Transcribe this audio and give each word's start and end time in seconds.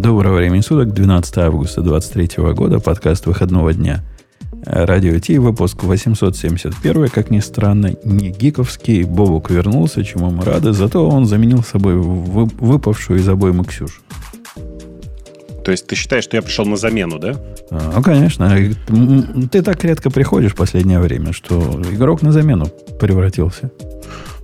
Доброго 0.00 0.36
времени 0.36 0.62
суток, 0.62 0.94
12 0.94 1.38
августа 1.38 1.82
2023 1.82 2.42
года, 2.54 2.80
подкаст 2.80 3.26
выходного 3.26 3.74
дня. 3.74 4.02
Радио 4.64 5.18
Ти, 5.18 5.36
выпуск 5.36 5.82
871, 5.82 7.08
как 7.08 7.30
ни 7.30 7.40
странно, 7.40 7.92
не 8.02 8.30
гиковский. 8.30 9.02
Бобук 9.02 9.50
вернулся, 9.50 10.02
чему 10.02 10.30
мы 10.30 10.42
рады, 10.42 10.72
зато 10.72 11.06
он 11.06 11.26
заменил 11.26 11.62
собой 11.62 11.96
выпавшую 11.96 13.20
из 13.20 13.28
обоймы 13.28 13.66
Ксюшу. 13.66 14.00
То 15.66 15.70
есть 15.70 15.86
ты 15.86 15.96
считаешь, 15.96 16.24
что 16.24 16.38
я 16.38 16.42
пришел 16.42 16.64
на 16.64 16.78
замену, 16.78 17.18
да? 17.18 17.38
А, 17.70 17.92
ну, 17.96 18.02
конечно. 18.02 18.56
Ты 19.52 19.60
так 19.60 19.84
редко 19.84 20.08
приходишь 20.08 20.52
в 20.52 20.56
последнее 20.56 21.00
время, 21.00 21.34
что 21.34 21.78
игрок 21.92 22.22
на 22.22 22.32
замену 22.32 22.68
превратился. 22.98 23.70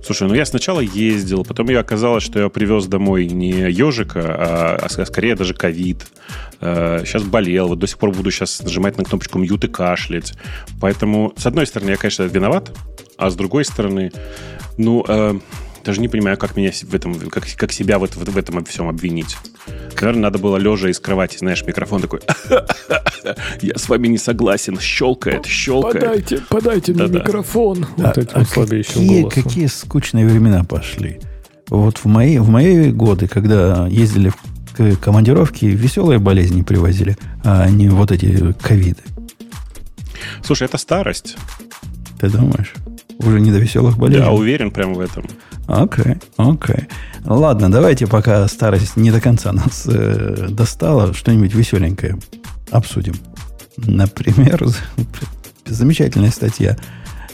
Слушай, 0.07 0.29
ну 0.29 0.35
я 0.35 0.45
сначала 0.45 0.79
ездил, 0.79 1.43
потом 1.43 1.67
я 1.67 1.81
оказалось, 1.81 2.23
что 2.23 2.39
я 2.39 2.47
привез 2.47 2.85
домой 2.85 3.25
не 3.27 3.69
ежика, 3.69 4.21
а, 4.23 4.79
а 4.81 5.05
скорее 5.05 5.35
даже 5.35 5.53
ковид. 5.53 6.07
Сейчас 6.61 7.23
э, 7.23 7.25
болел, 7.25 7.67
вот 7.67 7.79
до 7.79 7.87
сих 7.87 7.97
пор 7.97 8.11
буду 8.11 8.31
сейчас 8.31 8.61
нажимать 8.61 8.97
на 8.97 9.03
кнопочку 9.03 9.37
мьют 9.37 9.65
и 9.65 9.67
кашлять. 9.67 10.33
Поэтому, 10.79 11.33
с 11.35 11.45
одной 11.45 11.67
стороны, 11.67 11.89
я, 11.89 11.97
конечно, 11.97 12.23
виноват, 12.23 12.73
а 13.17 13.29
с 13.29 13.35
другой 13.35 13.65
стороны, 13.65 14.13
ну, 14.77 15.03
э, 15.05 15.39
даже 15.87 16.01
не 16.01 16.09
понимаю, 16.09 16.37
как 16.37 16.57
меня 16.57 16.69
в 16.71 16.93
этом, 16.93 17.17
как, 17.29 17.45
как 17.55 17.71
себя 17.71 17.97
в, 17.97 18.05
в, 18.05 18.15
в 18.17 18.37
этом 18.37 18.63
всем 18.65 18.89
обвинить. 18.89 19.37
Наверное, 20.01 20.23
надо 20.23 20.37
было 20.37 20.57
лежа 20.57 20.89
из 20.89 20.99
кровати, 20.99 21.37
знаешь, 21.37 21.63
микрофон 21.65 22.01
такой. 22.01 22.19
Я 23.61 23.77
с 23.77 23.87
вами 23.87 24.09
не 24.09 24.17
согласен. 24.17 24.77
Щелкает, 24.77 25.45
щелкает. 25.45 26.01
Подайте, 26.01 26.41
подайте 26.49 26.93
мне 26.93 27.07
микрофон. 27.07 27.87
А, 27.99 28.13
вот 28.55 28.73
этим 28.73 29.29
какие 29.29 29.67
скучные 29.67 30.27
времена 30.27 30.65
пошли. 30.65 31.21
Вот 31.69 31.99
в 31.99 32.05
мои, 32.05 32.37
в 32.37 32.49
мои 32.49 32.91
годы, 32.91 33.29
когда 33.29 33.87
ездили 33.87 34.33
в 34.77 34.97
командировки, 34.97 35.65
веселые 35.65 36.19
болезни 36.19 36.63
привозили, 36.63 37.17
а 37.45 37.69
не 37.69 37.87
вот 37.87 38.11
эти 38.11 38.53
ковиды. 38.61 39.01
Слушай, 40.43 40.65
это 40.65 40.77
старость. 40.77 41.37
Ты 42.19 42.29
думаешь? 42.29 42.73
Уже 43.19 43.39
не 43.39 43.51
до 43.51 43.59
веселых 43.59 43.97
болезней? 43.97 44.25
Да, 44.25 44.31
уверен 44.31 44.71
прямо 44.71 44.93
в 44.93 44.99
этом. 44.99 45.25
Окей, 45.67 46.15
окей. 46.37 46.87
Ладно, 47.25 47.69
давайте, 47.69 48.07
пока 48.07 48.47
старость 48.47 48.95
не 48.95 49.11
до 49.11 49.19
конца 49.19 49.51
нас 49.51 49.83
э, 49.85 50.47
достала, 50.49 51.13
что-нибудь 51.13 51.53
веселенькое 51.53 52.17
обсудим. 52.71 53.15
Например, 53.75 54.65
замечательная 55.65 56.31
статья. 56.31 56.77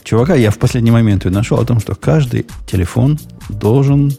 Чувака 0.03 0.33
я 0.35 0.49
в 0.49 0.57
последний 0.57 0.91
момент 0.91 1.25
ее 1.25 1.31
нашел 1.31 1.59
о 1.59 1.65
том, 1.65 1.79
что 1.79 1.95
каждый 1.95 2.47
телефон 2.65 3.19
должен 3.49 4.11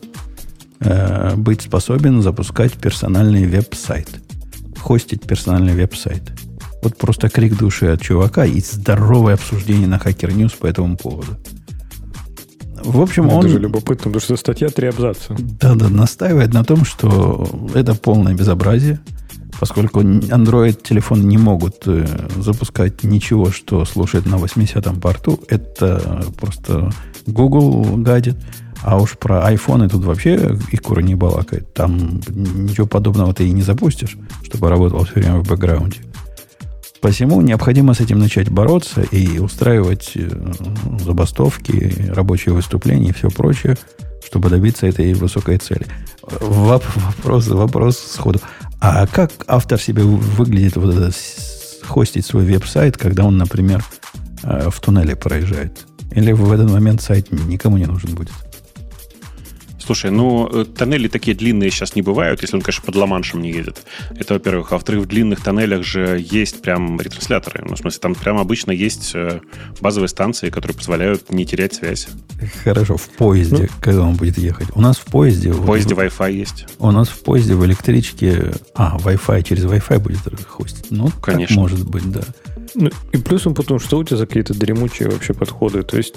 э, 0.80 1.34
быть 1.34 1.62
способен 1.62 2.22
запускать 2.22 2.72
персональный 2.74 3.46
веб-сайт. 3.46 4.08
Хостить 4.78 5.22
персональный 5.22 5.74
веб-сайт. 5.74 6.22
Вот 6.82 6.96
просто 6.96 7.28
крик 7.28 7.58
души 7.58 7.86
от 7.86 8.00
чувака 8.00 8.44
и 8.44 8.60
здоровое 8.60 9.34
обсуждение 9.34 9.88
на 9.88 9.96
Hacker 9.96 10.32
News 10.32 10.56
по 10.56 10.66
этому 10.66 10.96
поводу. 10.96 11.36
В 12.84 13.00
общем, 13.00 13.26
это 13.26 13.34
он... 13.34 13.46
Это 13.46 13.54
же 13.54 13.58
любопытно, 13.58 14.04
потому 14.04 14.20
что 14.20 14.36
статья 14.36 14.68
три 14.68 14.88
абзаца. 14.88 15.34
Да-да, 15.60 15.88
настаивает 15.88 16.52
на 16.52 16.64
том, 16.64 16.84
что 16.84 17.48
это 17.74 17.94
полное 17.94 18.34
безобразие, 18.34 19.00
поскольку 19.58 20.02
Android-телефоны 20.02 21.22
не 21.22 21.38
могут 21.38 21.86
э, 21.86 22.06
запускать 22.36 23.02
ничего, 23.02 23.50
что 23.50 23.84
слушает 23.84 24.26
на 24.26 24.34
80-м 24.36 25.00
порту. 25.00 25.40
Это 25.48 26.24
просто 26.38 26.92
Google 27.26 27.96
гадит. 27.96 28.36
А 28.82 29.00
уж 29.00 29.16
про 29.16 29.50
iPhone 29.50 29.88
тут 29.88 30.04
вообще 30.04 30.58
и 30.70 30.76
кура 30.76 31.00
не 31.00 31.14
балакает. 31.14 31.72
Там 31.72 32.20
ничего 32.28 32.86
подобного 32.86 33.32
ты 33.32 33.48
и 33.48 33.52
не 33.52 33.62
запустишь, 33.62 34.18
чтобы 34.42 34.68
работал 34.68 35.04
все 35.04 35.14
время 35.14 35.38
в 35.38 35.48
бэкграунде. 35.48 36.00
Посему 37.04 37.42
необходимо 37.42 37.92
с 37.92 38.00
этим 38.00 38.18
начать 38.18 38.48
бороться 38.48 39.02
и 39.02 39.38
устраивать 39.38 40.12
э, 40.14 40.26
забастовки, 41.00 42.08
рабочие 42.08 42.54
выступления 42.54 43.10
и 43.10 43.12
все 43.12 43.28
прочее, 43.28 43.76
чтобы 44.24 44.48
добиться 44.48 44.86
этой 44.86 45.12
высокой 45.12 45.58
цели. 45.58 45.86
Вопрос, 46.22 47.48
вопрос 47.48 47.98
сходу. 47.98 48.40
А 48.80 49.06
как 49.06 49.32
автор 49.48 49.78
себе 49.78 50.02
выглядит 50.02 50.76
вот 50.76 50.94
это, 50.94 51.12
хостить 51.82 52.24
свой 52.24 52.46
веб-сайт, 52.46 52.96
когда 52.96 53.26
он, 53.26 53.36
например, 53.36 53.84
э, 54.42 54.70
в 54.70 54.80
туннеле 54.80 55.14
проезжает? 55.14 55.84
Или 56.10 56.32
в 56.32 56.50
этот 56.50 56.70
момент 56.70 57.02
сайт 57.02 57.30
никому 57.30 57.76
не 57.76 57.84
нужен 57.84 58.14
будет? 58.14 58.32
Слушай, 59.84 60.10
ну, 60.10 60.48
э, 60.50 60.64
тоннели 60.64 61.08
такие 61.08 61.36
длинные 61.36 61.70
сейчас 61.70 61.94
не 61.94 62.02
бывают, 62.02 62.40
если 62.40 62.56
он, 62.56 62.62
конечно, 62.62 62.82
под 62.84 62.96
Ла-Маншем 62.96 63.42
не 63.42 63.50
едет. 63.50 63.84
Это, 64.16 64.34
во-первых. 64.34 64.72
А 64.72 64.76
во-вторых, 64.76 65.04
в 65.04 65.06
длинных 65.06 65.42
тоннелях 65.42 65.84
же 65.84 66.24
есть 66.30 66.62
прям 66.62 67.00
ретрансляторы. 67.00 67.64
Ну, 67.68 67.74
в 67.74 67.78
смысле, 67.78 68.00
там 68.00 68.14
прям 68.14 68.38
обычно 68.38 68.70
есть 68.70 69.12
э, 69.14 69.40
базовые 69.80 70.08
станции, 70.08 70.48
которые 70.48 70.76
позволяют 70.76 71.30
не 71.30 71.44
терять 71.44 71.74
связь. 71.74 72.08
Хорошо, 72.62 72.96
в 72.96 73.08
поезде, 73.10 73.56
ну, 73.56 73.68
когда 73.80 74.02
он 74.02 74.14
будет 74.14 74.38
ехать. 74.38 74.68
У 74.74 74.80
нас 74.80 74.96
в 74.96 75.04
поезде... 75.04 75.52
В 75.52 75.66
поезде 75.66 75.94
Wi-Fi 75.94 76.32
есть. 76.32 76.66
У 76.78 76.90
нас 76.90 77.08
в 77.08 77.22
поезде 77.22 77.54
в 77.54 77.64
электричке... 77.66 78.52
А, 78.74 78.96
Wi-Fi 78.98 79.42
через 79.42 79.64
Wi-Fi 79.64 79.98
будет 79.98 80.20
хостить. 80.46 80.86
Ну, 80.90 81.10
конечно. 81.20 81.60
может 81.60 81.86
быть, 81.86 82.10
да. 82.10 82.22
Ну, 82.74 82.90
и 83.12 83.18
плюсом 83.18 83.54
потом, 83.54 83.78
что 83.78 83.98
у 83.98 84.04
тебя 84.04 84.16
за 84.16 84.26
какие-то 84.26 84.52
дремучие 84.52 85.08
вообще 85.08 85.32
подходы? 85.32 85.82
То 85.82 85.96
есть, 85.96 86.16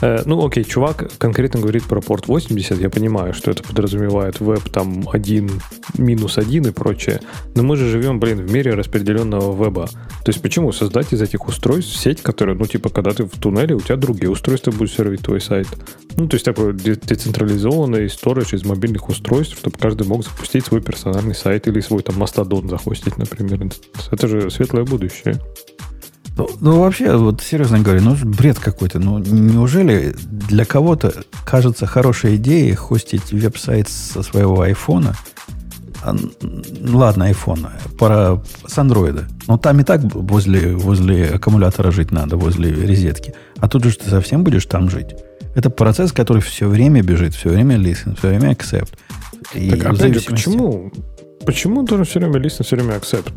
э, 0.00 0.22
ну, 0.24 0.44
окей, 0.46 0.64
чувак 0.64 1.10
конкретно 1.18 1.60
говорит 1.60 1.84
про 1.84 2.00
порт 2.00 2.28
80, 2.28 2.80
я 2.80 2.88
понимаю, 2.88 3.34
что 3.34 3.50
это 3.50 3.62
подразумевает 3.62 4.40
веб 4.40 4.62
там 4.70 5.06
1, 5.10 5.50
минус 5.98 6.38
1 6.38 6.68
и 6.68 6.70
прочее, 6.70 7.20
но 7.54 7.62
мы 7.62 7.76
же 7.76 7.88
живем, 7.88 8.20
блин, 8.20 8.38
в 8.38 8.50
мире 8.50 8.74
распределенного 8.74 9.52
веба. 9.62 9.86
То 9.86 10.30
есть, 10.30 10.40
почему 10.40 10.72
создать 10.72 11.12
из 11.12 11.20
этих 11.20 11.46
устройств 11.46 11.94
сеть, 11.96 12.22
которая, 12.22 12.56
ну, 12.56 12.66
типа, 12.66 12.88
когда 12.88 13.10
ты 13.10 13.24
в 13.24 13.38
туннеле, 13.38 13.74
у 13.74 13.80
тебя 13.80 13.96
другие 13.96 14.30
устройства 14.30 14.70
будут 14.70 14.90
сервить 14.90 15.20
твой 15.20 15.42
сайт? 15.42 15.68
Ну, 16.16 16.26
то 16.26 16.36
есть, 16.36 16.44
такой 16.44 16.72
децентрализованный 16.72 18.08
сторож 18.08 18.54
из 18.54 18.64
мобильных 18.64 19.08
устройств, 19.08 19.58
чтобы 19.58 19.76
каждый 19.78 20.06
мог 20.06 20.24
запустить 20.24 20.64
свой 20.64 20.80
персональный 20.80 21.34
сайт 21.34 21.68
или 21.68 21.80
свой 21.80 22.02
там 22.02 22.16
мастодон 22.16 22.68
захостить, 22.68 23.18
например. 23.18 23.70
Это 24.10 24.28
же 24.28 24.50
светлое 24.50 24.84
будущее. 24.84 25.38
Ну, 26.38 26.48
ну, 26.60 26.80
вообще, 26.80 27.16
вот 27.16 27.42
серьезно 27.42 27.80
говоря, 27.80 28.00
ну, 28.00 28.14
бред 28.14 28.60
какой-то. 28.60 29.00
Ну, 29.00 29.18
неужели 29.18 30.14
для 30.48 30.64
кого-то 30.64 31.12
кажется 31.44 31.84
хорошей 31.84 32.36
идеей 32.36 32.74
хостить 32.74 33.32
веб-сайт 33.32 33.88
со 33.88 34.22
своего 34.22 34.60
айфона? 34.60 35.16
А, 36.04 36.14
ладно, 36.86 37.24
айфона, 37.24 37.72
пора 37.98 38.40
с 38.64 38.78
андроида. 38.78 39.26
Но 39.48 39.58
там 39.58 39.80
и 39.80 39.82
так 39.82 40.00
возле, 40.14 40.76
возле 40.76 41.26
аккумулятора 41.30 41.90
жить 41.90 42.12
надо, 42.12 42.36
возле 42.36 42.72
розетки. 42.86 43.34
А 43.58 43.68
тут 43.68 43.82
же 43.82 43.98
ты 43.98 44.08
совсем 44.08 44.44
будешь 44.44 44.66
там 44.66 44.88
жить. 44.88 45.16
Это 45.56 45.70
процесс, 45.70 46.12
который 46.12 46.40
все 46.40 46.68
время 46.68 47.02
бежит, 47.02 47.34
все 47.34 47.48
время 47.48 47.76
listen, 47.78 48.16
все 48.16 48.28
время 48.28 48.52
accept. 48.52 48.90
И 49.54 49.70
так, 49.70 49.92
опять 49.92 50.14
же, 50.14 50.20
почему? 50.20 50.92
Почему 51.44 51.82
должен 51.82 52.06
все 52.06 52.20
время 52.20 52.38
listen, 52.38 52.62
все 52.62 52.76
время 52.76 52.94
accept? 52.94 53.32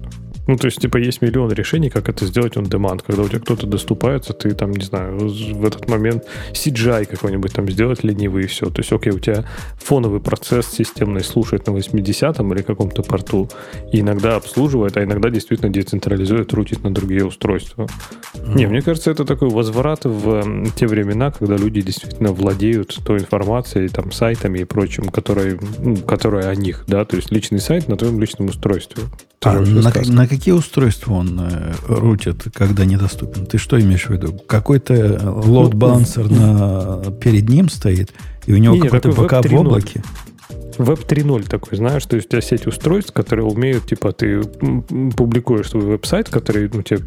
Ну, 0.51 0.57
то 0.57 0.65
есть, 0.65 0.81
типа, 0.81 0.97
есть 0.97 1.21
миллион 1.21 1.53
решений, 1.53 1.89
как 1.89 2.09
это 2.09 2.25
сделать 2.25 2.57
on 2.57 2.67
demand. 2.67 3.03
Когда 3.07 3.21
у 3.21 3.27
тебя 3.29 3.39
кто-то 3.39 3.67
доступается, 3.67 4.33
ты 4.33 4.53
там, 4.53 4.71
не 4.71 4.83
знаю, 4.83 5.17
в 5.17 5.65
этот 5.65 5.87
момент 5.87 6.25
CGI 6.51 7.05
какой-нибудь 7.05 7.53
там 7.53 7.69
сделать 7.69 8.03
ленивый 8.03 8.43
и 8.43 8.47
все. 8.47 8.65
То 8.65 8.81
есть, 8.81 8.91
окей, 8.91 9.13
у 9.13 9.19
тебя 9.19 9.45
фоновый 9.77 10.19
процесс 10.19 10.67
системный 10.67 11.23
слушает 11.23 11.67
на 11.67 11.71
80-м 11.71 12.53
или 12.53 12.63
каком-то 12.63 13.01
порту, 13.01 13.49
и 13.93 14.01
иногда 14.01 14.35
обслуживает, 14.35 14.97
а 14.97 15.05
иногда 15.05 15.29
действительно 15.29 15.71
децентрализует, 15.71 16.51
рутит 16.51 16.83
на 16.83 16.93
другие 16.93 17.25
устройства. 17.25 17.87
Mm. 18.33 18.55
Не, 18.55 18.67
мне 18.67 18.81
кажется, 18.81 19.09
это 19.09 19.23
такой 19.23 19.47
возврат 19.47 20.03
в 20.03 20.69
те 20.75 20.85
времена, 20.85 21.31
когда 21.31 21.55
люди 21.55 21.81
действительно 21.81 22.33
владеют 22.33 22.99
той 23.05 23.19
информацией, 23.19 23.87
там, 23.87 24.11
сайтами 24.11 24.59
и 24.59 24.63
прочим, 24.65 25.05
которые, 25.05 25.57
ну, 25.79 25.95
которые 25.95 26.49
о 26.49 26.55
них, 26.55 26.83
да, 26.87 27.05
то 27.05 27.15
есть 27.15 27.31
личный 27.31 27.61
сайт 27.61 27.87
на 27.87 27.95
твоем 27.95 28.19
личном 28.19 28.47
устройстве. 28.47 29.03
А 29.43 29.59
на, 29.59 29.91
на 30.05 30.27
какие 30.41 30.55
устройства 30.55 31.13
он 31.13 31.39
э, 31.39 31.73
рутит, 31.87 32.45
когда 32.51 32.83
недоступен? 32.83 33.45
Ты 33.45 33.59
что 33.59 33.79
имеешь 33.79 34.07
в 34.07 34.09
виду? 34.09 34.33
Какой-то 34.47 34.95
load 34.95 35.75
балансер 35.75 36.31
на, 36.31 37.11
перед 37.21 37.47
ним 37.47 37.69
стоит, 37.69 38.11
и 38.47 38.53
у 38.53 38.57
него 38.57 38.75
какой-то 38.79 39.11
ПК 39.11 39.47
в 39.47 39.53
облаке? 39.53 40.01
Web 40.77 41.05
3.0 41.05 41.49
такой, 41.49 41.77
знаешь, 41.77 42.05
то 42.05 42.15
есть 42.15 42.27
у 42.27 42.31
тебя 42.31 42.41
сеть 42.41 42.67
устройств, 42.67 43.13
которые 43.13 43.45
умеют, 43.45 43.85
типа, 43.85 44.11
ты 44.11 44.41
публикуешь 44.41 45.69
свой 45.69 45.83
веб-сайт, 45.83 46.29
который, 46.29 46.69
ну, 46.71 46.79
у 46.79 46.83
тебя 46.83 46.99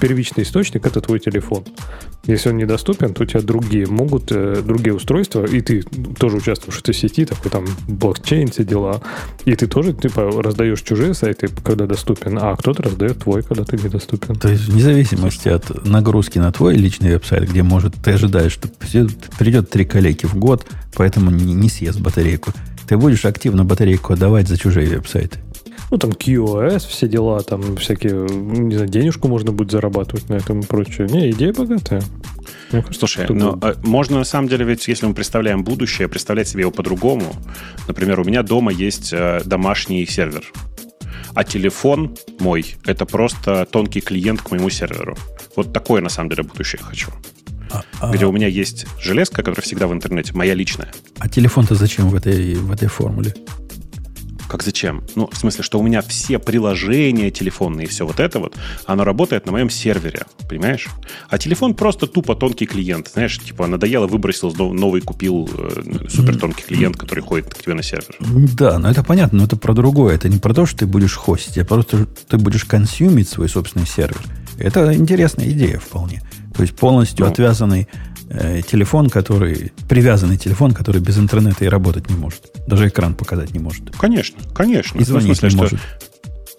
первичный 0.00 0.44
источник, 0.44 0.86
это 0.86 1.00
твой 1.00 1.18
телефон. 1.18 1.64
Если 2.26 2.50
он 2.50 2.56
недоступен, 2.56 3.14
то 3.14 3.24
у 3.24 3.26
тебя 3.26 3.40
другие 3.40 3.86
могут, 3.86 4.30
э, 4.30 4.62
другие 4.64 4.94
устройства, 4.94 5.44
и 5.44 5.60
ты 5.60 5.82
тоже 5.82 6.36
участвуешь 6.36 6.76
в 6.76 6.80
этой 6.80 6.94
сети, 6.94 7.24
такой 7.24 7.50
там 7.50 7.66
блокчейн, 7.88 8.48
все 8.48 8.64
дела, 8.64 9.02
и 9.44 9.54
ты 9.54 9.66
тоже, 9.66 9.92
типа, 9.92 10.30
раздаешь 10.42 10.82
чужие 10.82 11.14
сайты, 11.14 11.48
когда 11.64 11.86
доступен, 11.86 12.38
а 12.40 12.54
кто-то 12.56 12.82
раздает 12.84 13.18
твой, 13.18 13.42
когда 13.42 13.64
ты 13.64 13.76
недоступен. 13.76 14.36
То 14.36 14.48
есть 14.48 14.68
вне 14.68 14.82
зависимости 14.82 15.48
от 15.48 15.84
нагрузки 15.84 16.38
на 16.38 16.52
твой 16.52 16.76
личный 16.76 17.12
веб-сайт, 17.12 17.50
где, 17.50 17.62
может, 17.62 17.94
ты 17.94 18.12
ожидаешь, 18.12 18.52
что 18.52 18.68
придет 19.38 19.70
три 19.70 19.84
коллеги 19.84 20.26
в 20.26 20.36
год, 20.36 20.66
поэтому 20.94 21.30
не, 21.30 21.54
не 21.54 21.68
съест 21.68 22.00
батарейку, 22.00 22.52
ты 22.88 22.96
будешь 22.96 23.24
активно 23.24 23.64
батарейку 23.64 24.12
отдавать 24.12 24.48
за 24.48 24.58
чужие 24.58 24.88
веб-сайты. 24.88 25.38
ну, 25.90 25.98
там, 25.98 26.10
QoS, 26.10 26.88
все 26.88 27.08
дела, 27.08 27.42
там, 27.42 27.76
всякие, 27.76 28.26
не 28.28 28.74
знаю, 28.74 28.88
денежку 28.88 29.28
можно 29.28 29.52
будет 29.52 29.70
зарабатывать 29.70 30.28
на 30.28 30.34
этом 30.34 30.60
и 30.60 30.66
прочее. 30.66 31.06
Не, 31.08 31.30
идея 31.30 31.52
богатая. 31.52 32.02
Слушай, 32.92 33.26
но 33.28 33.58
а, 33.60 33.74
можно 33.82 34.18
на 34.18 34.24
самом 34.24 34.48
деле, 34.48 34.64
ведь 34.64 34.88
если 34.88 35.06
мы 35.06 35.14
представляем 35.14 35.62
будущее, 35.64 36.08
представлять 36.08 36.48
себе 36.48 36.62
его 36.62 36.70
по-другому. 36.70 37.34
Например, 37.86 38.20
у 38.20 38.24
меня 38.24 38.42
дома 38.42 38.72
есть 38.72 39.12
э, 39.12 39.42
домашний 39.44 40.06
сервер, 40.06 40.50
а 41.34 41.44
телефон 41.44 42.16
мой— 42.40 42.76
это 42.86 43.04
просто 43.04 43.66
тонкий 43.70 44.00
клиент 44.00 44.42
к 44.42 44.50
моему 44.50 44.70
серверу. 44.70 45.16
Вот 45.56 45.72
такое, 45.72 46.00
на 46.00 46.08
самом 46.08 46.30
деле, 46.30 46.42
будущее 46.42 46.80
хочу. 46.82 47.10
А, 47.72 47.84
а, 48.00 48.10
где 48.12 48.26
у 48.26 48.32
меня 48.32 48.46
есть 48.46 48.86
железка, 49.00 49.36
которая 49.36 49.62
всегда 49.62 49.86
в 49.86 49.92
интернете, 49.92 50.32
моя 50.34 50.54
личная. 50.54 50.92
А 51.18 51.28
телефон-то 51.28 51.74
зачем 51.74 52.08
в 52.08 52.14
этой, 52.14 52.54
в 52.54 52.70
этой 52.70 52.88
формуле? 52.88 53.34
Как 54.52 54.62
зачем? 54.62 55.02
Ну, 55.14 55.30
в 55.32 55.38
смысле, 55.38 55.64
что 55.64 55.80
у 55.80 55.82
меня 55.82 56.02
все 56.02 56.38
приложения 56.38 57.30
телефонные 57.30 57.86
и 57.86 57.88
все 57.88 58.06
вот 58.06 58.20
это 58.20 58.38
вот, 58.38 58.54
оно 58.84 59.02
работает 59.02 59.46
на 59.46 59.52
моем 59.52 59.70
сервере, 59.70 60.24
понимаешь? 60.46 60.88
А 61.30 61.38
телефон 61.38 61.74
просто 61.74 62.06
тупо 62.06 62.34
тонкий 62.34 62.66
клиент. 62.66 63.08
Знаешь, 63.14 63.38
типа 63.38 63.66
надоело, 63.66 64.06
выбросил, 64.06 64.52
новый 64.52 65.00
купил 65.00 65.48
э, 65.56 66.06
супер 66.10 66.36
тонкий 66.36 66.64
клиент, 66.64 66.98
который 66.98 67.20
ходит 67.20 67.54
к 67.54 67.62
тебе 67.62 67.72
на 67.72 67.82
сервер. 67.82 68.14
Да, 68.20 68.78
но 68.78 68.90
это 68.90 69.02
понятно, 69.02 69.38
но 69.38 69.44
это 69.44 69.56
про 69.56 69.72
другое. 69.72 70.16
Это 70.16 70.28
не 70.28 70.36
про 70.36 70.52
то, 70.52 70.66
что 70.66 70.80
ты 70.80 70.86
будешь 70.86 71.14
хостить, 71.14 71.56
а 71.56 71.64
просто 71.64 72.04
ты 72.04 72.36
будешь 72.36 72.66
консюмить 72.66 73.30
свой 73.30 73.48
собственный 73.48 73.86
сервер. 73.86 74.20
Это 74.58 74.94
интересная 74.94 75.48
идея 75.48 75.78
вполне. 75.78 76.20
То 76.54 76.62
есть 76.62 76.76
полностью 76.76 77.26
ну, 77.26 77.32
отвязанный 77.32 77.88
э, 78.28 78.62
телефон, 78.62 79.08
который, 79.10 79.72
привязанный 79.88 80.36
телефон, 80.36 80.72
который 80.72 81.00
без 81.00 81.18
интернета 81.18 81.64
и 81.64 81.68
работать 81.68 82.10
не 82.10 82.16
может. 82.16 82.50
Даже 82.66 82.88
экран 82.88 83.14
показать 83.14 83.52
не 83.52 83.58
может. 83.58 83.96
Конечно, 83.96 84.38
конечно. 84.54 84.98
И 84.98 85.04
звонить 85.04 85.28
ну, 85.28 85.34
смысле, 85.34 85.48
не 85.48 85.66
что... 85.66 85.76
может. 85.76 85.80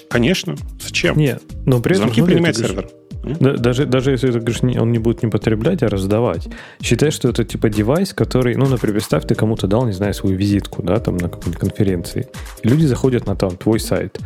Конечно. 0.10 0.56
Зачем? 0.80 1.18
Нет, 1.18 1.42
но 1.66 1.80
при 1.80 1.95
этом... 1.95 2.10
Звонки 2.10 2.22
принимает 2.22 2.57
сервер. 2.57 2.90
Да, 3.24 3.56
даже, 3.56 3.86
даже 3.86 4.12
если 4.12 4.31
ты 4.31 4.40
говоришь, 4.40 4.62
он 4.62 4.92
не 4.92 5.00
будет 5.00 5.24
не 5.24 5.30
потреблять, 5.30 5.81
а 5.81 5.88
раздавать. 5.88 6.50
Считай, 6.81 7.10
что 7.10 7.30
это 7.30 7.46
типа 7.46 7.69
девайс, 7.69 8.13
который, 8.13 8.56
ну, 8.56 8.66
например, 8.68 8.96
представь, 8.96 9.25
ты 9.25 9.34
кому-то 9.34 9.66
дал, 9.66 9.86
не 9.86 9.94
знаю, 9.94 10.13
свою 10.13 10.36
визитку, 10.36 10.84
да, 10.84 11.00
там 11.00 11.18
на 11.18 11.30
какой-нибудь 11.30 11.57
конференции. 11.57 12.28
Люди 12.63 12.86
заходят 12.86 13.25
на 13.25 13.36
там 13.36 13.56
твой 13.56 13.80
сайт. 13.80 14.19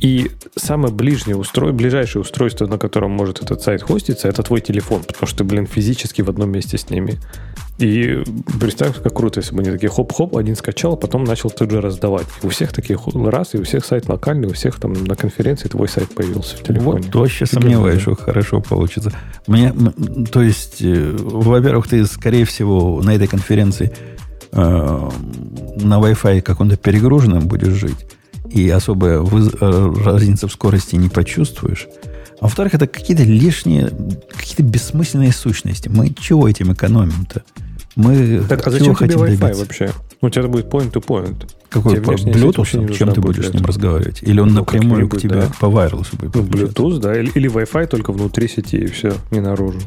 И 0.00 0.30
самое 0.56 0.92
ближнее 0.94 1.36
устройство, 1.36 1.76
ближайшее 1.76 2.22
устройство, 2.22 2.66
на 2.66 2.78
котором 2.78 3.10
может 3.10 3.42
этот 3.42 3.60
сайт 3.60 3.82
хоститься, 3.82 4.28
это 4.28 4.42
твой 4.42 4.62
телефон, 4.62 5.02
потому 5.02 5.26
что 5.26 5.38
ты, 5.38 5.44
блин, 5.44 5.66
физически 5.66 6.22
в 6.22 6.30
одном 6.30 6.50
месте 6.50 6.78
с 6.78 6.88
ними. 6.88 7.18
И 7.78 8.22
представь, 8.58 9.02
как 9.02 9.14
круто, 9.14 9.40
если 9.40 9.54
бы 9.54 9.60
они 9.60 9.70
такие 9.70 9.90
хоп-хоп, 9.90 10.36
один 10.36 10.56
скачал, 10.56 10.94
а 10.94 10.96
потом 10.96 11.24
начал 11.24 11.50
тут 11.50 11.70
же 11.70 11.80
раздавать. 11.82 12.26
у 12.42 12.48
всех 12.48 12.72
такие 12.72 12.98
раз, 13.26 13.54
и 13.54 13.58
у 13.58 13.64
всех 13.64 13.84
сайт 13.84 14.08
локальный, 14.08 14.48
у 14.48 14.52
всех 14.52 14.80
там 14.80 14.92
на 14.92 15.16
конференции 15.16 15.68
твой 15.68 15.88
сайт 15.88 16.08
появился 16.14 16.56
в 16.56 16.62
телефоне. 16.62 17.02
Вот 17.06 17.14
вообще 17.14 17.44
сомневаюсь, 17.44 18.00
что 18.00 18.14
хорошо 18.14 18.62
получится. 18.62 19.12
Мне, 19.46 19.72
то 20.32 20.40
есть, 20.40 20.80
э, 20.80 21.16
во-первых, 21.18 21.88
ты, 21.88 22.06
скорее 22.06 22.46
всего, 22.46 23.02
на 23.02 23.14
этой 23.14 23.26
конференции 23.26 23.92
э, 24.52 24.56
на 24.56 26.00
Wi-Fi 26.00 26.40
каком-то 26.40 26.78
перегруженном 26.78 27.48
будешь 27.48 27.72
жить 27.72 27.98
и 28.50 28.68
особо 28.68 29.22
вы, 29.22 29.48
э, 29.48 29.94
разницы 30.04 30.46
в 30.46 30.52
скорости 30.52 30.96
не 30.96 31.08
почувствуешь. 31.08 31.88
А 32.40 32.44
во-вторых, 32.44 32.74
это 32.74 32.86
какие-то 32.86 33.22
лишние, 33.22 33.90
какие-то 34.34 34.62
бессмысленные 34.62 35.32
сущности. 35.32 35.88
Мы 35.88 36.10
чего 36.18 36.48
этим 36.48 36.72
экономим-то? 36.72 37.42
Мы 37.96 38.42
так, 38.48 38.66
а 38.66 38.70
зачем 38.70 38.94
тебе 38.94 39.14
Wi-Fi 39.14 39.36
добиться? 39.36 39.60
вообще? 39.60 39.90
У 40.22 40.28
тебя 40.28 40.48
будет 40.48 40.66
point-to-point. 40.66 41.50
Какой? 41.68 41.96
Bluetooth? 41.96 42.96
Чем 42.96 43.12
ты 43.12 43.20
будешь 43.20 43.48
с 43.48 43.54
ним 43.54 43.64
разговаривать? 43.64 44.22
Или 44.22 44.40
он 44.40 44.48
ну, 44.48 44.60
напрямую 44.60 45.08
к 45.08 45.18
тебе 45.18 45.36
да. 45.36 45.52
по 45.60 45.66
wireless 45.66 46.16
будет 46.16 46.34
ну, 46.34 46.42
Bluetooth, 46.42 46.98
да. 46.98 47.18
Или, 47.18 47.30
или 47.34 47.50
Wi-Fi 47.50 47.86
только 47.86 48.12
внутри 48.12 48.48
сети, 48.48 48.76
и 48.76 48.86
все, 48.86 49.12
не 49.30 49.40
наружу. 49.40 49.78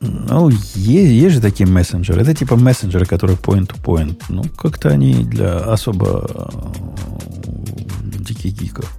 Ну, 0.00 0.48
есть, 0.50 0.76
есть 0.76 1.34
же 1.34 1.40
такие 1.40 1.68
мессенджеры. 1.68 2.20
Это 2.22 2.34
типа 2.34 2.56
мессенджеры, 2.56 3.06
которые 3.06 3.36
point-to-point. 3.36 4.24
Ну, 4.28 4.44
как-то 4.56 4.90
они 4.90 5.24
для 5.24 5.58
особо 5.58 6.50
диких 8.02 8.52
гиков. 8.52 8.92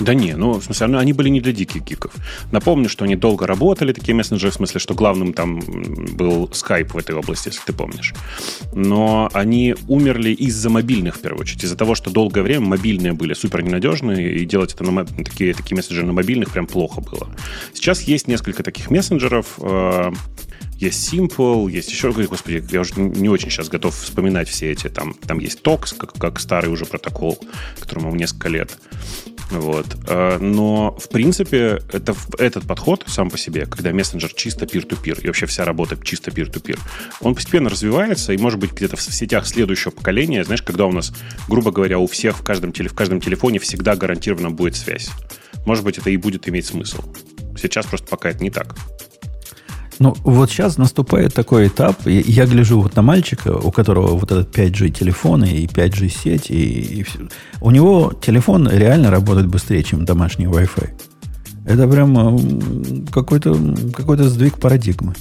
Да 0.00 0.14
не, 0.14 0.36
ну, 0.36 0.54
в 0.54 0.64
смысле, 0.64 0.98
они 0.98 1.12
были 1.12 1.28
не 1.28 1.40
для 1.40 1.52
диких 1.52 1.82
гиков. 1.82 2.12
Напомню, 2.52 2.88
что 2.88 3.04
они 3.04 3.16
долго 3.16 3.46
работали, 3.46 3.92
такие 3.92 4.14
мессенджеры, 4.14 4.50
в 4.50 4.54
смысле, 4.54 4.80
что 4.80 4.94
главным 4.94 5.32
там 5.32 5.60
был 5.60 6.46
Skype 6.52 6.92
в 6.92 6.96
этой 6.96 7.14
области, 7.14 7.48
если 7.48 7.60
ты 7.64 7.72
помнишь. 7.72 8.14
Но 8.74 9.30
они 9.32 9.74
умерли 9.88 10.30
из-за 10.30 10.68
мобильных, 10.70 11.16
в 11.16 11.20
первую 11.20 11.42
очередь. 11.42 11.64
Из-за 11.64 11.76
того, 11.76 11.94
что 11.94 12.10
долгое 12.10 12.42
время 12.42 12.66
мобильные 12.66 13.12
были 13.12 13.34
супер 13.34 13.62
ненадежные, 13.62 14.36
и 14.36 14.44
делать 14.44 14.74
это 14.74 14.84
на 14.84 15.04
такие, 15.04 15.54
такие 15.54 15.76
мессенджеры 15.76 16.06
на 16.06 16.12
мобильных 16.12 16.50
прям 16.50 16.66
плохо 16.66 17.00
было. 17.00 17.28
Сейчас 17.72 18.02
есть 18.02 18.28
несколько 18.28 18.62
таких 18.62 18.90
мессенджеров, 18.90 19.58
э, 19.60 20.12
есть 20.78 21.12
Simple, 21.12 21.70
есть 21.70 21.90
еще, 21.90 22.12
господи, 22.12 22.62
я 22.70 22.80
уже 22.80 23.00
не 23.00 23.30
очень 23.30 23.50
сейчас 23.50 23.68
готов 23.68 23.96
вспоминать 23.96 24.48
все 24.48 24.72
эти. 24.72 24.88
Там, 24.88 25.14
там 25.14 25.38
есть 25.38 25.62
Tox, 25.62 25.96
как, 25.96 26.12
как 26.14 26.38
старый 26.38 26.70
уже 26.70 26.84
протокол, 26.84 27.38
которому 27.78 28.14
несколько 28.14 28.48
лет. 28.48 28.78
Вот. 29.50 29.86
Э, 30.08 30.38
но, 30.38 30.96
в 30.98 31.08
принципе, 31.08 31.80
это, 31.92 32.14
этот 32.38 32.66
подход 32.66 33.04
сам 33.06 33.30
по 33.30 33.38
себе, 33.38 33.66
когда 33.66 33.92
мессенджер 33.92 34.32
чисто 34.34 34.64
peer-to-peer, 34.64 35.22
и 35.22 35.26
вообще 35.26 35.46
вся 35.46 35.64
работа 35.64 35.96
чисто 36.02 36.30
peer-to-peer, 36.30 36.78
он 37.20 37.34
постепенно 37.34 37.70
развивается, 37.70 38.32
и, 38.32 38.38
может 38.38 38.58
быть, 38.58 38.72
где-то 38.72 38.96
в 38.96 39.02
сетях 39.02 39.46
следующего 39.46 39.92
поколения, 39.92 40.44
знаешь, 40.44 40.62
когда 40.62 40.86
у 40.86 40.92
нас, 40.92 41.12
грубо 41.48 41.70
говоря, 41.70 41.98
у 41.98 42.06
всех 42.06 42.38
в 42.38 42.42
каждом, 42.42 42.72
в 42.72 42.94
каждом 42.94 43.20
телефоне 43.20 43.58
всегда 43.58 43.94
гарантированно 43.94 44.50
будет 44.50 44.76
связь. 44.76 45.10
Может 45.64 45.84
быть, 45.84 45.98
это 45.98 46.10
и 46.10 46.16
будет 46.16 46.48
иметь 46.48 46.66
смысл. 46.66 47.02
Сейчас 47.56 47.86
просто 47.86 48.06
пока 48.08 48.30
это 48.30 48.42
не 48.42 48.50
так. 48.50 48.76
Ну, 49.98 50.14
вот 50.24 50.50
сейчас 50.50 50.76
наступает 50.76 51.32
такой 51.34 51.68
этап. 51.68 52.06
Я 52.06 52.46
гляжу 52.46 52.80
вот 52.80 52.96
на 52.96 53.02
мальчика, 53.02 53.56
у 53.56 53.70
которого 53.70 54.08
вот 54.16 54.30
этот 54.30 54.54
5G 54.56 54.90
телефон 54.90 55.44
и 55.44 55.66
5G 55.66 56.08
сеть, 56.08 56.50
и, 56.50 56.98
и 56.98 57.02
все. 57.02 57.20
У 57.60 57.70
него 57.70 58.12
телефон 58.20 58.68
реально 58.68 59.10
работает 59.10 59.46
быстрее, 59.46 59.82
чем 59.82 60.04
домашний 60.04 60.46
Wi-Fi. 60.46 60.90
Это 61.64 61.88
прям 61.88 63.06
какой-то 63.10 63.58
какой 63.94 64.18
сдвиг 64.18 64.58
парадигмы. 64.58 65.14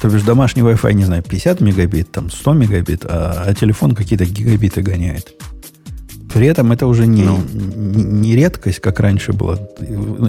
То 0.00 0.08
бишь 0.08 0.22
домашний 0.22 0.62
Wi-Fi, 0.62 0.94
не 0.94 1.04
знаю, 1.04 1.22
50 1.22 1.60
мегабит, 1.60 2.10
там 2.10 2.30
100 2.30 2.52
мегабит, 2.54 3.04
а, 3.04 3.44
а 3.46 3.54
телефон 3.54 3.94
какие-то 3.94 4.24
гигабиты 4.24 4.82
гоняет. 4.82 5.34
При 6.34 6.46
этом 6.46 6.72
это 6.72 6.86
уже 6.86 7.06
не, 7.06 7.24
ну. 7.24 7.38
не, 7.52 8.02
не 8.02 8.36
редкость, 8.36 8.80
как 8.80 9.00
раньше 9.00 9.32
было, 9.32 9.58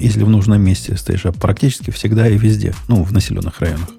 если 0.02 0.24
в 0.24 0.30
нужном 0.30 0.62
месте 0.62 0.98
стоишь, 0.98 1.26
а 1.26 1.32
практически 1.32 1.92
всегда 1.92 2.28
и 2.28 2.38
везде, 2.38 2.74
ну, 2.88 3.04
в 3.04 3.14
населенных 3.14 3.60
районах. 3.60 3.90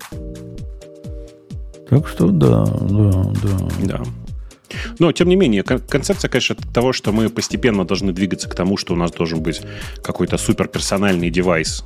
Так 1.89 2.09
что 2.09 2.29
да, 2.29 2.65
да, 2.65 3.33
да. 3.43 3.69
Да. 3.83 4.03
Но, 4.99 5.13
тем 5.13 5.29
не 5.29 5.37
менее, 5.37 5.63
концепция, 5.63 6.29
конечно, 6.29 6.57
того, 6.73 6.93
что 6.93 7.13
мы 7.13 7.29
постепенно 7.29 7.85
должны 7.85 8.13
двигаться 8.13 8.49
к 8.49 8.55
тому, 8.55 8.77
что 8.77 8.95
у 8.95 8.97
нас 8.97 9.13
должен 9.13 9.43
быть 9.43 9.61
какой-то 10.03 10.39
суперперсональный 10.39 11.31
девайс, 11.31 11.85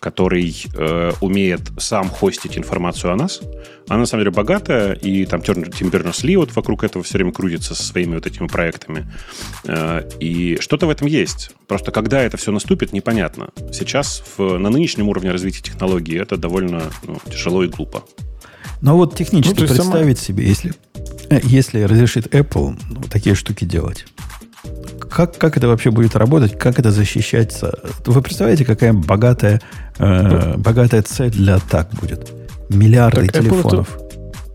который 0.00 0.54
э, 0.74 1.12
умеет 1.20 1.60
сам 1.78 2.08
хостить 2.08 2.56
информацию 2.56 3.12
о 3.12 3.16
нас. 3.16 3.40
Она, 3.88 4.00
на 4.00 4.06
самом 4.06 4.22
деле, 4.22 4.34
богатая, 4.34 4.94
и 4.94 5.26
там 5.26 5.42
Тим 5.42 5.90
Бернерс-Ли 5.90 6.36
вот 6.36 6.54
вокруг 6.54 6.84
этого 6.84 7.04
все 7.04 7.18
время 7.18 7.32
крутится 7.32 7.74
со 7.74 7.82
своими 7.82 8.14
вот 8.14 8.26
этими 8.26 8.46
проектами. 8.46 9.10
Э, 9.64 10.08
и 10.20 10.56
что-то 10.60 10.86
в 10.86 10.90
этом 10.90 11.06
есть. 11.06 11.50
Просто 11.66 11.90
когда 11.90 12.22
это 12.22 12.36
все 12.36 12.52
наступит, 12.52 12.92
непонятно. 12.92 13.48
Сейчас 13.72 14.22
в, 14.36 14.58
на 14.58 14.70
нынешнем 14.70 15.08
уровне 15.08 15.30
развития 15.30 15.62
технологий 15.62 16.16
это 16.16 16.36
довольно 16.36 16.84
ну, 17.06 17.18
тяжело 17.30 17.64
и 17.64 17.68
глупо. 17.68 18.04
Но 18.80 18.96
вот 18.96 19.16
технически 19.16 19.60
ну, 19.60 19.66
представить 19.66 20.18
сама... 20.18 20.26
себе, 20.26 20.46
если, 20.46 20.74
если 21.30 21.82
разрешит 21.82 22.34
Apple 22.34 22.78
ну, 22.90 23.02
такие 23.10 23.34
штуки 23.34 23.64
делать, 23.64 24.06
как, 25.10 25.38
как 25.38 25.56
это 25.56 25.68
вообще 25.68 25.90
будет 25.90 26.16
работать, 26.16 26.58
как 26.58 26.78
это 26.78 26.90
защищаться? 26.90 27.78
Вы 28.06 28.20
представляете, 28.22 28.64
какая 28.64 28.92
богатая, 28.92 29.60
э, 29.98 30.56
богатая 30.56 31.02
цель 31.02 31.30
для 31.30 31.56
атак 31.56 31.90
будет? 32.00 32.32
Миллиарды 32.68 33.26
так 33.26 33.42
телефонов. 33.42 33.96
Apple 33.96 34.04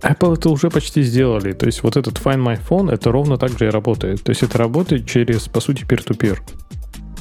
это, 0.02 0.08
Apple 0.08 0.34
это 0.38 0.50
уже 0.50 0.70
почти 0.70 1.04
сделали. 1.04 1.54
То 1.54 1.66
есть 1.66 1.84
вот 1.84 1.96
этот 1.96 2.18
Find 2.18 2.44
My 2.44 2.60
Phone, 2.68 2.92
это 2.92 3.12
ровно 3.12 3.38
так 3.38 3.58
же 3.58 3.68
и 3.68 3.70
работает. 3.70 4.24
То 4.24 4.32
есть 4.32 4.44
это 4.44 4.58
работает 4.58 5.08
через, 5.08 5.48
по 5.48 5.62
сути, 5.62 5.84
peer-to-peer. 5.84 6.36
То 6.36 6.69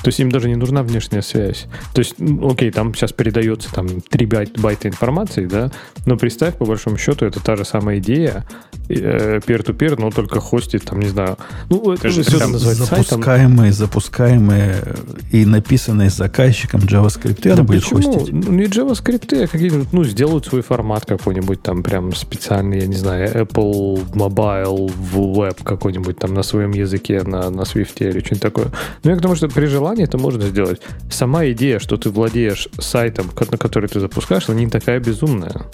То 0.03 0.09
есть 0.09 0.21
им 0.21 0.31
даже 0.31 0.49
не 0.49 0.57
нужна 0.57 0.83
внешняя 0.83 1.23
связь. 1.23 1.67
То 1.95 2.01
есть, 2.01 2.15
окей, 2.43 2.71
там 2.71 2.95
сейчас 2.95 3.13
передается 3.13 3.73
там 3.73 4.01
3 4.01 4.27
байт, 4.27 4.59
байта 4.59 4.89
информации, 4.89 5.47
да, 5.47 5.71
но 6.07 6.17
представь, 6.17 6.57
по 6.57 6.65
большому 6.65 6.97
счету, 6.99 7.27
это 7.27 7.41
та 7.41 7.57
же 7.57 7.65
самая 7.65 7.99
идея, 7.99 8.47
э, 8.89 9.41
peer-to-peer, 9.47 9.97
но 9.99 10.11
только 10.11 10.41
хостит, 10.41 10.85
там, 10.85 11.01
не 11.01 11.09
знаю, 11.09 11.37
ну, 11.69 11.93
это 11.93 12.09
же 12.11 12.23
все 12.23 12.47
называть 12.47 12.77
запускаемые, 12.77 13.73
сайтом. 13.73 13.87
запускаемые 13.87 14.95
и 15.33 15.45
написанные 15.45 16.11
заказчиком 16.11 16.81
JavaScript, 16.81 17.55
да 17.55 17.63
будет 17.63 17.83
почему? 17.83 18.13
хостить. 18.13 18.33
Ну, 18.33 18.53
не 18.53 18.65
JavaScript, 18.65 19.45
а 19.45 19.47
какие-нибудь, 19.47 19.93
ну, 19.93 20.05
сделают 20.05 20.47
свой 20.47 20.63
формат 20.63 21.07
какой-нибудь 21.07 21.63
там 21.63 21.83
прям 21.83 22.15
специальный, 22.15 22.81
я 22.81 22.87
не 22.87 22.97
знаю, 22.97 23.29
Apple 23.35 24.13
Mobile 24.13 24.91
Web 25.13 25.59
какой-нибудь 25.63 26.19
там 26.19 26.35
на 26.35 26.43
своем 26.43 26.73
языке, 26.73 27.23
на, 27.23 27.51
на 27.51 27.63
Swift 27.63 27.95
или 27.99 28.21
что-нибудь 28.21 28.43
такое. 28.43 28.67
Но 29.03 29.11
я 29.11 29.17
к 29.17 29.21
тому, 29.21 29.35
что 29.35 29.49
при 29.49 29.67
желании 29.67 29.88
это 29.95 30.19
можно 30.19 30.47
сделать. 30.47 30.81
Сама 31.11 31.47
идея, 31.51 31.79
что 31.79 31.97
ты 31.97 32.11
владеешь 32.11 32.69
сайтом, 32.79 33.31
на 33.51 33.59
который 33.59 33.89
ты 33.89 34.01
запускаешь, 34.01 34.49
она 34.49 34.59
не 34.59 34.69
такая 34.69 35.01
безумная 35.01 35.67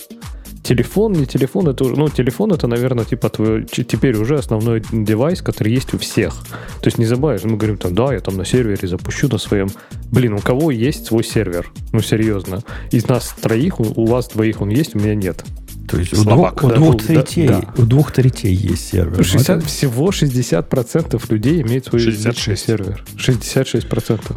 телефон, 0.64 1.12
не 1.12 1.26
телефон, 1.26 1.68
это 1.68 1.84
уже, 1.84 1.94
ну, 1.94 2.08
телефон 2.08 2.52
это, 2.52 2.66
наверное, 2.66 3.04
типа 3.04 3.28
твой, 3.28 3.64
теперь 3.64 4.16
уже 4.16 4.38
основной 4.38 4.82
девайс, 4.90 5.42
который 5.42 5.72
есть 5.72 5.94
у 5.94 5.98
всех. 5.98 6.34
То 6.80 6.86
есть 6.86 6.98
не 6.98 7.04
забываешь, 7.04 7.44
мы 7.44 7.56
говорим 7.56 7.76
там, 7.76 7.94
да, 7.94 8.12
я 8.12 8.20
там 8.20 8.36
на 8.36 8.44
сервере 8.44 8.88
запущу 8.88 9.28
на 9.28 9.38
своем. 9.38 9.68
Блин, 10.10 10.32
у 10.32 10.38
кого 10.38 10.70
есть 10.70 11.06
свой 11.06 11.22
сервер? 11.22 11.70
Ну, 11.92 12.00
серьезно. 12.00 12.62
Из 12.90 13.06
нас 13.06 13.34
троих, 13.40 13.78
у 13.78 14.06
вас 14.06 14.28
двоих 14.28 14.60
он 14.62 14.70
есть, 14.70 14.96
у 14.96 14.98
меня 14.98 15.14
нет. 15.14 15.44
То 15.88 15.98
есть 15.98 16.16
Словак, 16.16 16.62
у, 16.64 16.68
двух, 16.68 16.70
да, 16.70 16.76
у, 16.76 16.78
двух 16.78 17.02
третей, 17.02 17.48
да. 17.48 17.74
у 17.76 17.82
двух 17.82 18.12
третей 18.12 18.54
есть 18.54 18.88
сервер. 18.90 19.22
60, 19.24 19.58
это... 19.58 19.66
Всего 19.66 20.08
60% 20.10 21.32
людей 21.32 21.62
имеют 21.62 21.86
свой 21.86 22.00
66. 22.00 22.64
сервер. 22.64 23.04
66%. 23.16 24.36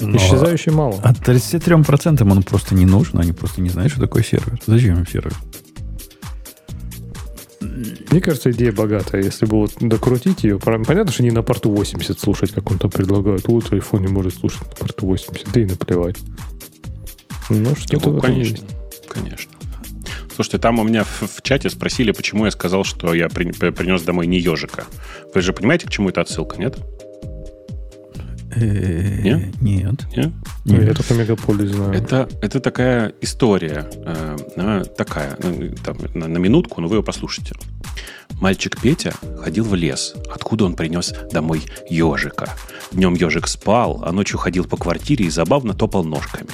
Но 0.00 0.16
Исчезающе 0.16 0.70
мало. 0.72 1.00
А 1.02 1.12
33% 1.12 2.30
он 2.30 2.42
просто 2.42 2.74
не 2.74 2.84
нужен, 2.84 3.18
они 3.18 3.32
просто 3.32 3.60
не 3.60 3.70
знают, 3.70 3.92
что 3.92 4.00
такое 4.00 4.22
сервер. 4.22 4.60
Зачем 4.66 4.98
им 4.98 5.06
сервер? 5.06 5.32
Мне 8.10 8.20
кажется, 8.20 8.50
идея 8.50 8.72
богатая. 8.72 9.22
Если 9.22 9.46
бы 9.46 9.58
вот 9.58 9.72
докрутить 9.80 10.44
ее, 10.44 10.58
понятно, 10.58 11.10
что 11.10 11.22
не 11.22 11.30
на 11.30 11.42
порту 11.42 11.70
80 11.70 12.18
слушать, 12.20 12.52
как 12.52 12.70
он 12.70 12.78
там 12.78 12.90
предлагает. 12.90 13.48
Вот 13.48 13.64
в 13.64 13.72
айфоне 13.72 14.08
может 14.08 14.34
слушать 14.34 14.62
на 14.62 14.76
порту 14.76 15.06
80, 15.06 15.52
да 15.52 15.60
и 15.60 15.64
наплевать. 15.64 16.16
Ну, 17.48 17.74
что-то 17.76 18.10
ну, 18.10 18.20
конечно, 18.20 18.66
конечно. 19.08 19.50
Слушайте, 20.36 20.58
там 20.58 20.78
у 20.78 20.84
меня 20.84 21.02
в, 21.02 21.22
в 21.22 21.40
чате 21.40 21.70
спросили, 21.70 22.12
почему 22.12 22.44
я 22.44 22.50
сказал, 22.50 22.84
что 22.84 23.14
я 23.14 23.30
при, 23.30 23.52
принес 23.52 24.02
домой 24.02 24.26
не 24.26 24.38
ежика. 24.38 24.84
Вы 25.34 25.40
же 25.40 25.54
понимаете, 25.54 25.86
к 25.86 25.90
чему 25.90 26.10
это 26.10 26.20
отсылка, 26.20 26.58
нет? 26.58 26.76
Э, 28.54 29.22
нет? 29.22 29.62
Нет. 29.62 30.06
Нет? 30.14 30.32
Нет. 30.66 30.88
Я 30.88 30.92
только 30.92 31.14
мегаполис 31.14 31.70
знаю. 31.70 31.94
Это, 31.94 32.28
это 32.42 32.60
такая 32.60 33.14
история. 33.22 33.88
Э, 34.04 34.84
такая, 34.94 35.38
ну, 35.42 35.70
там, 35.82 35.96
на, 36.12 36.28
на 36.28 36.36
минутку, 36.36 36.82
но 36.82 36.88
вы 36.88 36.96
ее 36.96 37.02
послушайте. 37.02 37.54
Мальчик 38.40 38.80
Петя 38.80 39.14
ходил 39.42 39.64
в 39.64 39.74
лес, 39.74 40.14
откуда 40.32 40.66
он 40.66 40.74
принес 40.74 41.14
домой 41.32 41.62
ежика. 41.88 42.50
Днем 42.92 43.14
ежик 43.14 43.48
спал, 43.48 44.02
а 44.04 44.12
ночью 44.12 44.38
ходил 44.38 44.64
по 44.64 44.76
квартире 44.76 45.26
и 45.26 45.30
забавно 45.30 45.74
топал 45.74 46.04
ножками. 46.04 46.50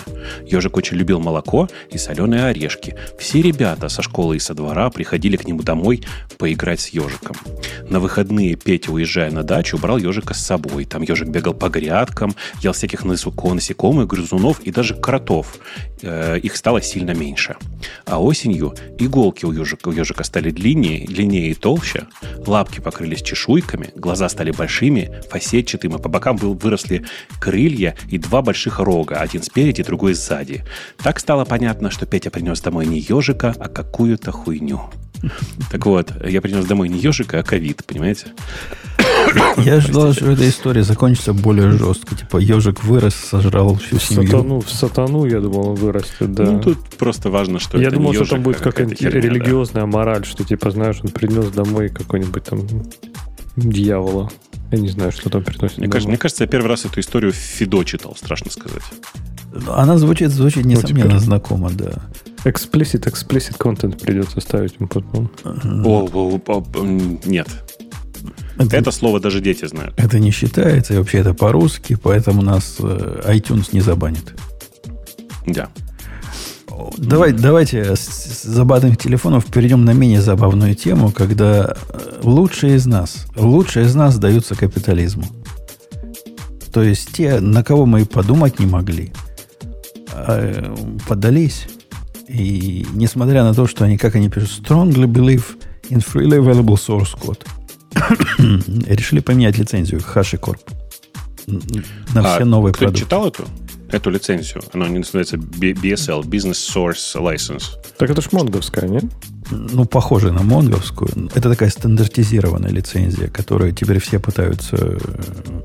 Ежик 0.46 0.76
очень 0.76 0.96
любил 0.96 1.18
молоко 1.18 1.68
и 1.90 1.98
соленые 1.98 2.44
орешки. 2.44 2.96
Все 3.18 3.42
ребята 3.42 3.88
со 3.88 4.00
школы 4.00 4.36
и 4.36 4.38
со 4.40 4.54
двора 4.54 4.90
приходили 4.90 5.36
к 5.36 5.46
нему 5.46 5.62
домой 5.62 6.02
поиграть 6.38 6.80
с 6.80 6.88
ежиком. 6.88 7.36
На 7.88 8.00
выходные 8.00 8.54
Петя, 8.54 8.92
уезжая 8.92 9.30
на 9.30 9.42
дачу, 9.42 9.76
брал 9.76 9.98
ежика 9.98 10.34
с 10.34 10.44
собой. 10.44 10.84
Там 10.84 11.02
ежик 11.02 11.28
бегал 11.28 11.54
по 11.54 11.68
грядкам, 11.68 12.34
ел 12.62 12.72
всяких 12.72 13.04
насекомых, 13.04 14.06
грызунов 14.06 14.60
и 14.60 14.70
даже 14.70 14.94
кротов. 14.94 15.58
Э, 16.02 16.38
их 16.38 16.56
стало 16.56 16.80
сильно 16.80 17.12
меньше. 17.12 17.56
А 18.06 18.22
осенью 18.22 18.74
иголки 18.98 19.44
у 19.44 19.52
ежика, 19.52 19.88
у 19.88 19.92
ежика 19.92 20.24
стали 20.24 20.50
длиннее, 20.50 21.06
длиннее 21.22 21.50
и 21.50 21.54
толще, 21.54 22.06
лапки 22.46 22.80
покрылись 22.80 23.22
чешуйками, 23.22 23.90
глаза 23.94 24.28
стали 24.28 24.50
большими, 24.50 25.20
фасетчатыми, 25.30 25.96
по 25.96 26.08
бокам 26.08 26.36
выросли 26.36 27.04
крылья 27.40 27.94
и 28.10 28.18
два 28.18 28.42
больших 28.42 28.80
рога, 28.80 29.16
один 29.16 29.42
спереди, 29.42 29.84
другой 29.84 30.14
сзади. 30.14 30.64
Так 31.02 31.20
стало 31.20 31.44
понятно, 31.44 31.90
что 31.90 32.06
Петя 32.06 32.30
принес 32.30 32.60
домой 32.60 32.86
не 32.86 32.98
ежика, 32.98 33.54
а 33.58 33.68
какую-то 33.68 34.32
хуйню. 34.32 34.80
Так 35.70 35.86
вот, 35.86 36.12
я 36.26 36.40
принес 36.40 36.64
домой 36.66 36.88
не 36.88 36.98
ежика, 36.98 37.38
а 37.38 37.42
ковид, 37.42 37.84
понимаете? 37.84 38.26
Я 39.58 39.80
ждал, 39.80 40.12
что 40.12 40.30
эта 40.30 40.48
история 40.48 40.82
закончится 40.82 41.32
более 41.32 41.70
жестко. 41.72 42.14
Типа, 42.14 42.38
ежик 42.38 42.84
вырос, 42.84 43.14
сожрал 43.14 43.76
всю 43.76 43.98
семью. 43.98 44.26
Сатану, 44.26 44.60
в 44.60 44.70
сатану, 44.70 45.24
я 45.24 45.40
думал, 45.40 45.70
он 45.70 45.74
вырастет, 45.76 46.32
да. 46.32 46.44
Ну, 46.44 46.60
тут 46.60 46.78
просто 46.98 47.30
важно, 47.30 47.58
что 47.58 47.78
Я 47.78 47.90
думал, 47.90 48.14
что 48.14 48.24
там 48.24 48.42
будет 48.42 48.60
а 48.60 48.64
какая-нибудь 48.64 49.00
религиозная 49.00 49.84
да. 49.84 49.86
мораль, 49.86 50.24
что, 50.24 50.44
типа, 50.44 50.70
знаешь, 50.70 50.98
он 51.02 51.10
принес 51.10 51.46
домой 51.50 51.88
какой-нибудь 51.88 52.44
там 52.44 52.66
дьявола. 53.56 54.30
Я 54.70 54.78
не 54.78 54.88
знаю, 54.88 55.12
что 55.12 55.28
там 55.28 55.44
приносит. 55.44 55.78
Мне, 55.78 55.88
кажется, 55.88 56.08
мне 56.08 56.18
кажется, 56.18 56.44
я 56.44 56.48
первый 56.48 56.68
раз 56.68 56.84
эту 56.84 57.00
историю 57.00 57.32
в 57.32 57.36
Фидо 57.36 57.84
читал, 57.84 58.16
страшно 58.16 58.50
сказать. 58.50 58.82
Она 59.68 59.98
звучит, 59.98 60.30
звучит 60.30 60.64
несомненно, 60.64 61.14
ну, 61.14 61.18
знакомо, 61.18 61.70
да. 61.70 62.02
Explicit, 62.44 63.04
explicit 63.04 63.56
контент 63.56 64.00
придется 64.00 64.40
ставить 64.40 64.74
им 64.80 64.88
потом. 64.88 65.30
О, 65.44 66.08
о, 66.12 66.40
о, 66.46 66.64
нет. 67.24 67.48
Это, 68.58 68.76
это 68.76 68.90
слово 68.90 69.20
даже 69.20 69.40
дети 69.40 69.66
знают. 69.66 69.94
Это 69.96 70.18
не 70.18 70.30
считается, 70.30 70.94
и 70.94 70.98
вообще 70.98 71.18
это 71.18 71.34
по-русски, 71.34 71.96
поэтому 72.00 72.42
нас 72.42 72.76
э, 72.78 73.22
iTunes 73.26 73.68
не 73.72 73.80
забанит. 73.80 74.34
Да. 75.46 75.68
Давай, 76.98 77.32
давайте 77.32 77.94
с 77.96 78.42
забавных 78.42 78.98
телефонов 78.98 79.46
перейдем 79.46 79.84
на 79.84 79.92
менее 79.92 80.20
забавную 80.20 80.74
тему, 80.74 81.10
когда 81.10 81.76
э, 81.88 82.20
лучшие 82.22 82.76
из 82.76 82.86
нас, 82.86 83.26
лучшие 83.36 83.86
из 83.86 83.94
нас 83.94 84.18
даются 84.18 84.54
капитализму. 84.54 85.24
То 86.72 86.82
есть 86.82 87.12
те, 87.12 87.40
на 87.40 87.62
кого 87.62 87.86
мы 87.86 88.02
и 88.02 88.04
подумать 88.04 88.58
не 88.58 88.66
могли, 88.66 89.12
э, 90.12 90.74
подались. 91.06 91.66
И 92.32 92.86
несмотря 92.94 93.44
на 93.44 93.52
то, 93.52 93.66
что 93.66 93.84
они, 93.84 93.98
как 93.98 94.14
они 94.14 94.30
пишут, 94.30 94.64
strongly 94.64 95.06
believe 95.06 95.44
in 95.90 95.98
freely 95.98 96.38
available 96.38 96.76
source 96.76 97.14
code, 97.18 97.44
решили 98.88 99.20
поменять 99.20 99.58
лицензию 99.58 100.00
HashiCorp 100.00 100.58
на 101.46 102.32
а 102.32 102.34
все 102.34 102.44
новые 102.44 102.72
продукты. 102.72 103.00
Ты 103.00 103.04
читал 103.04 103.28
эту? 103.28 103.44
Эту 103.90 104.10
лицензию. 104.10 104.62
Она 104.72 104.88
не 104.88 104.98
называется 104.98 105.36
BSL, 105.36 106.22
Business 106.22 106.52
Source 106.74 107.14
License. 107.16 107.64
Так 107.98 108.08
это 108.08 108.22
ж 108.22 108.28
монговская, 108.32 108.88
нет? 108.88 109.04
Ну, 109.50 109.84
похоже 109.84 110.32
на 110.32 110.42
монговскую. 110.42 111.28
Это 111.34 111.50
такая 111.50 111.68
стандартизированная 111.68 112.70
лицензия, 112.70 113.28
которую 113.28 113.72
теперь 113.72 113.98
все 113.98 114.18
пытаются, 114.18 114.98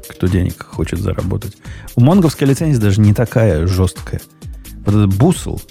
кто 0.09 0.27
денег 0.27 0.61
хочет 0.61 0.99
заработать. 0.99 1.55
У 1.95 2.01
монговской 2.01 2.47
лицензии 2.47 2.79
даже 2.79 2.99
не 2.99 3.13
такая 3.13 3.65
жесткая. 3.65 4.21
Вот 4.85 4.95
этот 4.95 5.15
бусл, 5.15 5.61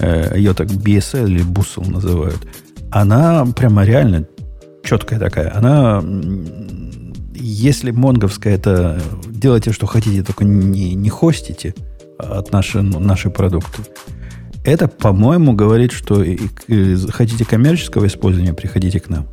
ее 0.00 0.54
так 0.54 0.68
BSL 0.68 1.28
или 1.28 1.42
бусл 1.42 1.82
называют, 1.82 2.46
она 2.90 3.46
прямо 3.46 3.84
реально 3.84 4.26
четкая 4.82 5.18
такая. 5.18 5.56
Она, 5.56 6.02
если 7.34 7.90
монговская, 7.90 8.54
это 8.54 9.00
делайте, 9.28 9.72
что 9.72 9.86
хотите, 9.86 10.22
только 10.22 10.44
не, 10.44 10.94
не 10.94 11.08
хостите 11.08 11.74
от 12.18 12.52
наши, 12.52 12.82
ну, 12.82 12.98
наши 12.98 13.30
продукты. 13.30 13.82
Это, 14.64 14.88
по-моему, 14.88 15.54
говорит, 15.54 15.92
что 15.92 16.22
и, 16.22 16.38
и, 16.68 16.96
хотите 17.10 17.44
коммерческого 17.44 18.06
использования, 18.06 18.52
приходите 18.52 19.00
к 19.00 19.08
нам. 19.08 19.26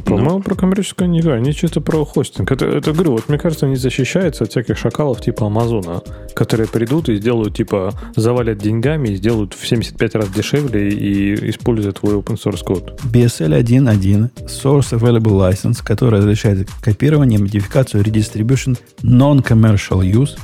По-моему, 0.00 0.40
про 0.40 0.54
коммерческое 0.54 1.08
не 1.08 1.20
говорю. 1.20 1.40
Они 1.40 1.52
чисто 1.52 1.80
про 1.80 2.04
хостинг. 2.04 2.50
Это, 2.50 2.66
это 2.66 2.92
говорю, 2.92 3.12
вот 3.12 3.28
мне 3.28 3.38
кажется, 3.38 3.66
они 3.66 3.76
защищаются 3.76 4.44
от 4.44 4.50
всяких 4.50 4.78
шакалов 4.78 5.20
типа 5.20 5.46
Амазона, 5.46 6.02
которые 6.34 6.68
придут 6.68 7.08
и 7.08 7.16
сделают, 7.16 7.56
типа, 7.56 7.92
завалят 8.16 8.58
деньгами 8.58 9.08
и 9.08 9.16
сделают 9.16 9.54
в 9.54 9.66
75 9.66 10.14
раз 10.14 10.28
дешевле 10.30 10.88
и 10.88 11.50
используют 11.50 12.00
твой 12.00 12.14
open 12.14 12.36
source 12.36 12.64
код. 12.64 13.00
BSL 13.04 13.60
1.1 13.62 14.30
Source 14.46 14.98
Available 14.98 15.50
License, 15.50 15.82
который 15.84 16.20
разрешает 16.20 16.68
копирование, 16.80 17.38
модификацию, 17.38 18.02
redistribution, 18.02 18.78
non-commercial 19.02 20.00
use. 20.00 20.38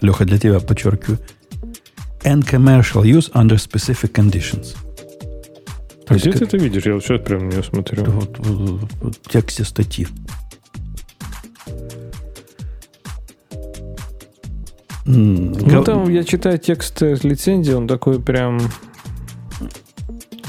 Леха, 0.00 0.24
для 0.24 0.38
тебя 0.38 0.60
подчеркиваю. 0.60 1.18
And 2.24 2.44
commercial 2.44 3.04
use 3.04 3.30
under 3.32 3.56
specific 3.56 4.12
conditions– 4.12 4.76
а 6.08 6.14
где 6.14 6.32
ты 6.32 6.44
это 6.44 6.56
видишь? 6.56 6.86
Я 6.86 6.94
вот 6.94 7.04
сейчас 7.04 7.20
прям 7.20 7.48
на 7.48 7.52
нее 7.52 7.62
смотрю. 7.62 8.04
Вот, 8.04 8.38
вот, 8.38 8.90
вот, 9.00 9.14
в 9.16 9.28
тексте 9.28 9.64
статьи. 9.64 10.06
Ну, 15.06 15.84
там 15.84 16.08
я 16.10 16.22
читаю 16.24 16.58
текст 16.58 17.00
лицензии, 17.00 17.72
он 17.72 17.86
такой 17.88 18.20
прям... 18.20 18.58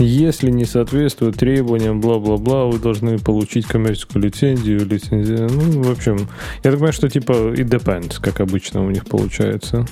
Если 0.02 0.50
не 0.50 0.64
соответствует 0.64 1.36
требованиям, 1.36 2.00
бла-бла-бла, 2.00 2.68
вы 2.68 2.80
должны 2.80 3.18
получить 3.20 3.66
коммерческую 3.66 4.24
лицензию, 4.24 4.86
лицензию. 4.86 5.50
Ну, 5.50 5.84
в 5.84 5.92
общем, 5.92 6.20
я 6.64 6.72
так 6.72 6.76
понимаю, 6.76 6.94
что 6.94 7.10
типа 7.10 7.34
it 7.34 7.68
depends, 7.68 8.18
как 8.22 8.40
обычно 8.40 8.86
у 8.86 8.90
них 8.92 9.06
получается. 9.06 9.86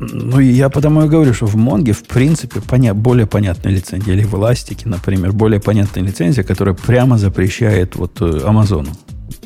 Ну, 0.00 0.38
я 0.38 0.68
потому 0.68 1.04
и 1.04 1.08
говорю, 1.08 1.34
что 1.34 1.46
в 1.46 1.56
Монге, 1.56 1.92
в 1.92 2.04
принципе, 2.04 2.60
поня- 2.60 2.94
более 2.94 3.26
понятная 3.26 3.72
лицензия. 3.72 4.14
Или 4.14 4.24
в 4.24 4.34
Эластике, 4.34 4.88
например, 4.88 5.32
более 5.32 5.60
понятная 5.60 6.04
лицензия, 6.04 6.44
которая 6.44 6.74
прямо 6.74 7.18
запрещает 7.18 7.96
вот 7.96 8.20
э, 8.20 8.40
Амазону. 8.44 8.90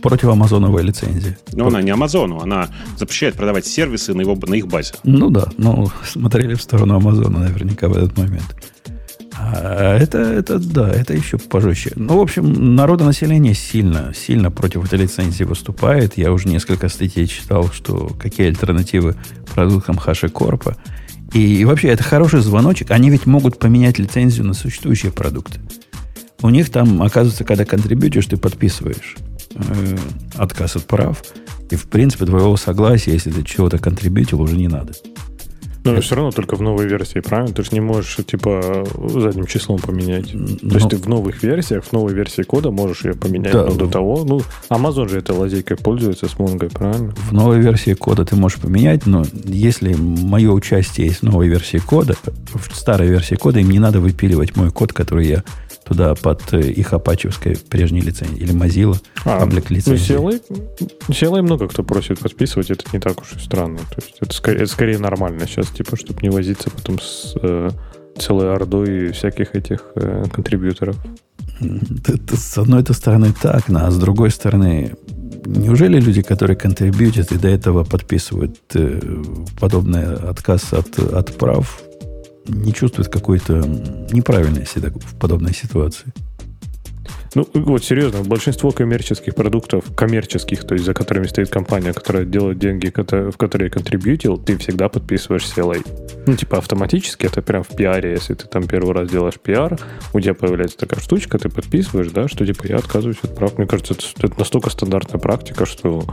Против 0.03 0.29
Амазоновой 0.29 0.83
лицензии. 0.83 1.37
Но 1.53 1.69
она 1.69 1.81
не 1.81 1.91
Амазону, 1.91 2.41
она 2.41 2.69
запрещает 2.99 3.35
продавать 3.35 3.67
сервисы 3.67 4.15
на, 4.15 4.21
его, 4.21 4.37
на 4.47 4.55
их 4.55 4.67
базе. 4.67 4.95
Ну 5.05 5.31
да, 5.31 5.47
ну, 5.59 5.91
смотрели 6.05 6.55
в 6.55 6.63
сторону 6.63 6.97
Амазона 6.97 7.41
наверняка 7.41 7.89
в 7.89 7.97
этот 7.97 8.17
момент. 8.19 8.55
А 9.45 9.97
это, 9.99 10.19
это, 10.19 10.59
да, 10.59 10.89
это 10.91 11.15
еще 11.15 11.39
пожестче. 11.39 11.93
Ну, 11.97 12.19
в 12.19 12.21
общем, 12.21 12.77
народонаселение 12.77 13.55
сильно, 13.55 14.13
сильно 14.15 14.51
против 14.51 14.85
этой 14.85 15.01
лицензии 15.01 15.45
выступает. 15.45 16.17
Я 16.17 16.33
уже 16.33 16.49
несколько 16.49 16.89
статей 16.89 17.27
читал, 17.27 17.71
что 17.73 18.13
какие 18.21 18.49
альтернативы 18.49 19.17
продуктам 19.53 19.97
HashiCorp. 19.97 20.77
И, 21.33 21.57
и 21.61 21.65
вообще, 21.65 21.89
это 21.89 22.05
хороший 22.05 22.41
звоночек. 22.41 22.91
Они 22.91 23.11
ведь 23.11 23.27
могут 23.27 23.59
поменять 23.59 23.99
лицензию 23.99 24.47
на 24.47 24.55
существующие 24.55 25.13
продукты. 25.13 25.61
У 26.41 26.49
них 26.49 26.71
там, 26.71 27.03
оказывается, 27.03 27.45
когда 27.45 27.65
контрибьютишь, 27.65 28.27
ты 28.27 28.37
подписываешь 28.37 29.17
э, 29.55 29.97
отказ 30.37 30.77
от 30.77 30.87
прав. 30.87 31.23
И, 31.71 31.77
в 31.77 31.89
принципе, 31.89 32.27
твоего 32.27 32.57
согласия, 32.57 33.13
если 33.13 33.31
ты 33.31 33.43
чего-то 33.43 33.79
контрибьютил, 33.79 34.41
уже 34.43 34.57
не 34.57 34.69
надо. 34.69 34.93
Но 35.85 35.93
это... 35.93 36.03
все 36.03 36.15
равно 36.15 36.31
только 36.31 36.57
в 36.57 36.63
новой 36.63 36.87
версии, 36.87 37.21
правильно? 37.21 37.53
Ты 37.53 37.63
же 37.65 37.71
не 37.73 37.81
можешь, 37.81 38.17
типа, 38.25 38.87
задним 39.09 39.47
числом 39.47 39.79
поменять. 39.79 40.33
Но... 40.33 40.47
То 40.47 40.75
есть 40.75 40.85
ну. 40.85 40.89
ты 40.91 40.97
в 40.97 41.09
новых 41.09 41.43
версиях, 41.43 41.85
в 41.85 41.93
новой 41.93 42.15
версии 42.15 42.43
кода 42.43 42.71
можешь 42.71 43.05
ее 43.05 43.15
поменять. 43.15 43.53
Да. 43.53 43.67
Но 43.67 43.75
до 43.75 43.89
того, 43.89 44.25
ну, 44.25 44.41
Amazon 44.71 45.09
же 45.09 45.19
этой 45.19 45.35
лазейкой 45.35 45.77
пользуется 45.77 46.29
с 46.29 46.35
Mongo, 46.35 46.71
правильно? 46.73 47.13
В 47.29 47.33
новой 47.33 47.61
версии 47.61 47.95
кода 47.95 48.25
ты 48.25 48.37
можешь 48.37 48.59
поменять, 48.59 49.07
но 49.07 49.25
если 49.45 49.95
мое 49.95 50.51
участие 50.53 51.09
есть 51.09 51.21
в 51.21 51.25
новой 51.25 51.49
версии 51.49 51.79
кода, 51.79 52.15
в 52.55 52.77
старой 52.77 53.09
версии 53.09 53.35
кода 53.35 53.61
им 53.61 53.71
не 53.71 53.79
надо 53.79 54.01
выпиливать 54.01 54.57
мой 54.57 54.71
код, 54.71 54.93
который 54.93 55.27
я 55.27 55.45
туда 55.85 56.15
под 56.15 56.53
э, 56.53 56.61
их 56.61 56.93
апачевской 56.93 57.57
прежней 57.57 58.01
лицензии. 58.01 58.39
Или 58.39 58.55
Mozilla 58.55 58.97
а, 59.25 59.41
паблик 59.41 59.71
лицензии. 59.71 60.15
Ну, 60.15 60.31
CLA, 60.31 60.43
CLA 61.09 61.43
много 61.43 61.69
кто 61.69 61.83
просит 61.83 62.19
подписывать, 62.21 62.71
это 62.71 62.85
не 62.93 62.99
так 62.99 63.21
уж 63.21 63.35
и 63.35 63.39
странно. 63.39 63.79
То 63.79 63.97
есть 63.97 64.17
это, 64.21 64.33
скорее, 64.35 64.57
это 64.59 64.67
скорее 64.67 64.99
нормально 64.99 65.47
сейчас, 65.47 65.69
типа, 65.69 65.97
чтобы 65.97 66.21
не 66.23 66.31
возиться 66.31 66.71
потом 66.71 67.01
с 67.01 67.35
э, 67.43 67.71
целой 68.19 68.53
ордой 68.53 69.13
всяких 69.13 69.55
этих 69.55 69.85
э, 69.97 70.25
контрибьюторов. 70.33 70.97
Это, 72.07 72.37
с 72.37 72.59
одной 72.59 72.85
стороны 72.91 73.33
так, 73.41 73.65
а 73.69 73.91
с 73.91 73.99
другой 73.99 74.31
стороны, 74.31 74.97
неужели 75.47 76.01
люди, 76.01 76.23
которые 76.23 76.57
контрибьютят 76.57 77.33
и 77.33 77.39
до 77.39 77.49
этого 77.49 77.85
подписывают 77.85 78.59
э, 78.75 79.01
подобный 79.61 80.15
отказ 80.15 80.73
от, 80.73 80.99
от 80.99 81.37
прав, 81.37 81.83
не 82.47 82.73
чувствует 82.73 83.09
какой-то 83.09 83.59
неправильности 84.13 84.79
в 84.79 85.19
подобной 85.19 85.55
ситуации. 85.55 86.13
Ну, 87.35 87.49
вот 87.55 87.85
серьезно, 87.85 88.23
большинство 88.23 88.71
коммерческих 88.73 89.35
продуктов, 89.35 89.85
коммерческих, 89.95 90.65
то 90.65 90.75
есть 90.75 90.85
за 90.85 90.93
которыми 90.93 91.27
стоит 91.27 91.49
компания, 91.49 91.93
которая 91.93 92.25
делает 92.25 92.59
деньги, 92.59 92.93
в 92.95 93.37
которые 93.37 93.71
контрибьютил, 93.71 94.37
ты 94.37 94.59
всегда 94.59 94.89
подписываешь 94.89 95.45
CLA. 95.45 95.85
Ну, 96.27 96.37
типа 96.37 96.59
автоматически, 96.59 97.27
это 97.27 97.41
прям 97.41 97.63
в 97.63 97.69
пиаре, 97.69 98.13
если 98.13 98.35
ты 98.35 98.47
там 98.47 98.67
первый 98.67 98.95
раз 98.95 99.11
делаешь 99.11 99.39
пиар, 99.43 99.79
у 100.13 100.21
тебя 100.21 100.35
появляется 100.35 100.77
такая 100.77 101.01
штучка, 101.01 101.39
ты 101.39 101.49
подписываешь, 101.49 102.11
да, 102.11 102.29
что 102.29 102.45
типа 102.45 102.67
я 102.67 102.77
отказываюсь 102.77 103.19
от 103.23 103.35
прав. 103.35 103.57
Мне 103.57 103.67
кажется, 103.67 103.95
это, 103.95 104.27
это 104.27 104.39
настолько 104.39 104.71
стандартная 104.71 105.21
практика, 105.21 105.65
что 105.65 106.05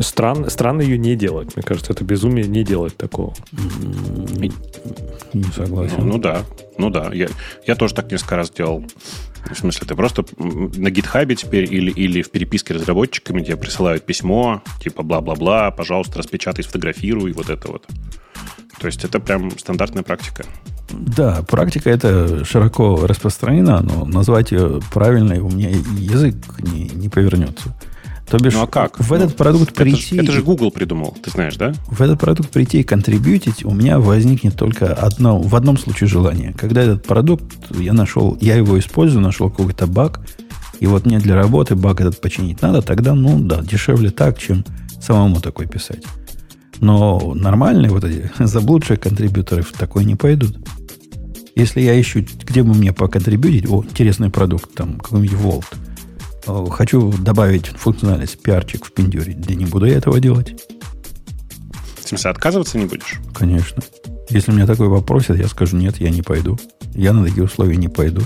странно, 0.00 0.50
странно 0.50 0.82
ее 0.82 0.98
не 0.98 1.14
делать. 1.14 1.54
Мне 1.54 1.62
кажется, 1.62 1.92
это 1.92 2.04
безумие 2.04 2.46
не 2.46 2.64
делать 2.64 2.96
такого. 2.96 3.34
Не 5.32 5.44
согласен. 5.54 5.96
Ну, 5.98 6.04
ну 6.04 6.18
да, 6.18 6.42
ну 6.78 6.90
да. 6.90 7.10
Я, 7.12 7.28
я 7.66 7.76
тоже 7.76 7.94
так 7.94 8.10
несколько 8.10 8.36
раз 8.36 8.50
делал. 8.50 8.84
В 9.50 9.54
смысле, 9.54 9.86
ты 9.86 9.94
просто 9.94 10.24
на 10.38 10.90
гитхабе 10.90 11.36
теперь 11.36 11.72
или, 11.72 11.90
или 11.90 12.22
в 12.22 12.30
переписке 12.30 12.74
с 12.74 12.76
разработчиками 12.78 13.42
тебе 13.42 13.56
присылают 13.56 14.04
письмо, 14.06 14.62
типа 14.80 15.02
бла-бла-бла, 15.02 15.70
пожалуйста, 15.70 16.18
распечатай, 16.18 16.64
сфотографируй, 16.64 17.32
вот 17.32 17.50
это 17.50 17.70
вот. 17.70 17.86
То 18.80 18.86
есть 18.86 19.04
это 19.04 19.20
прям 19.20 19.56
стандартная 19.58 20.02
практика. 20.02 20.44
Да, 20.90 21.42
практика 21.48 21.90
это 21.90 22.44
широко 22.44 23.06
распространена, 23.06 23.80
но 23.80 24.04
назвать 24.04 24.52
ее 24.52 24.80
правильной 24.92 25.40
у 25.40 25.48
меня 25.48 25.70
язык 25.70 26.36
не, 26.60 26.88
не 26.88 27.08
повернется. 27.08 27.74
То 28.28 28.38
бишь, 28.38 28.54
ну 28.54 28.62
а 28.62 28.66
как? 28.66 28.98
В 28.98 29.12
этот 29.12 29.30
ну, 29.30 29.36
продукт 29.36 29.70
это 29.70 29.82
прийти... 29.82 30.16
Же, 30.16 30.22
это 30.22 30.32
же 30.32 30.42
Google 30.42 30.70
придумал, 30.70 31.16
ты 31.22 31.30
знаешь, 31.30 31.56
да? 31.56 31.74
В 31.86 32.00
этот 32.00 32.18
продукт 32.18 32.50
прийти 32.50 32.80
и 32.80 32.82
контрибьютить 32.82 33.64
у 33.64 33.70
меня 33.70 33.98
возникнет 33.98 34.56
только 34.56 34.94
одно, 34.94 35.38
в 35.38 35.54
одном 35.54 35.76
случае 35.76 36.08
желание. 36.08 36.54
Когда 36.54 36.82
этот 36.82 37.06
продукт 37.06 37.44
я 37.70 37.92
нашел, 37.92 38.36
я 38.40 38.56
его 38.56 38.78
использую, 38.78 39.22
нашел 39.22 39.50
какой-то 39.50 39.86
баг, 39.86 40.20
и 40.80 40.86
вот 40.86 41.04
мне 41.04 41.18
для 41.18 41.34
работы 41.34 41.74
баг 41.74 42.00
этот 42.00 42.20
починить 42.20 42.62
надо, 42.62 42.80
тогда, 42.80 43.14
ну 43.14 43.38
да, 43.38 43.62
дешевле 43.62 44.10
так, 44.10 44.38
чем 44.38 44.64
самому 45.00 45.40
такой 45.40 45.66
писать. 45.66 46.02
Но 46.80 47.34
нормальные 47.34 47.90
вот 47.90 48.04
эти 48.04 48.30
заблудшие 48.38 48.96
контрибьюторы 48.96 49.62
в 49.62 49.72
такой 49.72 50.04
не 50.04 50.16
пойдут. 50.16 50.56
Если 51.54 51.82
я 51.82 52.00
ищу, 52.00 52.24
где 52.44 52.62
бы 52.62 52.74
мне 52.74 52.92
поконтрибьютить, 52.92 53.70
о, 53.70 53.84
интересный 53.84 54.30
продукт, 54.30 54.74
там, 54.74 54.98
какой-нибудь 54.98 55.38
Volt– 55.38 55.66
хочу 56.70 57.12
добавить 57.12 57.66
функциональность 57.66 58.42
пиарчик 58.42 58.86
в 58.86 58.92
пиндюре. 58.92 59.34
Да 59.34 59.54
не 59.54 59.66
буду 59.66 59.86
я 59.86 59.96
этого 59.96 60.20
делать. 60.20 60.54
В 61.98 62.08
смысле, 62.08 62.30
отказываться 62.30 62.78
не 62.78 62.86
будешь? 62.86 63.20
Конечно. 63.34 63.82
Если 64.28 64.52
меня 64.52 64.66
такой 64.66 64.90
попросят, 64.90 65.38
я 65.38 65.48
скажу, 65.48 65.76
нет, 65.76 65.98
я 65.98 66.10
не 66.10 66.22
пойду. 66.22 66.58
Я 66.94 67.12
на 67.12 67.24
такие 67.24 67.44
условия 67.44 67.76
не 67.76 67.88
пойду. 67.88 68.22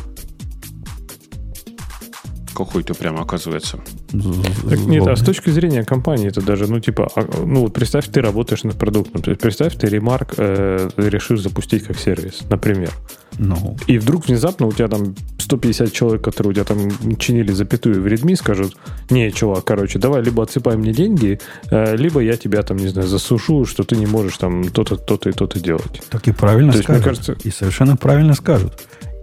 Какой 2.55 2.83
ты 2.83 2.93
прямо 2.93 3.23
оказывается. 3.23 3.79
Так 4.09 4.79
нет, 4.81 5.07
а 5.07 5.15
с 5.15 5.23
точки 5.23 5.51
зрения 5.51 5.85
компании 5.85 6.27
это 6.27 6.43
даже, 6.43 6.67
ну, 6.67 6.81
типа, 6.81 7.09
а, 7.15 7.25
ну, 7.45 7.61
вот 7.61 7.73
представь, 7.73 8.09
ты 8.09 8.21
работаешь 8.21 8.65
над 8.65 8.77
продуктом. 8.77 9.23
То 9.23 9.31
есть 9.31 9.41
представь, 9.41 9.77
ты 9.77 9.87
ремарк 9.87 10.35
э, 10.39 10.91
решишь 10.97 11.41
запустить 11.41 11.85
как 11.85 11.99
сервис, 11.99 12.41
например. 12.51 12.91
Ну. 13.39 13.77
И 13.87 13.99
вдруг 13.99 14.27
внезапно 14.27 14.67
у 14.67 14.73
тебя 14.73 14.89
там 14.89 15.15
150 15.39 15.93
человек, 15.93 16.23
которые 16.23 16.51
у 16.51 16.55
тебя 16.55 16.65
там 16.65 17.17
чинили 17.17 17.53
запятую 17.53 18.03
в 18.03 18.07
Redmi, 18.07 18.37
скажут, 18.37 18.77
не, 19.11 19.31
чувак, 19.31 19.65
короче, 19.65 19.99
давай 19.99 20.23
либо 20.23 20.43
отсыпай 20.43 20.77
мне 20.77 20.93
деньги, 20.93 21.41
э, 21.71 21.97
либо 21.97 22.21
я 22.21 22.37
тебя 22.37 22.63
там, 22.63 22.77
не 22.77 22.89
знаю, 22.89 23.09
засушу, 23.09 23.65
что 23.65 23.85
ты 23.85 23.97
не 23.97 24.07
можешь 24.07 24.37
там 24.39 24.69
то-то, 24.71 24.97
то-то 24.97 25.31
и 25.31 25.33
то-то 25.33 25.61
делать. 25.61 26.03
Так 26.11 26.27
и 26.27 26.33
правильно 26.33 26.73
То 26.73 26.83
скажут. 26.83 27.07
Есть, 27.07 27.07
мне 27.07 27.17
кажется... 27.17 27.49
И 27.49 27.51
совершенно 27.51 27.97
правильно 27.97 28.35
скажут. 28.35 28.73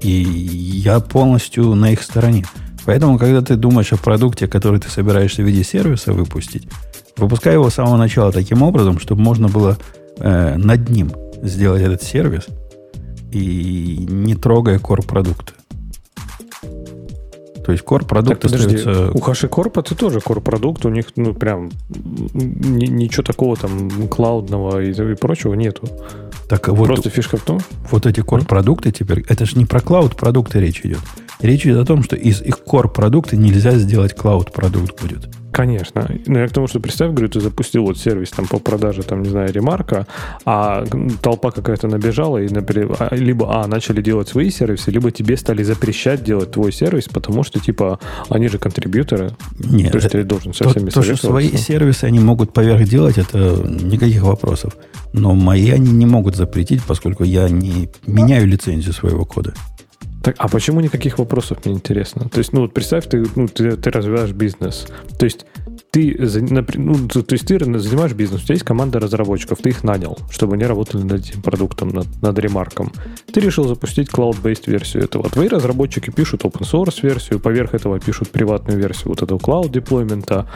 И 0.02 0.10
я 0.10 1.00
полностью 1.00 1.76
на 1.76 1.92
их 1.92 2.02
стороне. 2.02 2.46
Поэтому, 2.86 3.18
когда 3.18 3.42
ты 3.42 3.56
думаешь 3.56 3.92
о 3.92 3.98
продукте, 3.98 4.48
который 4.48 4.80
ты 4.80 4.90
собираешься 4.90 5.42
в 5.42 5.46
виде 5.46 5.64
сервиса 5.64 6.14
выпустить, 6.14 6.68
выпускай 7.18 7.54
его 7.54 7.70
с 7.70 7.74
самого 7.74 7.98
начала 7.98 8.32
таким 8.32 8.62
образом, 8.62 9.00
чтобы 9.00 9.22
можно 9.22 9.50
было 9.50 9.78
э, 10.20 10.56
над 10.58 10.90
ним 10.90 11.12
сделать 11.42 11.82
этот 11.82 12.04
сервис 12.04 12.46
и 13.36 14.06
не 14.10 14.36
трогая 14.36 14.80
core 14.80 15.06
продукта. 15.06 15.54
То 17.66 17.72
есть 17.72 17.84
core 17.84 18.06
продукт 18.06 18.42
так, 18.42 18.52
подожди, 18.52 18.76
остается... 18.76 19.12
У 19.12 19.18
HashiCorp 19.18 19.80
это 19.80 19.96
тоже 19.96 20.20
core 20.20 20.40
продукт, 20.40 20.86
у 20.86 20.90
них 20.90 21.08
ну 21.16 21.34
прям 21.34 21.72
ничего 21.90 23.24
такого 23.24 23.58
там 23.58 24.08
клаудного 24.08 24.82
и, 24.82 24.92
и 24.92 25.16
прочего 25.16 25.54
нету. 25.56 25.90
Так 26.48 26.68
вот, 26.70 26.88
Просто 26.88 27.10
фишка 27.10 27.38
в 27.38 27.42
том... 27.42 27.60
Вот 27.90 28.06
эти 28.06 28.20
core 28.20 28.46
продукты 28.46 28.92
теперь, 28.92 29.26
это 29.28 29.46
же 29.46 29.58
не 29.58 29.66
про 29.66 29.82
клауд 29.82 30.16
продукты 30.16 30.60
речь 30.60 30.82
идет. 30.82 31.00
Речь 31.42 31.66
идет 31.66 31.80
о 31.80 31.86
том, 31.86 32.04
что 32.04 32.16
из 32.16 32.42
их 32.42 32.60
core 32.66 32.88
продукта 32.88 33.36
нельзя 33.36 33.72
сделать 33.72 34.16
клауд 34.16 34.54
продукт 34.54 35.02
будет. 35.02 35.28
Конечно. 35.56 36.06
Но 36.28 36.40
я 36.40 36.48
к 36.50 36.52
тому, 36.52 36.68
что 36.68 36.82
представь, 36.82 37.12
говорю, 37.12 37.30
ты 37.30 37.40
запустил 37.40 37.86
вот 37.86 37.98
сервис 37.98 38.30
там 38.32 38.46
по 38.46 38.60
продаже, 38.60 39.04
там, 39.04 39.24
не 39.24 39.30
знаю, 39.30 39.54
ремарка, 39.54 40.06
а 40.44 40.84
толпа 41.22 41.52
какая-то 41.52 41.88
набежала, 41.88 42.40
и, 42.40 42.50
например, 42.50 42.98
а, 43.00 43.16
либо, 43.16 43.64
а, 43.64 43.66
начали 43.68 44.02
делать 44.02 44.28
свои 44.28 44.50
сервисы, 44.50 44.92
либо 44.92 45.12
тебе 45.12 45.38
стали 45.38 45.64
запрещать 45.64 46.26
делать 46.26 46.52
твой 46.52 46.74
сервис, 46.74 47.06
потому 47.06 47.44
что, 47.44 47.62
типа, 47.62 48.00
они 48.28 48.50
же 48.50 48.58
контрибьюторы. 48.58 49.32
Нет. 49.58 49.94
То 49.94 49.98
есть 50.00 50.10
ты 50.10 50.26
должен 50.26 50.54
со 50.54 50.68
всеми 50.68 50.90
то, 50.90 51.02
то, 51.02 51.16
что 51.16 51.28
свои 51.28 51.56
сервисы 51.56 52.04
они 52.04 52.20
могут 52.20 52.52
поверх 52.52 52.84
делать, 52.90 53.18
это 53.18 53.38
никаких 53.38 54.24
вопросов. 54.24 54.76
Но 55.14 55.36
мои 55.36 55.70
они 55.70 55.94
не 55.94 56.06
могут 56.06 56.36
запретить, 56.36 56.84
поскольку 56.84 57.24
я 57.24 57.48
не 57.48 57.88
меняю 58.06 58.46
лицензию 58.46 58.92
своего 58.94 59.24
кода. 59.24 59.54
Так, 60.26 60.38
а 60.40 60.48
почему 60.48 60.82
никаких 60.82 61.20
вопросов, 61.20 61.64
мне 61.66 61.76
интересно? 61.76 62.28
То 62.30 62.40
есть, 62.40 62.52
ну, 62.52 62.62
вот 62.62 62.74
представь, 62.74 63.06
ты, 63.08 63.24
ну, 63.36 63.48
ты, 63.48 63.78
ты 63.78 63.92
развиваешь 63.92 64.32
бизнес. 64.32 64.88
То 65.20 65.26
есть, 65.26 65.46
ты, 65.92 66.18
ну, 66.18 66.96
то 67.08 67.34
есть 67.34 67.46
ты 67.46 67.60
занимаешь 67.60 68.14
бизнес, 68.14 68.42
у 68.42 68.44
тебя 68.46 68.56
есть 68.56 68.66
команда 68.66 69.00
разработчиков, 69.00 69.60
ты 69.60 69.70
их 69.70 69.84
нанял, 69.84 70.18
чтобы 70.32 70.56
они 70.56 70.66
работали 70.66 71.04
над 71.04 71.20
этим 71.20 71.44
продуктом, 71.44 71.90
над, 71.90 72.08
над 72.24 72.40
ремарком. 72.40 72.92
Ты 73.32 73.40
решил 73.40 73.68
запустить 73.68 74.10
cloud-based 74.10 74.64
версию 74.66 75.04
этого. 75.04 75.30
Твои 75.30 75.48
разработчики 75.48 76.10
пишут 76.10 76.44
open 76.44 76.64
source 76.64 77.04
версию, 77.04 77.40
поверх 77.40 77.76
этого 77.76 78.00
пишут 78.00 78.32
приватную 78.32 78.80
версию 78.80 79.10
вот 79.10 79.22
этого 79.22 79.38
cloud 79.38 79.70
деплоймента, 79.70 80.50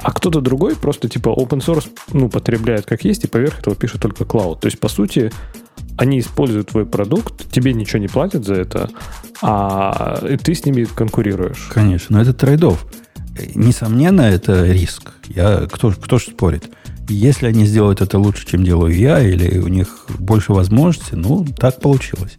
а 0.00 0.12
кто-то 0.12 0.42
другой 0.42 0.76
просто 0.76 1.08
типа 1.08 1.30
open 1.30 1.60
source 1.60 1.88
ну, 2.12 2.28
потребляет 2.28 2.84
как 2.84 3.04
есть 3.04 3.24
и 3.24 3.26
поверх 3.26 3.58
этого 3.58 3.74
пишет 3.74 4.02
только 4.02 4.24
cloud. 4.24 4.60
То 4.60 4.66
есть, 4.66 4.78
по 4.78 4.88
сути, 4.88 5.32
они 5.96 6.20
используют 6.20 6.68
твой 6.68 6.86
продукт, 6.86 7.50
тебе 7.50 7.72
ничего 7.72 8.00
не 8.00 8.08
платят 8.08 8.44
за 8.44 8.54
это, 8.54 8.90
а 9.42 10.18
ты 10.42 10.54
с 10.54 10.64
ними 10.64 10.84
конкурируешь. 10.84 11.70
Конечно, 11.72 12.16
но 12.16 12.22
это 12.22 12.32
трейдов. 12.32 12.86
Несомненно, 13.54 14.22
это 14.22 14.66
риск. 14.70 15.12
Я, 15.28 15.66
кто, 15.70 15.90
кто 15.90 16.18
же 16.18 16.26
спорит? 16.26 16.70
Если 17.08 17.46
они 17.46 17.66
сделают 17.66 18.00
это 18.00 18.18
лучше, 18.18 18.46
чем 18.46 18.64
делаю 18.64 18.96
я, 18.96 19.20
или 19.20 19.58
у 19.58 19.68
них 19.68 20.06
больше 20.18 20.52
возможностей, 20.52 21.16
ну, 21.16 21.44
так 21.44 21.80
получилось. 21.80 22.36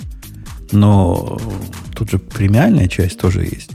Но 0.71 1.39
тут 1.95 2.09
же 2.09 2.17
премиальная 2.17 2.87
часть 2.87 3.19
тоже 3.19 3.43
есть. 3.43 3.71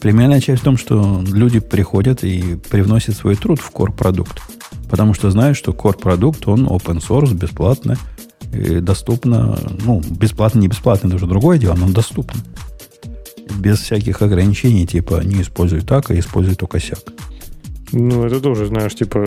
Премиальная 0.00 0.40
часть 0.40 0.62
в 0.62 0.64
том, 0.64 0.76
что 0.76 1.22
люди 1.26 1.58
приходят 1.58 2.24
и 2.24 2.56
привносят 2.70 3.16
свой 3.16 3.36
труд 3.36 3.60
в 3.60 3.70
core 3.72 3.92
продукт. 3.92 4.40
Потому 4.88 5.14
что 5.14 5.30
знают, 5.30 5.56
что 5.56 5.72
core 5.72 5.98
продукт, 5.98 6.46
он 6.46 6.66
open 6.66 7.02
source, 7.06 7.34
бесплатно, 7.34 7.98
и 8.33 8.33
доступно, 8.80 9.58
ну, 9.84 10.00
бесплатно, 10.10 10.60
не 10.60 10.68
бесплатно, 10.68 11.08
это 11.08 11.16
уже 11.16 11.26
другое 11.26 11.58
дело, 11.58 11.74
но 11.74 11.88
доступно 11.88 12.40
без 13.64 13.80
всяких 13.80 14.20
ограничений, 14.22 14.86
типа 14.86 15.22
не 15.24 15.42
используй 15.42 15.80
так, 15.80 16.10
а 16.10 16.18
используй 16.18 16.54
только 16.54 16.80
сяк. 16.80 16.98
Ну, 17.94 18.24
это 18.24 18.40
тоже, 18.40 18.66
знаешь, 18.66 18.94
типа, 18.94 19.24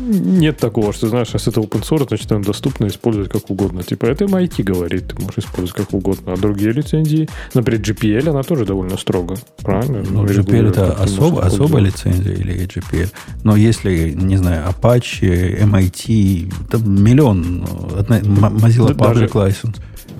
нет 0.00 0.56
такого, 0.56 0.92
что, 0.92 1.08
знаешь, 1.08 1.28
если 1.34 1.52
это 1.52 1.60
open 1.60 1.82
source, 1.82 2.08
значит, 2.08 2.32
он 2.32 2.42
доступно 2.42 2.86
использовать 2.86 3.30
как 3.30 3.50
угодно. 3.50 3.82
Типа, 3.82 4.06
это 4.06 4.24
MIT 4.24 4.62
говорит, 4.62 5.08
ты 5.08 5.22
можешь 5.22 5.38
использовать 5.38 5.72
как 5.72 5.92
угодно. 5.94 6.32
А 6.32 6.36
другие 6.36 6.72
лицензии, 6.72 7.28
например, 7.54 7.82
GPL, 7.82 8.30
она 8.30 8.42
тоже 8.42 8.64
довольно 8.64 8.96
строго, 8.96 9.36
правильно? 9.62 10.02
Ну, 10.10 10.24
GPL 10.24 10.70
это 10.70 10.92
особо, 10.94 11.44
особая 11.44 11.82
лицензия 11.82 12.32
или 12.32 12.66
GPL. 12.66 13.10
Но 13.44 13.56
если, 13.56 14.12
не 14.12 14.38
знаю, 14.38 14.64
Apache, 14.68 15.60
MIT, 15.60 16.52
там 16.70 17.04
миллион, 17.04 17.64
Mozilla 17.64 18.94
Public 18.94 19.32
License. 19.32 19.76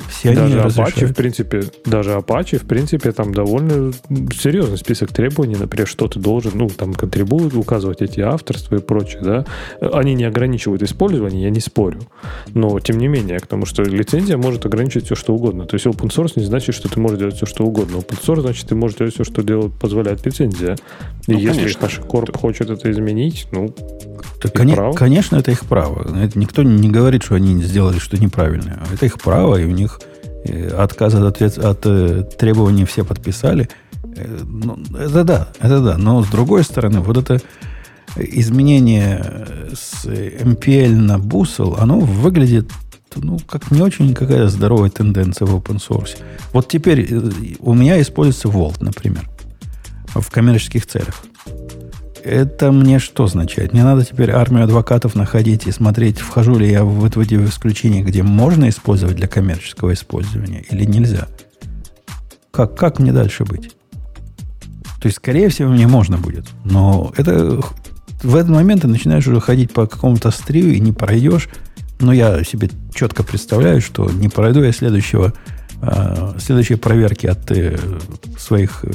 Все 0.08 0.34
даже 0.34 0.60
они 0.60 0.70
Apache, 0.70 1.06
в 1.06 1.14
принципе, 1.14 1.64
даже 1.84 2.10
Apache, 2.12 2.58
в 2.58 2.66
принципе, 2.66 3.12
там 3.12 3.32
довольно 3.32 3.92
серьезный 4.34 4.78
список 4.78 5.12
требований, 5.12 5.56
например, 5.56 5.86
что 5.86 6.08
ты 6.08 6.18
должен, 6.18 6.52
ну, 6.54 6.68
там, 6.68 6.94
контрибуют, 6.94 7.54
указывать 7.54 8.02
эти 8.02 8.20
авторства 8.20 8.76
и 8.76 8.80
прочее, 8.80 9.22
да. 9.22 9.44
Они 9.80 10.14
не 10.14 10.24
ограничивают 10.24 10.82
использование, 10.82 11.44
я 11.44 11.50
не 11.50 11.60
спорю. 11.60 12.00
Но, 12.54 12.78
тем 12.80 12.98
не 12.98 13.08
менее, 13.08 13.38
потому 13.40 13.66
что 13.66 13.82
лицензия 13.82 14.36
может 14.36 14.66
ограничивать 14.66 15.06
все, 15.06 15.14
что 15.14 15.34
угодно. 15.34 15.66
То 15.66 15.74
есть 15.74 15.86
open 15.86 16.08
source 16.08 16.32
не 16.36 16.44
значит, 16.44 16.74
что 16.74 16.88
ты 16.88 17.00
можешь 17.00 17.18
делать 17.18 17.36
все, 17.36 17.46
что 17.46 17.64
угодно. 17.64 17.96
Open 17.96 18.18
source 18.22 18.40
значит, 18.42 18.68
ты 18.68 18.74
можешь 18.74 18.96
делать 18.96 19.14
все, 19.14 19.24
что 19.24 19.42
делать, 19.42 19.72
позволяет 19.72 20.24
лицензия. 20.24 20.76
И 21.26 21.32
ну, 21.32 21.38
если 21.38 21.72
конечно. 21.72 21.86
HashiCorp 21.86 22.36
хочет 22.36 22.70
это 22.70 22.90
изменить, 22.90 23.48
ну, 23.50 23.74
так, 24.40 24.52
кон- 24.52 24.94
конечно, 24.94 25.36
это 25.36 25.50
их 25.50 25.64
право. 25.66 26.06
Это 26.16 26.38
никто 26.38 26.62
не 26.62 26.88
говорит, 26.88 27.24
что 27.24 27.34
они 27.34 27.60
сделали 27.62 27.98
что 27.98 28.18
неправильное. 28.18 28.80
Это 28.92 29.06
их 29.06 29.18
право, 29.18 29.56
и 29.56 29.64
у 29.64 29.70
них 29.70 29.95
отказ 30.76 31.14
от, 31.14 31.24
ответ, 31.24 31.58
от 31.58 31.86
э, 31.86 32.24
требований 32.38 32.84
все 32.84 33.04
подписали. 33.04 33.68
Э, 34.16 34.40
ну, 34.44 34.78
это 34.98 35.24
да, 35.24 35.48
это 35.60 35.80
да. 35.80 35.98
Но 35.98 36.22
с 36.22 36.28
другой 36.28 36.64
стороны, 36.64 37.00
вот 37.00 37.16
это 37.16 37.40
изменение 38.16 39.46
с 39.74 40.06
MPL 40.06 40.94
на 40.94 41.16
Bustle, 41.16 41.78
оно 41.78 42.00
выглядит 42.00 42.70
ну, 43.14 43.38
как 43.38 43.70
не 43.70 43.80
очень 43.80 44.14
какая 44.14 44.48
здоровая 44.48 44.90
тенденция 44.90 45.46
в 45.46 45.56
open 45.56 45.76
source. 45.76 46.18
Вот 46.52 46.68
теперь 46.68 47.14
у 47.60 47.74
меня 47.74 48.00
используется 48.00 48.48
Vault, 48.48 48.76
например, 48.80 49.28
в 50.14 50.30
коммерческих 50.30 50.86
целях 50.86 51.24
это 52.26 52.72
мне 52.72 52.98
что 52.98 53.24
означает? 53.24 53.72
Мне 53.72 53.84
надо 53.84 54.04
теперь 54.04 54.30
армию 54.30 54.64
адвокатов 54.64 55.14
находить 55.14 55.66
и 55.66 55.72
смотреть, 55.72 56.18
вхожу 56.18 56.58
ли 56.58 56.70
я 56.70 56.84
в, 56.84 57.08
в 57.08 57.20
эти 57.20 57.34
исключения, 57.34 58.02
где 58.02 58.22
можно 58.22 58.68
использовать 58.68 59.16
для 59.16 59.28
коммерческого 59.28 59.92
использования 59.92 60.64
или 60.70 60.84
нельзя. 60.84 61.28
Как, 62.50 62.76
как 62.76 62.98
мне 62.98 63.12
дальше 63.12 63.44
быть? 63.44 63.72
То 65.00 65.06
есть, 65.06 65.18
скорее 65.18 65.48
всего, 65.50 65.70
мне 65.70 65.86
можно 65.86 66.18
будет. 66.18 66.46
Но 66.64 67.12
это 67.16 67.60
в 68.22 68.34
этот 68.34 68.50
момент 68.50 68.82
ты 68.82 68.88
начинаешь 68.88 69.26
уже 69.26 69.40
ходить 69.40 69.72
по 69.72 69.86
какому-то 69.86 70.30
стрию 70.30 70.74
и 70.74 70.80
не 70.80 70.92
пройдешь. 70.92 71.48
Но 72.00 72.12
я 72.12 72.42
себе 72.44 72.70
четко 72.94 73.22
представляю, 73.22 73.80
что 73.80 74.10
не 74.10 74.28
пройду 74.28 74.62
я 74.62 74.72
следующего, 74.72 75.32
э, 75.80 76.32
следующей 76.38 76.74
проверки 76.74 77.26
от 77.26 77.50
э, 77.52 77.78
своих 78.38 78.84
э, 78.84 78.90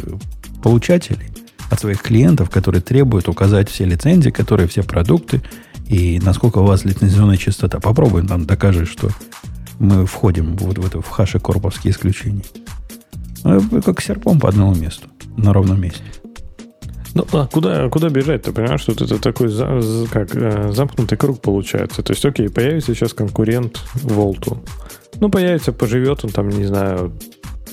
получателей 0.62 1.32
от 1.72 1.80
своих 1.80 2.02
клиентов, 2.02 2.50
которые 2.50 2.82
требуют 2.82 3.30
указать 3.30 3.70
все 3.70 3.86
лицензии, 3.86 4.30
которые 4.30 4.68
все 4.68 4.84
продукты, 4.84 5.42
и 5.88 6.20
насколько 6.22 6.60
у 6.60 6.66
вас 6.66 6.86
лицензионная 6.86 7.38
частота. 7.38 7.80
Попробуем 7.80 8.28
там 8.28 8.46
докажи, 8.46 8.86
что 8.86 9.10
мы 9.80 10.06
входим 10.06 10.58
вот 10.58 10.78
в 10.78 10.86
это 10.86 11.02
в 11.02 11.08
хаши 11.08 11.40
корповские 11.40 11.94
исключения. 11.94 12.44
Ну, 13.44 13.82
как 13.82 14.02
серпом 14.02 14.40
по 14.40 14.50
одному 14.50 14.76
месту, 14.76 15.08
на 15.38 15.54
ровном 15.54 15.82
месте. 15.82 16.04
Ну, 17.14 17.26
а 17.34 17.48
куда, 17.48 17.90
куда 17.90 18.10
бежать? 18.10 18.44
Ты 18.44 18.52
понимаешь, 18.52 18.82
что 18.82 18.92
это 18.92 19.18
такой 19.18 19.48
за, 19.48 19.82
как, 20.12 20.36
э, 20.36 20.72
замкнутый 20.72 21.18
круг 21.18 21.42
получается. 21.42 22.04
То 22.04 22.14
есть, 22.14 22.24
окей, 22.26 22.50
появится 22.50 22.94
сейчас 22.94 23.14
конкурент 23.14 23.82
Волту. 23.96 24.64
Ну, 25.20 25.30
появится, 25.30 25.74
поживет 25.74 26.24
он 26.24 26.32
там, 26.32 26.50
не 26.50 26.66
знаю, 26.66 27.12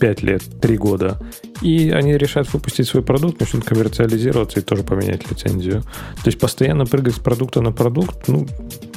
5 0.00 0.22
лет, 0.22 0.42
3 0.60 0.76
года, 0.76 1.20
и 1.60 1.90
они 1.90 2.16
решают 2.16 2.52
выпустить 2.52 2.86
свой 2.88 3.02
продукт, 3.02 3.40
начнут 3.40 3.64
коммерциализироваться 3.64 4.60
и 4.60 4.62
тоже 4.62 4.82
поменять 4.82 5.30
лицензию. 5.30 5.82
То 5.82 6.26
есть 6.26 6.38
постоянно 6.38 6.86
прыгать 6.86 7.16
с 7.16 7.18
продукта 7.18 7.60
на 7.60 7.72
продукт, 7.72 8.28
ну, 8.28 8.46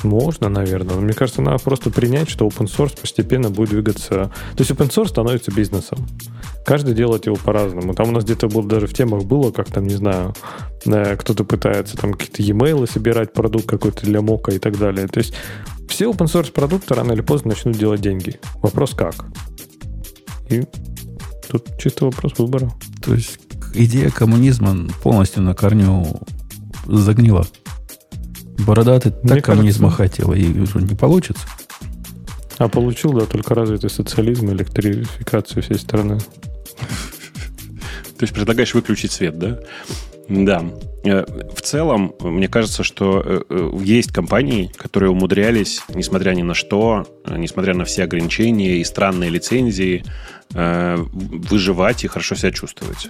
можно, 0.04 0.50
наверное. 0.50 0.96
Но 0.96 1.02
мне 1.02 1.14
кажется, 1.14 1.42
надо 1.42 1.64
просто 1.64 1.90
принять, 1.90 2.30
что 2.30 2.48
open 2.48 2.68
source 2.68 3.00
постепенно 3.00 3.50
будет 3.50 3.70
двигаться. 3.70 4.32
То 4.56 4.60
есть 4.60 4.72
open 4.72 4.90
source 4.90 5.08
становится 5.08 5.52
бизнесом. 5.52 6.08
Каждый 6.66 6.94
делает 6.94 7.26
его 7.26 7.36
по-разному. 7.36 7.94
Там 7.94 8.10
у 8.10 8.12
нас 8.12 8.24
где-то 8.24 8.48
было 8.48 8.64
даже 8.64 8.88
в 8.88 8.94
темах 8.94 9.24
было, 9.24 9.52
как 9.52 9.70
там, 9.70 9.88
не 9.88 9.96
знаю, 9.96 10.34
э, 10.86 11.16
кто-то 11.16 11.44
пытается 11.44 11.98
там 11.98 12.14
какие-то 12.14 12.44
e-mail 12.44 12.90
собирать, 12.92 13.34
продукт 13.34 13.66
какой-то 13.66 14.06
для 14.06 14.22
мока 14.22 14.52
и 14.52 14.60
так 14.60 14.78
далее. 14.78 15.08
То 15.08 15.20
есть 15.20 15.34
все 15.90 16.06
open 16.10 16.28
source 16.28 16.52
продукты 16.52 16.94
рано 16.94 17.14
или 17.14 17.22
поздно 17.22 17.50
начнут 17.50 17.78
делать 17.78 18.02
деньги. 18.02 18.40
Вопрос 18.62 18.92
как? 18.92 19.16
И 20.50 20.64
Тут 21.50 21.78
чисто 21.78 22.06
вопрос 22.06 22.34
выбора. 22.38 22.72
То 23.02 23.14
есть 23.14 23.40
идея 23.74 24.10
коммунизма 24.10 24.88
полностью 25.04 25.44
на 25.44 25.54
корню 25.54 26.22
загнила. 26.86 27.46
Бородатый 28.66 29.12
так 29.12 29.32
Мне 29.32 29.42
коммунизма 29.42 29.92
кажется, 29.92 30.22
хотел, 30.22 30.34
и 30.34 30.44
не 30.44 30.96
получится. 30.96 31.44
А 32.58 32.68
получил, 32.68 33.14
да, 33.14 33.26
только 33.26 33.56
развитый 33.56 33.90
социализм, 33.90 34.52
электрификацию 34.52 35.64
всей 35.64 35.80
страны. 35.80 36.20
То 36.20 38.24
есть 38.24 38.36
предлагаешь 38.36 38.76
выключить 38.76 39.12
свет, 39.12 39.40
да? 39.40 39.60
Да. 40.32 40.64
Э, 41.04 41.26
в 41.54 41.62
целом, 41.62 42.16
мне 42.22 42.48
кажется, 42.48 42.84
что 42.84 43.22
э, 43.24 43.42
э, 43.50 43.72
есть 43.84 44.14
компании, 44.14 44.72
которые 44.78 45.12
умудрялись, 45.12 45.82
несмотря 45.94 46.32
ни 46.32 46.42
на 46.42 46.54
что, 46.54 47.06
несмотря 47.30 47.74
на 47.74 47.84
все 47.84 48.04
ограничения 48.04 48.78
и 48.78 48.84
странные 48.84 49.30
лицензии, 49.30 50.04
выживать 50.54 52.04
и 52.04 52.08
хорошо 52.08 52.36
себя 52.36 52.52
чувствовать. 52.52 53.08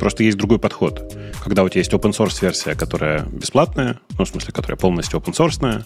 Просто 0.00 0.24
есть 0.24 0.36
другой 0.36 0.58
подход. 0.58 1.16
Когда 1.40 1.62
у 1.62 1.68
тебя 1.68 1.78
есть 1.78 1.92
open 1.92 2.10
source 2.10 2.42
версия, 2.42 2.74
которая 2.74 3.26
бесплатная, 3.26 4.00
ну, 4.18 4.24
в 4.24 4.28
смысле, 4.28 4.52
которая 4.52 4.76
полностью 4.76 5.20
open 5.20 5.32
source 5.32 5.84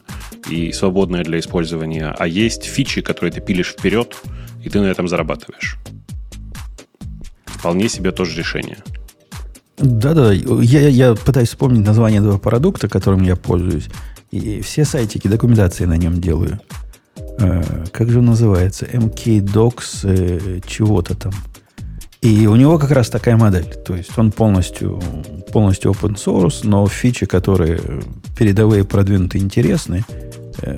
и 0.48 0.72
свободная 0.72 1.24
для 1.24 1.38
использования, 1.40 2.14
а 2.18 2.26
есть 2.26 2.64
фичи, 2.64 3.02
которые 3.02 3.32
ты 3.32 3.42
пилишь 3.42 3.72
вперед, 3.72 4.16
и 4.64 4.70
ты 4.70 4.80
на 4.80 4.86
этом 4.86 5.08
зарабатываешь. 5.08 5.76
Вполне 7.44 7.90
себе 7.90 8.10
тоже 8.10 8.38
решение. 8.38 8.78
Да-да, 9.80 10.32
я, 10.32 10.88
я 10.88 11.14
пытаюсь 11.14 11.48
вспомнить 11.48 11.86
название 11.86 12.20
этого 12.20 12.38
продукта, 12.38 12.88
которым 12.88 13.22
я 13.22 13.36
пользуюсь. 13.36 13.88
И 14.30 14.60
все 14.60 14.84
сайтики, 14.84 15.26
документации 15.26 15.86
на 15.86 15.96
нем 15.96 16.20
делаю. 16.20 16.60
Э, 17.38 17.62
как 17.90 18.10
же 18.10 18.18
он 18.18 18.26
называется? 18.26 18.84
MKDocs 18.84 20.00
э, 20.04 20.60
чего-то 20.66 21.14
там. 21.14 21.32
И 22.20 22.46
у 22.46 22.56
него 22.56 22.78
как 22.78 22.90
раз 22.90 23.08
такая 23.08 23.36
модель. 23.36 23.74
То 23.84 23.96
есть 23.96 24.16
он 24.18 24.30
полностью, 24.30 25.00
полностью 25.52 25.92
open 25.92 26.16
source, 26.16 26.60
но 26.64 26.86
фичи, 26.86 27.24
которые 27.24 27.80
передовые, 28.36 28.84
продвинутые, 28.84 29.42
интересные, 29.42 30.04
э, 30.60 30.76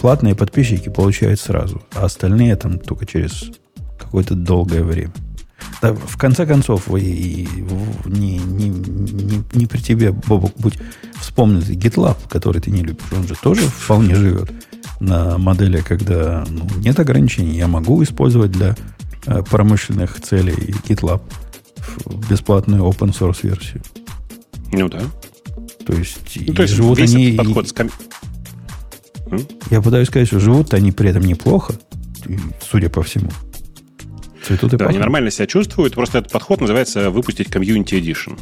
платные 0.00 0.34
подписчики 0.34 0.88
получают 0.88 1.38
сразу, 1.38 1.82
а 1.94 2.06
остальные 2.06 2.56
там 2.56 2.78
только 2.78 3.04
через 3.04 3.50
какое-то 3.98 4.34
долгое 4.34 4.82
время. 4.82 5.12
Да, 5.82 5.94
в 5.94 6.16
конце 6.16 6.46
концов, 6.46 6.88
вы 6.88 7.00
не, 7.00 8.38
не, 8.38 8.68
не, 8.68 9.42
не 9.52 9.66
при 9.66 9.78
тебе, 9.78 10.12
Бобок, 10.12 10.52
будь 10.56 10.78
вспомнить 11.20 11.68
GitLab, 11.68 12.16
который 12.28 12.60
ты 12.60 12.70
не 12.70 12.82
любишь. 12.82 13.04
Он 13.16 13.26
же 13.26 13.34
тоже 13.34 13.62
вполне 13.62 14.14
живет 14.14 14.50
на 15.00 15.38
модели, 15.38 15.80
когда 15.80 16.44
ну, 16.48 16.68
нет 16.78 17.00
ограничений. 17.00 17.56
Я 17.56 17.66
могу 17.66 18.02
использовать 18.02 18.52
для 18.52 18.76
э, 19.26 19.42
промышленных 19.42 20.20
целей 20.20 20.74
GitLab 20.86 21.22
бесплатную 22.28 22.82
open 22.84 23.12
source 23.12 23.38
версию. 23.42 23.82
Ну 24.72 24.88
да. 24.88 25.00
То 25.86 25.94
есть, 25.94 26.38
ну, 26.46 26.54
то 26.54 26.62
есть 26.62 26.74
живут 26.74 26.98
весь 26.98 27.14
они... 27.14 27.32
подход 27.32 27.68
с 27.68 27.72
ком... 27.72 27.90
Я 29.70 29.80
пытаюсь 29.80 30.08
сказать, 30.08 30.28
что 30.28 30.40
живут 30.40 30.74
они 30.74 30.92
при 30.92 31.10
этом 31.10 31.22
неплохо, 31.22 31.74
судя 32.70 32.90
по 32.90 33.02
всему. 33.02 33.30
Цветут 34.42 34.72
и 34.72 34.76
да, 34.76 34.78
пахнут. 34.78 34.90
они 34.90 34.98
нормально 34.98 35.30
себя 35.30 35.46
чувствуют. 35.46 35.94
Просто 35.94 36.18
этот 36.18 36.32
подход 36.32 36.60
называется 36.60 37.10
выпустить 37.10 37.48
Community 37.48 38.00
Edition. 38.00 38.38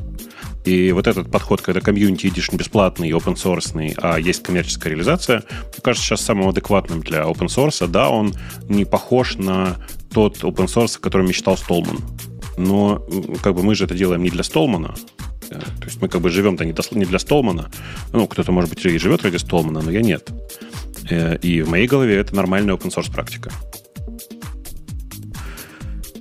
И 0.64 0.92
вот 0.92 1.06
этот 1.06 1.30
подход, 1.30 1.61
когда 1.62 1.80
Community 1.80 2.30
Edition 2.30 2.56
бесплатный, 2.56 3.11
open 3.11 3.34
source, 3.34 3.94
а 4.02 4.18
есть 4.18 4.42
коммерческая 4.42 4.92
реализация, 4.92 5.44
мне 5.50 5.80
кажется 5.82 6.06
сейчас 6.06 6.20
самым 6.20 6.48
адекватным 6.48 7.00
для 7.00 7.22
open 7.22 7.46
source. 7.46 7.87
Да, 7.87 8.11
он 8.11 8.34
не 8.68 8.84
похож 8.84 9.37
на 9.37 9.76
тот 10.12 10.38
open 10.38 10.66
source, 10.66 10.96
о 10.96 11.00
котором 11.00 11.26
мечтал 11.26 11.56
Столман. 11.56 11.98
Но 12.56 13.06
как 13.42 13.54
бы 13.54 13.62
мы 13.62 13.74
же 13.74 13.84
это 13.84 13.94
делаем 13.94 14.22
не 14.22 14.30
для 14.30 14.42
Столмана, 14.42 14.94
то 15.48 15.84
есть 15.84 16.00
мы 16.02 16.08
как 16.08 16.20
бы 16.20 16.30
живем-то 16.30 16.64
не 16.64 17.04
для 17.04 17.18
Столмана. 17.18 17.70
Ну, 18.12 18.26
кто-то, 18.26 18.52
может 18.52 18.70
быть, 18.70 18.84
и 18.84 18.98
живет 18.98 19.22
ради 19.22 19.37
Столмана, 19.37 19.80
но 19.80 19.90
я 19.90 20.02
нет. 20.02 20.28
Э, 21.11 21.37
и 21.38 21.62
в 21.62 21.70
моей 21.70 21.87
голове 21.87 22.16
это 22.16 22.34
нормальная 22.34 22.74
open 22.74 22.94
source 22.94 23.11
практика. 23.11 23.50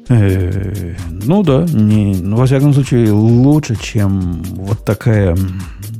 Э, 0.09 0.95
ну 1.09 1.43
да, 1.43 1.65
не, 1.71 2.15
ну, 2.15 2.37
во 2.37 2.45
всяком 2.45 2.73
случае, 2.73 3.11
лучше, 3.11 3.75
чем 3.75 4.41
вот 4.43 4.85
такая 4.85 5.37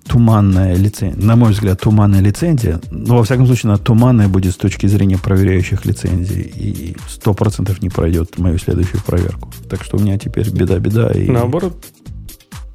туманная 0.07 0.75
лицензия. 0.75 1.21
На 1.21 1.35
мой 1.35 1.51
взгляд, 1.51 1.81
туманная 1.81 2.21
лицензия. 2.21 2.79
Но, 2.91 3.17
во 3.17 3.23
всяком 3.23 3.45
случае, 3.45 3.71
она 3.71 3.77
туманная 3.77 4.27
будет 4.27 4.53
с 4.53 4.57
точки 4.57 4.87
зрения 4.87 5.17
проверяющих 5.17 5.85
лицензий. 5.85 6.41
И 6.41 6.95
сто 7.09 7.33
процентов 7.33 7.81
не 7.81 7.89
пройдет 7.89 8.37
мою 8.37 8.57
следующую 8.57 9.01
проверку. 9.03 9.51
Так 9.69 9.83
что 9.83 9.97
у 9.97 9.99
меня 9.99 10.17
теперь 10.17 10.49
беда-беда. 10.49 11.11
И... 11.11 11.29
Наоборот, 11.29 11.75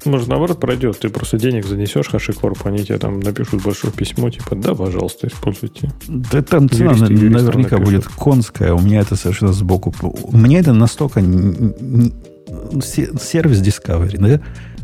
может, 0.05 0.27
наоборот, 0.27 0.59
пройдет. 0.59 0.99
Ты 0.99 1.09
просто 1.09 1.37
денег 1.37 1.65
занесешь 1.65 2.09
HashiCorp, 2.09 2.59
они 2.65 2.83
тебе 2.83 2.97
там 2.97 3.19
напишут 3.19 3.63
большое 3.63 3.93
письмо, 3.93 4.29
типа, 4.29 4.55
да, 4.55 4.73
пожалуйста, 4.73 5.27
используйте. 5.27 5.91
Да 6.07 6.41
там 6.41 6.69
цена 6.69 6.91
юристы, 6.91 7.13
юристы 7.13 7.45
наверняка 7.45 7.77
будет 7.77 8.05
конская. 8.07 8.73
У 8.73 8.81
меня 8.81 9.01
это 9.01 9.15
совершенно 9.15 9.53
сбоку. 9.53 9.93
Меня 10.31 10.59
это 10.59 10.73
настолько 10.73 11.21
сервис 12.81 13.61
Discovery, 13.61 14.17
да? 14.17 14.41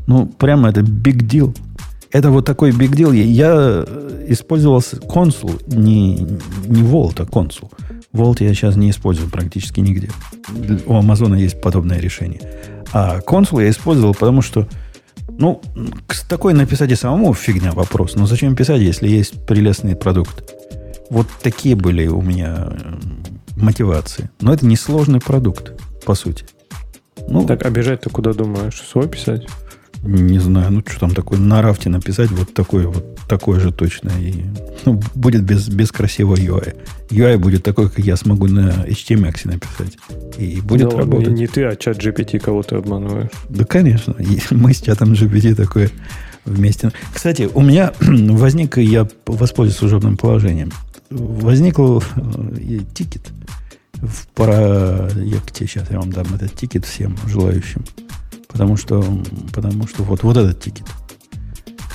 Ну, 0.07 0.25
прямо 0.25 0.69
это 0.69 0.81
big 0.81 1.27
deal. 1.27 1.55
Это 2.11 2.31
вот 2.31 2.45
такой 2.45 2.71
big 2.71 2.91
deal. 2.91 3.15
Я 3.15 3.85
использовал 4.27 4.81
консул, 5.07 5.51
не, 5.67 6.15
не 6.15 6.81
Volt, 6.81 7.21
а 7.21 7.25
консул. 7.25 7.71
Volt 8.13 8.43
я 8.43 8.53
сейчас 8.53 8.75
не 8.75 8.89
использую 8.89 9.29
практически 9.29 9.81
нигде. 9.81 10.09
У 10.87 10.95
Амазона 10.95 11.35
есть 11.35 11.61
подобное 11.61 11.99
решение. 11.99 12.41
А 12.91 13.19
консул 13.21 13.59
я 13.59 13.69
использовал, 13.69 14.15
потому 14.15 14.41
что 14.41 14.67
ну, 15.37 15.61
такой 16.27 16.53
написать 16.53 16.91
и 16.91 16.95
самому 16.95 17.33
фигня 17.33 17.71
вопрос. 17.71 18.15
Но 18.15 18.25
зачем 18.25 18.55
писать, 18.55 18.81
если 18.81 19.07
есть 19.07 19.45
прелестный 19.45 19.95
продукт? 19.95 20.53
Вот 21.09 21.27
такие 21.41 21.75
были 21.75 22.07
у 22.07 22.21
меня 22.21 22.69
э, 22.71 22.93
мотивации. 23.55 24.29
Но 24.41 24.53
это 24.53 24.65
не 24.65 24.75
сложный 24.75 25.19
продукт, 25.19 25.73
по 26.05 26.13
сути. 26.13 26.45
Ну, 27.27 27.45
так, 27.45 27.69
бежать-то 27.71 28.09
куда 28.09 28.33
думаешь? 28.33 28.81
Свой 28.81 29.07
писать? 29.07 29.47
Не 30.03 30.39
знаю, 30.39 30.71
ну 30.71 30.83
что 30.87 31.01
там 31.01 31.13
такое, 31.13 31.39
на 31.39 31.61
рафте 31.61 31.89
написать 31.89 32.31
вот 32.31 32.53
такое 32.53 32.87
вот 32.87 33.19
такое 33.29 33.59
же 33.59 33.71
точно. 33.71 34.11
И, 34.19 34.43
ну, 34.85 34.99
будет 35.15 35.43
без, 35.43 35.69
без 35.69 35.91
красивого 35.91 36.35
UI. 36.35 36.75
UI 37.09 37.37
будет 37.37 37.63
такой, 37.63 37.89
как 37.89 38.03
я 38.03 38.17
смогу 38.17 38.47
на 38.47 38.85
HTMX 38.87 39.41
написать. 39.43 39.97
И 40.37 40.59
будет 40.61 40.89
да, 40.89 40.97
работать. 40.97 41.29
Не, 41.29 41.41
не 41.41 41.47
ты, 41.47 41.65
а 41.65 41.75
ChatGPT 41.75 42.39
кого 42.39 42.63
ты 42.63 42.75
обманываешь. 42.75 43.29
Да, 43.49 43.65
конечно. 43.65 44.15
Мы 44.51 44.73
с 44.73 44.81
ChatGPT 44.81 45.53
такое 45.53 45.91
вместе. 46.45 46.91
Кстати, 47.13 47.49
у 47.53 47.61
меня 47.61 47.93
возник, 47.99 48.77
я 48.77 49.07
воспользуюсь 49.25 49.77
служебным 49.77 50.17
положением, 50.17 50.71
возникл 51.09 51.99
э, 51.99 52.79
тикет. 52.93 53.31
В 53.93 54.27
пора, 54.33 55.09
я 55.15 55.39
тебе 55.39 55.67
сейчас 55.67 55.91
я 55.91 55.99
вам 55.99 56.11
дам 56.11 56.25
этот 56.33 56.55
тикет 56.55 56.85
всем 56.85 57.17
желающим. 57.27 57.83
Потому 58.51 58.77
что, 58.77 59.03
потому 59.53 59.87
что 59.87 60.03
вот, 60.03 60.23
вот 60.23 60.35
этот 60.35 60.59
тикет, 60.59 60.85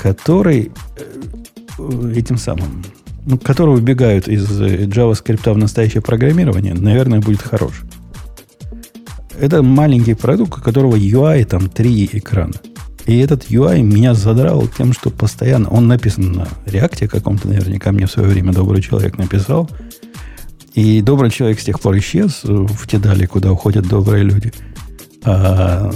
который 0.01 0.71
э, 1.79 2.13
этим 2.15 2.39
самым, 2.39 2.85
ну, 3.27 3.39
который 3.39 3.75
убегают 3.75 4.29
из 4.29 4.49
JavaScript 4.49 5.53
в 5.53 5.59
настоящее 5.59 6.01
программирование, 6.01 6.75
наверное, 6.75 7.21
будет 7.21 7.43
хорош. 7.43 7.83
Это 9.39 9.63
маленький 9.65 10.15
продукт, 10.15 10.57
у 10.57 10.63
которого 10.63 10.95
UI 10.95 11.45
там 11.45 11.69
три 11.69 12.09
экрана. 12.13 12.55
И 13.05 13.19
этот 13.19 13.51
UI 13.51 13.83
меня 13.83 14.15
задрал 14.15 14.67
тем, 14.69 14.93
что 14.93 15.11
постоянно... 15.11 15.69
Он 15.71 15.89
написан 15.89 16.33
на 16.33 16.49
реакте 16.67 17.09
каком-то, 17.09 17.49
наверняка 17.49 17.91
мне 17.91 18.07
в 18.07 18.11
свое 18.13 18.29
время 18.29 18.53
добрый 18.53 18.81
человек 18.81 19.19
написал. 19.19 19.69
И 20.75 21.03
добрый 21.03 21.31
человек 21.31 21.61
с 21.61 21.65
тех 21.65 21.81
пор 21.81 21.99
исчез 21.99 22.41
в 22.45 22.87
те 22.87 22.99
дали, 22.99 23.27
куда 23.27 23.53
уходят 23.53 23.89
добрые 23.89 24.23
люди– 24.23 24.53
а, 25.25 25.91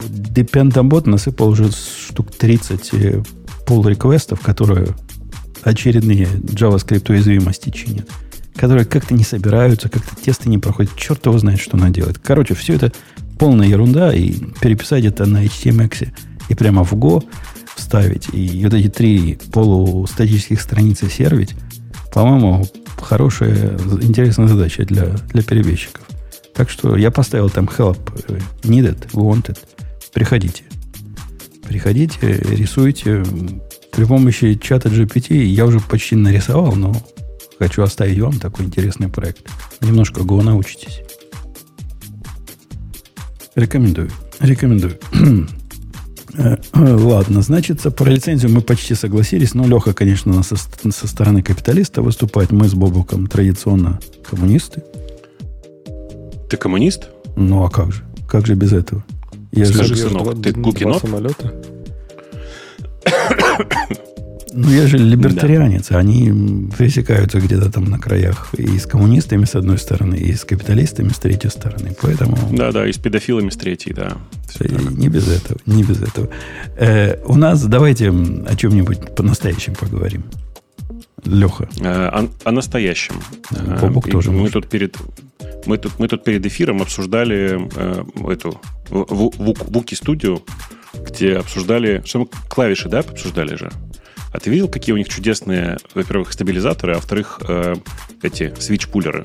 Dependabot 0.00 1.08
насыпал 1.08 1.50
уже 1.50 1.70
штук 1.70 2.32
30 2.32 2.92
pull 3.66 3.86
э, 3.86 3.90
реквестов, 3.90 4.40
которые 4.40 4.88
очередные 5.62 6.26
JavaScript 6.26 7.10
уязвимости 7.10 7.70
чинят, 7.70 8.08
которые 8.56 8.84
как-то 8.84 9.14
не 9.14 9.24
собираются, 9.24 9.88
как-то 9.88 10.16
тесты 10.16 10.48
не 10.48 10.58
проходят. 10.58 10.96
Черт 10.96 11.24
его 11.26 11.38
знает, 11.38 11.60
что 11.60 11.76
она 11.76 11.90
делает. 11.90 12.18
Короче, 12.18 12.54
все 12.54 12.74
это 12.74 12.92
полная 13.38 13.68
ерунда, 13.68 14.12
и 14.14 14.32
переписать 14.60 15.04
это 15.04 15.26
на 15.26 15.44
HTMX 15.44 16.08
и 16.48 16.54
прямо 16.54 16.84
в 16.84 16.92
Go 16.94 17.24
вставить, 17.76 18.28
и 18.32 18.62
вот 18.64 18.74
эти 18.74 18.88
три 18.88 19.38
полустатических 19.52 20.60
страницы 20.60 21.08
сервить, 21.08 21.54
по-моему, 22.12 22.66
хорошая, 23.00 23.78
интересная 24.02 24.48
задача 24.48 24.84
для, 24.84 25.06
для 25.32 25.42
перебежчиков. 25.42 26.02
Так 26.54 26.68
что 26.70 26.96
я 26.96 27.10
поставил 27.10 27.50
там 27.50 27.66
help, 27.66 27.98
э, 28.28 28.38
needed, 28.62 29.10
wanted. 29.12 29.58
Приходите. 30.12 30.64
Приходите, 31.62 32.42
рисуйте. 32.50 33.24
При 33.92 34.04
помощи 34.04 34.54
чата 34.54 34.88
GPT 34.88 35.42
я 35.44 35.66
уже 35.66 35.80
почти 35.80 36.16
нарисовал, 36.16 36.74
но 36.74 36.94
хочу 37.58 37.82
оставить 37.82 38.18
вам 38.18 38.38
такой 38.38 38.66
интересный 38.66 39.08
проект. 39.08 39.46
Немножко 39.80 40.20
Go 40.20 40.42
научитесь. 40.42 41.02
Рекомендую. 43.54 44.10
Рекомендую. 44.40 44.98
Ладно, 46.74 47.42
значит, 47.42 47.82
про 47.94 48.10
лицензию 48.10 48.50
мы 48.50 48.62
почти 48.62 48.94
согласились, 48.94 49.54
но 49.54 49.66
Леха, 49.66 49.92
конечно, 49.92 50.42
со, 50.42 50.56
со 50.56 51.06
стороны 51.06 51.42
капиталиста 51.42 52.00
выступает. 52.00 52.52
Мы 52.52 52.68
с 52.68 52.74
Бобуком 52.74 53.26
традиционно 53.26 54.00
коммунисты. 54.28 54.82
Ты 56.52 56.58
коммунист? 56.58 57.08
Ну, 57.34 57.64
а 57.64 57.70
как 57.70 57.92
же? 57.92 58.02
Как 58.28 58.46
же 58.46 58.54
без 58.54 58.74
этого? 58.74 59.02
Я 59.52 59.64
Скажи, 59.64 59.94
же... 59.94 60.08
сынок, 60.08 60.42
ты 60.42 60.52
гукинот? 60.52 61.00
самолета? 61.00 61.50
Ну, 64.52 64.68
я 64.68 64.86
же 64.86 64.98
либертарианец. 64.98 65.88
Да. 65.88 65.96
Они 65.96 66.26
пересекаются 66.76 67.40
где-то 67.40 67.72
там 67.72 67.86
на 67.86 67.98
краях 67.98 68.52
и 68.52 68.78
с 68.78 68.84
коммунистами 68.84 69.46
с 69.46 69.54
одной 69.54 69.78
стороны, 69.78 70.16
и 70.16 70.34
с 70.34 70.44
капиталистами 70.44 71.08
с 71.08 71.18
третьей 71.18 71.48
стороны. 71.48 71.96
Поэтому... 72.02 72.36
Да-да, 72.50 72.86
и 72.86 72.92
с 72.92 72.98
педофилами 72.98 73.48
с 73.48 73.56
третьей, 73.56 73.94
да. 73.94 74.18
не 74.90 75.08
без 75.08 75.28
этого, 75.28 75.58
не 75.64 75.84
без 75.84 76.02
этого. 76.02 76.28
Э, 76.76 77.16
у 77.24 77.36
нас, 77.36 77.64
давайте 77.64 78.10
о 78.10 78.54
чем-нибудь 78.56 79.14
по-настоящему 79.16 79.76
поговорим. 79.76 80.24
Леха. 81.24 81.66
Э, 81.80 82.08
о, 82.08 82.28
о 82.44 82.52
настоящем. 82.52 83.14
Бобук 83.80 84.08
э, 84.08 84.10
тоже 84.10 84.32
мы 84.32 84.40
может. 84.40 84.52
тут 84.52 84.68
перед 84.68 84.98
мы 85.66 85.78
тут, 85.78 85.98
мы 85.98 86.08
тут 86.08 86.24
перед 86.24 86.44
эфиром 86.44 86.82
обсуждали 86.82 87.68
э, 87.76 88.04
эту 88.32 88.60
Вуки 88.90 89.94
студию, 89.94 90.42
где 90.94 91.38
обсуждали, 91.38 92.02
что 92.04 92.20
мы 92.20 92.28
клавиши, 92.48 92.88
да, 92.88 93.00
обсуждали 93.00 93.56
же. 93.56 93.70
А 94.32 94.40
ты 94.40 94.50
видел, 94.50 94.68
какие 94.68 94.94
у 94.94 94.98
них 94.98 95.08
чудесные, 95.08 95.78
во-первых, 95.94 96.32
стабилизаторы, 96.32 96.92
а 96.92 96.96
во-вторых, 96.96 97.40
э, 97.46 97.74
эти 98.22 98.54
свич-пулеры? 98.58 99.24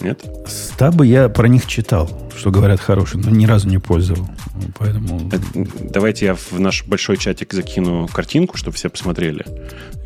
Нет? 0.00 0.24
Стабы 0.46 1.06
я 1.06 1.28
про 1.28 1.48
них 1.48 1.66
читал, 1.66 2.27
что 2.38 2.50
говорят 2.50 2.80
хорошие, 2.80 3.22
но 3.22 3.30
ни 3.30 3.46
разу 3.46 3.68
не 3.68 3.78
пользовал. 3.78 4.28
Поэтому... 4.78 5.30
Давайте 5.80 6.26
я 6.26 6.34
в 6.34 6.58
наш 6.58 6.84
большой 6.84 7.16
чатик 7.16 7.52
закину 7.52 8.08
картинку, 8.08 8.56
чтобы 8.56 8.76
все 8.76 8.88
посмотрели. 8.88 9.44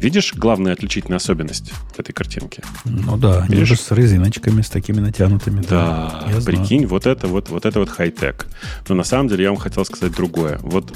Видишь 0.01 0.35
главную 0.35 0.73
отличительную 0.73 1.19
особенность 1.19 1.73
этой 1.97 2.13
картинки? 2.13 2.63
Ну 2.85 3.17
да, 3.17 3.47
они 3.49 3.65
же 3.65 3.77
с 3.77 3.91
резиночками, 3.93 4.63
с 4.63 4.71
такими 4.71 5.01
натянутыми. 5.01 5.63
Да, 5.69 6.25
да 6.33 6.41
прикинь, 6.45 6.87
вот 6.87 7.07
это 7.07 7.29
вот, 7.29 7.51
вот 7.51 7.67
это 7.67 7.79
вот 7.79 7.91
хай-тек. 7.91 8.47
Но 8.89 8.95
на 8.95 9.05
самом 9.05 9.29
деле 9.29 9.45
я 9.45 9.51
вам 9.51 9.59
хотел 9.59 9.85
сказать 9.85 10.13
другое. 10.13 10.59
Вот 10.63 10.93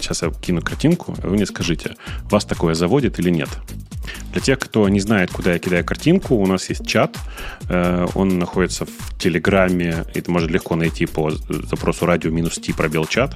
сейчас 0.00 0.22
я 0.22 0.30
кину 0.30 0.62
картинку, 0.62 1.14
а 1.22 1.26
вы 1.26 1.34
мне 1.34 1.46
скажите, 1.46 1.96
вас 2.30 2.44
такое 2.44 2.74
заводит 2.74 3.18
или 3.18 3.30
нет? 3.30 3.48
Для 4.32 4.40
тех, 4.40 4.58
кто 4.58 4.88
не 4.88 5.00
знает, 5.00 5.30
куда 5.30 5.52
я 5.52 5.58
кидаю 5.58 5.84
картинку, 5.84 6.36
у 6.36 6.46
нас 6.46 6.68
есть 6.70 6.86
чат. 6.86 7.16
Э, 7.68 8.06
он 8.14 8.38
находится 8.38 8.86
в 8.86 9.18
Телеграме. 9.18 10.04
Это 10.14 10.30
можно 10.30 10.48
легко 10.48 10.76
найти 10.76 11.06
по 11.06 11.30
запросу 11.30 12.06
радио 12.06 12.30
минус 12.30 12.58
Ти 12.58 12.72
пробел 12.72 13.06
чат. 13.06 13.34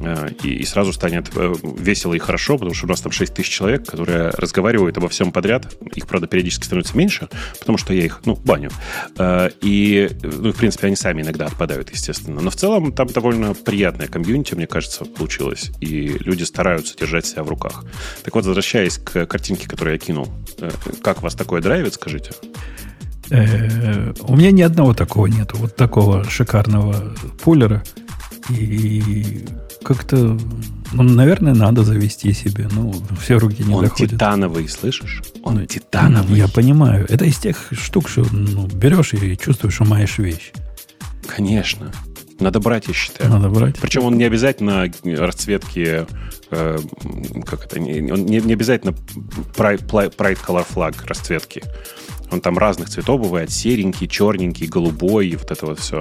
Э, 0.00 0.28
и, 0.42 0.48
и 0.48 0.64
сразу 0.64 0.92
станет 0.92 1.30
э, 1.34 1.54
весело 1.78 2.14
и 2.14 2.18
хорошо, 2.18 2.54
потому 2.54 2.74
что 2.74 2.86
у 2.86 2.88
нас 2.88 3.00
там 3.00 3.12
6 3.12 3.34
тысяч 3.34 3.50
человек, 3.50 3.86
которые 3.86 4.30
разговаривают 4.30 4.96
обо 4.96 5.08
всем 5.08 5.32
подряд. 5.32 5.74
Их, 5.94 6.06
правда, 6.06 6.26
периодически 6.26 6.64
становится 6.64 6.96
меньше, 6.96 7.28
потому 7.58 7.78
что 7.78 7.92
я 7.92 8.04
их, 8.04 8.20
ну, 8.24 8.34
баню. 8.36 8.70
Э, 9.18 9.50
и, 9.60 10.10
ну, 10.22 10.52
в 10.52 10.56
принципе, 10.56 10.88
они 10.88 10.96
сами 10.96 11.22
иногда 11.22 11.46
отпадают, 11.46 11.90
естественно. 11.90 12.40
Но 12.40 12.50
в 12.50 12.56
целом 12.56 12.92
там 12.92 13.08
довольно 13.08 13.54
приятная 13.54 14.08
комьюнити, 14.08 14.54
мне 14.54 14.66
кажется, 14.66 15.04
получилось. 15.04 15.70
И 15.80 16.08
люди 16.20 16.44
стараются 16.44 16.96
держать 16.96 17.26
себя 17.26 17.42
в 17.42 17.48
руках. 17.48 17.84
Так 18.22 18.34
вот, 18.34 18.44
возвращаясь 18.44 18.98
к 18.98 19.26
картинке, 19.26 19.68
которую 19.68 19.94
я 19.94 19.98
кинул. 19.98 20.28
Как 21.02 21.22
вас 21.22 21.34
такое 21.34 21.60
драйвит, 21.60 21.94
скажите? 21.94 22.32
У 23.30 24.36
меня 24.36 24.50
ни 24.50 24.62
одного 24.62 24.94
такого 24.94 25.26
нету. 25.26 25.56
Вот 25.58 25.76
такого 25.76 26.24
шикарного 26.24 27.14
пулера. 27.42 27.82
И 28.50 29.44
как-то, 29.84 30.38
ну, 30.92 31.02
наверное, 31.02 31.54
надо 31.54 31.82
завести 31.82 32.32
себе. 32.32 32.68
Ну, 32.70 32.94
все 33.20 33.38
руки 33.38 33.62
не 33.62 33.74
Он 33.74 33.84
доходят. 33.84 34.12
титановый, 34.12 34.68
слышишь? 34.68 35.22
Он 35.42 35.56
ну, 35.56 35.66
титановый. 35.66 36.38
Я 36.38 36.48
понимаю. 36.48 37.06
Это 37.08 37.24
из 37.24 37.38
тех 37.38 37.68
штук, 37.72 38.08
что 38.08 38.26
ну, 38.30 38.66
берешь 38.66 39.14
и 39.14 39.36
чувствуешь, 39.36 39.74
что 39.74 39.84
маешь 39.84 40.18
вещь. 40.18 40.52
Конечно. 41.26 41.92
Надо 42.40 42.60
брать, 42.60 42.86
я 42.86 42.94
считаю. 42.94 43.30
Надо 43.30 43.48
брать. 43.48 43.76
Причем 43.80 44.04
он 44.04 44.16
не 44.16 44.24
обязательно 44.24 44.90
расцветки, 45.04 46.06
э, 46.50 46.78
как 47.44 47.66
это, 47.66 47.78
он 47.78 48.26
не, 48.26 48.40
не 48.40 48.52
обязательно 48.52 48.94
Pride, 49.56 49.84
Pride 49.88 50.38
Color 50.46 50.66
Flag 50.72 50.94
расцветки. 51.04 51.62
Он 52.30 52.40
там 52.40 52.58
разных 52.58 52.90
цветов 52.90 53.20
бывает, 53.20 53.50
серенький, 53.50 54.08
черненький, 54.08 54.66
голубой, 54.66 55.28
и 55.28 55.36
вот 55.36 55.50
это 55.50 55.66
вот 55.66 55.78
все. 55.78 56.00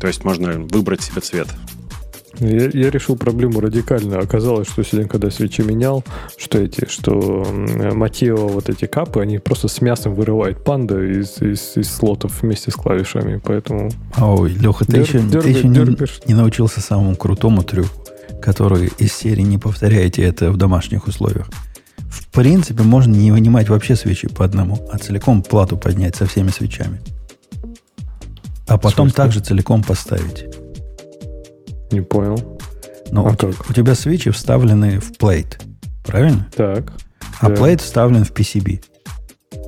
То 0.00 0.06
есть 0.06 0.24
можно 0.24 0.60
выбрать 0.60 1.02
себе 1.02 1.20
цвет. 1.20 1.48
Я, 2.38 2.68
я 2.72 2.90
решил 2.90 3.16
проблему 3.16 3.60
радикально. 3.60 4.18
Оказалось, 4.18 4.68
что 4.68 4.82
сегодня, 4.82 5.08
когда 5.08 5.30
свечи 5.30 5.62
менял, 5.62 6.04
что 6.36 6.58
эти, 6.58 6.86
что 6.88 7.46
Матео 7.92 8.48
вот 8.48 8.68
эти 8.68 8.86
капы, 8.86 9.20
они 9.20 9.38
просто 9.38 9.68
с 9.68 9.80
мясом 9.80 10.14
вырывают 10.14 10.64
панда 10.64 11.00
из, 11.00 11.40
из, 11.40 11.76
из 11.76 11.90
слотов 11.90 12.42
вместе 12.42 12.70
с 12.70 12.74
клавишами, 12.74 13.40
поэтому... 13.44 13.90
Ой, 14.18 14.52
Леха, 14.52 14.84
ты 14.84 14.92
дер, 14.92 15.02
еще, 15.02 15.20
дергай, 15.20 15.42
ты 15.42 15.58
еще 15.58 15.68
не, 15.68 16.28
не 16.28 16.34
научился 16.34 16.80
самому 16.80 17.14
крутому 17.16 17.62
трюку, 17.62 18.04
который 18.42 18.90
из 18.98 19.12
серии 19.12 19.42
не 19.42 19.58
повторяете 19.58 20.22
это 20.22 20.50
в 20.50 20.56
домашних 20.56 21.06
условиях. 21.06 21.48
В 22.14 22.28
принципе, 22.28 22.84
можно 22.84 23.12
не 23.12 23.32
вынимать 23.32 23.68
вообще 23.68 23.96
свечи 23.96 24.28
по 24.28 24.44
одному, 24.44 24.88
а 24.92 24.98
целиком 24.98 25.42
плату 25.42 25.76
поднять 25.76 26.14
со 26.14 26.26
всеми 26.26 26.50
свечами. 26.50 27.00
А 28.68 28.78
потом 28.78 29.10
также 29.10 29.40
целиком 29.40 29.82
поставить. 29.82 30.46
Не 31.90 32.02
понял. 32.02 32.58
Но 33.10 33.26
а 33.26 33.32
у, 33.32 33.36
как? 33.36 33.68
у 33.68 33.72
тебя 33.72 33.96
свечи 33.96 34.30
вставлены 34.30 35.00
в 35.00 35.18
плейт. 35.18 35.60
Правильно? 36.04 36.46
Так. 36.54 36.92
А 37.40 37.48
да. 37.48 37.54
плейт 37.56 37.80
вставлен 37.80 38.24
в 38.24 38.30
PCB. 38.30 38.84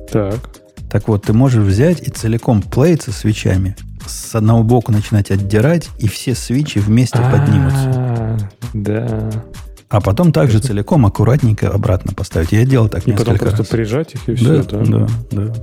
Так. 0.09 0.49
Так 0.89 1.09
вот, 1.09 1.25
ты 1.25 1.33
можешь 1.33 1.63
взять 1.63 2.07
и 2.07 2.09
целиком 2.09 2.61
плейт 2.61 3.01
со 3.01 3.11
свечами 3.11 3.75
с 4.05 4.35
одного 4.35 4.63
боку 4.63 4.91
начинать 4.93 5.31
отдирать, 5.31 5.89
и 5.99 6.07
все 6.07 6.33
свечи 6.33 6.79
вместе 6.79 7.17
А-а-а, 7.17 7.31
поднимутся. 7.31 8.51
Да. 8.73 9.31
А 9.89 10.01
потом 10.01 10.31
также 10.31 10.59
целиком 10.59 11.05
аккуратненько 11.05 11.69
обратно 11.69 12.13
поставить. 12.13 12.51
Я 12.51 12.65
делал 12.65 12.89
так 12.89 13.07
и 13.07 13.11
несколько 13.11 13.31
потом 13.31 13.39
просто 13.39 13.59
раз. 13.59 13.67
прижать 13.67 14.15
их 14.15 14.29
и 14.29 14.35
все, 14.35 14.63
да? 14.63 14.83
Да, 14.83 15.07
да. 15.31 15.53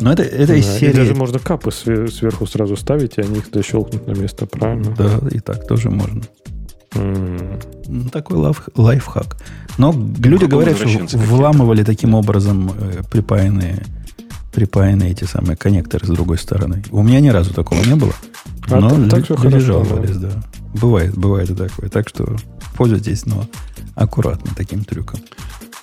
Но 0.00 0.12
это, 0.12 0.22
это 0.22 0.48
да, 0.48 0.54
из 0.56 0.66
серии... 0.66 0.92
И 0.92 0.96
даже 0.96 1.14
можно 1.14 1.38
капы 1.38 1.70
сверху 1.70 2.46
сразу 2.46 2.76
ставить, 2.76 3.18
и 3.18 3.22
они 3.22 3.38
их 3.38 3.50
дощелкнут 3.50 4.06
на 4.06 4.12
место, 4.12 4.46
правильно? 4.46 4.94
Да, 4.96 5.20
и 5.30 5.40
так 5.40 5.66
тоже 5.66 5.90
можно. 5.90 6.22
Mm. 6.92 7.62
Ну, 7.86 8.10
такой 8.10 8.38
лайф, 8.38 8.68
лайфхак. 8.74 9.36
Но 9.78 9.94
люди 10.18 10.44
говорят, 10.44 10.76
что 10.76 11.16
вламывали 11.16 11.84
таким 11.84 12.14
образом 12.14 12.72
э, 12.78 13.02
припаянные, 13.10 13.84
припаянные 14.52 15.12
эти 15.12 15.24
самые 15.24 15.56
коннекторы 15.56 16.06
с 16.06 16.10
другой 16.10 16.38
стороны. 16.38 16.82
У 16.90 17.02
меня 17.02 17.20
ни 17.20 17.28
разу 17.28 17.54
такого 17.54 17.82
не 17.82 17.94
было. 17.94 18.14
А 18.68 18.80
но 18.80 19.08
так 19.08 19.24
все 19.24 19.36
люди 19.36 19.58
жаловались, 19.58 20.16
да. 20.16 20.30
Бывает, 20.74 21.16
бывает 21.16 21.50
и 21.50 21.54
такое. 21.54 21.88
Так 21.88 22.08
что 22.08 22.36
пользуйтесь, 22.76 23.26
но 23.26 23.44
аккуратно 23.94 24.52
таким 24.56 24.84
трюком. 24.84 25.20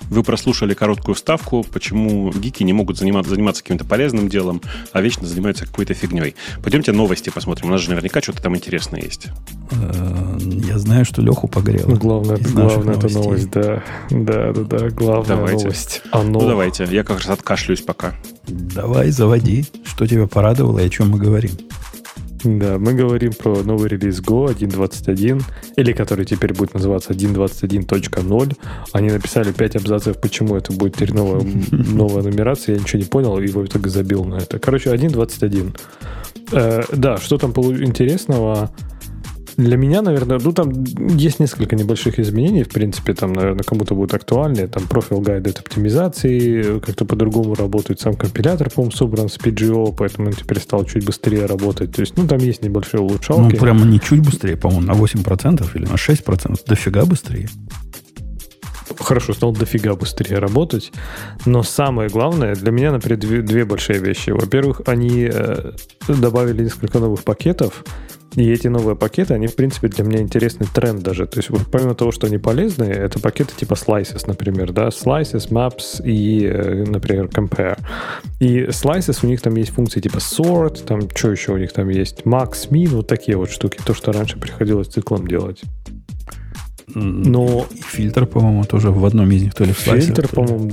Вы 0.10 0.24
прослушали 0.24 0.74
короткую 0.74 1.16
вставку, 1.16 1.66
почему 1.72 2.32
гики 2.32 2.64
не 2.64 2.74
могут 2.74 2.98
заниматься, 2.98 3.32
заниматься 3.32 3.64
каким-то 3.64 3.86
полезным 3.86 4.30
делом, 4.30 4.62
а 4.94 5.02
вечно 5.02 5.28
занимаются 5.28 5.66
какой-то 5.66 5.94
фигней. 5.94 6.36
Пойдемте 6.64 6.92
новости 6.92 7.30
посмотрим. 7.30 7.70
У 7.70 7.72
нас 7.72 7.82
же 7.82 7.90
наверняка 7.90 8.22
что-то 8.22 8.42
там 8.42 8.56
интересное 8.56 9.02
есть. 9.02 9.28
Э, 9.72 10.38
я 10.40 10.78
знаю, 10.78 11.06
что 11.06 11.22
Леху 11.22 11.48
погрел. 11.48 11.88
Ну, 11.88 11.96
главное, 11.96 12.38
главное 12.38 12.96
это 12.96 13.10
новость, 13.10 13.50
да. 13.52 13.84
Да, 14.10 14.54
да, 14.54 14.64
да, 14.64 14.90
главная 14.90 15.38
давайте. 15.38 15.64
новость. 15.64 16.02
Оно... 16.12 16.40
Ну, 16.40 16.48
давайте. 16.48 16.88
Я 16.90 17.04
как 17.04 17.18
раз 17.20 17.30
откашлюсь 17.30 17.82
пока. 17.82 18.16
Давай, 18.48 19.12
заводи. 19.12 19.66
Что 19.84 20.08
тебя 20.08 20.28
порадовало 20.28 20.80
и 20.80 20.86
о 20.86 20.90
чем 20.90 21.10
мы 21.10 21.20
говорим? 21.20 21.52
Да, 22.48 22.78
мы 22.78 22.94
говорим 22.94 23.34
про 23.34 23.62
новый 23.62 23.90
релиз 23.90 24.22
Go 24.22 24.48
1.21, 24.48 25.44
или 25.76 25.92
который 25.92 26.24
теперь 26.24 26.54
будет 26.54 26.74
называться 26.74 27.12
1.21.0. 27.12 28.58
Они 28.94 29.10
написали 29.10 29.52
5 29.52 29.76
абзацев, 29.76 30.22
почему 30.22 30.56
это 30.56 30.72
будет 30.72 30.96
теперь 30.96 31.14
новая, 31.14 31.42
новая 31.72 32.24
нумерация. 32.24 32.76
Я 32.76 32.82
ничего 32.82 33.00
не 33.00 33.06
понял, 33.06 33.38
и 33.40 33.48
в 33.48 33.66
итоге 33.66 33.90
забил 33.90 34.24
на 34.24 34.36
это. 34.36 34.60
Короче, 34.60 34.92
1.21. 34.92 35.78
Э, 36.54 36.84
да, 36.94 37.18
что 37.18 37.38
там 37.38 37.52
интересного? 37.52 38.72
Для 39.58 39.76
меня, 39.76 40.04
наверное, 40.04 40.40
ну 40.40 40.52
там 40.52 40.72
есть 41.18 41.40
несколько 41.40 41.76
небольших 41.76 42.20
изменений, 42.20 42.64
в 42.64 42.70
принципе, 42.70 43.16
там, 43.16 43.34
наверное, 43.34 43.64
кому-то 43.64 43.96
будет 43.96 44.14
актуальнее, 44.14 44.68
там 44.68 44.88
профиль 44.88 45.18
гайд 45.18 45.60
оптимизации, 45.60 46.80
как-то 46.80 47.06
по-другому 47.06 47.56
работает 47.56 48.00
сам 48.00 48.14
компилятор, 48.14 48.70
по-моему, 48.70 48.92
собран 48.92 49.30
с 49.30 49.38
PGO, 49.38 49.96
поэтому 49.98 50.28
он 50.28 50.34
теперь 50.34 50.60
стал 50.60 50.86
чуть 50.86 51.06
быстрее 51.06 51.48
работать, 51.48 51.92
то 51.92 52.02
есть, 52.02 52.16
ну, 52.18 52.28
там 52.28 52.38
есть 52.38 52.62
небольшие 52.62 53.02
улучшалки. 53.02 53.54
Ну, 53.56 53.60
прямо 53.60 53.84
не 53.86 54.00
чуть 54.00 54.24
быстрее, 54.24 54.58
по-моему, 54.58 54.86
на 54.86 54.92
8% 54.92 55.66
или 55.74 55.86
на 55.86 55.96
6%, 55.96 56.60
дофига 56.68 57.06
быстрее 57.06 57.50
хорошо, 59.00 59.34
стал 59.34 59.52
дофига 59.52 59.96
быстрее 59.96 60.40
работать. 60.40 60.92
Но 61.46 61.64
самое 61.64 62.10
главное, 62.10 62.56
для 62.56 62.72
меня, 62.72 62.92
например, 62.92 63.20
две, 63.20 63.42
две 63.42 63.66
большие 63.66 64.00
вещи. 64.00 64.32
Во-первых, 64.32 64.82
они 64.86 65.30
э, 65.32 65.72
добавили 66.08 66.64
несколько 66.64 67.00
новых 67.00 67.24
пакетов, 67.24 67.84
и 68.38 68.52
эти 68.52 68.68
новые 68.68 68.96
пакеты, 68.96 69.34
они, 69.34 69.48
в 69.48 69.56
принципе, 69.56 69.88
для 69.88 70.04
меня 70.04 70.20
интересный 70.20 70.68
тренд 70.72 71.02
даже. 71.02 71.26
То 71.26 71.40
есть, 71.40 71.50
помимо 71.72 71.96
того, 71.96 72.12
что 72.12 72.28
они 72.28 72.38
полезные, 72.38 72.92
это 72.92 73.20
пакеты 73.20 73.56
типа 73.56 73.74
Slices, 73.74 74.26
например, 74.28 74.74
да, 74.74 74.90
Slices, 74.90 75.50
Maps 75.50 76.04
и, 76.06 76.46
э, 76.46 76.84
например, 76.86 77.26
Compare. 77.26 77.80
И 78.40 78.66
Slices, 78.66 79.20
у 79.24 79.28
них 79.28 79.42
там 79.42 79.56
есть 79.56 79.72
функции 79.72 80.02
типа 80.02 80.18
Sort, 80.18 80.86
там, 80.86 81.10
что 81.16 81.32
еще 81.32 81.54
у 81.54 81.58
них 81.58 81.74
там 81.74 81.90
есть, 81.90 82.22
Max, 82.26 82.70
Min, 82.70 82.90
вот 82.90 83.08
такие 83.08 83.38
вот 83.38 83.50
штуки, 83.50 83.80
то, 83.84 83.96
что 83.96 84.12
раньше 84.12 84.38
приходилось 84.38 84.88
циклом 84.88 85.26
делать. 85.28 85.62
Но 86.98 87.66
фильтр, 87.88 88.26
по-моему, 88.26 88.64
тоже 88.64 88.92
в 88.92 89.06
одном 89.06 89.30
из 89.32 89.44
них 89.44 89.54
то 89.54 89.64
ли 89.64 89.74
в 89.74 89.78
Фильтр, 89.78 90.28
по-моему, 90.28 90.72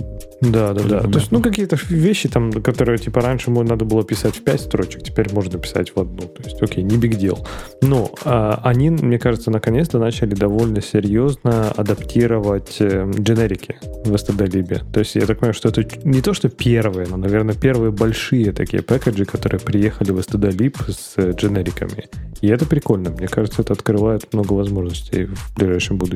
да, 0.50 0.72
да, 0.72 0.82
да. 0.82 1.00
То 1.00 1.18
есть, 1.18 1.32
ну, 1.32 1.40
какие-то 1.40 1.78
вещи 1.88 2.28
там, 2.28 2.52
которые, 2.52 2.98
типа, 2.98 3.20
раньше 3.20 3.50
надо 3.50 3.84
было 3.84 4.04
писать 4.04 4.36
в 4.36 4.42
5 4.42 4.60
строчек, 4.60 5.02
теперь 5.02 5.32
можно 5.32 5.58
писать 5.58 5.92
в 5.94 6.00
одну. 6.00 6.22
То 6.22 6.42
есть, 6.42 6.62
окей, 6.62 6.82
не 6.82 6.96
big 6.96 7.18
deal. 7.18 7.46
Но 7.82 8.10
а, 8.24 8.60
они, 8.64 8.90
мне 8.90 9.18
кажется, 9.18 9.50
наконец-то 9.50 9.98
начали 9.98 10.34
довольно 10.34 10.82
серьезно 10.82 11.70
адаптировать 11.70 12.76
э, 12.80 13.10
дженерики 13.18 13.76
в 14.04 14.14
stdlib. 14.14 14.92
То 14.92 15.00
есть, 15.00 15.14
я 15.14 15.26
так 15.26 15.38
понимаю, 15.38 15.54
что 15.54 15.68
это 15.68 15.86
не 16.04 16.20
то, 16.20 16.34
что 16.34 16.48
первые, 16.48 17.06
но, 17.08 17.16
наверное, 17.16 17.54
первые 17.54 17.90
большие 17.90 18.52
такие 18.52 18.82
пэкэджи, 18.82 19.24
которые 19.24 19.60
приехали 19.60 20.10
в 20.10 20.18
stdlib 20.18 20.76
с 20.90 21.14
э, 21.16 21.32
дженериками. 21.32 22.04
И 22.40 22.48
это 22.48 22.66
прикольно. 22.66 23.10
Мне 23.10 23.28
кажется, 23.28 23.62
это 23.62 23.72
открывает 23.72 24.32
много 24.32 24.52
возможностей 24.52 25.24
в 25.24 25.54
ближайшем 25.56 25.96
будущем. 25.96 26.13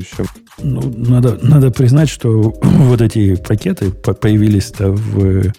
Ну, 0.62 0.92
надо, 0.96 1.38
надо 1.42 1.70
признать, 1.70 2.08
что 2.08 2.54
вот 2.62 3.00
эти 3.00 3.36
пакеты 3.36 3.90
появились-то 3.90 4.92
в, 4.92 5.52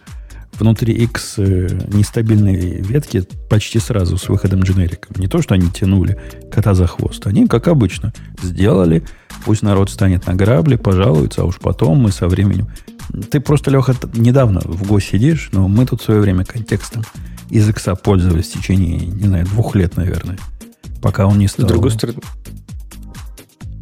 внутри 0.59 0.93
X 0.93 1.35
э, 1.37 1.67
нестабильные 1.93 2.81
ветки 2.81 3.23
почти 3.49 3.79
сразу 3.79 4.17
с 4.17 4.29
выходом 4.29 4.61
дженериком. 4.61 5.15
Не 5.17 5.27
то, 5.27 5.41
что 5.41 5.55
они 5.55 5.69
тянули 5.69 6.19
кота 6.51 6.73
за 6.73 6.87
хвост. 6.87 7.25
Они, 7.27 7.47
как 7.47 7.67
обычно, 7.67 8.13
сделали. 8.41 9.03
Пусть 9.45 9.61
народ 9.61 9.89
станет 9.89 10.27
на 10.27 10.35
грабли, 10.35 10.75
пожалуется, 10.75 11.41
а 11.41 11.45
уж 11.45 11.57
потом 11.57 11.99
мы 11.99 12.11
со 12.11 12.27
временем... 12.27 12.67
Ты 13.31 13.39
просто, 13.39 13.71
Леха, 13.71 13.95
недавно 14.13 14.59
в 14.63 14.87
ГО 14.87 14.99
сидишь, 14.99 15.49
но 15.51 15.67
мы 15.67 15.85
тут 15.85 16.01
в 16.01 16.05
свое 16.05 16.19
время 16.19 16.45
контекстом 16.45 17.03
из 17.49 17.67
X 17.67 17.87
пользовались 18.03 18.49
в 18.49 18.59
течение, 18.59 18.99
не 18.99 19.27
знаю, 19.27 19.45
двух 19.45 19.75
лет, 19.75 19.97
наверное. 19.97 20.37
Пока 21.01 21.25
он 21.25 21.39
не 21.39 21.47
стал... 21.47 21.65
С 21.65 21.69
другой 21.69 21.91
стороны, 21.91 22.19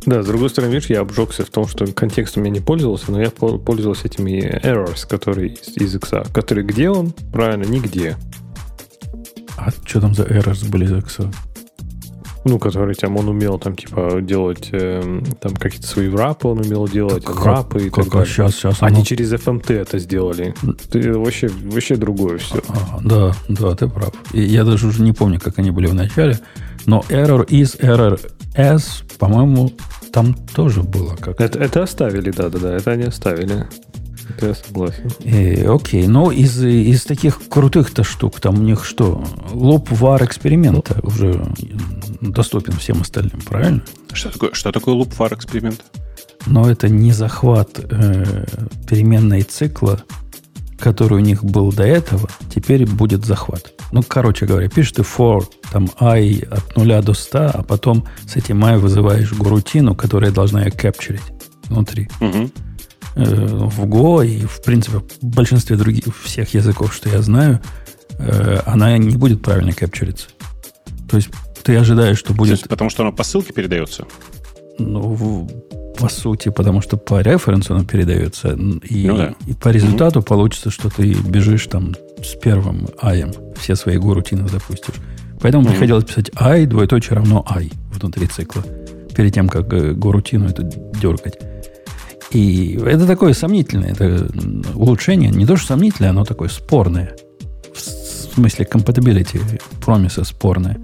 да, 0.07 0.23
с 0.23 0.25
другой 0.25 0.49
стороны, 0.49 0.71
видишь, 0.71 0.89
я 0.89 1.01
обжегся 1.01 1.43
в 1.43 1.49
том, 1.49 1.67
что 1.67 1.85
контекстом 1.87 2.45
я 2.45 2.49
не 2.49 2.61
пользовался, 2.61 3.11
но 3.11 3.21
я 3.21 3.29
пользовался 3.29 4.07
этими 4.07 4.57
errors, 4.63 5.05
которые 5.05 5.49
из, 5.49 5.95
X. 5.95 6.11
Которые 6.33 6.65
где 6.65 6.89
он? 6.89 7.11
Правильно, 7.33 7.65
нигде. 7.65 8.15
А 9.57 9.69
что 9.83 9.99
там 9.99 10.13
за 10.13 10.23
errors 10.23 10.65
были 10.69 10.85
из 10.85 10.93
X? 10.93 11.17
Ну, 12.45 12.57
который 12.57 12.95
там 12.95 13.17
он 13.17 13.27
умел 13.27 13.59
там 13.59 13.75
типа 13.75 14.21
делать 14.21 14.69
э, 14.71 15.21
там 15.41 15.53
какие-то 15.55 15.87
свои 15.87 16.07
врапы 16.07 16.47
он 16.47 16.59
умел 16.59 16.87
делать, 16.87 17.25
как, 17.25 17.41
врапы 17.41 17.87
и 17.87 17.89
как, 17.89 18.05
так 18.05 18.13
далее. 18.13 18.27
Сейчас, 18.27 18.55
сейчас 18.55 18.77
Они 18.79 18.97
оно... 18.97 19.05
через 19.05 19.33
FMT 19.33 19.73
это 19.73 19.99
сделали. 19.99 20.55
Ты 20.89 21.11
вообще, 21.19 21.49
вообще 21.49 21.97
другое 21.97 22.37
все. 22.37 22.61
А, 22.69 23.01
да, 23.03 23.33
да, 23.49 23.75
ты 23.75 23.89
прав. 23.89 24.13
И 24.31 24.41
я 24.41 24.63
даже 24.63 24.87
уже 24.87 25.01
не 25.01 25.11
помню, 25.11 25.41
как 25.41 25.59
они 25.59 25.71
были 25.71 25.87
в 25.87 25.93
начале. 25.93 26.39
Но 26.85 27.03
error 27.09 27.45
is 27.47 27.77
error 27.81 28.17
s, 28.55 29.03
по-моему, 29.19 29.73
там 30.17 30.33
тоже 30.33 30.81
было 30.81 31.15
как 31.15 31.39
это, 31.39 31.59
это 31.59 31.83
оставили, 31.83 32.31
да-да-да, 32.31 32.73
это 32.73 32.89
они 32.89 33.03
оставили. 33.03 33.67
Это 34.29 34.47
я 34.47 34.55
согласен. 34.55 35.11
И, 35.19 35.29
э, 35.29 35.71
окей, 35.71 36.07
но 36.07 36.31
из, 36.31 36.59
из 36.63 37.03
таких 37.03 37.39
крутых-то 37.47 38.03
штук, 38.03 38.39
там 38.39 38.59
у 38.59 38.63
них 38.63 38.83
что? 38.83 39.23
Лоб 39.53 39.91
вар 39.91 40.25
эксперимента 40.25 40.95
ну, 41.03 41.09
уже 41.09 41.45
доступен 42.21 42.73
всем 42.77 43.01
остальным, 43.01 43.39
правильно? 43.41 43.83
Что 44.11 44.31
такое, 44.31 44.53
что 44.53 44.71
такое 44.71 44.95
луп 44.95 45.13
вар 45.19 45.35
эксперимент? 45.35 45.85
Но 46.47 46.67
это 46.67 46.89
не 46.89 47.11
захват 47.11 47.79
э, 47.79 48.45
переменной 48.89 49.43
цикла, 49.43 50.01
который 50.77 51.15
у 51.15 51.19
них 51.19 51.43
был 51.43 51.71
до 51.71 51.83
этого, 51.83 52.29
теперь 52.53 52.85
будет 52.85 53.25
захват. 53.25 53.73
Ну, 53.91 54.03
короче 54.07 54.45
говоря, 54.45 54.69
пишешь 54.69 54.93
ты 54.93 55.01
for 55.01 55.45
там 55.71 55.89
i 55.99 56.43
от 56.49 56.75
0 56.75 57.01
до 57.01 57.13
100, 57.13 57.51
а 57.53 57.63
потом 57.63 58.05
с 58.27 58.35
этим 58.35 58.63
i 58.63 58.77
вызываешь 58.77 59.33
гурутину, 59.33 59.95
которая 59.95 60.31
должна 60.31 60.63
ее 60.63 60.71
капчурить 60.71 61.21
внутри. 61.67 62.09
Угу. 62.21 62.51
В 63.15 63.85
Go 63.85 64.25
и, 64.25 64.45
в 64.45 64.61
принципе, 64.63 64.99
в 64.99 65.25
большинстве 65.25 65.75
других 65.75 66.15
всех 66.23 66.53
языков, 66.53 66.93
что 66.93 67.09
я 67.09 67.21
знаю, 67.21 67.59
э, 68.19 68.59
она 68.65 68.95
не 68.97 69.17
будет 69.17 69.41
правильно 69.41 69.73
капчуриться. 69.73 70.27
То 71.09 71.17
есть 71.17 71.29
ты 71.63 71.75
ожидаешь, 71.75 72.19
что 72.19 72.33
будет... 72.33 72.51
Есть, 72.51 72.69
потому 72.69 72.89
что 72.89 73.03
она 73.03 73.11
по 73.11 73.23
ссылке 73.23 73.53
передается? 73.53 74.05
Ну, 74.77 75.49
по 75.99 76.09
сути, 76.09 76.49
потому 76.49 76.81
что 76.81 76.97
по 76.97 77.21
референсу 77.21 77.75
она 77.75 77.83
передается. 77.83 78.49
И, 78.83 79.07
ну, 79.07 79.17
да. 79.17 79.35
и 79.45 79.53
по 79.53 79.69
результату 79.69 80.19
угу. 80.19 80.27
получится, 80.27 80.69
что 80.69 80.89
ты 80.89 81.13
бежишь 81.13 81.67
там 81.67 81.95
с 82.23 82.35
первым 82.35 82.87
аем. 83.01 83.31
Все 83.59 83.75
свои 83.75 83.97
гурутины 83.97 84.47
запустишь. 84.47 84.95
Поэтому 85.41 85.63
угу. 85.63 85.71
приходилось 85.71 86.05
писать 86.05 86.31
i, 86.35 86.65
двоеточие 86.65 87.15
равно 87.15 87.45
i 87.49 87.71
внутри 87.91 88.27
цикла. 88.27 88.63
Перед 89.15 89.33
тем, 89.33 89.49
как 89.49 89.73
э, 89.73 89.93
гурутину 89.93 90.47
это 90.47 90.63
дергать. 90.63 91.39
И 92.31 92.77
это 92.85 93.07
такое 93.07 93.33
сомнительное 93.33 93.91
это 93.91 94.27
улучшение. 94.75 95.31
Не 95.31 95.45
то, 95.45 95.55
что 95.55 95.67
сомнительное, 95.67 96.09
оно 96.09 96.25
такое 96.25 96.49
спорное. 96.49 97.15
В 97.73 97.79
смысле 97.79 98.67
compatibility 98.71 99.61
промиса 99.83 100.23
спорное. 100.23 100.77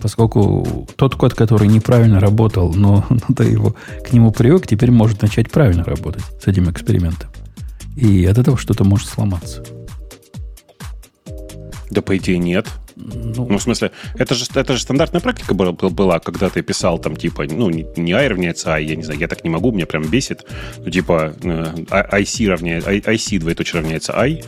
Поскольку 0.00 0.86
тот 0.96 1.14
код, 1.14 1.34
который 1.34 1.68
неправильно 1.68 2.20
работал, 2.20 2.72
но, 2.72 3.06
ты 3.36 3.44
его 3.44 3.74
к 4.04 4.12
нему 4.12 4.32
привык, 4.32 4.66
теперь 4.66 4.90
может 4.90 5.22
начать 5.22 5.50
правильно 5.50 5.84
работать 5.84 6.22
с 6.42 6.46
этим 6.46 6.70
экспериментом. 6.70 7.30
И 7.96 8.24
от 8.24 8.38
этого 8.38 8.56
что-то 8.56 8.84
может 8.84 9.08
сломаться. 9.08 9.62
Да, 11.90 12.02
по 12.02 12.16
идее, 12.16 12.38
нет. 12.38 12.66
Ну, 12.96 13.46
ну, 13.48 13.58
в 13.58 13.62
смысле, 13.62 13.90
это 14.14 14.34
же, 14.34 14.44
это 14.54 14.74
же 14.74 14.82
стандартная 14.82 15.20
практика 15.20 15.54
была, 15.54 15.72
была, 15.72 16.18
когда 16.20 16.50
ты 16.50 16.62
писал 16.62 16.98
там, 16.98 17.16
типа, 17.16 17.44
ну, 17.50 17.70
не, 17.70 17.86
не 17.96 18.12
i 18.12 18.28
равняется 18.28 18.74
i, 18.76 18.84
я 18.84 18.96
не 18.96 19.02
знаю, 19.02 19.18
я 19.18 19.26
так 19.26 19.42
не 19.42 19.50
могу, 19.50 19.72
меня 19.72 19.86
прям 19.86 20.04
бесит. 20.04 20.44
Ну, 20.78 20.90
типа, 20.90 21.34
э, 21.42 21.74
IC 21.90 22.48
равняется, 22.48 22.90
IC 22.90 23.38
двоеточие 23.38 23.80
равняется 23.80 24.12
i, 24.12 24.42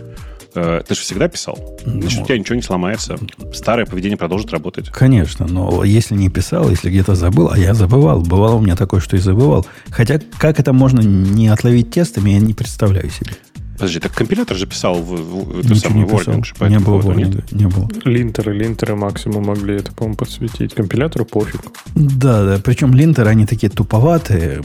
Э, 0.55 0.83
ты 0.87 0.95
же 0.95 1.01
всегда 1.01 1.29
писал. 1.29 1.59
Значит, 1.85 2.19
ну, 2.19 2.23
у 2.23 2.27
тебя 2.27 2.39
ничего 2.39 2.57
не 2.57 2.63
сломается. 2.63 3.19
Старое 3.53 3.87
поведение 3.87 4.17
продолжит 4.17 4.51
работать. 4.53 4.89
Конечно, 4.91 5.47
но 5.47 5.85
если 5.85 6.15
не 6.15 6.29
писал, 6.29 6.69
если 6.71 6.91
где-то 6.91 7.15
забыл, 7.15 7.51
а 7.51 7.59
я 7.59 7.75
забывал, 7.75 8.21
бывало 8.21 8.57
у 8.57 8.61
меня 8.61 8.77
такое, 8.77 9.01
что 9.01 9.17
и 9.17 9.21
забывал. 9.21 9.67
Хотя, 9.91 10.21
как 10.39 10.61
это 10.61 10.73
можно 10.73 11.01
не 11.01 11.49
отловить 11.49 11.91
тестами, 11.91 12.31
я 12.31 12.41
не 12.41 12.55
представляю 12.55 13.11
себе. 13.11 13.33
Подожди, 13.75 13.99
так 13.99 14.13
компилятор 14.13 14.57
же 14.57 14.67
писал 14.67 15.03
в, 15.03 15.09
в 15.09 15.61
эту 15.61 15.75
самую 15.75 16.07
warning. 16.07 16.69
Не 16.69 16.79
было 16.79 17.01
warning, 17.01 17.45
не 17.51 17.67
было. 17.67 17.89
Линтеры, 18.05 18.53
линтеры 18.55 18.95
максимум 18.95 19.47
могли 19.47 19.77
это, 19.77 19.93
по-моему, 19.93 20.17
подсветить. 20.17 20.75
Компилятору 20.75 21.25
пофиг. 21.25 21.61
Да, 21.95 22.45
да. 22.45 22.61
Причем 22.63 22.95
линтеры, 22.95 23.31
они 23.31 23.47
такие 23.47 23.71
туповатые 23.71 24.63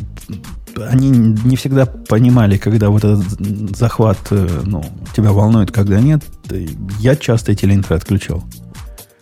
они 0.89 1.09
не 1.09 1.55
всегда 1.55 1.85
понимали, 1.85 2.57
когда 2.57 2.89
вот 2.89 3.03
этот 3.03 3.23
захват 3.75 4.17
э, 4.31 4.61
ну, 4.65 4.83
тебя 5.15 5.31
волнует, 5.31 5.71
когда 5.71 5.99
нет. 5.99 6.23
Я 6.99 7.15
часто 7.15 7.51
эти 7.51 7.65
линты 7.65 7.93
отключал, 7.93 8.43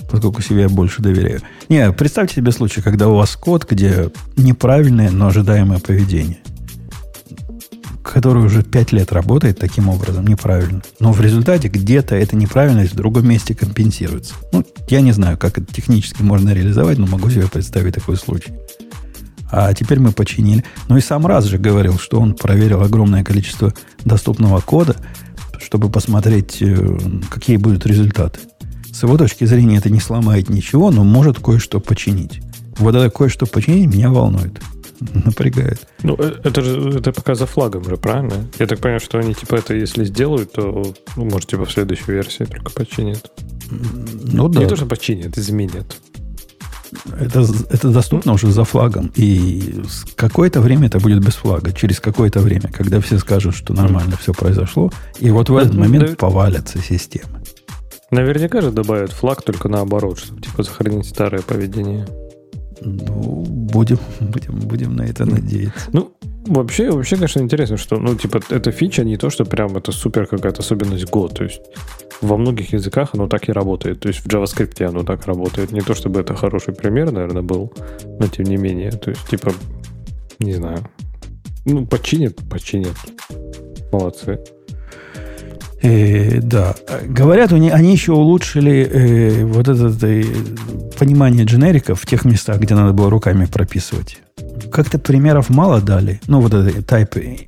поскольку 0.09 0.41
себе 0.41 0.61
я 0.61 0.69
больше 0.69 1.01
доверяю. 1.01 1.41
Не, 1.69 1.91
представьте 1.91 2.35
себе 2.35 2.51
случай, 2.51 2.81
когда 2.81 3.07
у 3.07 3.15
вас 3.15 3.35
код, 3.35 3.69
где 3.69 4.11
неправильное, 4.37 5.11
но 5.11 5.27
ожидаемое 5.27 5.79
поведение, 5.79 6.39
который 8.03 8.43
уже 8.43 8.63
пять 8.63 8.91
лет 8.91 9.11
работает 9.11 9.59
таким 9.59 9.89
образом, 9.89 10.27
неправильно. 10.27 10.81
Но 10.99 11.11
в 11.11 11.21
результате 11.21 11.67
где-то 11.67 12.15
эта 12.15 12.35
неправильность 12.35 12.93
в 12.93 12.95
другом 12.95 13.27
месте 13.27 13.55
компенсируется. 13.55 14.35
Ну, 14.51 14.65
я 14.89 15.01
не 15.01 15.11
знаю, 15.11 15.37
как 15.37 15.57
это 15.57 15.73
технически 15.73 16.21
можно 16.21 16.53
реализовать, 16.53 16.97
но 16.97 17.07
могу 17.07 17.29
себе 17.29 17.47
представить 17.47 17.95
такой 17.95 18.17
случай. 18.17 18.53
А 19.51 19.73
теперь 19.73 19.99
мы 19.99 20.11
починили. 20.11 20.63
Ну 20.87 20.97
и 20.97 21.01
сам 21.01 21.25
раз 21.25 21.45
же 21.45 21.57
говорил, 21.57 21.97
что 21.99 22.19
он 22.19 22.33
проверил 22.33 22.81
огромное 22.81 23.23
количество 23.23 23.73
доступного 24.03 24.59
кода, 24.59 24.95
чтобы 25.59 25.89
посмотреть, 25.89 26.61
э, 26.61 26.97
какие 27.29 27.57
будут 27.57 27.85
результаты. 27.85 28.39
С 28.91 29.03
его 29.03 29.17
точки 29.17 29.45
зрения 29.45 29.77
это 29.77 29.89
не 29.89 29.99
сломает 29.99 30.49
ничего, 30.49 30.91
но 30.91 31.03
может 31.03 31.39
кое-что 31.39 31.79
починить. 31.79 32.41
Вот 32.77 32.95
это 32.95 33.09
кое-что 33.09 33.45
починить 33.45 33.93
меня 33.93 34.09
волнует. 34.09 34.61
Напрягает. 35.25 35.87
Ну, 36.03 36.15
э, 36.17 36.39
это 36.43 36.61
же 36.61 36.97
это 36.97 37.11
пока 37.11 37.35
за 37.35 37.45
флагом 37.45 37.83
же, 37.83 37.97
правильно? 37.97 38.47
Я 38.59 38.67
так 38.67 38.79
понимаю, 38.79 38.99
что 38.99 39.19
они 39.19 39.33
типа 39.33 39.55
это 39.55 39.75
если 39.75 40.05
сделают, 40.05 40.53
то, 40.53 40.93
ну, 41.15 41.25
может, 41.25 41.49
типа 41.49 41.65
в 41.65 41.71
следующей 41.71 42.11
версии 42.11 42.45
только 42.45 42.71
починят. 42.71 43.31
Ну 43.69 44.47
да. 44.47 44.61
Не 44.61 44.67
то, 44.67 44.75
что 44.75 44.85
починят, 44.85 45.37
изменят. 45.37 45.97
Это, 47.19 47.45
это 47.69 47.89
доступно 47.89 48.33
уже 48.33 48.51
за 48.51 48.63
флагом. 48.63 49.11
И 49.15 49.81
какое-то 50.15 50.61
время 50.61 50.87
это 50.87 50.99
будет 50.99 51.25
без 51.25 51.35
флага. 51.35 51.71
Через 51.71 51.99
какое-то 51.99 52.39
время, 52.39 52.69
когда 52.71 52.99
все 53.01 53.17
скажут, 53.19 53.55
что 53.55 53.73
нормально 53.73 54.17
все 54.19 54.33
произошло. 54.33 54.91
И 55.19 55.29
вот 55.31 55.49
в 55.49 55.57
этот 55.57 55.73
момент 55.75 56.09
да, 56.09 56.15
повалятся 56.15 56.79
системы. 56.79 57.41
Наверняка 58.11 58.61
же 58.61 58.71
добавят 58.71 59.11
флаг 59.11 59.41
только 59.41 59.67
наоборот, 59.67 60.19
чтобы 60.19 60.41
типа 60.41 60.63
сохранить 60.63 61.07
старое 61.07 61.41
поведение. 61.41 62.07
Ну, 62.81 63.45
будем, 63.47 63.99
будем, 64.19 64.59
будем 64.59 64.95
на 64.95 65.03
это 65.03 65.25
надеяться. 65.25 65.89
Ну, 65.91 66.13
вообще, 66.45 66.91
вообще, 66.91 67.15
конечно, 67.15 67.39
интересно, 67.39 67.77
что, 67.77 67.97
ну, 67.97 68.15
типа, 68.15 68.41
эта 68.49 68.71
фича 68.71 69.03
не 69.03 69.17
то, 69.17 69.29
что 69.29 69.45
прям 69.45 69.77
это 69.77 69.91
супер 69.91 70.27
какая-то 70.27 70.61
особенность 70.61 71.05
Go. 71.05 71.33
То 71.33 71.45
есть 71.45 71.61
во 72.21 72.37
многих 72.37 72.73
языках 72.73 73.09
оно 73.13 73.27
так 73.27 73.49
и 73.49 73.51
работает. 73.51 73.99
То 73.99 74.07
есть 74.07 74.19
в 74.19 74.27
JavaScript 74.27 74.83
оно 74.83 75.03
так 75.03 75.25
работает. 75.25 75.71
Не 75.71 75.81
то, 75.81 75.93
чтобы 75.93 76.21
это 76.21 76.35
хороший 76.35 76.73
пример, 76.73 77.11
наверное, 77.11 77.41
был, 77.41 77.73
но 78.19 78.27
тем 78.27 78.45
не 78.45 78.57
менее. 78.57 78.91
То 78.91 79.11
есть, 79.11 79.27
типа, 79.27 79.51
не 80.39 80.53
знаю. 80.53 80.87
Ну, 81.65 81.85
починят, 81.85 82.35
починят. 82.49 82.95
Молодцы. 83.91 84.39
Э, 85.81 86.39
да. 86.41 86.75
Говорят, 87.03 87.51
они, 87.51 87.69
они 87.69 87.91
еще 87.91 88.13
улучшили 88.13 88.87
э, 88.91 89.45
вот 89.45 89.67
это 89.67 89.93
э, 90.07 90.23
понимание 90.97 91.45
дженериков 91.45 92.01
в 92.01 92.05
тех 92.05 92.25
местах, 92.25 92.59
где 92.59 92.75
надо 92.75 92.93
было 92.93 93.09
руками 93.09 93.45
прописывать. 93.45 94.19
Как-то 94.71 94.99
примеров 94.99 95.49
мало 95.49 95.81
дали. 95.81 96.19
Ну, 96.27 96.41
вот 96.41 96.53
это 96.53 96.79
type 96.79 97.47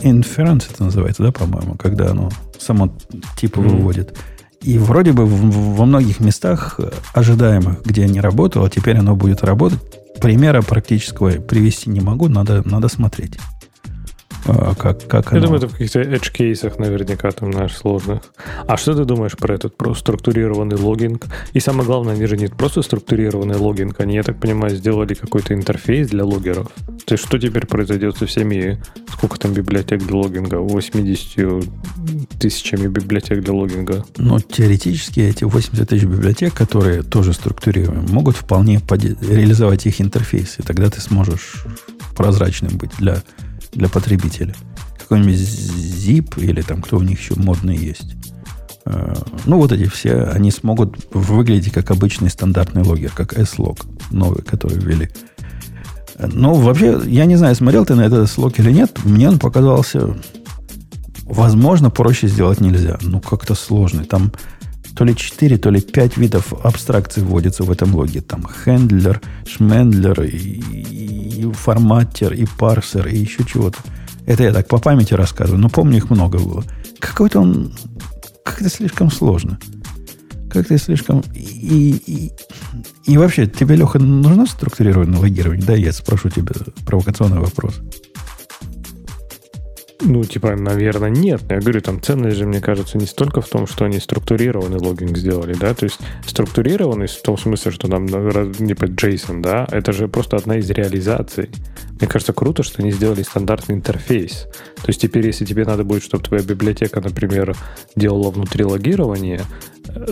inference 0.00 0.64
это 0.72 0.84
называется, 0.84 1.22
да, 1.22 1.32
по-моему, 1.32 1.74
когда 1.76 2.10
оно 2.10 2.30
само 2.58 2.92
типа 3.36 3.60
mm-hmm. 3.60 3.68
выводит. 3.68 4.18
И 4.62 4.76
вроде 4.78 5.12
бы 5.12 5.24
во 5.24 5.86
многих 5.86 6.20
местах 6.20 6.80
ожидаемых, 7.14 7.82
где 7.84 8.06
не 8.08 8.20
работало, 8.20 8.68
теперь 8.68 8.96
оно 8.96 9.14
будет 9.14 9.44
работать. 9.44 9.78
Примера 10.20 10.62
практического 10.62 11.30
привести 11.30 11.90
не 11.90 12.00
могу, 12.00 12.28
надо, 12.28 12.62
надо 12.68 12.88
смотреть. 12.88 13.38
А 14.46 14.74
как, 14.74 15.06
как 15.06 15.32
Я 15.32 15.40
думаю, 15.40 15.58
это 15.58 15.68
в 15.68 15.72
каких-то 15.72 16.00
edge 16.00 16.32
кейсах 16.32 16.78
наверняка 16.78 17.30
там, 17.30 17.52
знаешь, 17.52 17.76
сложных. 17.76 18.22
А 18.66 18.76
что 18.76 18.94
ты 18.94 19.04
думаешь 19.04 19.36
про 19.36 19.54
этот 19.54 19.76
про 19.76 19.94
структурированный 19.94 20.76
логинг? 20.76 21.26
И 21.52 21.60
самое 21.60 21.86
главное, 21.86 22.14
они 22.14 22.26
же 22.26 22.36
не 22.36 22.46
просто 22.46 22.82
структурированный 22.82 23.56
логинг, 23.56 24.00
они, 24.00 24.14
я 24.14 24.22
так 24.22 24.40
понимаю, 24.40 24.74
сделали 24.76 25.14
какой-то 25.14 25.54
интерфейс 25.54 26.08
для 26.08 26.24
логеров. 26.24 26.68
То 27.04 27.14
есть 27.14 27.24
что 27.24 27.38
теперь 27.38 27.66
произойдет 27.66 28.16
со 28.16 28.26
всеми, 28.26 28.80
сколько 29.12 29.38
там 29.38 29.52
библиотек 29.52 30.04
для 30.04 30.16
логинга? 30.16 30.56
80 30.56 31.64
тысячами 32.38 32.86
библиотек 32.86 33.42
для 33.42 33.54
логинга? 33.54 34.04
Ну, 34.16 34.38
теоретически 34.40 35.20
эти 35.20 35.44
80 35.44 35.88
тысяч 35.88 36.04
библиотек, 36.04 36.54
которые 36.54 37.02
тоже 37.02 37.32
структурированы, 37.32 38.06
могут 38.12 38.36
вполне 38.36 38.80
реализовать 39.20 39.86
их 39.86 40.00
интерфейс, 40.00 40.58
и 40.58 40.62
тогда 40.62 40.90
ты 40.90 41.00
сможешь 41.00 41.64
прозрачным 42.16 42.76
быть 42.76 42.90
для 42.98 43.22
для 43.72 43.88
потребителя. 43.88 44.54
Какой-нибудь 44.98 45.36
zip 45.36 46.40
или 46.40 46.62
там 46.62 46.82
кто 46.82 46.98
у 46.98 47.02
них 47.02 47.18
еще 47.18 47.34
модный 47.36 47.76
есть. 47.76 48.16
Э, 48.84 49.14
ну, 49.44 49.58
вот 49.58 49.72
эти 49.72 49.88
все, 49.88 50.24
они 50.24 50.50
смогут 50.50 50.96
выглядеть 51.12 51.72
как 51.72 51.90
обычный 51.90 52.30
стандартный 52.30 52.82
логер, 52.82 53.12
как 53.14 53.38
S-Log 53.38 53.80
новый, 54.10 54.42
который 54.42 54.78
ввели. 54.78 55.10
Ну, 56.18 56.54
вообще, 56.54 57.00
я 57.06 57.26
не 57.26 57.36
знаю, 57.36 57.54
смотрел 57.54 57.84
ты 57.84 57.94
на 57.94 58.02
этот 58.02 58.28
S-Log 58.28 58.54
или 58.58 58.72
нет, 58.72 58.98
мне 59.04 59.28
он 59.28 59.38
показался, 59.38 60.16
возможно, 61.22 61.90
проще 61.90 62.28
сделать 62.28 62.60
нельзя. 62.60 62.98
Ну, 63.02 63.20
как-то 63.20 63.54
сложный. 63.54 64.04
Там 64.04 64.32
то 64.94 65.04
ли 65.04 65.14
4, 65.14 65.58
то 65.58 65.70
ли 65.70 65.80
5 65.80 66.16
видов 66.16 66.52
абстракций 66.64 67.22
вводится 67.22 67.62
в 67.62 67.70
этом 67.70 67.94
логе. 67.94 68.20
Там 68.20 68.46
хендлер, 68.46 69.20
шмендлер, 69.46 70.22
и, 70.22 70.36
и 70.36 71.52
форматер, 71.52 72.32
и 72.32 72.46
парсер, 72.58 73.06
и 73.06 73.16
еще 73.18 73.44
чего-то. 73.44 73.78
Это 74.26 74.42
я 74.42 74.52
так 74.52 74.68
по 74.68 74.78
памяти 74.78 75.14
рассказываю, 75.14 75.60
но 75.60 75.68
помню, 75.68 75.96
их 75.96 76.10
много 76.10 76.38
было. 76.38 76.64
Какой-то 76.98 77.40
он... 77.40 77.72
Как-то 78.44 78.68
слишком 78.68 79.10
сложно. 79.10 79.58
Как-то 80.50 80.76
слишком... 80.78 81.22
И, 81.34 82.02
и, 82.06 82.32
и 83.04 83.16
вообще, 83.18 83.46
тебе, 83.46 83.76
Леха, 83.76 83.98
нужно 83.98 84.46
структурированное 84.46 85.18
логирование? 85.18 85.64
Да, 85.64 85.74
я 85.74 85.92
спрошу 85.92 86.28
тебя 86.30 86.52
провокационный 86.86 87.40
вопрос. 87.40 87.80
Ну, 90.00 90.24
типа, 90.24 90.54
наверное, 90.54 91.10
нет. 91.10 91.42
Я 91.48 91.58
говорю, 91.58 91.80
там 91.80 92.00
ценность 92.00 92.36
же, 92.36 92.46
мне 92.46 92.60
кажется, 92.60 92.98
не 92.98 93.06
столько 93.06 93.40
в 93.40 93.48
том, 93.48 93.66
что 93.66 93.84
они 93.84 93.98
структурированный 93.98 94.78
логинг 94.78 95.16
сделали, 95.16 95.54
да, 95.54 95.74
то 95.74 95.84
есть 95.84 95.98
структурированный 96.24 97.08
в 97.08 97.22
том 97.22 97.36
смысле, 97.36 97.72
что 97.72 97.88
там, 97.88 98.06
типа, 98.06 98.84
JSON, 98.84 99.40
да, 99.40 99.66
это 99.70 99.92
же 99.92 100.06
просто 100.06 100.36
одна 100.36 100.58
из 100.58 100.70
реализаций. 100.70 101.50
Мне 102.00 102.08
кажется, 102.08 102.32
круто, 102.32 102.62
что 102.62 102.82
они 102.82 102.92
сделали 102.92 103.22
стандартный 103.22 103.74
интерфейс. 103.74 104.46
То 104.76 104.88
есть 104.88 105.00
теперь, 105.00 105.26
если 105.26 105.44
тебе 105.44 105.64
надо 105.64 105.84
будет, 105.84 106.02
чтобы 106.02 106.24
твоя 106.24 106.42
библиотека, 106.42 107.00
например, 107.00 107.56
делала 107.96 108.30
внутри 108.30 108.64
логирование, 108.64 109.42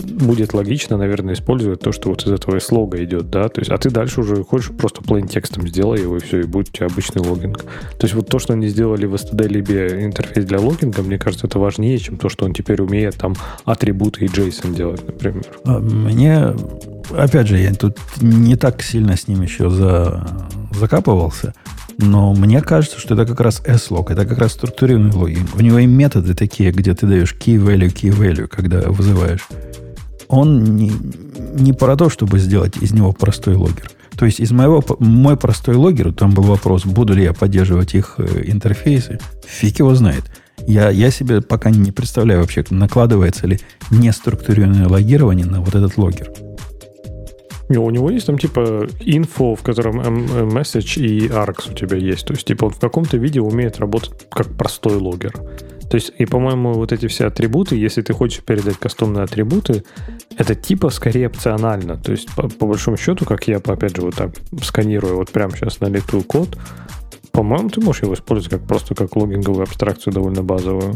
будет 0.03 0.53
логично, 0.53 0.97
наверное, 0.97 1.33
использовать 1.33 1.81
то, 1.81 1.91
что 1.91 2.09
вот 2.09 2.25
из 2.25 2.31
этого 2.31 2.59
слога 2.59 3.03
идет, 3.03 3.29
да, 3.29 3.49
то 3.49 3.61
есть, 3.61 3.71
а 3.71 3.77
ты 3.77 3.89
дальше 3.89 4.21
уже 4.21 4.43
хочешь 4.43 4.71
просто 4.75 5.01
plain 5.01 5.27
текстом 5.27 5.67
сделай 5.67 6.01
его, 6.01 6.17
и 6.17 6.19
все, 6.19 6.41
и 6.41 6.43
будет 6.43 6.69
у 6.69 6.71
тебя 6.71 6.87
обычный 6.87 7.21
логинг. 7.21 7.63
То 7.63 8.05
есть 8.05 8.13
вот 8.13 8.27
то, 8.27 8.39
что 8.39 8.53
они 8.53 8.67
сделали 8.67 9.05
в 9.05 9.13
std 9.15 10.03
интерфейс 10.03 10.45
для 10.45 10.59
логинга, 10.59 11.01
мне 11.03 11.17
кажется, 11.17 11.47
это 11.47 11.59
важнее, 11.59 11.97
чем 11.99 12.17
то, 12.17 12.29
что 12.29 12.45
он 12.45 12.53
теперь 12.53 12.81
умеет 12.81 13.15
там 13.15 13.35
атрибуты 13.65 14.25
и 14.25 14.27
JSON 14.27 14.75
делать, 14.75 15.05
например. 15.05 15.45
А, 15.63 15.79
мне, 15.79 16.53
опять 17.15 17.47
же, 17.47 17.57
я 17.57 17.73
тут 17.73 17.97
не 18.21 18.55
так 18.55 18.81
сильно 18.81 19.15
с 19.15 19.27
ним 19.27 19.41
еще 19.41 19.69
за, 19.69 20.27
закапывался, 20.71 21.53
но 21.97 22.33
мне 22.33 22.61
кажется, 22.61 22.99
что 22.99 23.15
это 23.15 23.25
как 23.25 23.39
раз 23.39 23.61
S-log, 23.65 24.11
это 24.11 24.25
как 24.25 24.37
раз 24.37 24.53
структурированный 24.53 25.13
логин. 25.13 25.47
У 25.55 25.61
него 25.61 25.79
и 25.79 25.87
методы 25.87 26.35
такие, 26.35 26.71
где 26.71 26.93
ты 26.93 27.07
даешь 27.07 27.35
key 27.39 27.57
value, 27.57 27.91
key 27.91 28.15
value, 28.15 28.47
когда 28.47 28.81
вызываешь. 28.81 29.47
Он 30.27 30.63
не, 30.75 30.91
не 31.53 31.73
про 31.73 31.95
то, 31.95 32.09
чтобы 32.09 32.39
сделать 32.39 32.77
из 32.77 32.91
него 32.91 33.13
простой 33.13 33.55
логер. 33.55 33.89
То 34.15 34.25
есть 34.25 34.39
из 34.39 34.51
моего, 34.51 34.83
мой 34.99 35.37
простой 35.37 35.75
логер, 35.75 36.11
там 36.11 36.31
был 36.31 36.43
вопрос, 36.43 36.85
буду 36.85 37.13
ли 37.13 37.23
я 37.23 37.33
поддерживать 37.33 37.93
их 37.93 38.15
э, 38.17 38.43
интерфейсы. 38.45 39.19
Фиг 39.45 39.79
его 39.79 39.93
знает. 39.95 40.25
Я, 40.65 40.89
я 40.89 41.11
себе 41.11 41.41
пока 41.41 41.69
не 41.69 41.91
представляю 41.91 42.41
вообще, 42.41 42.65
накладывается 42.71 43.47
ли 43.47 43.59
неструктурированное 43.91 44.87
логирование 44.87 45.45
на 45.45 45.61
вот 45.61 45.75
этот 45.75 45.97
логер. 45.97 46.31
Не, 47.69 47.77
у 47.77 47.89
него 47.89 48.09
есть 48.09 48.25
там 48.25 48.37
типа 48.37 48.87
инфо, 49.01 49.55
в 49.55 49.61
котором 49.61 49.99
message 49.99 51.01
и 51.01 51.27
args 51.27 51.71
у 51.71 51.73
тебя 51.73 51.97
есть. 51.97 52.25
То 52.25 52.33
есть, 52.33 52.47
типа, 52.47 52.65
он 52.65 52.71
в 52.71 52.79
каком-то 52.79 53.17
виде 53.17 53.41
умеет 53.41 53.79
работать 53.79 54.27
как 54.29 54.47
простой 54.57 54.95
логер. 54.95 55.33
То 55.89 55.95
есть, 55.95 56.11
и, 56.17 56.25
по-моему, 56.25 56.73
вот 56.73 56.91
эти 56.91 57.07
все 57.07 57.27
атрибуты, 57.27 57.77
если 57.77 58.01
ты 58.01 58.13
хочешь 58.13 58.43
передать 58.43 58.77
кастомные 58.77 59.23
атрибуты, 59.23 59.83
это 60.37 60.53
типа 60.53 60.89
скорее 60.89 61.27
опционально. 61.27 61.97
То 61.97 62.11
есть, 62.11 62.33
по, 62.35 62.49
по 62.49 62.67
большому 62.67 62.97
счету, 62.97 63.25
как 63.25 63.47
я, 63.47 63.57
опять 63.57 63.95
же, 63.95 64.01
вот 64.01 64.15
так 64.15 64.31
сканирую 64.61 65.15
вот 65.15 65.29
прямо 65.31 65.55
сейчас 65.55 65.79
на 65.79 65.87
лету 65.87 66.21
код, 66.21 66.57
по-моему, 67.31 67.69
ты 67.69 67.81
можешь 67.81 68.01
его 68.01 68.13
использовать 68.15 68.59
как 68.59 68.67
просто 68.67 68.95
как 68.95 69.15
логинговую 69.15 69.63
абстракцию 69.63 70.13
довольно 70.13 70.43
базовую. 70.43 70.95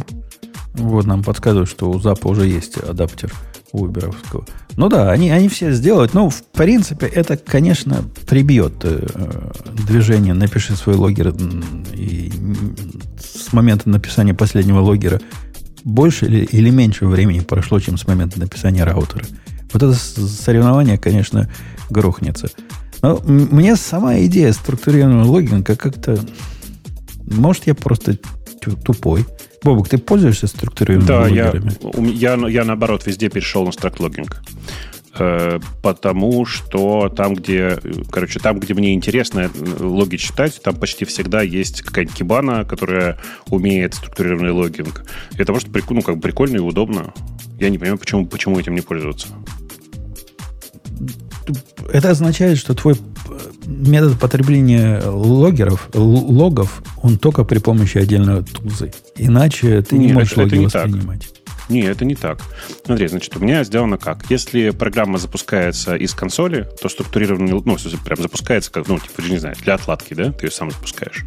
Вот 0.74 1.06
нам 1.06 1.24
подсказывают, 1.24 1.70
что 1.70 1.90
у 1.90 2.00
Запа 2.00 2.28
уже 2.28 2.48
есть 2.48 2.78
адаптер 2.78 3.34
уберовского. 3.74 4.46
Ну 4.76 4.90
да, 4.90 5.12
они, 5.12 5.30
они 5.32 5.50
все 5.50 5.72
сделают. 5.72 6.14
Ну, 6.14 6.30
в 6.30 6.44
принципе, 6.44 7.08
это, 7.08 7.38
конечно, 7.38 8.04
прибьет 8.28 8.74
э, 8.84 9.52
движение 9.88 10.34
«напиши 10.34 10.76
свой 10.76 10.96
логер» 10.96 11.34
и 11.94 12.32
с 13.20 13.54
момента 13.54 13.90
написания 13.90 14.34
последнего 14.34 14.80
логера 14.80 15.22
больше 15.84 16.26
или, 16.26 16.46
или 16.46 16.70
меньше 16.70 17.06
времени 17.06 17.40
прошло, 17.40 17.80
чем 17.80 17.98
с 17.98 18.08
момента 18.08 18.40
написания 18.40 18.84
раутера. 18.84 19.26
Вот 19.74 19.84
это 19.84 19.94
соревнование, 19.94 20.98
конечно, 20.98 21.50
грохнется. 21.90 22.50
Но 23.02 23.20
мне 23.26 23.76
сама 23.76 24.20
идея 24.20 24.52
структурированного 24.54 25.28
логинга 25.28 25.76
как-то... 25.76 26.20
Может, 27.26 27.68
я 27.68 27.76
просто 27.76 28.18
тупой. 28.86 29.26
Бобок, 29.64 29.90
ты 29.90 29.98
пользуешься 30.00 30.48
структурированными 30.48 31.08
да, 31.08 31.22
логерами? 31.22 31.72
Я, 32.14 32.34
я, 32.34 32.48
я, 32.48 32.64
наоборот, 32.64 33.06
везде 33.06 33.30
перешел 33.30 33.66
на 33.66 33.72
стракт-логинг. 33.72 34.42
Э, 35.20 35.60
потому 35.84 36.46
что 36.46 37.10
там, 37.10 37.36
где, 37.36 37.78
короче, 38.12 38.40
там, 38.40 38.60
где 38.60 38.74
мне 38.74 38.94
интересно 38.94 39.52
э, 39.54 39.84
логи 39.84 40.16
читать, 40.16 40.60
там 40.64 40.76
почти 40.76 41.06
всегда 41.06 41.42
есть 41.42 41.82
какая-нибудь 41.82 42.16
кибана, 42.16 42.66
которая 42.66 43.20
умеет 43.50 43.94
структурированный 43.94 44.52
логинг. 44.52 45.04
Это 45.38 45.52
может 45.52 45.70
ну, 45.90 46.02
как 46.02 46.16
бы 46.16 46.22
прикольно 46.22 46.58
и 46.58 46.60
удобно. 46.60 47.14
Я 47.60 47.70
не 47.70 47.78
понимаю, 47.78 48.00
почему, 48.00 48.26
почему 48.26 48.60
этим 48.60 48.74
не 48.74 48.82
пользоваться. 48.82 49.28
Это 51.92 52.10
означает, 52.12 52.58
что 52.58 52.74
твой 52.74 52.96
метод 53.66 54.20
потребления 54.20 55.02
логеров, 55.04 55.90
логов, 55.94 56.84
он 57.02 57.18
только 57.18 57.44
при 57.44 57.60
помощи 57.60 57.98
отдельного 57.98 58.44
тузы. 58.44 58.94
Иначе 59.16 59.82
ты 59.82 59.98
Нет, 59.98 60.08
не 60.08 60.14
можешь 60.14 60.34
это, 60.34 60.42
логи 60.42 60.54
это 60.54 60.58
не 60.58 60.66
воспринимать. 60.66 61.22
Так. 61.22 61.42
Не, 61.70 61.82
это 61.84 62.04
не 62.04 62.16
так. 62.16 62.42
Смотри, 62.86 63.08
значит, 63.08 63.36
у 63.38 63.40
меня 63.40 63.64
сделано 63.64 63.98
как? 63.98 64.30
Если 64.30 64.72
программа 64.72 65.18
запускается 65.18 65.96
из 65.96 66.14
консоли, 66.14 66.68
то 66.82 66.90
структурированный, 66.90 67.54
ну, 67.54 67.78
прям 68.04 68.22
запускается, 68.22 68.72
как, 68.72 68.90
ну, 68.90 69.00
типа, 69.00 69.22
не 69.22 69.38
знаю, 69.38 69.56
для 69.64 69.76
отладки, 69.76 70.14
да, 70.14 70.34
ты 70.34 70.48
ее 70.48 70.52
сам 70.52 70.72
запускаешь 70.72 71.26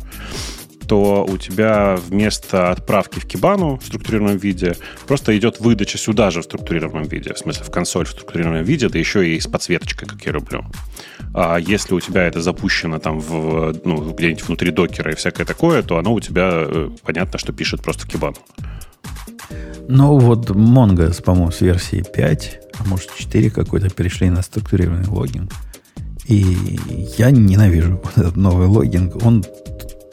то 0.87 1.25
у 1.25 1.37
тебя 1.39 1.97
вместо 1.97 2.71
отправки 2.71 3.19
в 3.19 3.27
кибану 3.27 3.79
в 3.79 3.87
структурированном 3.87 4.39
виде 4.39 4.77
просто 5.07 5.37
идет 5.37 5.61
выдача 5.61 5.99
сюда 5.99 6.31
же 6.31 6.41
в 6.41 6.45
структурированном 6.45 7.09
виде, 7.09 7.35
в 7.35 7.39
смысле 7.39 7.65
в 7.65 7.71
консоль 7.71 8.07
в 8.07 8.11
структурированном 8.11 8.65
виде, 8.65 8.89
да 8.89 8.99
еще 8.99 9.29
и 9.29 9.41
с 9.41 9.47
подсветочкой, 9.47 10.09
как 10.09 10.25
я 10.25 10.33
люблю. 10.33 10.65
А 11.35 11.57
если 11.59 11.95
у 11.95 12.01
тебя 12.01 12.23
это 12.23 12.41
запущено 12.41 12.99
там 12.99 13.19
в, 13.19 13.75
ну, 13.85 14.13
где-нибудь 14.13 14.47
внутри 14.47 14.71
докера 14.71 15.13
и 15.13 15.17
всякое 15.17 15.45
такое, 15.45 15.83
то 15.83 15.99
оно 15.99 16.13
у 16.13 16.21
тебя 16.21 16.51
э, 16.53 16.91
понятно, 17.03 17.39
что 17.39 17.53
пишет 17.53 17.83
просто 17.83 18.05
в 18.05 18.09
кибану. 18.09 18.37
Ну 19.89 20.19
вот 20.19 20.51
Mongo, 20.51 21.23
по-моему, 21.23 21.51
с 21.51 21.61
версии 21.61 22.03
5, 22.03 22.61
а 22.79 22.85
может 22.85 23.15
4 23.15 23.51
какой-то 23.51 23.91
перешли 23.91 24.31
на 24.31 24.43
структурированный 24.43 25.09
логин. 25.09 25.51
И 26.27 26.79
я 27.19 27.31
ненавижу 27.31 28.03
этот 28.17 28.37
новый 28.37 28.67
логинг. 28.67 29.25
Он, 29.25 29.45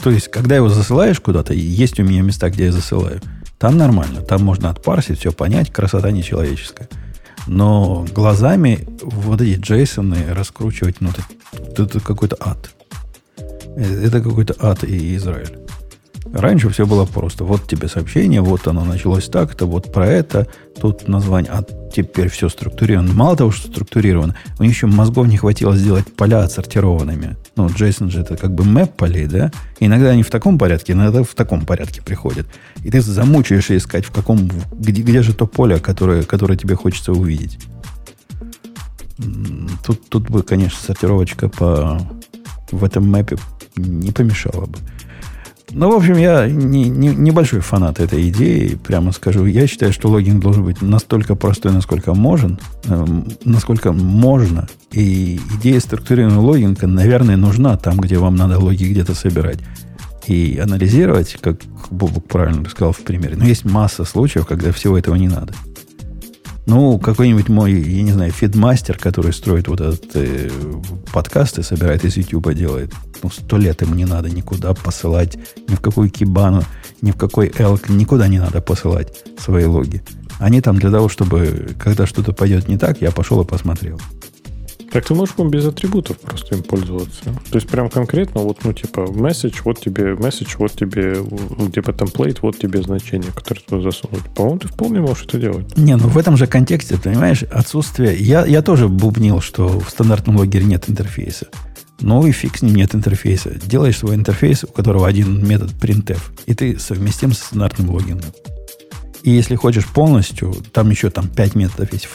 то 0.04 0.10
есть, 0.10 0.30
когда 0.30 0.56
его 0.56 0.70
засылаешь 0.70 1.20
куда-то, 1.20 1.54
есть 1.54 2.00
у 2.00 2.04
меня 2.04 2.22
места, 2.22 2.50
где 2.50 2.66
я 2.66 2.72
засылаю, 2.72 3.22
там 3.60 3.78
нормально. 3.78 4.22
Там 4.22 4.44
можно 4.44 4.72
отпарсить, 4.72 5.20
все 5.20 5.32
понять, 5.32 5.72
красота 5.72 6.10
нечеловеческая. 6.10 6.90
Но 7.46 8.06
глазами 8.14 8.88
вот 9.02 9.42
эти 9.42 9.60
джейсоны 9.60 10.34
раскручивать, 10.34 11.00
ну, 11.00 11.10
это, 11.10 11.84
это 11.84 12.00
какой-то 12.00 12.38
ад. 12.40 12.72
Э, 13.76 14.06
это 14.06 14.22
какой-то 14.22 14.56
ад 14.60 14.84
и 14.84 15.16
Израиль. 15.16 15.58
Раньше 16.34 16.70
все 16.70 16.86
было 16.86 17.06
просто. 17.06 17.44
Вот 17.44 17.68
тебе 17.68 17.88
сообщение, 17.88 18.42
вот 18.42 18.68
оно 18.68 18.86
началось 18.86 19.26
так-то, 19.26 19.66
вот 19.66 19.92
про 19.92 20.08
это, 20.08 20.48
тут 20.80 21.08
название, 21.08 21.52
а 21.52 21.64
теперь 21.94 22.30
все 22.30 22.48
структурировано. 22.48 23.14
Мало 23.14 23.36
того, 23.36 23.52
что 23.52 23.68
структурировано, 23.68 24.36
у 24.60 24.64
них 24.64 24.74
еще 24.74 24.88
мозгов 24.88 25.28
не 25.28 25.38
хватило 25.38 25.76
сделать 25.76 26.06
поля 26.16 26.44
отсортированными. 26.44 27.38
Ну, 27.58 27.68
JSON 27.68 28.10
же 28.10 28.22
это 28.22 28.38
как 28.38 28.54
бы 28.54 28.64
мэп 28.64 28.94
полей, 28.94 29.28
да? 29.28 29.52
иногда 29.80 30.10
они 30.10 30.24
в 30.24 30.30
таком 30.30 30.58
порядке, 30.58 30.94
иногда 30.94 31.24
в 31.24 31.36
таком 31.36 31.66
порядке 31.66 32.02
приходят. 32.02 32.48
И 32.84 32.90
ты 32.90 33.02
замучаешься 33.02 33.76
искать, 33.76 34.06
в 34.06 34.12
каком, 34.12 34.50
где, 34.72 35.02
где 35.02 35.22
же 35.22 35.34
то 35.34 35.46
поле, 35.46 35.80
которое, 35.80 36.24
которое 36.24 36.58
тебе 36.58 36.76
хочется 36.76 37.12
увидеть. 37.12 37.60
Тут, 39.86 40.08
тут 40.10 40.30
бы, 40.30 40.44
конечно, 40.44 40.80
сортировочка 40.80 41.50
по, 41.50 42.02
в 42.72 42.84
этом 42.84 43.10
мэпе 43.10 43.38
не 43.76 44.12
помешала 44.12 44.66
бы. 44.66 44.78
Ну, 45.74 45.90
в 45.90 45.96
общем, 45.96 46.18
я 46.18 46.48
не, 46.48 46.90
не, 46.90 47.10
небольшой 47.10 47.62
фанат 47.62 48.00
этой 48.00 48.30
идеи, 48.30 48.76
прямо 48.76 49.12
скажу. 49.12 49.46
Я 49.46 49.68
считаю, 49.68 49.94
что 49.94 50.10
логин 50.10 50.40
должен 50.40 50.66
быть 50.66 50.82
настолько 50.82 51.36
простой, 51.36 51.72
насколько 51.72 52.14
можно, 52.14 52.58
э, 52.86 53.06
насколько 53.46 53.94
можно. 53.94 54.68
И 54.92 55.40
идея 55.58 55.80
структурированного 55.80 56.46
логинга, 56.46 56.88
наверное, 56.88 57.38
нужна 57.38 57.78
там, 57.78 57.98
где 57.98 58.18
вам 58.18 58.36
надо 58.36 58.60
логи 58.60 58.84
где-то 58.84 59.16
собирать. 59.16 59.60
И 60.28 60.60
анализировать, 60.62 61.38
как 61.42 61.58
Бобук 61.90 62.28
правильно 62.28 62.70
сказал 62.70 62.92
в 62.92 63.00
примере. 63.00 63.36
Но 63.38 63.46
есть 63.46 63.66
масса 63.66 64.06
случаев, 64.06 64.46
когда 64.46 64.72
всего 64.72 64.98
этого 64.98 65.16
не 65.16 65.28
надо. 65.28 65.54
Ну, 66.68 67.00
какой-нибудь 67.00 67.50
мой, 67.50 67.74
я 67.74 68.04
не 68.04 68.12
знаю, 68.12 68.32
фидмастер, 68.32 68.98
который 68.98 69.34
строит 69.34 69.68
вот 69.68 69.82
этот 69.82 70.06
э, 70.14 70.50
подкаст 71.12 71.58
и 71.58 71.64
собирает 71.64 72.06
из 72.06 72.18
YouTube 72.18 72.54
делает. 72.54 72.94
Ну, 73.24 73.30
сто 73.30 73.58
лет 73.58 73.82
ему 73.82 73.96
не 73.96 74.06
надо 74.06 74.30
никуда 74.30 74.74
посылать, 74.74 75.38
ни 75.68 75.76
в 75.76 75.82
какую 75.82 76.10
кибану, 76.10 76.64
ни 77.02 77.12
в 77.12 77.18
какой 77.18 77.52
элк, 77.58 77.90
никуда 77.90 78.28
не 78.28 78.40
надо 78.40 78.62
посылать 78.62 79.12
свои 79.40 79.66
логи. 79.66 80.04
Они 80.40 80.62
там 80.62 80.78
для 80.78 80.92
того, 80.92 81.10
чтобы, 81.10 81.76
когда 81.80 82.06
что-то 82.06 82.32
пойдет 82.32 82.68
не 82.68 82.78
так, 82.78 83.02
я 83.02 83.12
пошел 83.12 83.42
и 83.42 83.46
посмотрел. 83.46 84.00
Так 84.92 85.06
ты 85.06 85.14
можешь 85.14 85.36
без 85.38 85.66
атрибутов 85.66 86.20
просто 86.20 86.56
им 86.56 86.64
пользоваться. 86.64 87.24
То 87.24 87.56
есть 87.56 87.68
прям 87.70 87.90
конкретно 87.90 88.42
вот, 88.42 88.60
ну, 88.64 88.74
типа, 88.74 89.02
message, 89.02 89.62
вот 89.64 89.80
тебе 89.80 90.14
message, 90.14 90.56
вот 90.58 90.74
тебе, 90.74 91.16
типа, 91.72 91.92
template, 91.92 92.40
вот 92.42 92.58
тебе 92.58 92.82
значение, 92.82 93.32
которое 93.32 93.62
туда 93.62 93.82
засунуть. 93.84 94.24
По-моему, 94.36 94.60
ты 94.60 94.68
вполне 94.68 95.00
можешь 95.00 95.26
это 95.26 95.40
делать. 95.40 95.78
Не, 95.78 95.96
ну 95.96 96.08
в 96.10 96.18
этом 96.18 96.36
же 96.36 96.46
контексте, 96.46 96.98
понимаешь, 96.98 97.44
отсутствие... 97.44 98.18
Я, 98.18 98.46
я 98.46 98.62
тоже 98.62 98.90
бубнил, 98.90 99.40
что 99.40 99.80
в 99.80 99.90
стандартном 99.90 100.36
логере 100.38 100.66
нет 100.66 100.90
интерфейса. 100.90 101.48
Ну 102.02 102.26
и 102.26 102.32
фиг 102.32 102.58
с 102.58 102.62
ним 102.62 102.76
нет 102.76 102.94
интерфейса. 102.94 103.52
Делаешь 103.52 104.00
свой 104.00 104.16
интерфейс, 104.16 104.64
у 104.64 104.68
которого 104.68 105.08
один 105.08 105.48
метод 105.48 105.72
printf, 105.72 106.20
и 106.48 106.54
ты 106.54 106.78
совместим 106.80 107.32
с 107.32 107.40
стандартным 107.40 107.92
логином. 107.92 108.24
И 109.24 109.30
если 109.30 109.56
хочешь 109.56 109.86
полностью, 109.86 110.54
там 110.74 110.90
еще 110.90 111.12
там 111.12 111.28
5 111.28 111.56
методов 111.56 111.94
есть. 111.94 112.10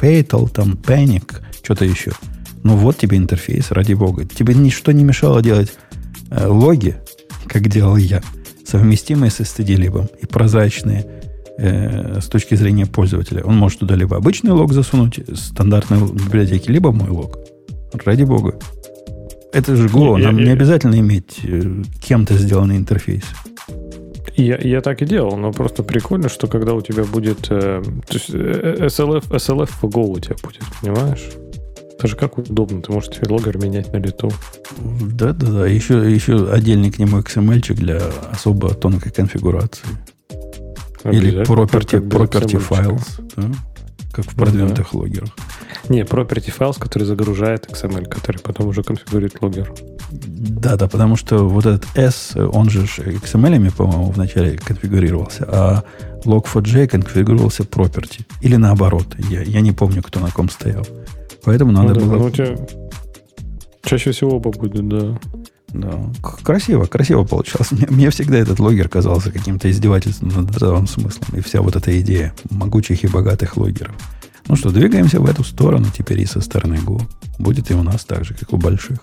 Fatal, 0.00 0.48
там 0.48 0.72
Panic, 0.72 1.40
что-то 1.62 1.84
еще. 1.84 2.12
Ну 2.62 2.76
вот 2.76 2.98
тебе 2.98 3.16
интерфейс, 3.16 3.70
ради 3.70 3.94
бога. 3.94 4.24
Тебе 4.24 4.54
ничто 4.54 4.92
не 4.92 5.04
мешало 5.04 5.42
делать 5.42 5.72
э, 6.30 6.46
логи, 6.46 6.96
как 7.46 7.68
делал 7.68 7.96
я, 7.96 8.22
совместимые 8.64 9.30
с 9.30 9.40
std 9.40 10.08
и 10.20 10.26
прозрачные 10.26 11.06
э, 11.58 12.20
с 12.20 12.26
точки 12.26 12.54
зрения 12.54 12.86
пользователя. 12.86 13.42
Он 13.44 13.56
может 13.56 13.80
туда 13.80 13.94
либо 13.96 14.16
обычный 14.16 14.52
лог 14.52 14.72
засунуть, 14.72 15.20
стандартной 15.34 16.00
библиотеки, 16.00 16.70
либо 16.70 16.92
мой 16.92 17.10
лог. 17.10 17.38
Ради 18.04 18.24
бога. 18.24 18.58
Это 19.52 19.76
же 19.76 19.88
Go, 19.88 20.16
нам 20.16 20.36
не 20.36 20.50
обязательно 20.50 20.98
иметь 21.00 21.40
э, 21.44 21.82
кем-то 22.00 22.34
сделанный 22.34 22.76
интерфейс. 22.76 23.24
Я, 24.34 24.56
я 24.56 24.80
так 24.80 25.02
и 25.02 25.04
делал, 25.04 25.36
но 25.36 25.52
просто 25.52 25.82
прикольно, 25.82 26.28
что 26.28 26.46
когда 26.46 26.72
у 26.72 26.80
тебя 26.80 27.04
будет... 27.04 27.48
Э, 27.50 27.82
то 27.82 28.14
есть 28.14 28.30
э, 28.30 28.86
SLF, 28.86 29.30
SLF 29.30 29.70
по 29.80 29.86
Go 29.86 30.06
у 30.06 30.18
тебя 30.18 30.36
будет, 30.42 30.62
понимаешь? 30.80 31.28
Это 32.02 32.08
же 32.08 32.16
как 32.16 32.36
удобно, 32.36 32.82
ты 32.82 32.90
можешь 32.90 33.10
теперь 33.10 33.30
логер 33.30 33.58
менять 33.58 33.92
на 33.92 33.98
лету. 33.98 34.28
Да, 35.12 35.32
да, 35.32 35.46
да. 35.46 35.66
Еще, 35.68 36.12
еще 36.12 36.50
отдельный 36.50 36.90
к 36.90 36.98
нему 36.98 37.20
XML 37.20 37.74
для 37.74 38.00
особо 38.32 38.74
тонкой 38.74 39.12
конфигурации. 39.12 39.86
Или 41.04 41.44
property, 41.44 42.00
property 42.04 42.60
files. 42.60 43.06
Да? 43.36 43.44
Как 44.12 44.24
в 44.24 44.34
продвинутых 44.34 44.88
да. 44.92 44.98
логерах. 44.98 45.28
Не, 45.88 46.00
property 46.00 46.52
files, 46.52 46.76
который 46.76 47.04
загружает 47.04 47.66
XML, 47.70 48.06
который 48.08 48.38
потом 48.38 48.66
уже 48.66 48.82
конфигурирует 48.82 49.40
логер. 49.40 49.72
Да, 50.10 50.74
да, 50.74 50.88
потому 50.88 51.14
что 51.14 51.48
вот 51.48 51.66
этот 51.66 51.86
S, 51.94 52.32
он 52.34 52.68
же 52.68 52.82
XML, 52.82 53.76
по-моему, 53.76 54.10
вначале 54.10 54.58
конфигурировался, 54.58 55.44
а 55.46 55.84
log4j 56.24 56.88
конфигурировался 56.88 57.62
property. 57.62 58.22
Или 58.40 58.56
наоборот. 58.56 59.06
Я, 59.30 59.42
я 59.42 59.60
не 59.60 59.70
помню, 59.70 60.02
кто 60.02 60.18
на 60.18 60.32
ком 60.32 60.50
стоял. 60.50 60.84
Поэтому 61.44 61.72
надо 61.72 61.94
ну, 61.94 62.06
было... 62.06 62.18
Ну, 62.18 62.24
у 62.26 62.30
тебя 62.30 62.56
чаще 63.84 64.12
всего 64.12 64.36
оба 64.36 64.50
будет, 64.50 64.88
да. 64.88 65.18
Да. 65.68 66.12
Красиво, 66.42 66.84
красиво 66.84 67.24
получалось. 67.24 67.72
Мне, 67.72 67.86
мне 67.88 68.10
всегда 68.10 68.38
этот 68.38 68.60
логер 68.60 68.88
казался 68.88 69.32
каким-то 69.32 69.70
издевательством 69.70 70.28
над 70.28 70.54
здравым 70.54 70.86
смыслом. 70.86 71.38
И 71.38 71.40
вся 71.40 71.62
вот 71.62 71.76
эта 71.76 71.98
идея 72.00 72.34
могучих 72.50 73.04
и 73.04 73.08
богатых 73.08 73.56
логеров. 73.56 73.94
Ну 74.48 74.56
что, 74.56 74.70
двигаемся 74.70 75.20
в 75.20 75.26
эту 75.26 75.44
сторону 75.44 75.86
теперь 75.96 76.20
и 76.20 76.26
со 76.26 76.40
стороны 76.40 76.74
Go. 76.74 77.00
Будет 77.38 77.70
и 77.70 77.74
у 77.74 77.82
нас 77.82 78.04
так 78.04 78.24
же, 78.24 78.34
как 78.34 78.52
у 78.52 78.56
больших. 78.58 78.98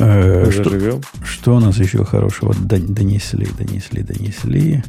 Э, 0.00 0.50
что, 0.50 1.00
что 1.22 1.56
у 1.56 1.60
нас 1.60 1.76
еще 1.76 2.04
хорошего 2.04 2.54
донесли, 2.54 3.46
донесли, 3.58 4.02
донесли? 4.02 4.82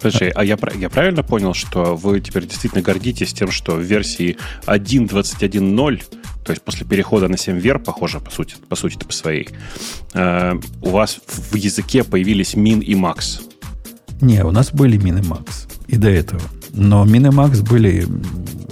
Подожди, 0.00 0.30
а 0.34 0.44
я, 0.44 0.56
я 0.76 0.88
правильно 0.88 1.22
понял, 1.22 1.54
что 1.54 1.96
вы 1.96 2.20
теперь 2.20 2.46
действительно 2.46 2.82
гордитесь 2.82 3.32
тем, 3.32 3.50
что 3.50 3.74
в 3.74 3.82
версии 3.82 4.36
1.21.0, 4.66 6.02
то 6.44 6.52
есть 6.52 6.62
после 6.62 6.86
перехода 6.86 7.28
на 7.28 7.36
7 7.36 7.58
вер, 7.58 7.78
похоже, 7.78 8.20
по 8.20 8.30
сути, 8.30 8.54
по 8.68 8.76
сути 8.76 8.96
по 9.04 9.12
своей, 9.12 9.48
э, 10.14 10.54
у 10.82 10.90
вас 10.90 11.18
в 11.26 11.54
языке 11.56 12.04
появились 12.04 12.54
min 12.54 12.80
и 12.80 12.94
max? 12.94 13.42
Не, 14.20 14.44
у 14.44 14.50
нас 14.50 14.72
были 14.72 14.98
min 14.98 15.18
и 15.18 15.22
max 15.22 15.68
и 15.88 15.96
до 15.96 16.08
этого. 16.08 16.42
Но 16.72 17.04
min 17.04 17.26
и 17.26 17.34
max 17.34 17.62
были 17.68 18.06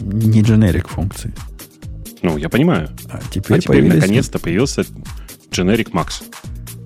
не 0.00 0.42
generic 0.42 0.88
функции. 0.88 1.34
Ну, 2.22 2.36
я 2.36 2.48
понимаю. 2.48 2.90
А 3.10 3.20
теперь, 3.30 3.58
а 3.58 3.60
теперь 3.60 3.76
появились... 3.76 4.00
наконец-то 4.00 4.38
появился 4.38 4.84
generic 5.50 5.90
max. 5.90 6.22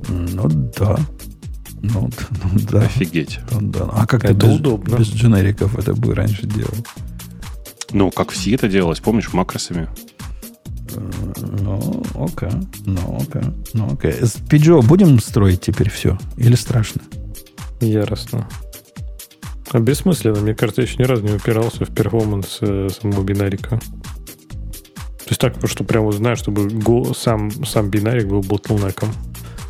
Ну 0.08 0.48
да, 0.76 0.98
ну, 1.82 2.10
ну 2.44 2.60
да. 2.70 2.82
Офигеть. 2.82 3.40
Да, 3.50 3.58
да. 3.60 3.90
А 3.92 4.06
как 4.06 4.24
это 4.24 4.34
без, 4.34 4.56
удобно. 4.56 4.96
без 4.96 5.08
дженериков 5.08 5.78
это 5.78 5.94
бы 5.94 6.14
раньше 6.14 6.46
делал? 6.46 6.74
Ну, 7.92 8.10
как 8.10 8.30
все 8.30 8.54
это 8.54 8.68
делалось, 8.68 9.00
помнишь, 9.00 9.32
макросами? 9.32 9.88
Э, 10.94 11.10
ну, 11.60 12.02
окей. 12.14 12.50
Ну, 12.84 13.18
окей. 13.20 13.50
Ну, 13.72 13.92
окей. 13.92 14.12
С 14.12 14.36
Pidgeot 14.36 14.86
будем 14.86 15.18
строить 15.20 15.60
теперь 15.60 15.90
все? 15.90 16.18
Или 16.36 16.54
страшно? 16.54 17.02
Яростно. 17.80 18.46
А 19.72 19.78
бессмысленно. 19.78 20.40
Мне 20.40 20.54
кажется, 20.54 20.82
я 20.82 20.88
еще 20.88 20.98
ни 20.98 21.04
разу 21.04 21.22
не 21.22 21.32
упирался 21.32 21.84
в 21.84 21.94
performance 21.94 22.58
э, 22.60 22.88
самого 23.00 23.22
бинарика. 23.22 23.78
То 23.78 25.32
есть 25.32 25.40
так, 25.40 25.54
что 25.64 25.84
прямо 25.84 26.10
знаю, 26.12 26.36
чтобы 26.36 26.68
сам, 27.14 27.50
сам 27.64 27.88
бинарик 27.88 28.26
был 28.26 28.40
bottleneck 28.40 28.90
-ом. 28.90 29.10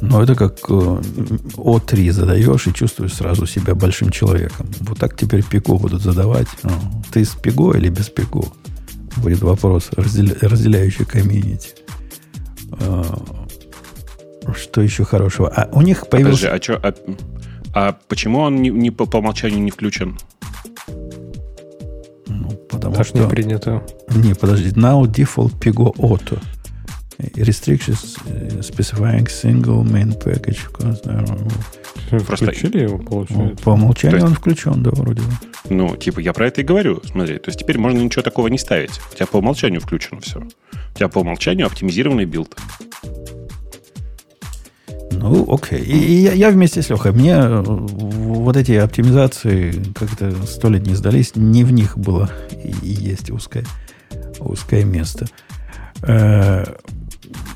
Но 0.01 0.23
это 0.23 0.35
как 0.35 0.59
э, 0.69 0.73
O3 0.73 2.13
задаешь 2.13 2.67
и 2.67 2.73
чувствуешь 2.73 3.15
сразу 3.15 3.47
себя 3.47 3.75
большим 3.75 4.11
человеком. 4.11 4.67
Вот 4.81 4.99
так 4.99 5.17
теперь 5.17 5.45
PGO 5.45 5.75
будут 5.75 6.03
задавать. 6.03 6.49
Ну, 6.63 6.71
ты 7.13 7.25
с 7.25 7.35
PGO 7.35 7.77
или 7.77 7.89
без 7.89 8.09
PGO? 8.09 8.45
Будет 9.17 9.43
вопрос, 9.43 9.91
разделя, 9.93 10.35
разделяющий 10.41 11.05
community. 11.05 11.71
Э, 12.81 13.05
что 14.57 14.81
еще 14.81 15.05
хорошего? 15.05 15.49
А 15.49 15.69
у 15.73 15.83
них 15.83 16.09
появился... 16.09 16.47
Подожди, 16.47 16.73
а, 16.73 16.93
что, 16.93 16.95
а, 17.75 17.89
а 17.89 17.99
почему 18.09 18.39
он 18.41 18.63
не, 18.63 18.71
не 18.71 18.91
по, 18.91 19.05
по 19.05 19.19
умолчанию 19.19 19.63
не 19.63 19.71
включен? 19.71 20.19
Ну, 22.27 22.51
потому 22.71 22.95
так 22.95 23.07
что... 23.07 23.19
не 23.19 23.29
принято. 23.29 23.83
Не, 24.15 24.35
подожди. 24.35 24.71
Now 24.71 25.05
default 25.05 25.59
PGO 25.61 25.95
auto 25.97 26.41
restrictions 27.35 28.19
э, 28.27 28.61
specifying 28.61 29.27
single 29.27 29.85
main 29.85 30.17
package. 30.19 30.59
Просто... 32.27 32.47
Включили 32.47 32.81
его, 32.83 32.99
получается? 32.99 33.63
По 33.63 33.71
умолчанию 33.71 34.19
есть... 34.19 34.27
он 34.27 34.35
включен, 34.35 34.83
да, 34.83 34.91
вроде 34.93 35.23
бы. 35.23 35.29
Ну, 35.69 35.97
типа, 35.97 36.21
я 36.21 36.33
про 36.33 36.49
это 36.49 36.61
и 36.61 36.65
говорю. 36.65 37.01
Смотри, 37.05 37.39
то 37.39 37.49
есть 37.49 37.61
теперь 37.61 37.79
можно 37.79 37.99
ничего 37.99 38.23
такого 38.23 38.49
не 38.49 38.59
ставить. 38.59 39.01
У 39.13 39.15
тебя 39.15 39.27
по 39.27 39.37
умолчанию 39.37 39.81
включено 39.81 40.21
все. 40.21 40.41
У 40.41 40.97
тебя 40.97 41.09
по 41.09 41.21
умолчанию 41.21 41.67
оптимизированный 41.67 42.25
build. 42.25 42.57
Ну, 45.13 45.47
окей. 45.53 45.81
И, 45.81 45.97
и 45.97 46.15
я, 46.23 46.33
я 46.33 46.51
вместе 46.51 46.83
с 46.83 46.89
Лехой. 46.89 47.13
Мне 47.13 47.35
э, 47.35 47.63
вот 47.63 48.57
эти 48.57 48.73
оптимизации 48.73 49.73
как-то 49.95 50.33
сто 50.47 50.69
лет 50.71 50.87
не 50.87 50.95
сдались. 50.95 51.37
Не 51.37 51.63
в 51.63 51.73
них 51.73 51.99
было 51.99 52.31
и, 52.51 52.75
и 52.83 52.93
есть 52.93 53.31
узкое, 53.31 53.65
узкое 54.39 54.85
место. 54.85 55.27
Э, 56.03 56.65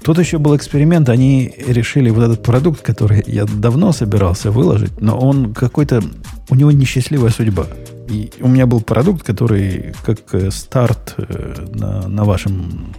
Тут 0.02 0.18
еще 0.18 0.38
был 0.38 0.56
эксперимент, 0.56 1.08
они 1.08 1.54
решили 1.66 2.10
вот 2.10 2.24
этот 2.24 2.42
продукт, 2.42 2.82
который 2.82 3.22
я 3.26 3.46
давно 3.46 3.92
собирался 3.92 4.50
выложить, 4.50 5.00
но 5.00 5.18
он 5.18 5.54
какой-то, 5.54 6.02
у 6.50 6.54
него 6.54 6.70
несчастливая 6.70 7.30
судьба. 7.30 7.66
И 8.08 8.30
у 8.40 8.48
меня 8.48 8.66
был 8.66 8.82
продукт, 8.82 9.24
который 9.24 9.94
как 10.04 10.34
э, 10.34 10.50
старт 10.50 11.14
э, 11.16 11.66
на, 11.74 12.06
на 12.06 12.24
вашем 12.24 12.94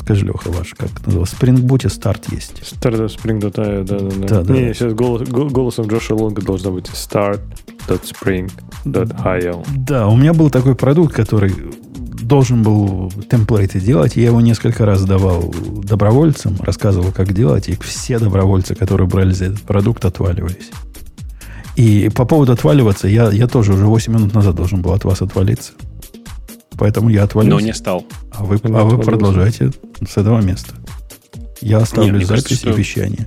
Скажи, 0.00 0.24
Леха, 0.24 0.50
ваш, 0.50 0.74
как 0.74 0.88
называется? 1.04 1.36
В 1.36 1.42
Spring 1.42 1.56
Boot 1.56 1.86
старт 1.90 2.32
есть. 2.32 2.66
Старт 2.66 2.98
Spring 3.00 3.38
да, 3.38 3.50
да, 3.50 3.82
да. 3.82 3.98
да, 4.26 4.42
да. 4.42 4.54
Не, 4.54 4.72
сейчас 4.72 4.94
голос, 4.94 5.28
голосом 5.28 5.88
Джоша 5.88 6.14
Лонга 6.14 6.40
должно 6.42 6.72
быть 6.72 6.86
start.spring.io. 6.86 9.66
Да, 9.76 10.08
у 10.08 10.16
меня 10.16 10.32
был 10.32 10.48
такой 10.48 10.74
продукт, 10.74 11.14
который 11.14 11.52
должен 12.20 12.62
был 12.62 13.12
темплейты 13.30 13.80
делать. 13.80 14.16
Я 14.16 14.26
его 14.26 14.40
несколько 14.40 14.86
раз 14.86 15.04
давал 15.04 15.52
добровольцам, 15.84 16.56
рассказывал, 16.60 17.12
как 17.12 17.32
делать, 17.32 17.68
и 17.68 17.76
все 17.80 18.18
добровольцы, 18.18 18.74
которые 18.74 19.08
брали 19.08 19.32
за 19.32 19.46
этот 19.46 19.62
продукт, 19.62 20.04
отваливались. 20.04 20.70
И 21.76 22.10
по 22.14 22.24
поводу 22.24 22.52
отваливаться, 22.52 23.08
я, 23.08 23.30
я 23.30 23.46
тоже 23.46 23.72
уже 23.72 23.86
8 23.86 24.12
минут 24.12 24.34
назад 24.34 24.54
должен 24.54 24.82
был 24.82 24.92
от 24.92 25.04
вас 25.04 25.22
отвалиться. 25.22 25.72
Поэтому 26.78 27.10
я 27.10 27.24
отвалился. 27.24 27.60
Но 27.60 27.66
не 27.66 27.74
стал. 27.74 28.04
А 28.32 28.44
вы, 28.44 28.58
а 28.62 28.84
вы 28.84 28.98
продолжаете 28.98 29.72
с 30.06 30.16
этого 30.16 30.40
места. 30.40 30.74
Я 31.60 31.78
оставлю 31.78 32.18
Нет, 32.18 32.26
запись 32.26 32.44
кажется, 32.44 32.70
и 32.70 32.72
вещание. 32.72 33.26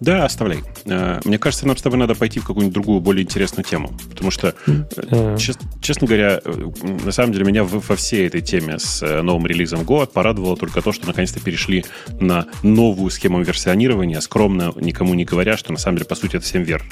Да, 0.00 0.24
оставляй. 0.24 0.62
Э, 0.84 1.20
мне 1.24 1.38
кажется, 1.38 1.66
нам 1.66 1.76
с 1.76 1.82
тобой 1.82 1.98
надо 1.98 2.14
пойти 2.14 2.40
в 2.40 2.46
какую-нибудь 2.46 2.74
другую, 2.74 3.00
более 3.00 3.24
интересную 3.24 3.64
тему. 3.64 3.92
Потому 4.10 4.30
что, 4.30 4.54
э, 4.66 5.36
чест, 5.38 5.60
честно 5.80 6.06
говоря, 6.06 6.40
э, 6.44 6.70
на 7.04 7.12
самом 7.12 7.32
деле 7.32 7.44
меня 7.44 7.64
во 7.64 7.96
всей 7.96 8.26
этой 8.26 8.42
теме 8.42 8.78
с 8.78 9.00
новым 9.22 9.46
релизом 9.46 9.80
Go 9.80 10.06
порадовало 10.06 10.56
только 10.56 10.82
то, 10.82 10.92
что 10.92 11.06
наконец-то 11.06 11.40
перешли 11.40 11.84
на 12.20 12.46
новую 12.62 13.10
схему 13.10 13.40
версионирования, 13.42 14.20
скромно 14.20 14.72
никому 14.76 15.14
не 15.14 15.24
говоря, 15.24 15.56
что 15.56 15.72
на 15.72 15.78
самом 15.78 15.98
деле, 15.98 16.08
по 16.08 16.14
сути, 16.14 16.36
это 16.36 16.46
7 16.46 16.62
вер. 16.62 16.84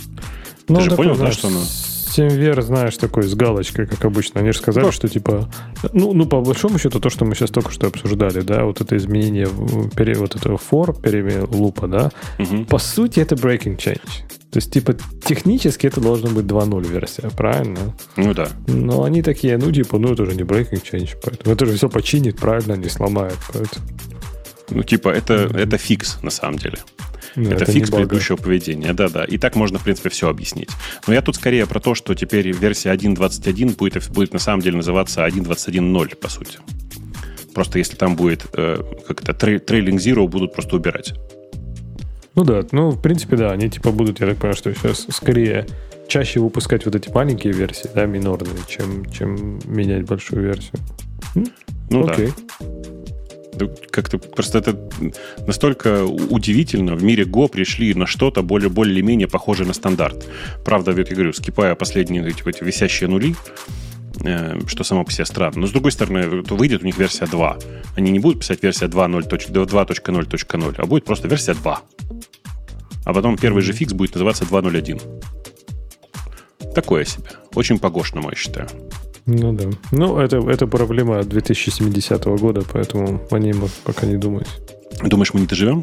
Ну, 0.69 0.77
Ты 0.77 0.83
же 0.83 0.91
понял, 0.93 1.17
да, 1.17 1.31
что 1.31 1.49
оно... 1.49 1.61
7 2.15 2.61
знаешь, 2.62 2.97
такой 2.97 3.25
с 3.25 3.35
галочкой, 3.35 3.87
как 3.87 4.05
обычно. 4.05 4.41
Они 4.41 4.53
же 4.53 4.59
сказали, 4.59 4.87
ну, 4.87 4.93
что 4.93 5.09
типа... 5.09 5.51
Ну, 5.93 6.12
ну, 6.12 6.27
по 6.27 6.41
большому 6.41 6.79
счету, 6.79 7.01
то, 7.01 7.11
что 7.11 7.25
мы 7.25 7.35
сейчас 7.35 7.51
только 7.51 7.73
что 7.73 7.89
обсуждали, 7.89 8.41
да, 8.41 8.65
вот 8.65 8.81
это 8.81 8.97
изменение, 8.97 9.49
пере, 9.97 10.15
вот 10.15 10.37
этого 10.37 10.57
for, 10.57 11.01
перемен 11.01 11.49
лупа, 11.51 11.89
да, 11.89 12.11
угу. 12.39 12.65
по 12.67 12.79
сути, 12.79 13.19
это 13.19 13.35
breaking 13.35 13.77
change. 13.77 14.23
То 14.51 14.59
есть, 14.59 14.73
типа, 14.73 14.95
технически 15.25 15.89
это 15.89 16.01
должна 16.01 16.31
быть 16.31 16.47
2.0 16.47 16.89
версия, 16.89 17.29
правильно? 17.37 17.97
Ну 18.17 18.33
да. 18.33 18.49
Но 18.69 19.03
они 19.03 19.21
такие, 19.23 19.59
ну, 19.59 19.73
типа, 19.73 19.99
ну, 19.99 20.12
это 20.12 20.23
уже 20.23 20.37
не 20.37 20.43
breaking 20.43 20.83
change, 20.85 21.17
поэтому 21.21 21.53
это 21.57 21.67
же 21.67 21.77
все 21.77 21.89
починит, 21.89 22.37
правильно, 22.37 22.75
не 22.75 22.89
сломает, 22.89 23.37
поэтому... 23.53 23.87
Ну, 24.71 24.83
типа, 24.85 25.09
это, 25.09 25.35
mm-hmm. 25.35 25.59
это 25.59 25.79
фикс, 25.79 26.23
на 26.23 26.31
самом 26.31 26.59
деле. 26.59 26.79
Нет, 27.37 27.53
это, 27.53 27.64
это 27.64 27.72
фикс 27.72 27.91
предыдущего 27.91 28.37
поведения, 28.37 28.93
да-да. 28.93 29.24
И 29.24 29.39
так 29.39 29.57
можно, 29.57 29.78
в 29.78 29.85
принципе, 29.85 30.09
все 30.11 30.28
объяснить. 30.28 30.70
Но 31.07 31.14
я 31.14 31.22
тут 31.22 31.37
скорее 31.37 31.66
про 31.66 31.80
то, 31.80 31.95
что 31.95 32.14
теперь 32.14 32.51
версия 32.53 32.93
1.21 32.93 33.76
будет, 33.76 34.11
будет 34.11 34.32
на 34.32 34.39
самом 34.39 34.62
деле 34.62 34.76
называться 34.76 35.26
1.21.0, 35.26 36.16
по 36.16 36.28
сути. 36.28 36.59
Просто 37.55 37.78
если 37.78 37.97
там 37.97 38.16
будет 38.16 38.47
э, 38.55 38.82
как 39.07 39.22
это, 39.22 39.59
трейлинг 39.59 40.01
Zero 40.01 40.26
будут 40.26 40.53
просто 40.53 40.76
убирать. 40.76 41.14
Ну 42.35 42.45
да, 42.45 42.64
ну, 42.72 42.91
в 42.91 43.01
принципе, 43.01 43.37
да, 43.37 43.53
они 43.53 43.70
типа 43.70 43.93
будут, 43.93 44.20
я 44.20 44.26
так 44.26 44.39
понимаю, 44.39 44.57
что 44.57 44.74
сейчас 44.74 45.07
скорее 45.11 45.66
чаще 46.09 46.41
выпускать 46.41 46.85
вот 46.85 46.95
эти 46.95 47.09
маленькие 47.11 47.53
версии, 47.53 47.89
да, 47.95 48.07
минорные, 48.07 48.57
чем, 48.68 49.05
чем 49.11 49.61
менять 49.64 50.05
большую 50.05 50.43
версию. 50.43 50.80
Ну 51.91 52.09
Окей. 52.09 52.32
да 52.61 53.04
как-то 53.91 54.19
просто 54.19 54.59
это 54.59 54.77
настолько 55.47 56.05
удивительно. 56.05 56.95
В 56.95 57.03
мире 57.03 57.25
Go 57.25 57.49
пришли 57.49 57.95
на 57.95 58.07
что-то 58.07 58.43
более, 58.43 58.69
более-менее 58.71 59.29
похожее 59.29 59.67
на 59.67 59.75
стандарт. 59.75 60.27
Правда, 60.65 60.93
вот 60.93 61.09
я 61.09 61.15
говорю, 61.15 61.33
скипая 61.33 61.75
последние 61.75 62.27
эти, 62.29 62.49
эти 62.49 62.65
висящие 62.65 63.09
нули, 63.09 63.35
э, 64.25 64.59
что 64.67 64.85
само 64.85 65.05
по 65.05 65.13
себе 65.13 65.25
странно. 65.25 65.61
Но, 65.61 65.67
с 65.67 65.71
другой 65.71 65.93
стороны, 65.93 66.43
выйдет 66.43 66.83
у 66.83 66.87
них 66.87 66.99
версия 66.99 67.27
2. 67.27 67.59
Они 67.97 68.11
не 68.11 68.19
будут 68.19 68.41
писать 68.41 68.63
версия 68.63 68.87
2.0.0.0, 68.87 70.75
а 70.77 70.87
будет 70.87 71.05
просто 71.05 71.29
версия 71.29 71.55
2. 71.55 71.83
А 73.05 73.13
потом 73.13 73.37
первый 73.37 73.63
же 73.63 73.73
фикс 73.73 73.93
будет 73.93 74.15
называться 74.15 74.45
2.0.1. 74.45 75.01
Такое 76.75 77.05
себе. 77.05 77.29
Очень 77.55 77.79
погошно, 77.79 78.21
я 78.29 78.35
считаю. 78.35 78.69
Ну 79.27 79.53
да. 79.53 79.64
Ну, 79.91 80.18
это, 80.18 80.39
это 80.39 80.66
проблема 80.66 81.22
2070 81.22 82.25
года, 82.25 82.62
поэтому 82.70 83.22
о 83.31 83.39
ней 83.39 83.53
мы 83.53 83.68
пока 83.85 84.07
не 84.07 84.16
думать. 84.16 84.47
Думаешь, 85.03 85.33
мы 85.33 85.41
не 85.41 85.47
доживем? 85.47 85.83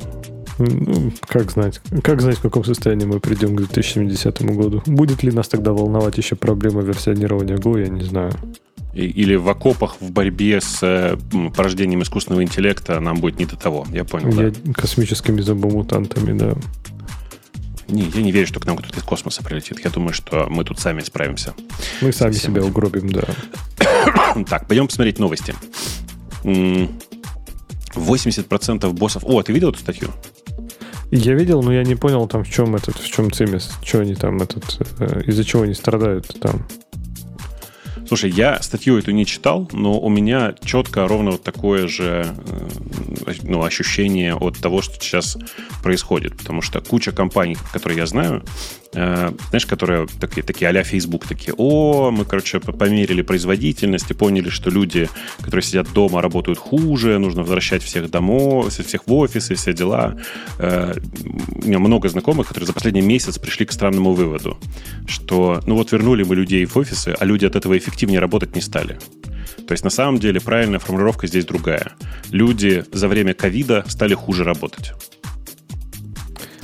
Ну, 0.59 1.11
как 1.27 1.51
знать. 1.51 1.81
Как 2.03 2.21
знать, 2.21 2.37
в 2.37 2.41
каком 2.41 2.63
состоянии 2.63 3.05
мы 3.05 3.19
придем 3.19 3.55
к 3.55 3.57
2070 3.57 4.41
году. 4.43 4.83
Будет 4.85 5.23
ли 5.23 5.31
нас 5.31 5.47
тогда 5.47 5.71
волновать 5.71 6.17
еще 6.17 6.35
проблема 6.35 6.81
версионирования 6.81 7.57
Go, 7.57 7.79
я 7.79 7.87
не 7.87 8.03
знаю. 8.03 8.33
Или 8.93 9.35
в 9.35 9.47
окопах 9.47 9.95
в 10.01 10.11
борьбе 10.11 10.59
с 10.59 10.79
э, 10.83 11.17
порождением 11.55 12.03
искусственного 12.03 12.43
интеллекта 12.43 12.99
нам 12.99 13.21
будет 13.21 13.39
не 13.39 13.45
до 13.45 13.55
того. 13.55 13.87
Я 13.89 14.03
понял, 14.03 14.29
я, 14.39 14.51
да. 14.51 14.73
Космическими 14.73 15.39
зомбомутантами, 15.39 16.37
да. 16.37 16.55
Не, 17.91 18.03
я 18.03 18.21
не 18.21 18.31
верю, 18.31 18.47
что 18.47 18.59
к 18.59 18.65
нам 18.65 18.77
кто-то 18.77 18.97
из 18.97 19.03
космоса 19.03 19.43
прилетит. 19.43 19.81
Я 19.83 19.89
думаю, 19.89 20.13
что 20.13 20.47
мы 20.49 20.63
тут 20.63 20.79
сами 20.79 21.01
справимся. 21.01 21.53
Мы 22.01 22.13
сами 22.13 22.31
себя 22.31 22.61
этим. 22.61 22.69
угробим, 22.69 23.11
да. 23.11 23.23
так, 24.49 24.67
пойдем 24.67 24.87
посмотреть 24.87 25.19
новости. 25.19 25.53
80% 26.43 28.91
боссов... 28.93 29.23
О, 29.25 29.43
ты 29.43 29.51
видел 29.51 29.69
эту 29.69 29.79
статью? 29.79 30.09
Я 31.11 31.33
видел, 31.33 31.61
но 31.61 31.73
я 31.73 31.83
не 31.83 31.95
понял, 31.95 32.25
там 32.27 32.45
в 32.45 32.49
чем 32.49 32.75
этот, 32.75 32.97
в 32.97 33.11
чем 33.11 33.31
цимис, 33.31 33.71
что 33.83 33.99
они 33.99 34.15
там 34.15 34.41
этот, 34.41 34.77
э, 34.99 35.23
из-за 35.27 35.43
чего 35.43 35.63
они 35.63 35.73
страдают 35.73 36.39
там. 36.39 36.65
Слушай, 38.11 38.31
я 38.31 38.61
статью 38.61 38.97
эту 38.97 39.11
не 39.11 39.25
читал, 39.25 39.69
но 39.71 39.97
у 39.97 40.09
меня 40.09 40.53
четко 40.65 41.07
ровно 41.07 41.31
вот 41.31 41.43
такое 41.43 41.87
же 41.87 42.27
э, 43.25 43.33
ну, 43.43 43.63
ощущение 43.63 44.35
от 44.35 44.57
того, 44.57 44.81
что 44.81 44.95
сейчас 44.95 45.37
происходит. 45.81 46.35
Потому 46.35 46.61
что 46.61 46.81
куча 46.81 47.13
компаний, 47.13 47.55
которые 47.71 47.99
я 47.99 48.05
знаю, 48.05 48.43
Э, 48.93 49.31
знаешь, 49.49 49.65
которые 49.65 50.07
такие, 50.19 50.43
такие 50.43 50.67
а-ля 50.67 50.83
Facebook, 50.83 51.25
такие, 51.25 51.53
о, 51.57 52.11
мы, 52.11 52.25
короче, 52.25 52.59
померили 52.59 53.21
производительность 53.21 54.11
и 54.11 54.13
поняли, 54.13 54.49
что 54.49 54.69
люди, 54.69 55.09
которые 55.37 55.63
сидят 55.63 55.91
дома, 55.93 56.21
работают 56.21 56.59
хуже, 56.59 57.17
нужно 57.17 57.41
возвращать 57.41 57.83
всех 57.83 58.09
домой, 58.09 58.69
всех 58.69 59.07
в 59.07 59.13
офисы, 59.13 59.55
все 59.55 59.73
дела. 59.73 60.17
Э, 60.59 60.93
у 61.63 61.67
меня 61.67 61.79
много 61.79 62.09
знакомых, 62.09 62.47
которые 62.47 62.67
за 62.67 62.73
последний 62.73 63.01
месяц 63.01 63.37
пришли 63.37 63.65
к 63.65 63.71
странному 63.71 64.13
выводу, 64.13 64.57
что, 65.07 65.61
ну 65.65 65.75
вот 65.75 65.91
вернули 65.91 66.23
мы 66.23 66.35
людей 66.35 66.65
в 66.65 66.75
офисы, 66.75 67.15
а 67.17 67.25
люди 67.25 67.45
от 67.45 67.55
этого 67.55 67.77
эффективнее 67.77 68.19
работать 68.19 68.55
не 68.55 68.61
стали. 68.61 68.99
То 69.67 69.73
есть 69.73 69.83
на 69.83 69.89
самом 69.89 70.19
деле 70.19 70.41
правильная 70.41 70.79
формулировка 70.79 71.27
здесь 71.27 71.45
другая. 71.45 71.93
Люди 72.31 72.83
за 72.91 73.07
время 73.07 73.33
ковида 73.33 73.85
стали 73.87 74.15
хуже 74.15 74.43
работать. 74.43 74.93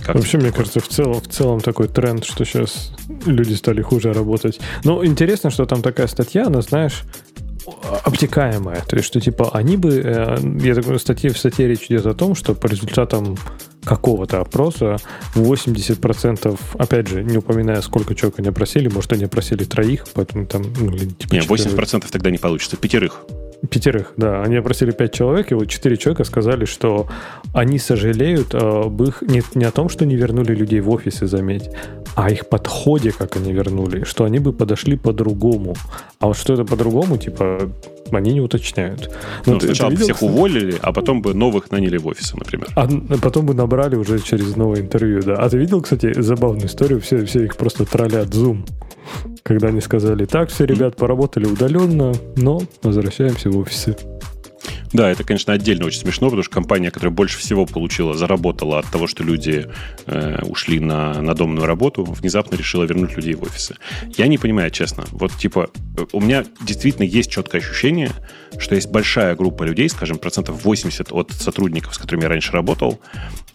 Как 0.08 0.16
Вообще, 0.16 0.38
мне 0.38 0.54
кажется, 0.54 0.80
в 0.80 0.88
целом, 0.88 1.20
в 1.20 1.28
целом 1.28 1.60
такой 1.60 1.90
тренд, 1.90 2.24
что 2.24 2.46
сейчас 2.46 2.94
люди 3.26 3.54
стали 3.56 3.82
хуже 3.82 4.14
работать. 4.14 4.58
Но 4.86 5.04
интересно, 5.06 5.50
что 5.50 5.66
там 5.66 5.82
такая 5.82 6.08
статья, 6.08 6.46
она, 6.46 6.62
знаешь, 6.62 7.04
обтекаемая. 8.06 8.82
То 8.88 8.96
есть, 8.96 9.06
что 9.06 9.20
типа 9.20 9.52
они 9.54 9.76
бы... 9.76 10.02
Э, 10.02 10.38
я 10.64 10.76
так 10.76 10.86
в 10.86 10.98
статье, 10.98 11.32
в 11.32 11.38
статье 11.38 11.68
речь 11.68 11.88
идет 11.90 12.06
о 12.06 12.14
том, 12.14 12.36
что 12.36 12.56
по 12.56 12.68
результатам 12.68 13.38
какого-то 13.84 14.40
опроса 14.40 14.96
80%, 15.36 16.58
опять 16.78 17.10
же, 17.10 17.22
не 17.22 17.38
упоминая, 17.38 17.82
сколько 17.82 18.16
человек 18.16 18.40
они 18.40 18.48
опросили, 18.48 18.88
может, 18.88 19.12
они 19.12 19.26
опросили 19.26 19.66
троих, 19.66 20.06
поэтому 20.14 20.46
там... 20.46 20.64
Ну, 20.80 20.98
типа, 20.98 21.34
не, 21.34 21.40
80% 21.40 22.06
тогда 22.10 22.32
не 22.32 22.38
получится, 22.38 22.78
пятерых. 22.78 23.26
Пятерых, 23.70 24.14
да. 24.18 24.44
Они 24.44 24.56
опросили 24.56 24.92
пять 24.92 25.14
человек, 25.14 25.52
и 25.52 25.56
вот 25.56 25.66
четыре 25.66 25.98
человека 25.98 26.24
сказали, 26.24 26.66
что 26.66 27.08
они 27.54 27.80
сожалеют 27.80 28.54
об 28.54 29.02
их... 29.02 29.24
Не, 29.24 29.42
не 29.56 29.66
о 29.66 29.72
том, 29.72 29.90
что 29.90 30.06
не 30.06 30.16
вернули 30.16 30.54
людей 30.54 30.80
в 30.80 30.90
офисы, 30.92 31.26
заметь, 31.26 31.70
а 32.16 32.28
о 32.28 32.30
их 32.30 32.48
подходе, 32.48 33.12
как 33.12 33.36
они 33.36 33.52
вернули, 33.52 34.04
что 34.04 34.26
они 34.26 34.38
бы 34.38 34.54
подошли 34.54 34.96
по-другому. 34.96 35.76
А 36.20 36.28
вот 36.28 36.38
что 36.38 36.54
это 36.54 36.66
по-другому, 36.66 37.18
типа, 37.18 37.72
они 38.12 38.34
не 38.34 38.42
уточняют. 38.42 39.12
Ну, 39.48 39.54
ну 39.54 39.60
сначала 39.60 39.90
бы 39.90 39.98
всех 39.98 40.22
уволили, 40.22 40.76
а 40.82 40.94
потом 40.94 41.22
бы 41.24 41.34
новых 41.34 41.72
наняли 41.72 41.98
в 41.98 42.06
офисы, 42.06 42.38
например. 42.38 42.70
А 42.76 42.88
потом 43.22 43.48
бы 43.48 43.56
набрали 43.56 43.96
уже 43.96 44.20
через 44.20 44.56
новое 44.56 44.82
интервью, 44.82 45.22
да. 45.24 45.36
А 45.36 45.50
ты 45.50 45.58
видел, 45.58 45.82
кстати, 45.82 46.22
забавную 46.22 46.68
историю? 46.68 47.02
Все, 47.02 47.26
все 47.26 47.44
их 47.46 47.58
просто 47.58 47.86
троллят 47.86 48.28
Zoom. 48.30 48.68
Когда 49.44 49.68
они 49.68 49.82
сказали, 49.82 50.26
так, 50.26 50.50
все 50.50 50.66
ребят 50.66 50.96
поработали 50.96 51.46
удаленно, 51.46 52.14
но 52.36 52.60
возвращаемся 52.84 53.50
в 53.50 53.58
офисы. 53.58 53.96
Да, 54.98 55.12
это, 55.12 55.24
конечно, 55.24 55.54
отдельно 55.54 55.86
очень 55.86 56.00
смешно, 56.00 56.26
потому 56.26 56.42
что 56.42 56.52
компания, 56.52 56.90
которая 56.90 57.14
больше 57.14 57.38
всего 57.38 57.68
получила, 57.68 58.16
заработала 58.16 58.80
от 58.80 58.88
того, 58.88 59.06
что 59.06 59.24
люди 59.24 59.68
э, 60.08 60.42
ушли 60.42 60.80
на, 60.80 61.22
на 61.22 61.36
домную 61.36 61.68
работу, 61.68 62.04
внезапно 62.04 62.56
решила 62.56 62.84
вернуть 62.84 63.16
людей 63.16 63.36
в 63.36 63.44
офисы. 63.44 63.76
Я 64.18 64.26
не 64.26 64.40
понимаю, 64.40 64.72
честно. 64.72 65.04
Вот, 65.12 65.32
типа, 65.34 65.70
у 66.14 66.20
меня 66.20 66.46
действительно 66.62 67.06
есть 67.06 67.30
четкое 67.30 67.62
ощущение, 67.62 68.10
что 68.58 68.74
есть 68.74 68.90
большая 68.90 69.36
группа 69.36 69.62
людей, 69.62 69.88
скажем, 69.88 70.18
процентов 70.18 70.66
80 70.66 71.12
от 71.12 71.32
сотрудников, 71.32 71.94
с 71.94 72.00
которыми 72.00 72.24
я 72.24 72.30
раньше 72.30 72.52
работал, 72.52 73.00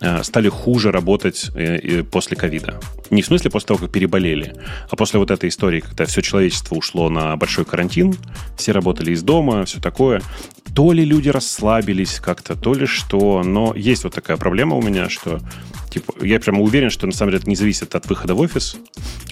э, 0.00 0.22
стали 0.22 0.48
хуже 0.48 0.92
работать 0.92 1.50
э, 1.56 2.04
после 2.04 2.36
ковида. 2.36 2.78
Не 3.10 3.22
в 3.22 3.26
смысле 3.26 3.50
после 3.50 3.66
того, 3.66 3.80
как 3.80 3.90
переболели, 3.90 4.54
а 4.88 4.94
после 4.94 5.18
вот 5.18 5.32
этой 5.32 5.48
истории, 5.48 5.80
когда 5.80 6.04
все 6.04 6.22
человечество 6.22 6.76
ушло 6.76 7.08
на 7.08 7.36
большой 7.36 7.64
карантин, 7.64 8.14
все 8.56 8.70
работали 8.70 9.10
из 9.10 9.24
дома, 9.24 9.64
все 9.64 9.80
такое. 9.80 10.22
То 10.74 10.92
ли 10.92 11.04
люди 11.04 11.31
расслабились 11.32 12.20
как-то, 12.20 12.54
то 12.56 12.74
ли 12.74 12.86
что. 12.86 13.42
Но 13.42 13.74
есть 13.74 14.04
вот 14.04 14.14
такая 14.14 14.36
проблема 14.36 14.76
у 14.76 14.82
меня, 14.82 15.08
что 15.08 15.40
типа, 15.90 16.14
я 16.22 16.40
прямо 16.40 16.60
уверен, 16.60 16.90
что 16.90 17.06
на 17.06 17.12
самом 17.12 17.32
деле 17.32 17.40
это 17.40 17.50
не 17.50 17.56
зависит 17.56 17.94
от 17.94 18.08
выхода 18.08 18.34
в 18.34 18.40
офис, 18.40 18.76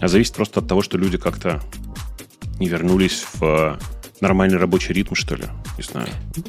а 0.01 0.09
зависит 0.09 0.35
просто 0.35 0.61
от 0.61 0.69
того, 0.69 0.83
что 0.83 0.99
люди 0.99 1.19
как-то 1.19 1.61
не 2.59 2.69
вернулись 2.69 3.25
в 3.35 3.79
нормальный 4.21 4.59
рабочий 4.59 4.93
ритм, 4.93 5.15
что 5.15 5.35
ли. 5.35 5.45
Не 5.79 5.83
знаю. 5.83 6.09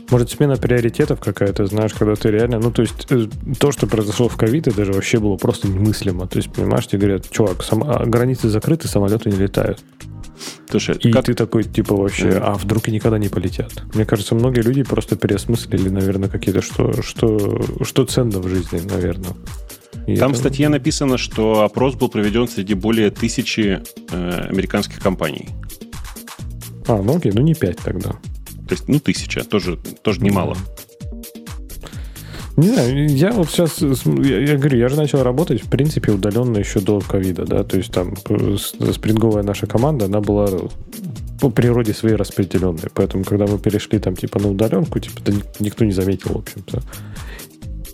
Может, 0.09 0.31
смена 0.31 0.57
приоритетов 0.57 1.19
какая-то, 1.19 1.65
знаешь, 1.65 1.93
когда 1.93 2.15
ты 2.15 2.29
реально... 2.29 2.59
Ну, 2.59 2.71
то 2.71 2.81
есть, 2.81 3.07
э, 3.09 3.27
то, 3.59 3.71
что 3.71 3.87
произошло 3.87 4.27
в 4.27 4.35
ковид, 4.35 4.67
это 4.67 4.77
даже 4.77 4.93
вообще 4.93 5.19
было 5.19 5.37
просто 5.37 5.67
немыслимо. 5.67 6.27
То 6.27 6.37
есть, 6.37 6.51
понимаешь, 6.51 6.87
тебе 6.87 6.99
говорят, 6.99 7.29
чувак, 7.29 7.63
сам... 7.63 7.83
А, 7.83 8.05
границы 8.05 8.49
закрыты, 8.49 8.87
самолеты 8.87 9.29
не 9.29 9.37
летают. 9.37 9.79
Слушай, 10.69 10.97
и 10.97 11.11
как... 11.11 11.25
ты 11.25 11.33
такой, 11.33 11.63
типа, 11.63 11.95
вообще, 11.95 12.29
а 12.31 12.53
вдруг 12.53 12.87
и 12.87 12.91
никогда 12.91 13.17
не 13.17 13.29
полетят? 13.29 13.83
Мне 13.93 14.05
кажется, 14.05 14.35
многие 14.35 14.61
люди 14.61 14.83
просто 14.83 15.15
переосмыслили, 15.15 15.89
наверное, 15.89 16.29
какие-то, 16.29 16.61
что, 16.61 17.01
что, 17.01 17.61
что 17.83 18.05
ценно 18.05 18.39
в 18.39 18.47
жизни, 18.47 18.79
наверное. 18.79 19.33
И 20.07 20.15
Там 20.17 20.31
это... 20.31 20.37
в 20.37 20.39
статье 20.39 20.69
написано, 20.69 21.17
что 21.17 21.63
опрос 21.63 21.95
был 21.95 22.09
проведен 22.09 22.47
среди 22.47 22.73
более 22.73 23.11
тысячи 23.11 23.81
э, 24.11 24.47
американских 24.49 24.99
компаний. 24.99 25.49
А, 26.87 27.01
ну 27.01 27.17
окей, 27.17 27.31
ну 27.33 27.41
не 27.41 27.53
5 27.53 27.77
тогда. 27.77 28.11
То 28.67 28.75
есть, 28.75 28.87
ну, 28.87 28.99
тысяча, 28.99 29.43
тоже, 29.43 29.77
тоже 30.01 30.21
немало. 30.21 30.57
Не 32.57 32.67
знаю, 32.67 33.07
я 33.07 33.31
вот 33.31 33.49
сейчас, 33.49 33.81
я, 33.81 34.39
я 34.39 34.57
говорю, 34.57 34.77
я 34.77 34.89
же 34.89 34.97
начал 34.97 35.23
работать, 35.23 35.63
в 35.63 35.69
принципе, 35.69 36.11
удаленно 36.11 36.57
еще 36.57 36.79
до 36.79 36.99
ковида, 36.99 37.45
да, 37.45 37.63
то 37.63 37.77
есть 37.77 37.91
там 37.91 38.15
спринговая 38.17 39.43
наша 39.43 39.67
команда, 39.67 40.05
она 40.05 40.19
была 40.19 40.47
по 41.39 41.49
природе 41.49 41.93
своей 41.93 42.15
распределенной, 42.15 42.89
поэтому, 42.93 43.23
когда 43.23 43.47
мы 43.47 43.57
перешли 43.57 43.99
там, 43.99 44.15
типа, 44.15 44.39
на 44.39 44.49
удаленку, 44.49 44.99
типа, 44.99 45.21
никто 45.59 45.85
не 45.85 45.91
заметил, 45.91 46.33
в 46.33 46.37
общем-то. 46.37 46.81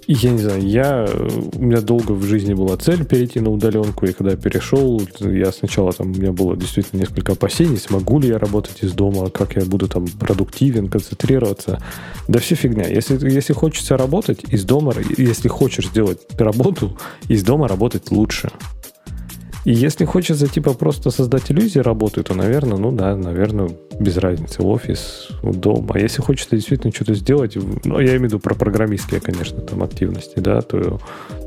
Я 0.09 0.31
не 0.31 0.37
знаю, 0.37 0.65
я, 0.65 1.05
у 1.53 1.61
меня 1.61 1.81
долго 1.81 2.13
в 2.13 2.23
жизни 2.23 2.53
была 2.53 2.77
цель 2.77 3.03
перейти 3.03 3.41
на 3.41 3.49
удаленку, 3.49 4.05
и 4.05 4.13
когда 4.13 4.31
я 4.31 4.37
перешел, 4.37 5.01
я 5.19 5.51
сначала 5.51 5.91
там, 5.91 6.11
у 6.11 6.15
меня 6.15 6.31
было 6.31 6.55
действительно 6.55 7.01
несколько 7.01 7.33
опасений, 7.33 7.75
смогу 7.75 8.21
ли 8.21 8.29
я 8.29 8.39
работать 8.39 8.83
из 8.83 8.93
дома, 8.93 9.29
как 9.29 9.57
я 9.57 9.65
буду 9.65 9.89
там 9.89 10.07
продуктивен, 10.07 10.87
концентрироваться. 10.87 11.81
Да 12.29 12.39
все 12.39 12.55
фигня. 12.55 12.87
Если, 12.87 13.29
если 13.29 13.51
хочется 13.51 13.97
работать 13.97 14.45
из 14.47 14.63
дома, 14.63 14.93
если 15.17 15.49
хочешь 15.49 15.87
сделать 15.87 16.19
работу, 16.37 16.97
из 17.27 17.43
дома 17.43 17.67
работать 17.67 18.09
лучше. 18.09 18.49
И 19.67 19.73
если 19.73 20.05
хочется, 20.05 20.47
типа, 20.47 20.73
просто 20.75 21.11
создать 21.11 21.51
иллюзии 21.51 21.79
работы, 21.79 22.23
то, 22.23 22.33
наверное, 22.33 22.77
ну 22.77 22.93
да, 22.93 23.17
наверное, 23.17 23.69
без 23.99 24.15
разницы, 24.15 24.63
офис, 24.63 25.27
дома. 25.43 25.95
А 25.95 25.99
если 25.99 26.21
хочется 26.21 26.55
действительно 26.55 26.93
что-то 26.93 27.13
сделать, 27.15 27.57
ну, 27.83 27.99
я 27.99 28.11
имею 28.11 28.21
в 28.21 28.23
виду 28.23 28.39
про 28.39 28.55
программистские, 28.55 29.19
конечно, 29.19 29.59
там 29.59 29.83
активности, 29.83 30.39
да, 30.39 30.61
то 30.61 31.01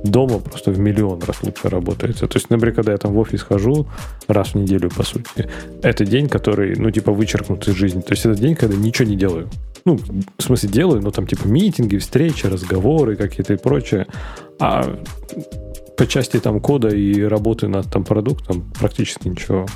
дома 0.04 0.38
просто 0.38 0.70
в 0.70 0.78
миллион 0.78 1.22
раз 1.22 1.42
лучше 1.42 1.70
работается. 1.70 2.28
То 2.28 2.36
есть, 2.36 2.50
например, 2.50 2.74
когда 2.74 2.92
я 2.92 2.98
там 2.98 3.14
в 3.14 3.18
офис 3.18 3.40
хожу 3.40 3.86
раз 4.28 4.48
в 4.48 4.56
неделю, 4.56 4.90
по 4.90 5.02
сути, 5.02 5.48
это 5.80 6.04
день, 6.04 6.28
который, 6.28 6.76
ну, 6.76 6.90
типа, 6.90 7.12
вычеркнут 7.12 7.66
из 7.68 7.74
жизни. 7.74 8.02
То 8.02 8.12
есть, 8.12 8.26
это 8.26 8.38
день, 8.38 8.54
когда 8.54 8.76
ничего 8.76 9.08
не 9.08 9.16
делаю. 9.16 9.48
Ну, 9.86 9.98
в 10.36 10.42
смысле, 10.42 10.68
делаю, 10.68 11.00
но 11.00 11.10
там, 11.10 11.26
типа, 11.26 11.48
митинги, 11.48 11.96
встречи, 11.96 12.44
разговоры 12.44 13.16
какие-то 13.16 13.54
и 13.54 13.56
прочее. 13.56 14.06
А 14.58 14.94
по 16.00 16.06
части 16.06 16.40
там 16.40 16.60
кода 16.60 16.88
и 16.88 17.20
работы 17.20 17.68
над 17.68 17.90
там 17.90 18.04
продуктом 18.04 18.72
практически 18.80 19.28
ничего. 19.28 19.66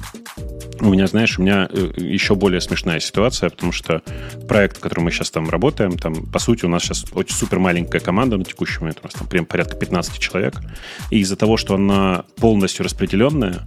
У 0.81 0.87
меня, 0.87 1.07
знаешь, 1.07 1.39
у 1.39 1.43
меня 1.43 1.69
э, 1.71 1.91
еще 1.99 2.35
более 2.35 2.63
смешная 2.63 2.99
ситуация, 2.99 3.51
потому 3.51 3.73
что 3.73 4.01
проект, 4.49 4.79
в 4.79 4.81
котором 4.81 5.05
мы 5.05 5.11
сейчас 5.11 5.31
там 5.31 5.51
работаем, 5.51 5.99
там, 5.99 6.15
по 6.25 6.39
сути, 6.39 6.65
у 6.65 6.69
нас 6.69 6.83
сейчас 6.83 7.05
очень 7.13 7.35
супер 7.35 7.59
маленькая 7.59 8.01
команда 8.01 8.39
на 8.39 8.45
текущий 8.45 8.81
момент, 8.81 9.01
у 9.03 9.07
нас 9.07 9.13
там 9.13 9.27
прям 9.27 9.45
порядка 9.45 9.77
15 9.77 10.19
человек, 10.19 10.63
и 11.11 11.19
из-за 11.19 11.37
того, 11.37 11.59
что 11.59 11.75
она 11.75 12.25
полностью 12.37 12.87
распределенная, 12.87 13.61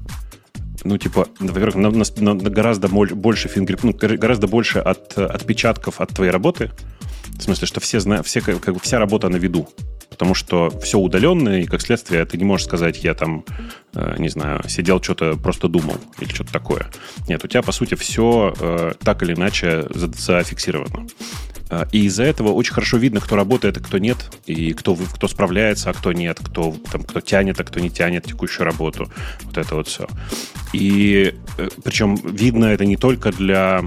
ну, 0.84 0.98
типа, 0.98 1.28
во-первых, 1.40 1.76
на, 1.76 1.92
на, 1.92 2.34
на 2.34 2.50
гораздо 2.50 2.88
больше 2.88 3.50
фингер, 3.50 3.78
ну, 3.84 3.94
гораздо 3.94 4.48
больше 4.48 4.80
от, 4.80 5.16
отпечатков 5.16 6.02
от 6.02 6.10
твоей 6.10 6.32
работы, 6.32 6.72
в 7.38 7.44
смысле, 7.44 7.68
что 7.68 7.80
все 7.82 8.00
знают, 8.00 8.26
все, 8.26 8.42
как, 8.42 8.60
как 8.62 8.74
бы 8.74 8.80
вся 8.80 8.98
работа 8.98 9.30
на 9.30 9.36
виду 9.36 9.70
потому 10.10 10.34
что 10.34 10.70
все 10.80 10.98
удаленное, 10.98 11.62
и 11.62 11.66
как 11.66 11.82
следствие 11.82 12.26
ты 12.26 12.38
не 12.38 12.44
можешь 12.44 12.66
сказать, 12.66 13.04
я 13.04 13.14
там, 13.14 13.44
э, 13.94 14.16
не 14.18 14.30
знаю, 14.30 14.62
сидел, 14.68 15.02
что-то 15.02 15.36
просто 15.36 15.68
думал 15.68 15.98
или 16.20 16.30
что-то 16.30 16.52
такое. 16.52 16.88
Нет, 17.28 17.44
у 17.44 17.48
тебя, 17.48 17.62
по 17.62 17.72
сути, 17.72 17.96
все 17.96 18.54
э, 18.60 18.94
так 19.04 19.24
или 19.24 19.34
иначе 19.34 19.86
зафиксировано. 19.94 21.08
Э, 21.70 21.86
и 21.92 22.06
из-за 22.06 22.24
этого 22.24 22.52
очень 22.54 22.74
хорошо 22.74 22.98
видно, 22.98 23.20
кто 23.20 23.36
работает, 23.36 23.78
а 23.78 23.80
кто 23.82 23.98
нет, 23.98 24.18
и 24.46 24.74
кто, 24.74 24.96
кто 24.96 25.28
справляется, 25.28 25.90
а 25.90 25.94
кто 25.94 26.14
нет, 26.14 26.40
кто, 26.44 26.76
там, 26.92 27.04
кто 27.04 27.20
тянет, 27.20 27.60
а 27.60 27.64
кто 27.64 27.80
не 27.80 27.90
тянет 27.90 28.26
текущую 28.26 28.66
работу. 28.66 29.12
Вот 29.44 29.58
это 29.58 29.76
вот 29.76 29.88
все. 29.88 30.08
И 30.74 31.36
причем 31.84 32.16
видно 32.16 32.66
это 32.66 32.86
не 32.86 32.98
только 32.98 33.32
для 33.32 33.84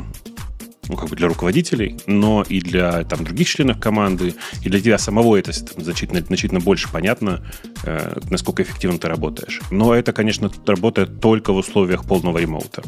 ну, 0.91 0.97
как 0.97 1.09
бы 1.09 1.17
для 1.17 1.29
руководителей, 1.29 1.97
но 2.07 2.45
и 2.49 2.61
для 2.61 3.05
там, 3.05 3.25
других 3.25 3.49
членов 3.49 3.81
команды, 3.81 4.35
и 4.63 4.69
для 4.69 4.81
тебя 4.81 4.99
самого 4.99 5.37
это 5.37 5.53
там, 5.65 5.83
значительно, 5.85 6.21
значительно 6.21 6.61
больше 6.61 6.89
понятно, 6.91 7.43
э, 7.85 8.19
насколько 8.29 8.63
эффективно 8.63 8.99
ты 8.99 9.09
работаешь. 9.09 9.61
Но 9.71 9.95
это, 9.95 10.13
конечно, 10.13 10.51
работает 10.67 11.21
только 11.21 11.53
в 11.53 11.57
условиях 11.57 12.05
полного 12.05 12.39
ремоута 12.39 12.83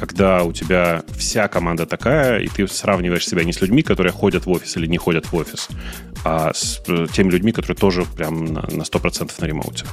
когда 0.00 0.44
у 0.44 0.52
тебя 0.52 1.02
вся 1.14 1.46
команда 1.48 1.84
такая, 1.84 2.40
и 2.40 2.48
ты 2.48 2.66
сравниваешь 2.66 3.28
себя 3.28 3.44
не 3.44 3.52
с 3.52 3.60
людьми, 3.60 3.82
которые 3.82 4.12
ходят 4.12 4.46
в 4.46 4.50
офис 4.50 4.76
или 4.78 4.86
не 4.86 4.96
ходят 4.96 5.26
в 5.26 5.34
офис, 5.34 5.68
а 6.24 6.52
с 6.54 6.82
э, 6.88 7.06
теми 7.12 7.30
людьми, 7.30 7.52
которые 7.52 7.76
тоже 7.76 8.06
прям 8.16 8.46
на, 8.46 8.62
на 8.62 8.82
100% 8.82 9.30
на 9.38 9.44
ремоуте. 9.46 9.84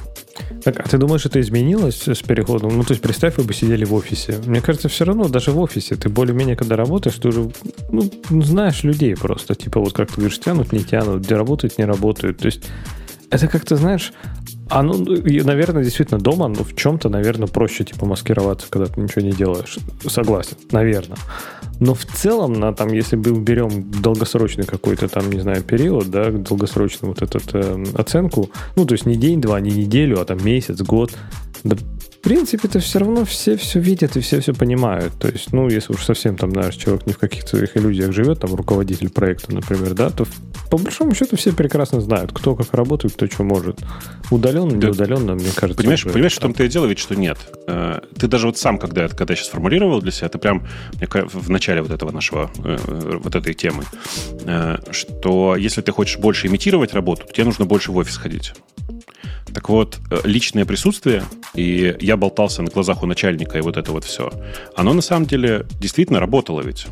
Так, 0.64 0.80
а 0.80 0.88
ты 0.88 0.96
думаешь, 0.96 1.26
это 1.26 1.38
изменилось 1.40 2.08
с 2.08 2.22
переходом? 2.22 2.76
Ну, 2.76 2.84
то 2.84 2.92
есть, 2.92 3.02
представь, 3.02 3.36
вы 3.36 3.44
бы 3.44 3.52
сидели 3.52 3.84
в 3.84 3.92
офисе. 3.92 4.40
Мне 4.46 4.62
кажется, 4.62 4.88
все 4.88 5.04
равно, 5.04 5.28
даже 5.28 5.50
в 5.50 5.58
офисе, 5.58 5.94
ты 5.96 6.08
более-менее, 6.08 6.56
когда 6.56 6.76
работаешь, 6.76 7.16
ты 7.16 7.28
уже 7.28 7.50
ну, 7.90 8.10
знаешь 8.42 8.84
людей 8.84 9.14
просто. 9.14 9.54
Типа, 9.54 9.78
вот 9.78 9.92
как 9.92 10.08
ты 10.08 10.16
говоришь, 10.16 10.40
тянут, 10.40 10.72
не 10.72 10.84
тянут, 10.84 11.22
где 11.22 11.36
работают, 11.36 11.76
не 11.76 11.84
работают. 11.84 12.38
То 12.38 12.46
есть, 12.46 12.62
это 13.30 13.46
как-то, 13.46 13.76
знаешь, 13.76 14.12
а 14.68 14.82
ну, 14.82 14.94
наверное, 14.98 15.82
действительно 15.82 16.20
дома, 16.20 16.48
ну, 16.48 16.62
в 16.62 16.74
чем-то, 16.74 17.08
наверное, 17.08 17.48
проще, 17.48 17.84
типа, 17.84 18.06
маскироваться, 18.06 18.66
когда 18.68 18.86
ты 18.86 19.00
ничего 19.00 19.22
не 19.22 19.32
делаешь. 19.32 19.78
Согласен, 20.06 20.56
наверное. 20.70 21.18
Но 21.80 21.94
в 21.94 22.04
целом, 22.04 22.54
на, 22.54 22.72
там, 22.74 22.92
если 22.92 23.16
мы 23.16 23.38
берем 23.38 23.90
долгосрочный 24.02 24.64
какой-то 24.64 25.08
там, 25.08 25.30
не 25.30 25.40
знаю, 25.40 25.62
период, 25.62 26.10
да, 26.10 26.30
долгосрочную 26.30 27.14
вот 27.14 27.22
эту 27.22 27.40
э, 27.52 27.84
оценку, 27.94 28.50
ну, 28.76 28.84
то 28.84 28.94
есть 28.94 29.06
не 29.06 29.16
день-два, 29.16 29.60
не 29.60 29.70
неделю, 29.70 30.20
а 30.20 30.24
там 30.24 30.44
месяц, 30.44 30.80
год, 30.82 31.12
да 31.64 31.76
в 32.18 32.20
принципе, 32.20 32.66
это 32.66 32.80
все 32.80 32.98
равно 32.98 33.24
все 33.24 33.56
все 33.56 33.78
видят 33.78 34.16
и 34.16 34.20
все 34.20 34.40
все 34.40 34.52
понимают. 34.52 35.12
То 35.20 35.28
есть, 35.28 35.52
ну, 35.52 35.68
если 35.68 35.92
уж 35.92 36.04
совсем 36.04 36.36
там, 36.36 36.50
знаешь, 36.50 36.74
человек 36.74 37.06
не 37.06 37.12
в 37.12 37.18
каких-то 37.18 37.56
своих 37.56 37.76
иллюзиях 37.76 38.12
живет, 38.12 38.40
там, 38.40 38.54
руководитель 38.54 39.08
проекта, 39.08 39.54
например, 39.54 39.94
да, 39.94 40.10
то 40.10 40.26
по 40.68 40.78
большому 40.78 41.14
счету 41.14 41.36
все 41.36 41.52
прекрасно 41.52 42.00
знают, 42.00 42.32
кто 42.32 42.56
как 42.56 42.74
работает, 42.74 43.14
кто 43.14 43.26
что 43.26 43.44
может. 43.44 43.78
Удаленно, 44.30 44.72
не 44.72 44.86
удаленно, 44.86 45.34
мне 45.34 45.50
кажется. 45.54 45.80
Понимаешь, 45.80 46.04
понимаешь, 46.04 46.34
в 46.34 46.40
том-то 46.40 46.64
и 46.64 46.68
дело 46.68 46.86
ведь, 46.86 46.98
что 46.98 47.14
нет. 47.14 47.38
Э, 47.68 48.00
ты 48.18 48.26
даже 48.26 48.48
вот 48.48 48.58
сам, 48.58 48.78
когда, 48.78 49.08
когда 49.08 49.32
я 49.32 49.36
сейчас 49.36 49.48
формулировал 49.48 50.02
для 50.02 50.10
себя, 50.10 50.28
ты 50.28 50.38
прям 50.38 50.66
в 51.00 51.50
начале 51.50 51.82
вот 51.82 51.92
этого 51.92 52.10
нашего, 52.10 52.50
э, 52.64 53.18
вот 53.22 53.36
этой 53.36 53.54
темы, 53.54 53.84
э, 54.44 54.78
что 54.90 55.54
если 55.54 55.82
ты 55.82 55.92
хочешь 55.92 56.18
больше 56.18 56.48
имитировать 56.48 56.92
работу, 56.94 57.26
тебе 57.32 57.44
нужно 57.44 57.64
больше 57.64 57.92
в 57.92 57.96
офис 57.96 58.16
ходить. 58.16 58.54
Так 59.54 59.68
вот, 59.68 59.98
э, 60.10 60.20
личное 60.24 60.64
присутствие, 60.64 61.24
и 61.54 61.96
я 62.00 62.16
болтался 62.16 62.62
на 62.62 62.70
глазах 62.70 63.02
у 63.02 63.06
начальника, 63.06 63.58
и 63.58 63.60
вот 63.60 63.76
это 63.76 63.92
вот 63.92 64.04
все, 64.04 64.30
оно 64.76 64.92
на 64.94 65.02
самом 65.02 65.26
деле 65.26 65.66
действительно 65.80 66.20
работало 66.20 66.60
ведь. 66.60 66.86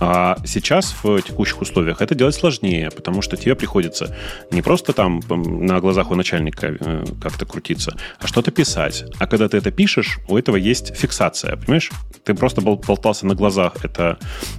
А 0.00 0.36
сейчас 0.44 0.94
в 1.02 1.20
текущих 1.22 1.60
условиях 1.60 2.02
это 2.02 2.14
делать 2.14 2.34
сложнее, 2.34 2.90
потому 2.90 3.22
что 3.22 3.36
тебе 3.36 3.54
приходится 3.54 4.14
не 4.50 4.62
просто 4.62 4.92
там 4.92 5.20
на 5.28 5.80
глазах 5.80 6.10
у 6.10 6.14
начальника 6.14 6.76
э, 6.78 7.04
как-то 7.20 7.46
крутиться, 7.46 7.96
а 8.18 8.26
что-то 8.26 8.50
писать. 8.50 9.04
А 9.18 9.26
когда 9.26 9.48
ты 9.48 9.56
это 9.56 9.70
пишешь, 9.70 10.18
у 10.28 10.36
этого 10.36 10.56
есть 10.56 10.94
фиксация, 10.96 11.56
понимаешь? 11.56 11.90
Ты 12.24 12.34
просто 12.34 12.60
болтался 12.60 13.26
на 13.26 13.34
глазах. 13.34 13.84
Это 13.84 14.18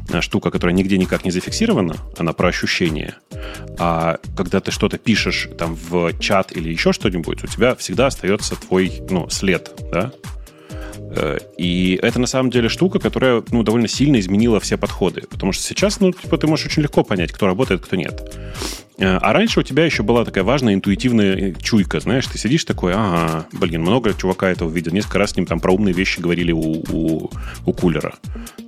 э, 0.09 0.21
штука, 0.21 0.51
которая 0.51 0.75
нигде 0.75 0.97
никак 0.97 1.25
не 1.25 1.31
зафиксирована, 1.31 1.95
она 2.17 2.33
про 2.33 2.49
ощущение. 2.49 3.15
А 3.77 4.17
когда 4.35 4.59
ты 4.59 4.71
что-то 4.71 4.97
пишешь 4.97 5.49
там 5.57 5.75
в 5.75 6.17
чат 6.19 6.55
или 6.55 6.69
еще 6.69 6.93
что-нибудь, 6.93 7.43
у 7.43 7.47
тебя 7.47 7.75
всегда 7.75 8.07
остается 8.07 8.55
твой 8.55 9.01
ну, 9.09 9.29
след, 9.29 9.71
да? 9.91 10.11
Э, 11.15 11.37
и 11.57 11.99
это 12.01 12.19
на 12.19 12.27
самом 12.27 12.51
деле 12.51 12.69
штука, 12.69 12.99
которая 12.99 13.43
ну, 13.51 13.63
довольно 13.63 13.87
сильно 13.87 14.19
изменила 14.19 14.59
все 14.59 14.77
подходы. 14.77 15.23
Потому 15.29 15.51
что 15.53 15.63
сейчас 15.63 15.99
ну, 15.99 16.11
типа, 16.11 16.37
ты 16.37 16.47
можешь 16.47 16.65
очень 16.65 16.83
легко 16.83 17.03
понять, 17.03 17.31
кто 17.31 17.47
работает, 17.47 17.81
кто 17.81 17.95
нет. 17.95 18.33
Э, 18.97 19.17
а 19.17 19.33
раньше 19.33 19.59
у 19.59 19.63
тебя 19.63 19.85
еще 19.85 20.03
была 20.03 20.25
такая 20.25 20.43
важная 20.43 20.73
интуитивная 20.73 21.53
чуйка, 21.61 21.99
знаешь, 21.99 22.27
ты 22.27 22.37
сидишь 22.37 22.65
такой, 22.65 22.93
ага, 22.93 23.45
блин, 23.53 23.81
много 23.81 24.13
чувака 24.13 24.49
этого 24.49 24.69
видел, 24.69 24.91
несколько 24.91 25.19
раз 25.19 25.31
с 25.31 25.35
ним 25.35 25.45
там 25.45 25.59
про 25.59 25.73
умные 25.73 25.93
вещи 25.93 26.19
говорили 26.19 26.51
у, 26.51 26.83
у, 26.91 27.31
у 27.65 27.73
кулера. 27.73 28.15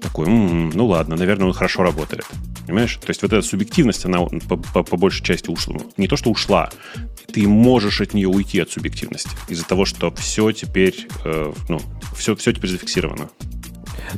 Такой, 0.02 0.28
м-м, 0.28 0.70
ну 0.74 0.88
ладно, 0.88 1.16
наверное, 1.16 1.48
он 1.48 1.54
хорошо 1.54 1.84
работает. 1.84 2.26
Понимаешь? 2.66 2.98
То 2.98 3.10
есть 3.10 3.22
вот 3.22 3.32
эта 3.32 3.46
субъективность, 3.46 4.06
она 4.06 4.20
по, 4.24 4.84
по 4.84 4.98
большей 4.98 5.24
части 5.24 5.50
ушла. 5.50 5.78
Не 5.96 6.08
то, 6.08 6.18
что 6.18 6.30
ушла, 6.30 6.70
ты 7.32 7.48
можешь 7.48 8.02
от 8.02 8.14
нее 8.14 8.28
уйти 8.28 8.60
от 8.60 8.72
субъективности 8.72 9.30
из-за 9.50 9.66
того, 9.66 9.86
что 9.86 10.12
все 10.16 10.52
теперь, 10.52 11.08
э, 11.26 11.54
ну, 11.70 11.80
все, 12.16 12.36
все 12.36 12.54
теперь 12.54 12.72
зафиксировано. 12.72 13.30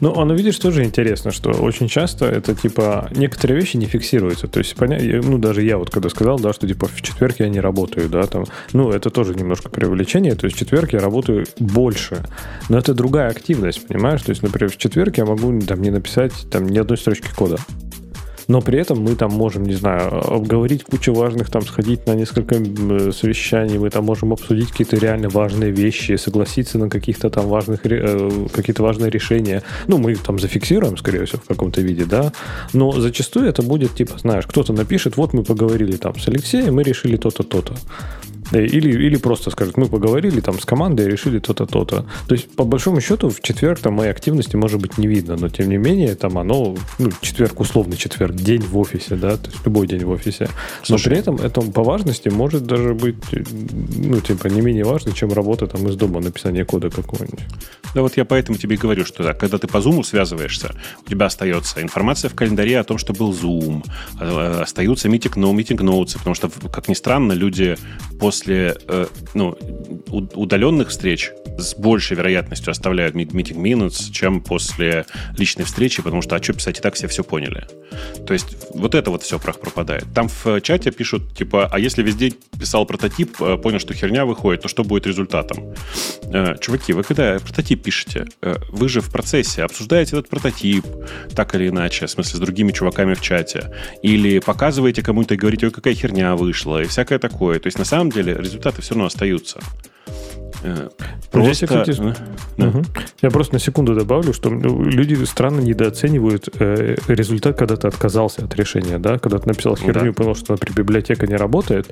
Ну, 0.01 0.19
оно, 0.19 0.33
видишь, 0.33 0.57
тоже 0.59 0.83
интересно, 0.83 1.31
что 1.31 1.49
очень 1.49 1.87
часто 1.87 2.25
это, 2.25 2.55
типа, 2.55 3.09
некоторые 3.15 3.59
вещи 3.59 3.77
не 3.77 3.85
фиксируются. 3.85 4.47
То 4.47 4.59
есть, 4.59 4.75
понятно, 4.75 5.21
ну, 5.23 5.37
даже 5.37 5.63
я 5.63 5.77
вот 5.77 5.89
когда 5.89 6.09
сказал, 6.09 6.39
да, 6.39 6.53
что, 6.53 6.67
типа, 6.67 6.87
в 6.87 7.01
четверг 7.01 7.35
я 7.39 7.49
не 7.49 7.59
работаю, 7.59 8.09
да, 8.09 8.23
там, 8.23 8.45
ну, 8.73 8.91
это 8.91 9.09
тоже 9.09 9.35
немножко 9.35 9.69
преувеличение, 9.69 10.35
то 10.35 10.45
есть 10.45 10.55
в 10.55 10.59
четверг 10.59 10.93
я 10.93 10.99
работаю 10.99 11.45
больше, 11.59 12.23
но 12.69 12.77
это 12.77 12.93
другая 12.93 13.29
активность, 13.29 13.85
понимаешь? 13.87 14.21
То 14.21 14.29
есть, 14.29 14.43
например, 14.43 14.71
в 14.71 14.77
четверг 14.77 15.17
я 15.17 15.25
могу 15.25 15.59
там 15.61 15.81
не 15.81 15.89
написать 15.89 16.33
там 16.51 16.67
ни 16.67 16.77
одной 16.77 16.97
строчки 16.97 17.29
кода 17.35 17.57
но 18.49 18.61
при 18.61 18.79
этом 18.79 18.99
мы 18.99 19.15
там 19.15 19.31
можем, 19.31 19.63
не 19.63 19.75
знаю, 19.75 20.33
обговорить 20.33 20.83
кучу 20.83 21.13
важных, 21.13 21.49
там, 21.51 21.61
сходить 21.61 22.07
на 22.07 22.15
несколько 22.15 22.55
совещаний, 23.13 23.77
мы 23.77 23.91
там 23.91 24.03
можем 24.03 24.33
обсудить 24.33 24.71
какие-то 24.71 24.97
реально 24.97 25.29
важные 25.29 25.71
вещи, 25.71 26.17
согласиться 26.17 26.79
на 26.79 26.89
каких-то 26.89 27.29
там 27.29 27.47
важных, 27.47 27.85
э, 27.85 28.47
какие-то 28.51 28.81
важные 28.81 29.11
решения. 29.11 29.61
Ну, 29.87 29.99
мы 29.99 30.13
их 30.13 30.23
там 30.23 30.39
зафиксируем, 30.39 30.97
скорее 30.97 31.25
всего, 31.25 31.41
в 31.43 31.47
каком-то 31.47 31.81
виде, 31.81 32.05
да, 32.05 32.33
но 32.73 32.91
зачастую 32.91 33.47
это 33.47 33.61
будет, 33.61 33.93
типа, 33.93 34.17
знаешь, 34.17 34.47
кто-то 34.47 34.73
напишет, 34.73 35.15
вот 35.15 35.33
мы 35.33 35.43
поговорили 35.43 35.97
там 35.97 36.19
с 36.19 36.27
Алексеем, 36.27 36.73
мы 36.73 36.83
решили 36.83 37.17
то-то, 37.17 37.43
то-то. 37.43 37.75
Или, 38.51 38.91
или 38.91 39.17
просто 39.17 39.51
скажут, 39.51 39.77
мы 39.77 39.87
поговорили 39.87 40.39
там 40.39 40.59
с 40.59 40.65
командой 40.65 41.07
решили 41.07 41.39
то-то, 41.39 41.65
то-то. 41.65 42.05
То 42.27 42.35
есть, 42.35 42.49
по 42.55 42.63
большому 42.63 43.01
счету, 43.01 43.29
в 43.29 43.41
четверг 43.41 43.79
там 43.79 43.93
моей 43.93 44.11
активности 44.11 44.55
может 44.55 44.81
быть 44.81 44.97
не 44.97 45.07
видно, 45.07 45.35
но 45.37 45.49
тем 45.49 45.69
не 45.69 45.77
менее, 45.77 46.15
там 46.15 46.37
оно, 46.37 46.75
ну, 46.97 47.09
четверг, 47.21 47.59
условный 47.59 47.97
четверг, 47.97 48.35
день 48.35 48.61
в 48.61 48.77
офисе, 48.77 49.15
да, 49.15 49.37
то 49.37 49.49
есть 49.49 49.65
любой 49.65 49.87
день 49.87 50.03
в 50.03 50.09
офисе. 50.09 50.49
Слушай, 50.83 51.03
но 51.03 51.09
при 51.09 51.19
этом 51.19 51.35
это 51.37 51.61
по 51.61 51.83
важности 51.83 52.29
может 52.29 52.65
даже 52.65 52.93
быть, 52.93 53.17
ну, 53.97 54.19
типа, 54.21 54.47
не 54.47 54.61
менее 54.61 54.83
важно, 54.83 55.11
чем 55.11 55.31
работа 55.31 55.67
там 55.67 55.87
из 55.87 55.95
дома, 55.95 56.19
написание 56.19 56.65
кода 56.65 56.89
какого-нибудь. 56.89 57.39
Да 57.93 58.01
вот 58.01 58.17
я 58.17 58.25
поэтому 58.25 58.57
тебе 58.57 58.75
и 58.75 58.77
говорю, 58.77 59.05
что 59.05 59.23
да, 59.23 59.33
когда 59.33 59.57
ты 59.57 59.67
по 59.67 59.77
Zoom 59.77 60.03
связываешься, 60.03 60.75
у 61.05 61.09
тебя 61.09 61.25
остается 61.25 61.81
информация 61.81 62.29
в 62.29 62.35
календаре 62.35 62.79
о 62.79 62.83
том, 62.83 62.97
что 62.97 63.13
был 63.13 63.33
Zoom, 63.33 63.83
э, 64.19 64.61
остаются 64.61 65.09
митинг, 65.09 65.37
no, 65.37 65.53
митинг 65.53 65.81
ноутсы, 65.81 66.17
потому 66.17 66.35
что, 66.35 66.49
как 66.71 66.87
ни 66.87 66.93
странно, 66.93 67.33
люди 67.33 67.77
после 68.19 68.38
после 68.39 68.77
э, 68.87 69.05
ну, 69.33 69.57
удаленных 70.07 70.89
встреч 70.89 71.31
с 71.57 71.75
большей 71.75 72.15
вероятностью 72.15 72.71
оставляют 72.71 73.15
meeting 73.15 73.57
minutes, 73.57 74.11
чем 74.11 74.41
после 74.41 75.05
личной 75.37 75.65
встречи, 75.65 76.01
потому 76.01 76.21
что, 76.21 76.35
а 76.35 76.43
что 76.43 76.53
писать, 76.53 76.79
и 76.79 76.81
так 76.81 76.93
все 76.93 77.07
все 77.07 77.23
поняли. 77.23 77.67
То 78.25 78.33
есть 78.33 78.57
вот 78.73 78.95
это 78.95 79.11
вот 79.11 79.23
все 79.23 79.39
прах 79.39 79.59
пропадает. 79.59 80.05
Там 80.15 80.29
в 80.29 80.61
чате 80.61 80.91
пишут, 80.91 81.35
типа, 81.35 81.67
а 81.71 81.79
если 81.79 82.01
везде 82.01 82.31
писал 82.57 82.85
прототип, 82.85 83.41
э, 83.41 83.57
понял, 83.57 83.79
что 83.79 83.93
херня 83.93 84.25
выходит, 84.25 84.61
то 84.61 84.67
что 84.69 84.83
будет 84.83 85.05
результатом? 85.07 85.73
Э, 86.31 86.55
чуваки, 86.59 86.93
вы 86.93 87.03
когда 87.03 87.39
прототип 87.39 87.83
пишете, 87.83 88.25
э, 88.41 88.55
вы 88.69 88.87
же 88.87 89.01
в 89.01 89.11
процессе 89.11 89.63
обсуждаете 89.63 90.17
этот 90.17 90.29
прототип 90.29 90.85
так 91.35 91.55
или 91.55 91.67
иначе, 91.69 92.05
в 92.05 92.11
смысле 92.11 92.37
с 92.37 92.39
другими 92.39 92.71
чуваками 92.71 93.15
в 93.15 93.21
чате, 93.21 93.71
или 94.01 94.39
показываете 94.39 95.01
кому-то 95.01 95.33
и 95.33 95.37
говорите, 95.37 95.65
ой, 95.65 95.71
какая 95.71 95.93
херня 95.93 96.35
вышла, 96.35 96.81
и 96.81 96.85
всякое 96.85 97.19
такое. 97.19 97.59
То 97.59 97.67
есть 97.67 97.79
на 97.79 97.85
самом 97.85 98.11
деле 98.11 98.28
результаты 98.37 98.81
все 98.81 98.93
равно 98.93 99.05
остаются. 99.05 99.59
Э, 100.63 100.89
просто... 101.31 101.53
Здесь, 101.53 101.69
кстати, 101.69 101.91
угу. 102.57 102.83
Я 103.21 103.29
просто 103.29 103.53
на 103.53 103.59
секунду 103.59 103.95
добавлю, 103.95 104.33
что 104.33 104.49
ну, 104.49 104.83
люди 104.83 105.15
странно 105.23 105.61
недооценивают 105.61 106.49
э, 106.59 106.97
результат, 107.07 107.57
когда 107.57 107.75
ты 107.75 107.87
отказался 107.87 108.43
от 108.43 108.55
решения, 108.55 108.97
да, 108.97 109.19
когда 109.19 109.39
ты 109.39 109.47
написал 109.47 109.77
херню, 109.77 110.11
да. 110.11 110.13
понял, 110.13 110.35
что, 110.35 110.53
например, 110.53 110.77
библиотека 110.77 111.27
не 111.27 111.35
работает, 111.35 111.89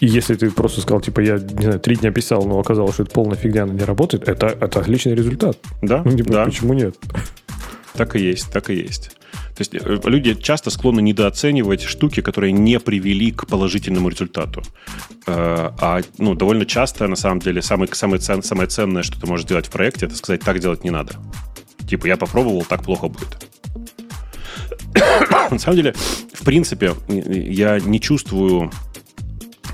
и 0.00 0.06
если 0.06 0.34
ты 0.34 0.50
просто 0.50 0.80
сказал, 0.80 1.00
типа, 1.00 1.20
я, 1.20 1.38
не 1.38 1.64
знаю, 1.64 1.80
три 1.80 1.96
дня 1.96 2.10
писал, 2.10 2.44
но 2.44 2.58
оказалось, 2.58 2.94
что 2.94 3.02
это 3.02 3.12
полная 3.12 3.36
фигня, 3.36 3.64
она 3.64 3.74
не 3.74 3.84
работает, 3.84 4.28
это, 4.28 4.46
это 4.46 4.80
отличный 4.80 5.14
результат. 5.14 5.58
Да, 5.82 6.02
ну, 6.04 6.16
типа, 6.16 6.32
да. 6.32 6.44
Почему 6.44 6.72
нет? 6.72 6.96
Так 7.94 8.16
и 8.16 8.20
есть, 8.20 8.50
так 8.50 8.70
и 8.70 8.74
есть. 8.74 9.16
То 9.56 9.62
есть 9.62 9.74
э, 9.74 10.00
люди 10.04 10.34
часто 10.34 10.70
склонны 10.70 11.00
недооценивать 11.00 11.82
штуки, 11.82 12.20
которые 12.20 12.52
не 12.52 12.78
привели 12.78 13.32
к 13.32 13.46
положительному 13.46 14.10
результату. 14.10 14.62
Э, 15.26 15.70
а 15.80 16.00
ну, 16.18 16.34
довольно 16.34 16.66
часто, 16.66 17.08
на 17.08 17.16
самом 17.16 17.40
деле, 17.40 17.62
самое, 17.62 17.92
самое, 17.94 18.20
цен, 18.20 18.42
самое 18.42 18.68
ценное, 18.68 19.02
что 19.02 19.18
ты 19.18 19.26
можешь 19.26 19.46
делать 19.46 19.66
в 19.66 19.70
проекте, 19.70 20.06
это 20.06 20.16
сказать, 20.16 20.42
так 20.42 20.58
делать 20.58 20.84
не 20.84 20.90
надо. 20.90 21.14
Типа, 21.88 22.06
я 22.06 22.18
попробовал, 22.18 22.66
так 22.66 22.82
плохо 22.82 23.08
будет. 23.08 23.48
на 25.50 25.58
самом 25.58 25.76
деле, 25.76 25.94
в 26.34 26.44
принципе, 26.44 26.92
я 27.08 27.80
не 27.80 27.98
чувствую 27.98 28.70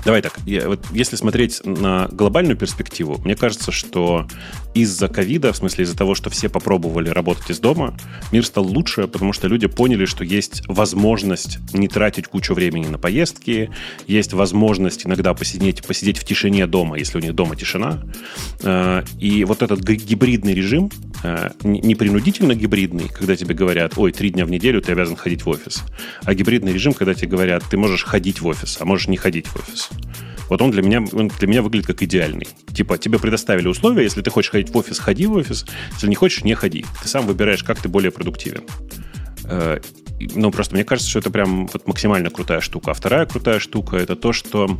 Давай 0.05 0.21
так, 0.21 0.37
я, 0.45 0.67
вот 0.67 0.85
если 0.91 1.15
смотреть 1.15 1.61
на 1.65 2.09
глобальную 2.11 2.57
перспективу, 2.57 3.21
мне 3.23 3.35
кажется, 3.35 3.71
что 3.71 4.27
из-за 4.73 5.07
ковида, 5.07 5.53
в 5.53 5.57
смысле 5.57 5.85
из-за 5.85 5.95
того, 5.95 6.13
что 6.13 6.29
все 6.29 6.49
попробовали 6.49 7.09
работать 7.09 7.49
из 7.49 7.59
дома, 7.59 7.97
мир 8.31 8.45
стал 8.45 8.65
лучше, 8.65 9.07
потому 9.07 9.31
что 9.31 9.47
люди 9.47 9.67
поняли, 9.67 10.03
что 10.05 10.25
есть 10.25 10.63
возможность 10.67 11.59
не 11.73 11.87
тратить 11.87 12.27
кучу 12.27 12.53
времени 12.53 12.87
на 12.87 12.97
поездки, 12.97 13.71
есть 14.05 14.33
возможность 14.33 15.05
иногда 15.05 15.33
посидеть, 15.33 15.85
посидеть 15.85 16.17
в 16.17 16.25
тишине 16.25 16.67
дома, 16.67 16.97
если 16.97 17.17
у 17.17 17.21
них 17.21 17.33
дома 17.33 17.55
тишина. 17.55 18.03
Э, 18.61 19.03
и 19.19 19.45
вот 19.45 19.61
этот 19.61 19.79
гибридный 19.81 20.53
режим, 20.53 20.91
не 21.63 21.95
принудительно 21.95 22.53
гибридный, 22.53 23.07
когда 23.07 23.35
тебе 23.35 23.55
говорят, 23.55 23.93
ой, 23.97 24.11
три 24.11 24.29
дня 24.29 24.45
в 24.45 24.51
неделю 24.51 24.81
ты 24.81 24.91
обязан 24.91 25.15
ходить 25.15 25.45
в 25.45 25.49
офис, 25.49 25.83
а 26.23 26.33
гибридный 26.33 26.73
режим, 26.73 26.93
когда 26.93 27.13
тебе 27.13 27.29
говорят, 27.29 27.63
ты 27.69 27.77
можешь 27.77 28.03
ходить 28.03 28.41
в 28.41 28.47
офис, 28.47 28.77
а 28.79 28.85
можешь 28.85 29.07
не 29.07 29.17
ходить 29.17 29.47
в 29.47 29.55
офис. 29.55 29.89
Вот 30.49 30.61
он 30.61 30.71
для 30.71 30.81
меня, 30.81 31.03
он 31.13 31.29
для 31.29 31.47
меня 31.47 31.61
выглядит 31.61 31.87
как 31.87 32.03
идеальный. 32.03 32.47
Типа, 32.73 32.97
тебе 32.97 33.17
предоставили 33.19 33.67
условия, 33.67 34.03
если 34.03 34.21
ты 34.21 34.29
хочешь 34.29 34.51
ходить 34.51 34.69
в 34.69 34.77
офис, 34.77 34.99
ходи 34.99 35.25
в 35.25 35.33
офис, 35.33 35.65
если 35.93 36.07
не 36.07 36.15
хочешь, 36.15 36.43
не 36.43 36.53
ходи. 36.53 36.85
Ты 37.01 37.07
сам 37.07 37.25
выбираешь, 37.25 37.63
как 37.63 37.81
ты 37.81 37.87
более 37.87 38.11
продуктивен. 38.11 38.63
Э, 39.45 39.79
ну, 40.19 40.51
просто 40.51 40.75
мне 40.75 40.83
кажется, 40.83 41.09
что 41.09 41.19
это 41.19 41.31
прям 41.31 41.67
вот 41.67 41.87
максимально 41.87 42.29
крутая 42.29 42.61
штука. 42.61 42.91
А 42.91 42.93
вторая 42.93 43.25
крутая 43.25 43.59
штука 43.59 43.97
это 43.97 44.15
то, 44.15 44.33
что 44.33 44.77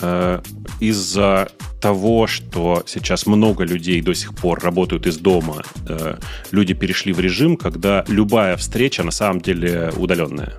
э, 0.00 0.40
из-за 0.82 1.48
того, 1.80 2.26
что 2.26 2.82
сейчас 2.86 3.26
много 3.26 3.62
людей 3.62 4.02
до 4.02 4.14
сих 4.14 4.34
пор 4.34 4.60
работают 4.60 5.06
из 5.06 5.16
дома, 5.16 5.62
э, 5.88 6.16
люди 6.50 6.74
перешли 6.74 7.12
в 7.12 7.20
режим, 7.20 7.56
когда 7.56 8.04
любая 8.08 8.56
встреча 8.56 9.04
на 9.04 9.12
самом 9.12 9.40
деле 9.40 9.92
удаленная. 9.96 10.54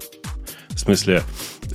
В 0.70 0.80
смысле, 0.80 1.24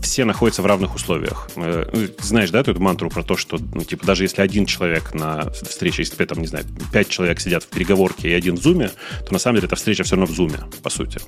все 0.00 0.24
находятся 0.24 0.62
в 0.62 0.66
равных 0.66 0.94
условиях. 0.94 1.48
Э, 1.56 1.88
ну, 1.92 2.00
знаешь, 2.20 2.50
да, 2.50 2.60
эту 2.60 2.78
мантру 2.80 3.10
про 3.10 3.22
то, 3.22 3.36
что, 3.36 3.58
ну, 3.74 3.82
типа, 3.82 4.06
даже 4.06 4.24
если 4.24 4.42
один 4.42 4.66
человек 4.66 5.14
на 5.14 5.50
встрече, 5.50 6.02
если 6.02 6.24
там, 6.24 6.40
не 6.40 6.46
знаю, 6.46 6.64
пять 6.92 7.08
человек 7.08 7.40
сидят 7.40 7.64
в 7.64 7.68
переговорке 7.68 8.30
и 8.30 8.32
один 8.32 8.56
в 8.56 8.62
зуме, 8.62 8.90
то 9.26 9.32
на 9.32 9.38
самом 9.38 9.56
деле 9.56 9.66
эта 9.66 9.76
встреча 9.76 10.04
все 10.04 10.16
равно 10.16 10.26
в 10.26 10.34
зуме, 10.34 10.58
по 10.82 10.90
сути. 10.90 11.20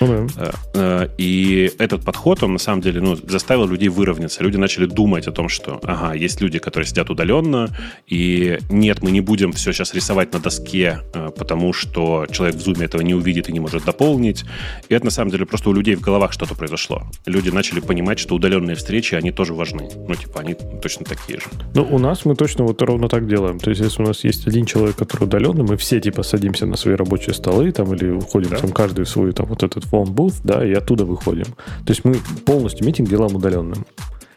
Ну, 0.00 0.06
да. 0.06 0.26
Э, 0.36 0.52
э, 0.74 1.08
и 1.18 1.72
этот 1.78 2.04
подход, 2.04 2.42
он 2.42 2.52
на 2.52 2.58
самом 2.58 2.82
деле 2.82 3.00
ну, 3.00 3.16
заставил 3.16 3.66
людей 3.66 3.88
выровняться. 3.88 4.42
Люди 4.42 4.56
начали 4.56 4.86
думать 4.86 5.26
о 5.26 5.32
том, 5.32 5.48
что, 5.48 5.80
ага, 5.82 6.14
есть 6.14 6.40
люди, 6.40 6.58
которые 6.58 6.86
сидят 6.86 7.10
удаленно, 7.10 7.74
и 8.06 8.58
нет, 8.68 9.02
мы 9.02 9.10
не 9.10 9.20
будем 9.20 9.52
все 9.52 9.72
сейчас 9.72 9.94
рисовать 9.94 10.32
на 10.32 10.38
доске, 10.38 11.00
потому 11.12 11.72
что 11.72 12.26
человек 12.30 12.56
в 12.56 12.60
зуме 12.60 12.84
этого 12.84 13.02
не 13.02 13.14
увидит 13.14 13.48
и 13.48 13.52
не 13.52 13.60
может 13.60 13.84
дополнить. 13.84 14.44
И 14.88 14.94
это 14.94 15.06
на 15.06 15.10
самом 15.10 15.30
деле 15.30 15.46
просто 15.46 15.70
у 15.70 15.72
людей 15.72 15.94
в 15.94 16.00
головах 16.00 16.32
что-то 16.32 16.54
произошло. 16.54 17.02
Люди 17.24 17.50
начали 17.50 17.80
понимать, 17.80 17.95
что 18.16 18.34
удаленные 18.34 18.76
встречи, 18.76 19.14
они 19.14 19.32
тоже 19.32 19.54
важны. 19.54 19.88
Ну, 20.08 20.14
типа, 20.14 20.40
они 20.40 20.54
точно 20.54 21.04
такие 21.04 21.38
же. 21.38 21.46
Ну, 21.74 21.86
у 21.90 21.98
нас 21.98 22.24
мы 22.24 22.34
точно 22.34 22.64
вот 22.64 22.80
ровно 22.82 23.08
так 23.08 23.28
делаем. 23.28 23.58
То 23.58 23.70
есть, 23.70 23.82
если 23.82 24.02
у 24.02 24.06
нас 24.06 24.24
есть 24.24 24.46
один 24.46 24.64
человек, 24.66 24.96
который 24.96 25.24
удаленный, 25.24 25.64
мы 25.64 25.76
все, 25.76 26.00
типа, 26.00 26.22
садимся 26.22 26.66
на 26.66 26.76
свои 26.76 26.94
рабочие 26.94 27.34
столы 27.34 27.72
там 27.72 27.92
или 27.94 28.10
уходим 28.10 28.50
да. 28.50 28.58
там 28.58 28.70
каждый 28.72 29.04
в 29.04 29.08
свой 29.08 29.32
там 29.32 29.46
вот 29.46 29.62
этот 29.62 29.84
booth, 29.84 30.40
да, 30.44 30.66
и 30.66 30.72
оттуда 30.72 31.04
выходим. 31.04 31.46
То 31.84 31.88
есть 31.88 32.04
мы 32.04 32.16
полностью 32.44 32.86
митинг 32.86 33.08
делаем 33.08 33.34
удаленным. 33.36 33.86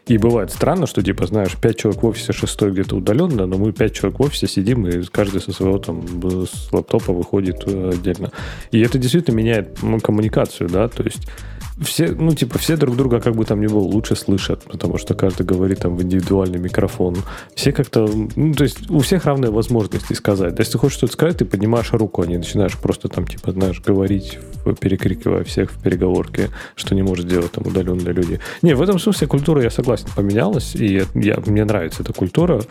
И 0.10 0.18
бывает 0.18 0.52
странно, 0.52 0.88
что, 0.88 1.04
типа, 1.04 1.28
знаешь, 1.28 1.56
пять 1.56 1.78
человек 1.78 2.02
в 2.02 2.08
офисе, 2.08 2.34
шестой 2.34 2.72
где-то 2.72 2.96
удаленно, 2.96 3.46
но 3.46 3.60
мы 3.60 3.72
пять 3.72 3.94
человек 3.94 4.20
в 4.20 4.24
офисе 4.24 4.48
сидим, 4.48 4.88
и 4.88 5.04
каждый 5.04 5.40
со 5.40 5.54
своего 5.54 5.78
там 5.78 6.04
с 6.48 6.74
лаптопа 6.74 7.14
выходит 7.14 7.62
э, 7.68 7.92
отдельно. 7.94 8.32
И 8.72 8.80
это 8.82 8.98
действительно 8.98 9.36
меняет 9.36 9.84
ну, 9.84 10.00
коммуникацию, 10.00 10.68
да, 10.68 10.88
то 10.88 11.04
есть 11.04 11.28
все, 11.82 12.10
ну, 12.10 12.34
типа, 12.34 12.58
все 12.58 12.78
друг 12.78 12.96
друга, 12.96 13.20
как 13.20 13.36
бы 13.36 13.46
там 13.46 13.62
ни 13.62 13.68
было, 13.68 13.80
лучше 13.80 14.16
слышат, 14.16 14.64
потому 14.64 14.98
что 14.98 15.14
каждый 15.14 15.46
говорит 15.46 15.80
там 15.80 15.96
в 15.96 16.02
индивидуальный 16.02 16.60
микрофон. 16.60 17.18
Все 17.56 17.72
как-то, 17.72 18.10
ну, 18.36 18.54
то 18.54 18.64
есть 18.64 18.90
у 18.90 19.00
всех 19.00 19.26
равные 19.26 19.52
возможности 19.52 20.14
сказать. 20.14 20.56
То 20.56 20.62
есть 20.62 20.72
ты 20.72 20.78
хочешь 20.78 20.98
что-то 20.98 21.14
сказать, 21.14 21.38
ты 21.38 21.46
поднимаешь 21.46 21.92
руку, 21.94 22.22
а 22.22 22.28
не 22.28 22.38
начинаешь 22.38 22.78
просто 22.78 23.08
там, 23.08 23.26
типа, 23.28 23.52
знаешь, 23.52 23.82
говорить, 23.82 24.40
перекрикивая 24.80 25.44
всех 25.44 25.72
в 25.72 25.82
переговорке, 25.82 26.50
что 26.76 26.96
не 26.96 27.02
может 27.02 27.28
делать 27.28 27.52
там 27.52 27.66
удаленные 27.66 28.14
люди. 28.14 28.40
Не, 28.62 28.76
в 28.76 28.82
этом 28.82 29.00
смысле 29.00 29.28
культура, 29.28 29.62
я 29.62 29.70
согласен, 29.70 30.08
поменялась, 30.16 30.76
и 30.76 31.04
я, 31.16 31.40
мне 31.46 31.66
нравится 31.66 32.04
эта 32.04 32.14
культура. 32.14 32.62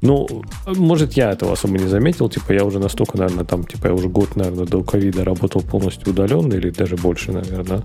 Ну, 0.00 0.44
может, 0.66 1.14
я 1.14 1.32
этого 1.32 1.54
особо 1.54 1.78
не 1.78 1.88
заметил. 1.88 2.28
Типа, 2.28 2.52
я 2.52 2.64
уже 2.64 2.78
настолько, 2.78 3.16
наверное, 3.16 3.46
там, 3.46 3.64
типа, 3.64 3.86
я 3.86 3.94
уже 3.94 4.08
год, 4.08 4.36
наверное, 4.36 4.66
до 4.66 4.82
ковида 4.82 5.24
работал 5.24 5.62
полностью 5.62 6.10
удаленно, 6.10 6.52
или 6.52 6.68
даже 6.68 6.96
больше, 6.96 7.32
наверное. 7.32 7.82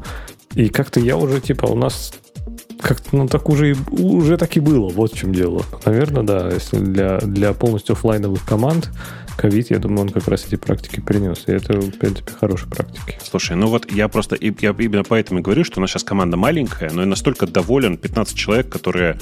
И 0.55 0.69
как-то 0.69 0.99
я 0.99 1.17
уже, 1.17 1.39
типа, 1.41 1.65
у 1.65 1.75
нас 1.75 2.13
как-то, 2.79 3.15
ну, 3.15 3.27
так 3.27 3.49
уже, 3.49 3.75
уже 3.91 4.37
так 4.37 4.55
и 4.57 4.59
было, 4.59 4.89
вот 4.89 5.13
в 5.13 5.17
чем 5.17 5.33
дело. 5.33 5.65
Наверное, 5.85 6.23
да, 6.23 6.49
если 6.49 6.77
для, 6.77 7.17
для 7.19 7.53
полностью 7.53 7.93
офлайновых 7.93 8.45
команд 8.45 8.89
ковид, 9.37 9.69
я 9.69 9.79
думаю, 9.79 10.01
он 10.01 10.09
как 10.09 10.27
раз 10.27 10.45
эти 10.45 10.55
практики 10.55 10.99
принес. 10.99 11.43
И 11.47 11.51
это, 11.51 11.73
в 11.79 11.97
принципе, 11.97 12.31
хорошие 12.31 12.69
практики. 12.69 13.19
Слушай, 13.23 13.55
ну 13.55 13.67
вот 13.67 13.91
я 13.91 14.07
просто, 14.07 14.37
я 14.39 14.49
именно 14.77 15.03
поэтому 15.03 15.39
и 15.39 15.43
говорю, 15.43 15.63
что 15.63 15.79
у 15.79 15.81
нас 15.81 15.91
сейчас 15.91 16.03
команда 16.03 16.37
маленькая, 16.37 16.91
но 16.91 17.01
я 17.01 17.07
настолько 17.07 17.47
доволен, 17.47 17.97
15 17.97 18.37
человек, 18.37 18.69
которые 18.69 19.17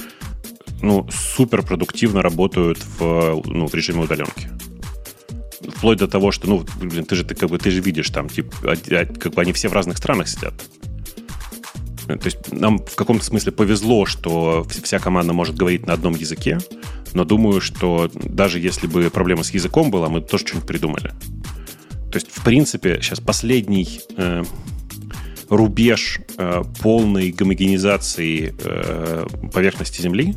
ну, 0.81 1.07
супер 1.11 1.63
продуктивно 1.63 2.21
работают 2.21 2.79
в, 2.99 3.41
ну, 3.45 3.67
в 3.67 3.73
режиме 3.73 4.03
удаленки. 4.03 4.49
Вплоть 5.75 5.97
до 5.97 6.07
того, 6.07 6.31
что, 6.31 6.47
ну, 6.47 6.65
блин, 6.79 7.05
ты 7.05 7.15
же, 7.15 7.23
ты, 7.23 7.35
как 7.35 7.49
бы, 7.49 7.57
ты 7.57 7.71
же 7.71 7.81
видишь 7.81 8.09
там, 8.09 8.29
типа, 8.29 8.75
как 9.19 9.33
бы 9.33 9.41
они 9.41 9.53
все 9.53 9.69
в 9.69 9.73
разных 9.73 9.97
странах 9.97 10.27
сидят. 10.27 10.53
То 12.07 12.25
есть 12.25 12.51
нам 12.51 12.79
в 12.79 12.95
каком-то 12.95 13.23
смысле 13.23 13.51
повезло, 13.51 14.05
что 14.05 14.65
вся 14.83 14.99
команда 14.99 15.33
может 15.33 15.55
говорить 15.55 15.85
на 15.85 15.93
одном 15.93 16.15
языке, 16.15 16.59
но 17.13 17.25
думаю, 17.25 17.61
что 17.61 18.09
даже 18.13 18.59
если 18.59 18.87
бы 18.87 19.09
проблема 19.09 19.43
с 19.43 19.51
языком 19.51 19.91
была, 19.91 20.07
мы 20.09 20.21
тоже 20.21 20.45
что-нибудь 20.45 20.67
придумали. 20.67 21.11
То 22.11 22.15
есть, 22.15 22.27
в 22.31 22.43
принципе, 22.43 22.99
сейчас 23.01 23.19
последний 23.19 24.01
э, 24.15 24.43
рубеж 25.49 26.19
э, 26.37 26.63
полной 26.81 27.31
гомогенизации 27.31 28.55
э, 28.57 29.27
поверхности 29.53 30.01
Земли 30.01 30.35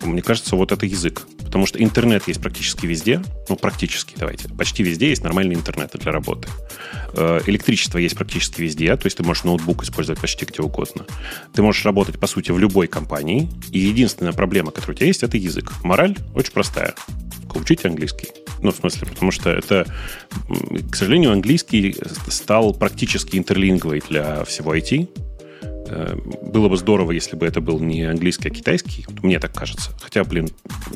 мне 0.00 0.22
кажется, 0.22 0.56
вот 0.56 0.72
это 0.72 0.86
язык. 0.86 1.26
Потому 1.38 1.64
что 1.64 1.82
интернет 1.82 2.28
есть 2.28 2.42
практически 2.42 2.84
везде. 2.84 3.22
Ну, 3.48 3.56
практически, 3.56 4.14
давайте. 4.16 4.48
Почти 4.48 4.82
везде 4.82 5.08
есть 5.08 5.22
нормальный 5.22 5.54
интернет 5.54 5.90
для 5.94 6.12
работы. 6.12 6.48
Э, 7.14 7.40
электричество 7.46 7.96
есть 7.96 8.16
практически 8.16 8.60
везде. 8.60 8.94
То 8.96 9.06
есть 9.06 9.16
ты 9.16 9.22
можешь 9.22 9.44
ноутбук 9.44 9.82
использовать 9.82 10.20
почти 10.20 10.44
где 10.44 10.60
угодно. 10.60 11.06
Ты 11.54 11.62
можешь 11.62 11.84
работать, 11.86 12.18
по 12.18 12.26
сути, 12.26 12.50
в 12.50 12.58
любой 12.58 12.86
компании. 12.86 13.48
И 13.72 13.78
единственная 13.78 14.32
проблема, 14.32 14.72
которая 14.72 14.94
у 14.94 14.98
тебя 14.98 15.06
есть, 15.06 15.22
это 15.22 15.38
язык. 15.38 15.72
Мораль 15.82 16.16
очень 16.34 16.52
простая. 16.52 16.94
Учите 17.54 17.88
английский. 17.88 18.28
Ну, 18.60 18.72
в 18.72 18.76
смысле, 18.76 19.06
потому 19.06 19.30
что 19.30 19.50
это, 19.50 19.86
к 20.90 20.96
сожалению, 20.96 21.32
английский 21.32 21.96
стал 22.28 22.74
практически 22.74 23.36
интерлингвой 23.36 24.02
для 24.06 24.44
всего 24.44 24.76
IT. 24.76 25.08
Э, 25.90 26.16
было 26.42 26.68
бы 26.68 26.76
здорово, 26.76 27.12
если 27.12 27.36
бы 27.36 27.46
это 27.46 27.60
был 27.60 27.80
не 27.80 28.04
английский, 28.04 28.48
а 28.48 28.50
китайский. 28.50 29.06
Мне 29.22 29.38
так 29.38 29.52
кажется. 29.52 29.90
Хотя, 30.00 30.24
блин, 30.24 30.48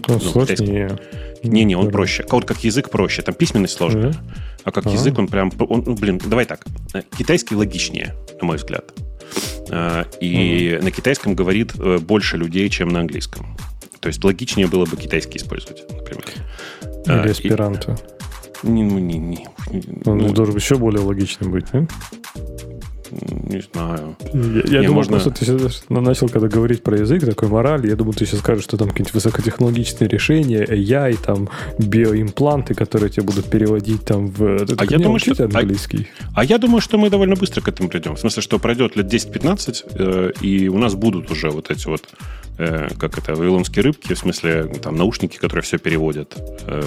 ну, 0.09 0.20
ну. 0.34 0.99
Не-не, 1.43 1.76
он 1.76 1.90
проще. 1.90 2.24
Вот 2.30 2.45
как 2.45 2.62
язык 2.64 2.90
проще. 2.90 3.22
Там 3.22 3.34
письменность 3.34 3.74
сложная. 3.74 4.11
Mm-hmm. 4.11 4.61
А 4.64 4.70
как 4.70 4.86
ага. 4.86 4.95
язык 4.95 5.18
он 5.18 5.26
прям... 5.26 5.51
Он, 5.59 5.82
ну, 5.84 5.95
блин, 5.95 6.20
давай 6.24 6.45
так. 6.45 6.64
Э, 6.95 7.03
китайский 7.16 7.57
логичнее, 7.57 8.14
на 8.40 8.47
мой 8.47 8.57
взгляд. 8.57 8.93
Э, 9.70 10.05
и 10.20 10.70
mm-hmm. 10.70 10.84
на 10.84 10.90
китайском 10.90 11.34
говорит 11.34 11.74
больше 12.03 12.36
людей, 12.36 12.68
чем 12.68 12.88
на 12.90 13.01
английском. 13.01 13.57
То 14.01 14.09
есть 14.09 14.22
логичнее 14.22 14.66
было 14.66 14.84
бы 14.84 14.97
китайский 14.97 15.38
использовать, 15.38 15.84
например. 15.90 16.24
Или 17.07 17.32
эсперанто. 17.32 17.97
Не, 18.62 18.84
ну, 18.84 18.99
не, 18.99 19.18
не. 19.18 19.49
Он 20.05 20.18
ну, 20.18 20.32
должен 20.32 20.55
еще 20.55 20.76
более 20.76 21.01
логичным 21.01 21.51
быть, 21.51 21.66
да? 21.72 21.86
Не 23.21 23.61
знаю. 23.61 24.17
Я, 24.33 24.63
я 24.67 24.81
не, 24.81 24.87
думал, 24.87 25.01
можно... 25.01 25.13
просто 25.13 25.31
ты 25.31 25.45
сейчас 25.45 25.85
начал, 25.89 26.29
когда 26.29 26.49
говорить 26.49 26.83
про 26.83 26.99
язык, 26.99 27.25
такой 27.25 27.49
мораль, 27.49 27.87
я 27.87 27.97
думаю, 27.97 28.15
ты 28.15 28.25
сейчас 28.25 28.41
скажешь, 28.41 28.65
что 28.65 28.77
там 28.77 28.89
какие-нибудь 28.89 29.15
высокотехнологичные 29.15 30.09
решения, 30.09 30.65
AI, 30.65 31.19
там, 31.23 31.49
биоимпланты, 31.79 32.75
которые 32.75 33.11
тебе 33.11 33.25
будут 33.25 33.47
переводить 33.51 34.05
там 34.05 34.29
в... 34.29 34.67
Ты 34.67 34.75
а 34.79 34.85
я 34.85 34.99
думаю, 34.99 35.19
что... 35.19 35.45
английский. 35.45 36.09
А, 36.35 36.41
а 36.41 36.45
я 36.45 36.59
думаю, 36.59 36.81
что 36.81 36.99
мы 36.99 37.11
довольно 37.11 37.37
быстро 37.37 37.61
к 37.61 37.69
этому 37.69 37.89
придем. 37.89 38.17
В 38.17 38.21
смысле, 38.21 38.43
что 38.43 38.59
пройдет 38.59 38.97
лет 38.97 39.13
10-15, 39.13 39.85
э, 39.95 40.33
и 40.41 40.69
у 40.69 40.79
нас 40.79 40.95
будут 40.95 41.31
уже 41.31 41.51
вот 41.51 41.71
эти 41.71 41.87
вот 41.87 42.03
э, 42.59 42.89
как 42.99 43.19
это, 43.19 43.35
вавилонские 43.35 43.83
рыбки, 43.83 44.15
в 44.15 44.19
смысле, 44.19 44.73
там, 44.83 44.97
наушники, 44.97 45.37
которые 45.37 45.63
все 45.63 45.79
переводят. 45.79 46.35
Э, 46.67 46.83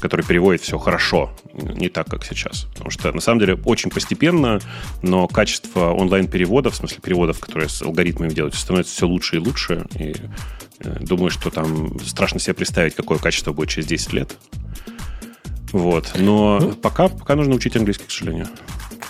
который 0.00 0.24
переводит 0.24 0.62
все 0.62 0.78
хорошо, 0.78 1.30
не 1.52 1.88
так, 1.88 2.08
как 2.08 2.24
сейчас. 2.24 2.66
Потому 2.72 2.90
что, 2.90 3.12
на 3.12 3.20
самом 3.20 3.40
деле, 3.40 3.54
очень 3.64 3.90
постепенно, 3.90 4.60
но 5.02 5.28
качество 5.28 5.92
онлайн-переводов, 5.92 6.74
в 6.74 6.76
смысле 6.76 6.98
переводов, 7.02 7.38
которые 7.38 7.68
с 7.68 7.82
алгоритмами 7.82 8.30
делают, 8.30 8.54
становится 8.54 8.94
все 8.94 9.06
лучше 9.06 9.36
и 9.36 9.38
лучше. 9.38 9.86
И 9.94 10.14
э, 10.80 10.96
думаю, 11.00 11.30
что 11.30 11.50
там 11.50 11.98
страшно 12.00 12.40
себе 12.40 12.54
представить, 12.54 12.94
какое 12.94 13.18
качество 13.18 13.52
будет 13.52 13.68
через 13.68 13.86
10 13.86 14.12
лет. 14.12 14.36
Вот. 15.72 16.12
Но 16.16 16.58
ну, 16.60 16.72
пока, 16.72 17.08
пока 17.08 17.36
нужно 17.36 17.54
учить 17.54 17.76
английский, 17.76 18.06
к 18.06 18.10
сожалению. 18.10 18.48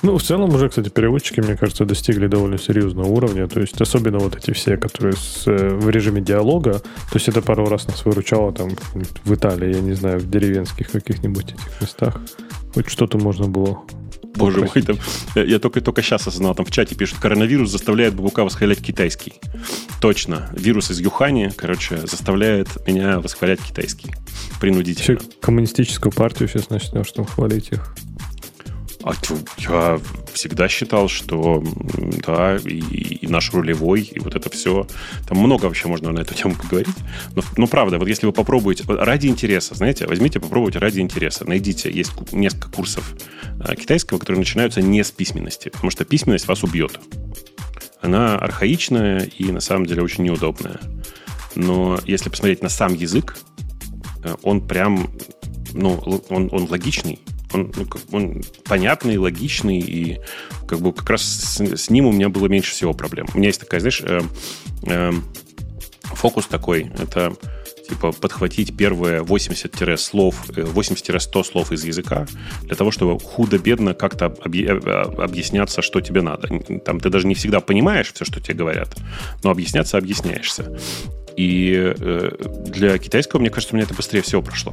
Ну, 0.03 0.17
в 0.17 0.23
целом 0.23 0.55
уже, 0.55 0.69
кстати, 0.69 0.89
переводчики, 0.89 1.41
мне 1.41 1.57
кажется, 1.57 1.85
достигли 1.85 2.27
довольно 2.27 2.59
серьезного 2.59 3.07
уровня. 3.07 3.47
То 3.49 3.61
есть, 3.61 3.81
особенно 3.81 4.19
вот 4.19 4.37
эти 4.37 4.53
все, 4.53 4.77
которые 4.77 5.15
с, 5.15 5.47
э, 5.47 5.75
в 5.75 5.91
режиме 5.91 6.21
диалога. 6.21 6.79
То 6.79 7.15
есть, 7.15 7.29
это 7.29 7.43
пару 7.43 7.67
раз 7.67 7.87
нас 7.87 8.05
выручало 8.05 8.53
там 8.53 8.71
в 9.25 9.35
Италии, 9.35 9.75
я 9.75 9.81
не 9.81 9.93
знаю, 9.93 10.21
в 10.21 10.31
деревенских 10.31 10.91
каких-нибудь 10.91 11.53
этих 11.53 11.81
местах. 11.81 12.21
Хоть 12.75 12.89
что-то 12.89 13.19
можно 13.19 13.47
было 13.47 13.83
Боже 14.37 14.61
мой, 14.61 14.83
там, 14.83 14.97
я 15.35 15.59
только, 15.59 15.81
только 15.81 16.03
сейчас 16.03 16.27
осознал, 16.27 16.55
там 16.55 16.65
в 16.65 16.71
чате 16.71 16.95
пишут, 16.95 17.19
коронавирус 17.19 17.71
заставляет 17.71 18.15
Бабука 18.15 18.45
восхвалять 18.45 18.81
китайский. 18.81 19.35
Точно. 20.01 20.51
Вирус 20.53 20.91
из 20.91 21.01
Юхани, 21.01 21.53
короче, 21.55 21.99
заставляет 22.07 22.69
меня 22.87 23.21
восхвалять 23.21 23.61
китайский. 23.61 24.15
Принудительно. 24.61 25.19
Все 25.19 25.29
коммунистическую 25.41 26.13
партию 26.13 26.49
сейчас 26.49 26.71
начнешь 26.71 27.11
там 27.13 27.25
хвалить 27.25 27.73
их. 27.73 27.95
А 29.03 29.13
я 29.59 29.99
всегда 30.33 30.69
считал, 30.69 31.09
что 31.09 31.65
да, 32.27 32.57
и, 32.57 32.79
и 32.79 33.27
наш 33.27 33.53
рулевой, 33.53 34.03
и 34.03 34.19
вот 34.19 34.35
это 34.35 34.51
все. 34.51 34.87
Там 35.27 35.39
много 35.39 35.65
вообще 35.65 35.89
можно 35.89 36.13
на 36.13 36.21
эту 36.21 36.35
тему 36.35 36.55
поговорить. 36.55 36.95
Но, 37.35 37.43
но 37.57 37.67
правда, 37.67 37.99
вот 37.99 38.09
если 38.09 38.27
вы 38.27 38.33
попробуете, 38.33 38.85
ради 38.87 39.29
интереса, 39.29 39.75
знаете, 39.75 40.07
возьмите, 40.07 40.39
попробуйте 40.39 40.79
ради 40.79 41.01
интереса. 41.01 41.49
Найдите, 41.49 41.91
есть 41.91 42.13
несколько 42.33 42.71
курсов 42.71 43.15
а, 43.61 43.75
китайского, 43.75 44.19
которые 44.19 44.41
начинаются 44.41 44.83
не 44.83 45.03
с 45.03 45.11
письменности, 45.11 45.71
потому 45.71 45.91
что 45.91 46.05
письменность 46.05 46.47
вас 46.47 46.63
убьет. 46.63 47.01
Она 48.03 48.37
архаичная 48.37 49.21
и 49.21 49.51
на 49.51 49.61
самом 49.61 49.87
деле 49.87 50.03
очень 50.03 50.25
неудобная. 50.25 50.79
Но 51.55 51.99
если 52.05 52.29
посмотреть 52.29 52.63
на 52.63 52.69
сам 52.69 52.95
язык, 52.95 53.37
э, 54.25 54.35
он 54.43 54.67
прям, 54.67 55.11
ну, 55.73 55.95
он, 56.29 56.49
он 56.53 56.69
логичный, 56.71 57.19
он, 57.53 57.73
ну, 57.77 57.87
он 58.13 58.43
понятный, 58.65 59.17
логичный, 59.17 59.79
и 59.79 60.21
как 60.69 60.81
бы 60.81 60.93
как 60.93 61.11
раз 61.11 61.23
с, 61.23 61.61
с 61.61 61.91
ним 61.91 62.07
у 62.07 62.13
меня 62.13 62.29
было 62.29 62.47
меньше 62.47 62.73
всего 62.73 62.93
проблем. 62.93 63.27
У 63.35 63.39
меня 63.39 63.49
есть 63.49 63.61
такая, 63.61 63.81
знаешь, 63.81 64.03
э, 64.05 64.21
э, 64.87 65.13
фокус 66.03 66.47
такой, 66.47 66.91
это 66.99 67.35
типа 67.91 68.13
подхватить 68.13 68.77
первые 68.77 69.23
80 69.23 70.01
слов, 70.01 70.49
80-100 70.49 71.41
э, 71.41 71.45
слов 71.45 71.73
из 71.73 71.85
языка 71.85 72.27
для 72.63 72.77
того, 72.77 72.91
чтобы 72.91 73.19
худо-бедно 73.19 73.95
как-то 73.95 74.27
э, 74.27 74.69
объясняться, 75.19 75.83
что 75.83 76.01
тебе 76.01 76.23
надо. 76.23 76.49
Там 76.85 77.01
ты 77.01 77.11
даже 77.11 77.27
не 77.27 77.35
всегда 77.35 77.61
понимаешь 77.61 78.13
все, 78.13 78.25
что 78.25 78.41
тебе 78.41 78.55
говорят, 78.55 78.97
но 79.43 79.51
объясняться 79.51 79.99
объясняешься. 79.99 80.79
И 81.37 81.95
э, 81.99 82.31
для 82.67 82.99
китайского, 82.99 83.41
мне 83.41 83.51
кажется, 83.51 83.75
у 83.75 83.77
меня 83.77 83.87
это 83.87 83.95
быстрее 83.95 84.23
всего 84.23 84.43
прошло. 84.43 84.73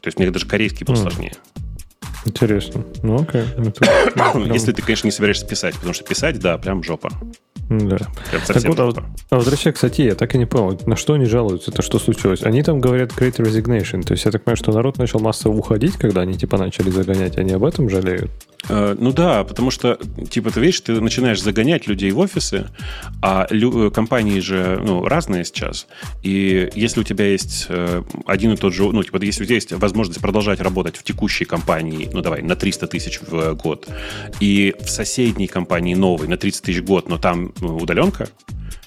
То 0.00 0.08
есть 0.08 0.18
мне 0.18 0.30
даже 0.30 0.46
корейский 0.46 0.84
был 0.84 0.94
mm. 0.94 1.02
сложнее. 1.02 1.34
Интересно. 2.24 2.84
Ну, 3.02 3.22
окей. 3.22 3.44
Ну, 4.34 4.44
Если 4.52 4.72
ты, 4.72 4.82
конечно, 4.82 5.06
не 5.06 5.12
собираешься 5.12 5.46
писать, 5.46 5.74
потому 5.74 5.92
что 5.92 6.04
писать, 6.04 6.38
да, 6.38 6.58
прям 6.58 6.82
жопа. 6.82 7.10
Да. 7.68 7.96
Прям 7.96 8.42
так 8.46 8.64
вот, 8.64 8.76
жопа. 8.76 9.04
а, 9.30 9.36
возвращаясь 9.36 9.74
к 9.74 9.78
статье, 9.78 10.06
я 10.06 10.14
так 10.14 10.34
и 10.34 10.38
не 10.38 10.46
понял, 10.46 10.78
на 10.86 10.96
что 10.96 11.14
они 11.14 11.24
жалуются, 11.24 11.70
это 11.70 11.82
что 11.82 11.98
случилось? 11.98 12.42
Они 12.42 12.62
там 12.62 12.80
говорят 12.80 13.12
Great 13.12 13.36
Resignation, 13.36 14.02
то 14.02 14.12
есть 14.12 14.24
я 14.24 14.30
так 14.30 14.44
понимаю, 14.44 14.56
что 14.56 14.72
народ 14.72 14.98
начал 14.98 15.20
массово 15.20 15.54
уходить, 15.54 15.96
когда 15.96 16.20
они 16.22 16.34
типа 16.34 16.58
начали 16.58 16.90
загонять, 16.90 17.38
они 17.38 17.52
об 17.52 17.64
этом 17.64 17.88
жалеют? 17.88 18.30
Э, 18.68 18.94
ну 18.98 19.12
да, 19.12 19.44
потому 19.44 19.70
что, 19.70 19.98
типа, 20.30 20.50
ты 20.50 20.60
видишь, 20.60 20.80
ты 20.80 21.00
начинаешь 21.00 21.40
загонять 21.42 21.86
людей 21.86 22.10
в 22.12 22.18
офисы, 22.18 22.68
а 23.20 23.46
лю- 23.50 23.88
э, 23.88 23.90
компании 23.90 24.40
же 24.40 24.80
ну, 24.84 25.04
разные 25.06 25.44
сейчас. 25.44 25.86
И 26.22 26.70
если 26.74 27.00
у 27.00 27.04
тебя 27.04 27.26
есть 27.26 27.66
э, 27.68 28.02
один 28.26 28.52
и 28.52 28.56
тот 28.56 28.74
же, 28.74 28.84
ну, 28.84 29.02
типа, 29.02 29.22
если 29.22 29.42
у 29.42 29.46
тебя 29.46 29.56
есть 29.56 29.72
возможность 29.72 30.20
продолжать 30.20 30.60
работать 30.60 30.96
в 30.96 31.02
текущей 31.02 31.44
компании, 31.44 32.08
ну, 32.12 32.20
давай, 32.20 32.42
на 32.42 32.56
300 32.56 32.86
тысяч 32.86 33.20
в 33.20 33.54
год, 33.54 33.88
и 34.40 34.74
в 34.80 34.88
соседней 34.88 35.46
компании 35.46 35.94
новой 35.94 36.28
на 36.28 36.36
30 36.36 36.62
тысяч 36.62 36.80
в 36.80 36.84
год, 36.84 37.08
но 37.08 37.18
там 37.18 37.52
удаленка, 37.60 38.28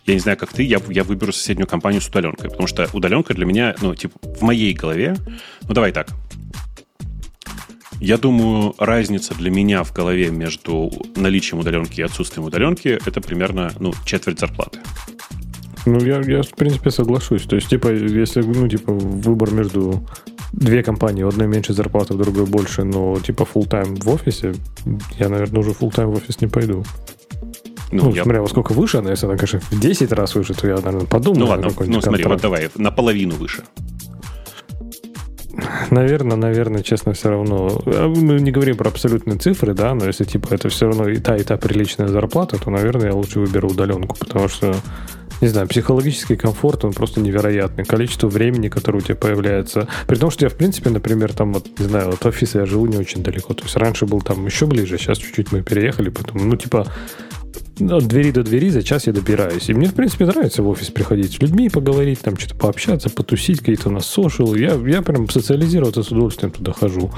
я 0.05 0.13
не 0.13 0.19
знаю, 0.19 0.37
как 0.37 0.53
ты, 0.53 0.63
я, 0.63 0.79
я 0.89 1.03
выберу 1.03 1.33
соседнюю 1.33 1.67
компанию 1.67 2.01
с 2.01 2.07
удаленкой, 2.07 2.49
потому 2.49 2.67
что 2.67 2.87
удаленка 2.93 3.33
для 3.33 3.45
меня, 3.45 3.75
ну, 3.81 3.95
типа, 3.95 4.17
в 4.21 4.41
моей 4.41 4.73
голове, 4.73 5.15
ну, 5.67 5.73
давай 5.73 5.91
так, 5.91 6.09
я 7.99 8.17
думаю, 8.17 8.73
разница 8.77 9.33
для 9.35 9.49
меня 9.49 9.83
в 9.83 9.93
голове 9.93 10.29
между 10.29 10.91
наличием 11.15 11.59
удаленки 11.59 12.01
и 12.01 12.03
отсутствием 12.03 12.45
удаленки 12.45 12.99
это 13.05 13.21
примерно 13.21 13.71
ну, 13.79 13.93
четверть 14.05 14.39
зарплаты. 14.39 14.79
Ну, 15.85 15.99
я, 16.03 16.21
я, 16.21 16.41
в 16.41 16.49
принципе, 16.49 16.89
соглашусь. 16.89 17.43
То 17.43 17.55
есть, 17.55 17.69
типа, 17.69 17.93
если, 17.93 18.41
ну, 18.41 18.67
типа, 18.67 18.91
выбор 18.91 19.51
между 19.51 20.03
две 20.51 20.81
компании, 20.83 21.23
у 21.23 21.27
одной 21.27 21.47
меньше 21.47 21.73
зарплаты, 21.73 22.15
в 22.15 22.17
другой 22.17 22.45
больше, 22.45 22.83
но, 22.83 23.19
типа, 23.19 23.43
full 23.43 23.67
тайм 23.67 23.95
в 23.95 24.09
офисе, 24.09 24.55
я, 25.19 25.29
наверное, 25.29 25.59
уже 25.59 25.71
full 25.71 25.93
тайм 25.93 26.09
в 26.09 26.15
офис 26.15 26.41
не 26.41 26.47
пойду. 26.47 26.83
Ну, 27.91 28.05
ну 28.05 28.15
я... 28.15 28.23
смотря 28.23 28.41
во 28.41 28.47
сколько 28.47 28.73
выше 28.73 28.97
она, 28.97 29.11
если 29.11 29.27
она, 29.27 29.35
конечно, 29.35 29.59
в 29.59 29.79
10 29.79 30.11
раз 30.11 30.33
выше, 30.35 30.53
то 30.53 30.67
я, 30.67 30.75
наверное, 30.75 31.05
подумаю. 31.05 31.39
Ну, 31.39 31.45
ладно, 31.45 31.71
ну, 31.85 32.01
смотри, 32.01 32.23
вот 32.23 32.41
давай, 32.41 32.69
наполовину 32.75 33.35
выше. 33.35 33.63
Наверное, 35.91 36.37
наверное, 36.37 36.83
честно, 36.83 37.13
все 37.13 37.29
равно. 37.29 37.81
А 37.85 38.07
мы 38.07 38.39
не 38.39 38.51
говорим 38.51 38.77
про 38.77 38.89
абсолютные 38.89 39.37
цифры, 39.37 39.73
да, 39.73 39.93
но 39.93 40.05
если 40.05 40.23
типа 40.23 40.53
это 40.53 40.69
все 40.69 40.87
равно 40.87 41.09
и 41.09 41.17
та, 41.17 41.37
и 41.37 41.43
та 41.43 41.57
приличная 41.57 42.07
зарплата, 42.07 42.57
то, 42.57 42.69
наверное, 42.69 43.07
я 43.07 43.13
лучше 43.13 43.39
выберу 43.39 43.69
удаленку, 43.69 44.15
потому 44.17 44.47
что 44.47 44.75
не 45.41 45.49
знаю, 45.49 45.67
психологический 45.67 46.35
комфорт, 46.37 46.85
он 46.85 46.93
просто 46.93 47.19
невероятный. 47.19 47.83
Количество 47.83 48.27
времени, 48.27 48.69
которое 48.69 48.99
у 48.99 49.01
тебя 49.01 49.15
появляется. 49.15 49.87
При 50.07 50.15
том, 50.15 50.31
что 50.31 50.45
я, 50.45 50.49
в 50.49 50.55
принципе, 50.55 50.89
например, 50.89 51.33
там, 51.33 51.53
вот, 51.53 51.67
не 51.77 51.85
знаю, 51.85 52.09
от 52.09 52.25
офиса 52.25 52.59
я 52.59 52.65
живу 52.65 52.85
не 52.85 52.97
очень 52.97 53.21
далеко. 53.21 53.53
То 53.53 53.63
есть 53.63 53.75
раньше 53.75 54.05
был 54.05 54.21
там 54.21 54.45
еще 54.45 54.65
ближе, 54.65 54.97
сейчас 54.97 55.17
чуть-чуть 55.17 55.51
мы 55.51 55.61
переехали, 55.61 56.09
поэтому, 56.09 56.45
ну, 56.45 56.55
типа, 56.55 56.87
от 57.79 58.07
двери 58.07 58.31
до 58.31 58.43
двери 58.43 58.69
за 58.69 58.83
час 58.83 59.07
я 59.07 59.13
добираюсь. 59.13 59.69
И 59.69 59.73
мне, 59.73 59.87
в 59.87 59.93
принципе, 59.93 60.25
нравится 60.25 60.63
в 60.63 60.67
офис 60.67 60.89
приходить 60.89 61.33
с 61.33 61.39
людьми, 61.41 61.69
поговорить, 61.69 62.19
там 62.19 62.37
что-то 62.37 62.55
пообщаться, 62.55 63.09
потусить, 63.09 63.59
какие-то 63.59 63.89
у 63.89 63.91
нас 63.91 64.05
сошел. 64.05 64.55
Я, 64.55 64.75
я 64.75 65.01
прям 65.01 65.29
социализироваться 65.29 66.03
с 66.03 66.11
удовольствием 66.11 66.51
туда 66.51 66.73
хожу. 66.73 67.11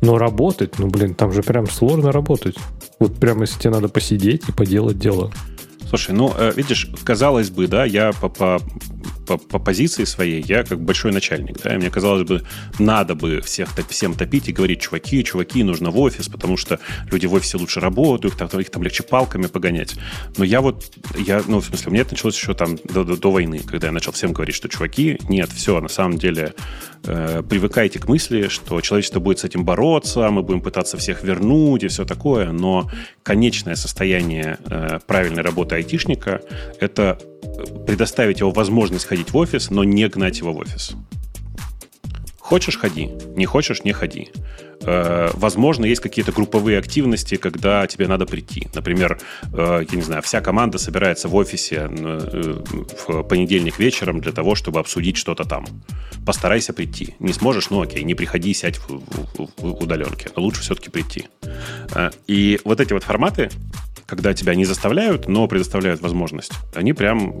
Но 0.00 0.18
работать, 0.18 0.78
ну, 0.78 0.88
блин, 0.88 1.14
там 1.14 1.32
же 1.32 1.42
прям 1.42 1.68
сложно 1.68 2.12
работать. 2.12 2.56
Вот 2.98 3.16
прям 3.16 3.40
если 3.42 3.60
тебе 3.60 3.70
надо 3.70 3.88
посидеть 3.88 4.48
и 4.48 4.52
поделать 4.52 4.98
дело. 4.98 5.30
Слушай, 5.88 6.14
ну, 6.14 6.32
э, 6.38 6.52
видишь, 6.54 6.88
казалось 7.04 7.50
бы, 7.50 7.66
да, 7.66 7.84
я 7.84 8.12
по, 8.12 8.28
по, 8.28 8.60
по, 9.30 9.38
по 9.38 9.58
позиции 9.60 10.02
своей, 10.04 10.42
я 10.42 10.64
как 10.64 10.80
большой 10.80 11.12
начальник, 11.12 11.62
да, 11.62 11.74
и 11.74 11.76
мне 11.76 11.88
казалось 11.88 12.26
бы, 12.26 12.42
надо 12.80 13.14
бы 13.14 13.40
всех, 13.42 13.68
всем 13.88 14.14
топить 14.14 14.48
и 14.48 14.52
говорить, 14.52 14.80
чуваки, 14.80 15.22
чуваки, 15.22 15.62
нужно 15.62 15.90
в 15.90 15.98
офис, 16.00 16.28
потому 16.28 16.56
что 16.56 16.80
люди 17.12 17.26
в 17.26 17.34
офисе 17.34 17.56
лучше 17.56 17.78
работают, 17.78 18.36
там, 18.36 18.48
их 18.60 18.70
там 18.70 18.82
легче 18.82 19.04
палками 19.04 19.46
погонять. 19.46 19.94
Но 20.36 20.44
я 20.44 20.60
вот, 20.60 20.92
я, 21.16 21.44
ну, 21.46 21.60
в 21.60 21.64
смысле, 21.64 21.86
у 21.86 21.90
меня 21.92 22.02
это 22.02 22.14
началось 22.14 22.36
еще 22.36 22.54
там 22.54 22.76
до, 22.82 23.04
до, 23.04 23.16
до 23.16 23.30
войны, 23.30 23.60
когда 23.64 23.86
я 23.86 23.92
начал 23.92 24.10
всем 24.10 24.32
говорить, 24.32 24.56
что, 24.56 24.68
чуваки, 24.68 25.20
нет, 25.28 25.50
все, 25.50 25.80
на 25.80 25.88
самом 25.88 26.18
деле, 26.18 26.54
э, 27.04 27.42
привыкайте 27.48 27.98
к 27.98 28.08
мысли, 28.08 28.48
что 28.48 28.80
человечество 28.80 29.20
будет 29.20 29.38
с 29.38 29.44
этим 29.44 29.64
бороться, 29.64 30.30
мы 30.30 30.42
будем 30.42 30.60
пытаться 30.60 30.96
всех 30.96 31.22
вернуть 31.22 31.82
и 31.82 31.88
все 31.88 32.04
такое, 32.04 32.52
но 32.52 32.90
конечное 33.22 33.76
состояние 33.76 34.58
э, 34.64 34.98
правильной 35.06 35.42
работы 35.42 35.76
айтишника– 35.76 36.40
это 36.80 37.18
предоставить 37.86 38.40
его 38.40 38.50
возможность 38.50 39.06
ходить 39.06 39.32
в 39.32 39.36
офис, 39.36 39.70
но 39.70 39.84
не 39.84 40.08
гнать 40.08 40.38
его 40.38 40.52
в 40.52 40.58
офис. 40.58 40.92
Хочешь– 42.50 42.78
ходи, 42.80 43.08
не 43.36 43.46
хочешь– 43.46 43.82
не 43.84 43.92
ходи. 43.92 44.28
Э, 44.82 45.30
возможно, 45.34 45.84
есть 45.84 46.00
какие-то 46.00 46.32
групповые 46.32 46.78
активности, 46.78 47.36
когда 47.36 47.86
тебе 47.86 48.08
надо 48.08 48.26
прийти. 48.26 48.66
Например, 48.74 49.20
э, 49.52 49.84
я 49.88 49.96
не 49.96 50.02
знаю, 50.02 50.20
вся 50.22 50.40
команда 50.40 50.78
собирается 50.78 51.28
в 51.28 51.36
офисе 51.36 51.88
э, 51.88 52.62
в 53.06 53.22
понедельник 53.22 53.78
вечером 53.78 54.20
для 54.20 54.32
того, 54.32 54.56
чтобы 54.56 54.80
обсудить 54.80 55.16
что-то 55.16 55.44
там. 55.44 55.64
Постарайся 56.26 56.72
прийти. 56.72 57.14
Не 57.20 57.32
сможешь, 57.32 57.70
ну 57.70 57.82
окей, 57.82 58.02
не 58.02 58.16
приходи, 58.16 58.52
сядь 58.52 58.78
в, 58.78 59.00
удаленке. 59.62 60.30
Лучше 60.34 60.62
все-таки 60.62 60.90
прийти. 60.90 61.28
И 62.26 62.58
вот 62.64 62.80
эти 62.80 62.92
вот 62.92 63.04
форматы, 63.04 63.48
когда 64.10 64.34
тебя 64.34 64.56
не 64.56 64.64
заставляют, 64.64 65.28
но 65.28 65.46
предоставляют 65.46 66.00
возможность, 66.02 66.52
они 66.74 66.92
прям, 66.92 67.38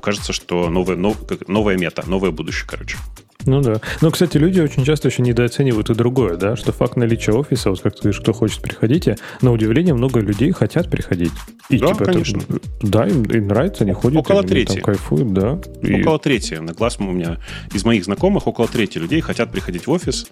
кажется, 0.00 0.32
что 0.32 0.70
новая, 0.70 0.96
нов, 0.96 1.18
новая 1.46 1.76
мета, 1.76 2.02
новое 2.06 2.30
будущее, 2.30 2.66
короче. 2.66 2.96
Ну 3.44 3.60
да. 3.60 3.80
Но, 4.00 4.10
кстати, 4.10 4.36
люди 4.36 4.60
очень 4.60 4.84
часто 4.84 5.08
еще 5.08 5.22
недооценивают 5.22 5.90
и 5.90 5.94
другое, 5.94 6.36
да, 6.36 6.56
что 6.56 6.72
факт 6.72 6.96
наличия 6.96 7.32
офиса, 7.32 7.70
вот 7.70 7.80
как 7.80 7.94
ты 7.94 8.02
говоришь, 8.02 8.20
кто 8.20 8.32
хочет, 8.32 8.62
приходите, 8.62 9.16
на 9.40 9.52
удивление 9.52 9.94
много 9.94 10.20
людей 10.20 10.52
хотят 10.52 10.90
приходить. 10.90 11.32
И, 11.68 11.78
да, 11.78 11.88
типа, 11.88 12.04
конечно. 12.04 12.42
Это, 12.48 12.60
да, 12.82 13.06
им, 13.06 13.24
им 13.24 13.48
нравится, 13.48 13.84
они 13.84 13.92
ходят, 13.92 14.18
около 14.20 14.42
трети. 14.42 14.74
там 14.74 14.82
кайфуют, 14.82 15.32
да. 15.32 15.60
И... 15.82 16.00
Около 16.00 16.18
трети. 16.18 16.54
На 16.54 16.72
глаз 16.72 16.98
у 17.00 17.04
меня 17.04 17.38
из 17.74 17.84
моих 17.84 18.04
знакомых 18.04 18.46
около 18.46 18.68
трети 18.68 18.98
людей 18.98 19.20
хотят 19.20 19.50
приходить 19.50 19.86
в 19.86 19.90
офис, 19.90 20.26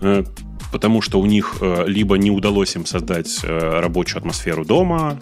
э, 0.00 0.24
потому 0.70 1.00
что 1.00 1.20
у 1.20 1.26
них 1.26 1.58
э, 1.60 1.84
либо 1.86 2.16
не 2.16 2.30
удалось 2.30 2.74
им 2.76 2.86
создать 2.86 3.40
э, 3.42 3.80
рабочую 3.80 4.18
атмосферу 4.18 4.64
дома, 4.64 5.18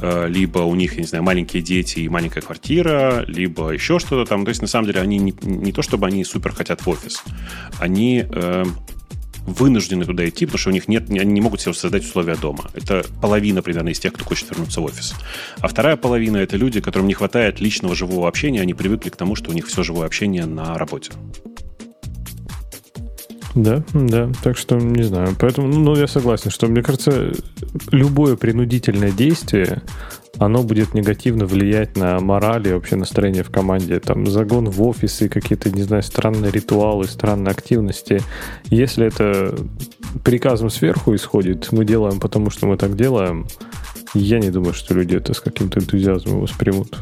э, 0.00 0.28
либо 0.28 0.60
у 0.60 0.74
них, 0.74 0.94
я 0.94 1.00
не 1.00 1.06
знаю, 1.06 1.24
маленькие 1.24 1.62
дети 1.62 2.00
и 2.00 2.08
маленькая 2.08 2.40
квартира, 2.40 3.24
либо 3.26 3.70
еще 3.70 3.98
что-то 3.98 4.28
там. 4.28 4.44
То 4.44 4.50
есть, 4.50 4.62
на 4.62 4.68
самом 4.68 4.86
деле, 4.86 5.00
они 5.00 5.18
не, 5.18 5.34
не 5.42 5.72
то, 5.72 5.82
чтобы 5.82 6.06
они 6.06 6.24
супер 6.24 6.52
хотят 6.52 6.84
в 6.84 6.88
офис, 6.88 7.22
они 7.78 8.24
вынуждены 9.46 10.04
туда 10.04 10.28
идти, 10.28 10.46
потому 10.46 10.58
что 10.58 10.70
у 10.70 10.72
них 10.72 10.88
нет, 10.88 11.10
они 11.10 11.24
не 11.24 11.40
могут 11.40 11.60
себе 11.60 11.74
создать 11.74 12.04
условия 12.04 12.36
дома. 12.36 12.70
Это 12.74 13.04
половина 13.20 13.62
примерно 13.62 13.88
из 13.88 13.98
тех, 13.98 14.12
кто 14.12 14.24
хочет 14.24 14.50
вернуться 14.50 14.80
в 14.80 14.84
офис. 14.84 15.14
А 15.58 15.68
вторая 15.68 15.96
половина 15.96 16.36
это 16.38 16.56
люди, 16.56 16.80
которым 16.80 17.08
не 17.08 17.14
хватает 17.14 17.60
личного 17.60 17.94
живого 17.94 18.28
общения, 18.28 18.60
они 18.60 18.74
привыкли 18.74 19.08
к 19.08 19.16
тому, 19.16 19.34
что 19.34 19.50
у 19.50 19.54
них 19.54 19.66
все 19.66 19.82
живое 19.82 20.06
общение 20.06 20.46
на 20.46 20.78
работе. 20.78 21.12
Да, 23.54 23.82
да. 23.92 24.30
Так 24.42 24.56
что, 24.56 24.76
не 24.76 25.02
знаю. 25.02 25.36
Поэтому, 25.38 25.68
ну, 25.68 25.94
я 25.94 26.06
согласен, 26.06 26.50
что, 26.50 26.66
мне 26.66 26.82
кажется, 26.82 27.32
любое 27.90 28.36
принудительное 28.36 29.10
действие, 29.10 29.82
оно 30.38 30.62
будет 30.62 30.94
негативно 30.94 31.44
влиять 31.44 31.96
на 31.96 32.18
мораль 32.20 32.66
и 32.68 32.72
вообще 32.72 32.96
настроение 32.96 33.42
в 33.42 33.50
команде. 33.50 34.00
Там 34.00 34.26
загон 34.26 34.70
в 34.70 34.82
офисы, 34.82 35.28
какие-то, 35.28 35.70
не 35.70 35.82
знаю, 35.82 36.02
странные 36.02 36.50
ритуалы, 36.50 37.04
странные 37.04 37.52
активности. 37.52 38.22
Если 38.66 39.06
это 39.06 39.54
приказом 40.24 40.70
сверху 40.70 41.14
исходит, 41.14 41.70
мы 41.72 41.84
делаем 41.84 42.20
потому, 42.20 42.50
что 42.50 42.66
мы 42.66 42.78
так 42.78 42.96
делаем, 42.96 43.46
я 44.14 44.38
не 44.38 44.50
думаю, 44.50 44.74
что 44.74 44.94
люди 44.94 45.16
это 45.16 45.34
с 45.34 45.40
каким-то 45.40 45.80
энтузиазмом 45.80 46.40
воспримут. 46.40 46.98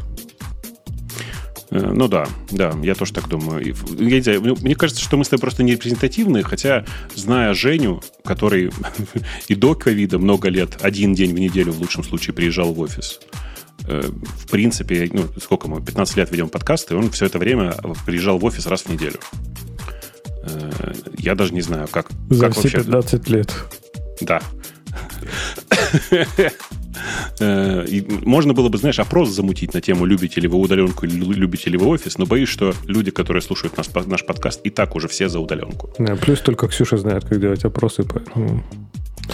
Э, 1.71 1.91
ну 1.93 2.07
да, 2.07 2.27
да, 2.51 2.73
я 2.83 2.95
тоже 2.95 3.13
так 3.13 3.27
думаю. 3.29 3.75
Я 3.97 4.15
не 4.17 4.21
знаю, 4.21 4.41
мне 4.61 4.75
кажется, 4.75 5.01
что 5.01 5.17
мы 5.17 5.23
с 5.23 5.29
тобой 5.29 5.41
просто 5.41 5.63
не 5.63 5.71
репрезентативны, 5.71 6.43
хотя, 6.43 6.85
зная 7.15 7.53
Женю, 7.53 8.03
который 8.23 8.71
и 9.47 9.55
до 9.55 9.73
ковида 9.73 10.19
много 10.19 10.49
лет, 10.49 10.77
один 10.81 11.13
день 11.13 11.33
в 11.33 11.39
неделю 11.39 11.71
в 11.71 11.79
лучшем 11.79 12.03
случае 12.03 12.33
приезжал 12.33 12.73
в 12.73 12.79
офис, 12.79 13.21
э, 13.87 14.01
в 14.03 14.51
принципе, 14.51 15.09
ну, 15.13 15.29
сколько 15.41 15.69
мы, 15.69 15.81
15 15.81 16.17
лет 16.17 16.29
ведем 16.31 16.49
подкасты, 16.49 16.95
он 16.95 17.09
все 17.09 17.25
это 17.25 17.39
время 17.39 17.73
приезжал 18.05 18.37
в 18.37 18.43
офис 18.43 18.65
раз 18.65 18.83
в 18.83 18.89
неделю. 18.89 19.19
Э, 20.43 20.93
я 21.17 21.35
даже 21.35 21.53
не 21.53 21.61
знаю, 21.61 21.87
как, 21.89 22.09
За 22.29 22.47
как 22.47 22.53
все 22.53 22.63
вообще... 22.63 22.77
15 22.79 23.29
лет. 23.29 23.53
Да. 24.19 24.41
Э, 27.41 27.85
можно 28.23 28.53
было 28.53 28.69
бы, 28.69 28.77
знаешь, 28.77 28.99
опрос 28.99 29.29
замутить 29.29 29.73
на 29.73 29.81
тему, 29.81 30.05
любите 30.05 30.39
ли 30.39 30.47
вы 30.47 30.57
удаленку 30.57 31.05
или 31.05 31.13
любите 31.15 31.69
ли 31.69 31.77
вы 31.77 31.87
офис, 31.87 32.17
но 32.17 32.25
боюсь, 32.25 32.49
что 32.49 32.73
люди, 32.85 33.11
которые 33.11 33.41
слушают 33.41 33.75
нас, 33.77 33.89
наш 34.05 34.25
подкаст, 34.25 34.61
и 34.63 34.69
так 34.69 34.95
уже 34.95 35.07
все 35.07 35.27
за 35.27 35.39
удаленку. 35.39 35.89
Да, 35.97 36.15
плюс 36.15 36.39
только 36.39 36.67
Ксюша 36.67 36.97
знает, 36.97 37.25
как 37.25 37.39
делать 37.39 37.65
опросы, 37.65 38.03
поэтому... 38.03 38.63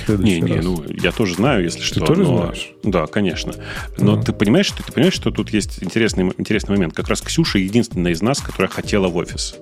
Не, 0.08 0.40
не, 0.42 0.56
раз. 0.56 0.66
ну 0.66 0.84
я 0.88 1.12
тоже 1.12 1.36
знаю, 1.36 1.64
если 1.64 1.80
ты 1.80 1.86
что. 1.86 2.06
Тоже 2.06 2.22
но... 2.22 2.38
знаешь? 2.38 2.72
Да, 2.84 3.08
конечно. 3.08 3.54
Но 3.98 4.16
mm. 4.16 4.26
ты 4.26 4.34
понимаешь, 4.34 4.68
что 4.68 4.84
ты 4.84 4.92
понимаешь, 4.92 5.16
что 5.16 5.32
тут 5.32 5.50
есть 5.50 5.84
интересный, 5.84 6.32
интересный 6.38 6.76
момент. 6.76 6.94
Как 6.94 7.08
раз 7.08 7.22
Ксюша 7.22 7.58
единственная 7.58 8.12
из 8.12 8.22
нас, 8.22 8.40
которая 8.40 8.70
хотела 8.70 9.08
в 9.08 9.16
офис. 9.18 9.56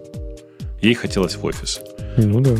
Ей 0.81 0.93
хотелось 0.93 1.35
в 1.35 1.45
офис. 1.45 1.79
Ну 2.17 2.41
да. 2.41 2.55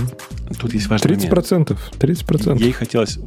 Тут 0.60 0.74
есть 0.74 0.88
важный 0.88 1.10
30 1.10 1.30
процентов. 1.30 1.92
30 1.98 2.26
процентов. 2.26 2.62
Ей 2.62 2.72
хотелось... 2.72 3.18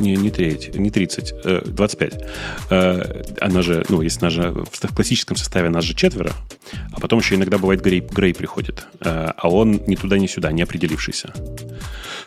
Не, 0.00 0.16
не 0.16 0.30
треть, 0.30 0.74
не 0.74 0.90
30, 0.90 1.64
25. 1.66 2.24
Э, 2.70 3.22
она 3.40 3.62
же, 3.62 3.84
ну, 3.88 4.00
если 4.00 4.20
она 4.20 4.30
же 4.30 4.50
в 4.50 4.94
классическом 4.94 5.36
составе 5.36 5.68
нас 5.68 5.84
же 5.84 5.94
четверо, 5.94 6.32
а 6.92 7.00
потом 7.00 7.18
еще 7.18 7.34
иногда 7.34 7.58
бывает 7.58 7.82
Грей, 7.82 8.00
Грей 8.00 8.34
приходит, 8.34 8.86
э, 9.00 9.32
а 9.36 9.48
он 9.48 9.82
ни 9.86 9.96
туда, 9.96 10.18
ни 10.18 10.26
сюда, 10.26 10.50
не 10.52 10.62
определившийся. 10.62 11.32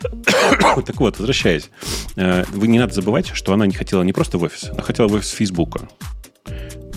так 0.00 1.00
вот, 1.00 1.18
возвращаясь. 1.18 1.70
Э, 2.16 2.44
вы 2.52 2.68
не 2.68 2.78
надо 2.78 2.94
забывать, 2.94 3.32
что 3.34 3.52
она 3.52 3.66
не 3.66 3.74
хотела 3.74 4.02
не 4.02 4.12
просто 4.12 4.38
в 4.38 4.42
офис, 4.42 4.70
она 4.70 4.82
хотела 4.82 5.08
в 5.08 5.14
офис 5.14 5.30
Фейсбука 5.30 5.88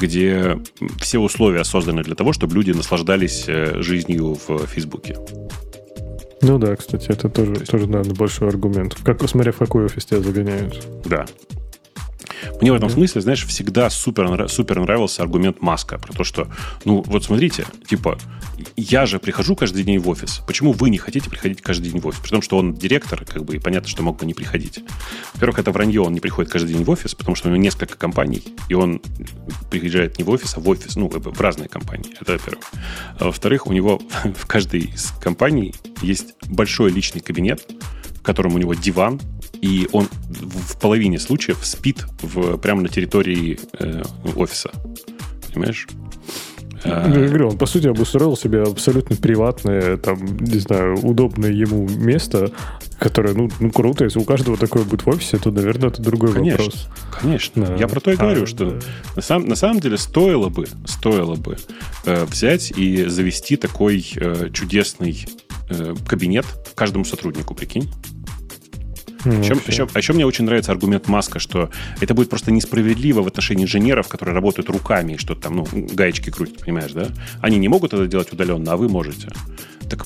где 0.01 0.57
все 1.01 1.19
условия 1.19 1.65
созданы 1.65 2.03
для 2.03 2.15
того, 2.15 2.31
чтобы 2.31 2.55
люди 2.55 2.71
наслаждались 2.71 3.47
жизнью 3.47 4.39
в 4.47 4.65
Фейсбуке. 4.67 5.17
Ну 6.41 6.57
да, 6.57 6.75
кстати, 6.75 7.11
это 7.11 7.29
тоже, 7.29 7.55
тоже 7.65 7.87
наверное, 7.87 8.15
большой 8.15 8.49
аргумент. 8.49 8.95
Как, 9.03 9.21
смотря 9.27 9.51
в 9.51 9.57
какой 9.57 9.85
офис 9.85 10.05
тебя 10.05 10.21
загоняют. 10.21 10.87
Да. 11.05 11.25
Мне 12.61 12.71
в 12.71 12.75
этом 12.75 12.89
смысле, 12.89 13.21
знаешь, 13.21 13.45
всегда 13.45 13.89
супер, 13.89 14.49
супер 14.49 14.79
нравился 14.79 15.21
аргумент 15.21 15.61
Маска 15.61 15.97
про 15.97 16.13
то, 16.13 16.23
что, 16.23 16.47
ну, 16.85 17.03
вот 17.05 17.23
смотрите, 17.23 17.65
типа, 17.87 18.17
я 18.75 19.05
же 19.05 19.19
прихожу 19.19 19.55
каждый 19.55 19.83
день 19.83 19.99
в 19.99 20.09
офис. 20.09 20.41
Почему 20.45 20.73
вы 20.73 20.89
не 20.89 20.97
хотите 20.97 21.29
приходить 21.29 21.61
каждый 21.61 21.91
день 21.91 22.01
в 22.01 22.07
офис? 22.07 22.19
При 22.19 22.29
том, 22.29 22.41
что 22.41 22.57
он 22.57 22.73
директор, 22.73 23.23
как 23.25 23.43
бы, 23.43 23.55
и 23.55 23.59
понятно, 23.59 23.87
что 23.87 24.03
мог 24.03 24.17
бы 24.17 24.25
не 24.25 24.33
приходить. 24.33 24.79
Во-первых, 25.33 25.59
это 25.59 25.71
вранье, 25.71 26.01
он 26.01 26.13
не 26.13 26.19
приходит 26.19 26.51
каждый 26.51 26.73
день 26.73 26.83
в 26.83 26.89
офис, 26.89 27.15
потому 27.15 27.35
что 27.35 27.47
у 27.47 27.51
него 27.51 27.61
несколько 27.61 27.97
компаний, 27.97 28.43
и 28.67 28.73
он 28.73 29.01
приезжает 29.69 30.17
не 30.17 30.23
в 30.23 30.29
офис, 30.29 30.55
а 30.55 30.59
в 30.59 30.69
офис, 30.69 30.95
ну, 30.95 31.09
в 31.09 31.41
разные 31.41 31.69
компании. 31.69 32.15
Это 32.19 32.33
во-первых. 32.33 32.65
А 33.19 33.25
во-вторых, 33.25 33.67
у 33.67 33.73
него 33.73 34.01
в 34.35 34.45
каждой 34.45 34.81
из 34.81 35.11
компаний 35.21 35.73
есть 36.01 36.35
большой 36.47 36.91
личный 36.91 37.21
кабинет, 37.21 37.65
в 38.19 38.21
котором 38.21 38.55
у 38.55 38.57
него 38.57 38.73
диван, 38.73 39.19
и 39.61 39.87
он 39.91 40.07
в 40.29 40.79
половине 40.79 41.19
случаев 41.19 41.59
спит 41.63 42.05
в, 42.21 42.57
прямо 42.57 42.81
на 42.81 42.89
территории 42.89 43.59
э, 43.79 44.03
офиса. 44.35 44.71
Понимаешь? 45.53 45.87
Я 46.85 47.07
говорю, 47.07 47.49
он, 47.49 47.57
по 47.57 47.65
сути, 47.65 47.87
обустроил 47.87 48.37
себе 48.37 48.63
абсолютно 48.63 49.15
приватное, 49.15 49.97
там, 49.97 50.37
не 50.37 50.59
знаю, 50.59 50.97
удобное 51.03 51.51
ему 51.51 51.87
место, 51.89 52.51
которое, 52.99 53.33
ну, 53.33 53.49
ну 53.59 53.71
круто. 53.71 54.05
Если 54.05 54.19
у 54.19 54.23
каждого 54.23 54.57
такое 54.57 54.83
будет 54.83 55.05
в 55.05 55.09
офисе, 55.09 55.37
то, 55.37 55.51
наверное, 55.51 55.89
это 55.89 56.01
другой 56.01 56.33
конечно, 56.33 56.63
вопрос. 56.63 56.87
Конечно. 57.21 57.65
Да. 57.65 57.75
Я 57.75 57.87
про 57.87 57.99
то 57.99 58.11
и 58.11 58.15
говорю, 58.15 58.43
а, 58.43 58.47
что 58.47 58.71
да. 58.71 58.79
на, 59.15 59.21
сам, 59.21 59.45
на 59.45 59.55
самом 59.55 59.79
деле 59.81 59.97
стоило 59.97 60.49
бы, 60.49 60.67
стоило 60.85 61.35
бы 61.35 61.57
э, 62.05 62.25
взять 62.25 62.71
и 62.71 63.05
завести 63.05 63.57
такой 63.57 64.05
э, 64.15 64.49
чудесный 64.53 65.25
э, 65.69 65.95
кабинет 66.07 66.45
каждому 66.75 67.03
сотруднику, 67.03 67.55
прикинь. 67.55 67.89
Ну, 69.25 69.39
еще, 69.39 69.57
еще, 69.67 69.87
а 69.93 69.97
еще 69.97 70.13
мне 70.13 70.25
очень 70.25 70.45
нравится 70.45 70.71
аргумент 70.71 71.07
Маска, 71.07 71.39
что 71.39 71.69
это 71.99 72.13
будет 72.13 72.29
просто 72.29 72.51
несправедливо 72.51 73.21
в 73.21 73.27
отношении 73.27 73.65
инженеров, 73.65 74.07
которые 74.07 74.33
работают 74.35 74.69
руками 74.69 75.13
и 75.13 75.17
что-то 75.17 75.41
там, 75.41 75.57
ну, 75.57 75.67
гаечки 75.71 76.29
крутят, 76.29 76.59
понимаешь, 76.59 76.91
да? 76.91 77.07
Они 77.41 77.57
не 77.57 77.67
могут 77.67 77.93
это 77.93 78.07
делать 78.07 78.31
удаленно, 78.31 78.73
а 78.73 78.77
вы 78.77 78.87
можете. 78.89 79.29
Так, 79.89 80.05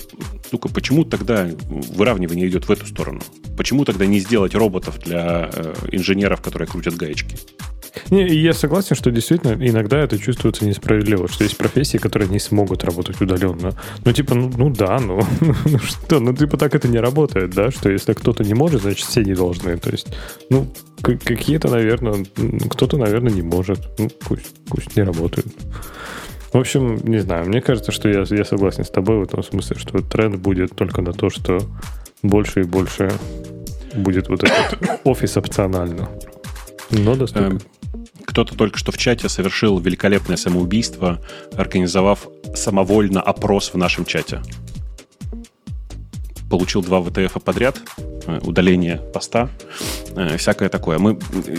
ну-ка, 0.52 0.70
почему 0.70 1.04
тогда 1.04 1.50
выравнивание 1.68 2.48
идет 2.48 2.68
в 2.68 2.72
эту 2.72 2.86
сторону? 2.86 3.22
Почему 3.58 3.86
тогда 3.86 4.06
не 4.06 4.20
сделать 4.20 4.56
роботов 4.56 5.00
для 5.04 5.50
э, 5.54 5.74
инженеров, 5.92 6.42
которые 6.42 6.68
крутят 6.68 6.96
гаечки? 6.96 7.38
Не, 8.10 8.28
я 8.28 8.54
согласен, 8.54 8.96
что 8.96 9.12
действительно 9.12 9.54
иногда 9.54 10.00
это 10.00 10.18
чувствуется 10.18 10.66
несправедливо, 10.66 11.28
что 11.28 11.44
есть 11.44 11.58
профессии, 11.58 11.98
которые 11.98 12.30
не 12.30 12.40
смогут 12.40 12.84
работать 12.84 13.22
удаленно. 13.22 13.74
Ну, 14.04 14.12
типа, 14.12 14.34
ну, 14.34 14.52
ну 14.56 14.70
да, 14.70 15.00
ну, 15.00 15.22
ну 15.66 15.80
что, 15.80 16.20
ну, 16.20 16.34
типа 16.36 16.58
так 16.58 16.74
это 16.74 16.88
не 16.88 17.00
работает, 17.00 17.52
да, 17.52 17.70
что 17.72 17.92
если 17.92 18.14
кто-то 18.14 18.44
не 18.44 18.54
может, 18.54 18.82
значит 18.82 19.06
все 19.06 19.24
не 19.24 19.36
должны. 19.36 19.78
То 19.78 19.92
есть, 19.92 20.08
ну, 20.50 20.68
какие-то, 21.02 21.68
наверное, 21.70 22.26
кто-то, 22.70 22.98
наверное, 22.98 23.32
не 23.32 23.42
может. 23.42 23.80
Ну, 24.00 24.10
пусть, 24.22 24.56
пусть 24.68 24.96
не 24.96 25.04
работают. 25.04 25.48
В 26.54 26.58
общем, 26.58 26.98
не 27.04 27.18
знаю, 27.18 27.48
мне 27.48 27.62
кажется, 27.62 27.92
что 27.92 28.08
я, 28.10 28.24
я 28.30 28.46
согласен 28.46 28.86
с 28.86 28.90
тобой 28.90 29.18
в 29.18 29.24
этом 29.24 29.42
смысле, 29.42 29.76
что 29.80 30.00
тренд 30.04 30.36
будет 30.36 30.76
только 30.76 31.02
на 31.02 31.12
то, 31.12 31.32
что 31.32 31.60
больше 32.22 32.62
и 32.62 32.64
больше 32.64 33.12
будет 33.96 34.30
вот 34.30 34.44
этот 34.44 35.02
офис 35.04 35.36
опционально. 35.36 36.10
Но 36.92 37.16
доступен. 37.16 37.54
Эм, 37.54 37.60
кто-то 38.26 38.56
только 38.56 38.78
что 38.78 38.92
в 38.92 38.98
чате 38.98 39.30
совершил 39.30 39.80
великолепное 39.80 40.38
самоубийство, 40.38 41.20
организовав 41.56 42.28
самовольно 42.56 43.20
опрос 43.22 43.74
в 43.74 43.78
нашем 43.78 44.06
чате. 44.06 44.42
Получил 46.54 46.84
два 46.84 47.02
ВТФ 47.02 47.34
подряд, 47.44 47.82
э, 48.28 48.40
удаление 48.44 49.02
поста, 49.12 49.50
э, 50.16 50.38
всякое 50.38 50.70
такое. 50.70 51.00
Мы 51.00 51.18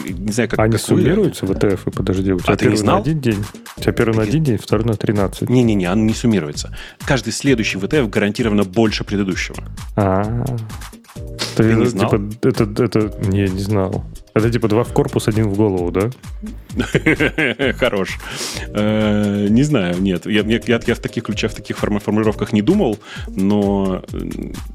не 0.09 0.31
знаю, 0.31 0.49
как... 0.49 0.61
Они 0.61 0.77
какую... 0.77 1.03
суммируются, 1.03 1.47
ВТФ, 1.47 1.83
подожди, 1.93 2.33
у 2.33 2.39
тебя 2.39 2.53
а 2.53 2.57
первый 2.57 2.81
на 2.81 2.99
один 2.99 3.21
день? 3.21 3.45
У 3.77 3.81
тебя 3.81 3.93
первый 3.93 4.15
на 4.15 4.23
один 4.23 4.45
день, 4.45 4.57
второй 4.57 4.87
на 4.87 4.95
13. 4.95 5.51
Не-не-не, 5.51 5.91
он 5.91 6.07
не 6.07 6.15
суммируется. 6.15 6.73
Каждый 7.05 7.33
следующий 7.33 7.77
ВТФ 7.79 8.09
гарантированно 8.09 8.63
больше 8.63 9.03
предыдущего. 9.03 9.65
А-а-а. 9.97 10.59
Ты, 11.57 11.65
Ты 11.65 11.75
не 11.75 11.87
знал? 11.87 12.11
Типа, 12.11 12.47
это, 12.47 12.85
это, 12.85 13.13
не, 13.27 13.49
не 13.49 13.59
знал. 13.59 14.05
Это 14.35 14.51
типа 14.51 14.67
два 14.67 14.83
в 14.83 14.93
корпус, 14.93 15.29
один 15.29 15.49
в 15.49 15.57
голову, 15.57 15.93
да? 15.93 16.11
Хорош. 17.79 18.19
Э, 18.69 19.47
не 19.49 19.63
знаю, 19.63 20.01
нет. 20.01 20.27
Я, 20.27 20.43
я, 20.43 20.61
я 20.67 20.95
в 20.95 20.99
таких 20.99 21.23
ключах, 21.23 21.53
в 21.53 21.55
таких 21.55 21.79
формулировках 21.79 22.53
не 22.53 22.61
думал, 22.61 22.99
но 23.29 24.03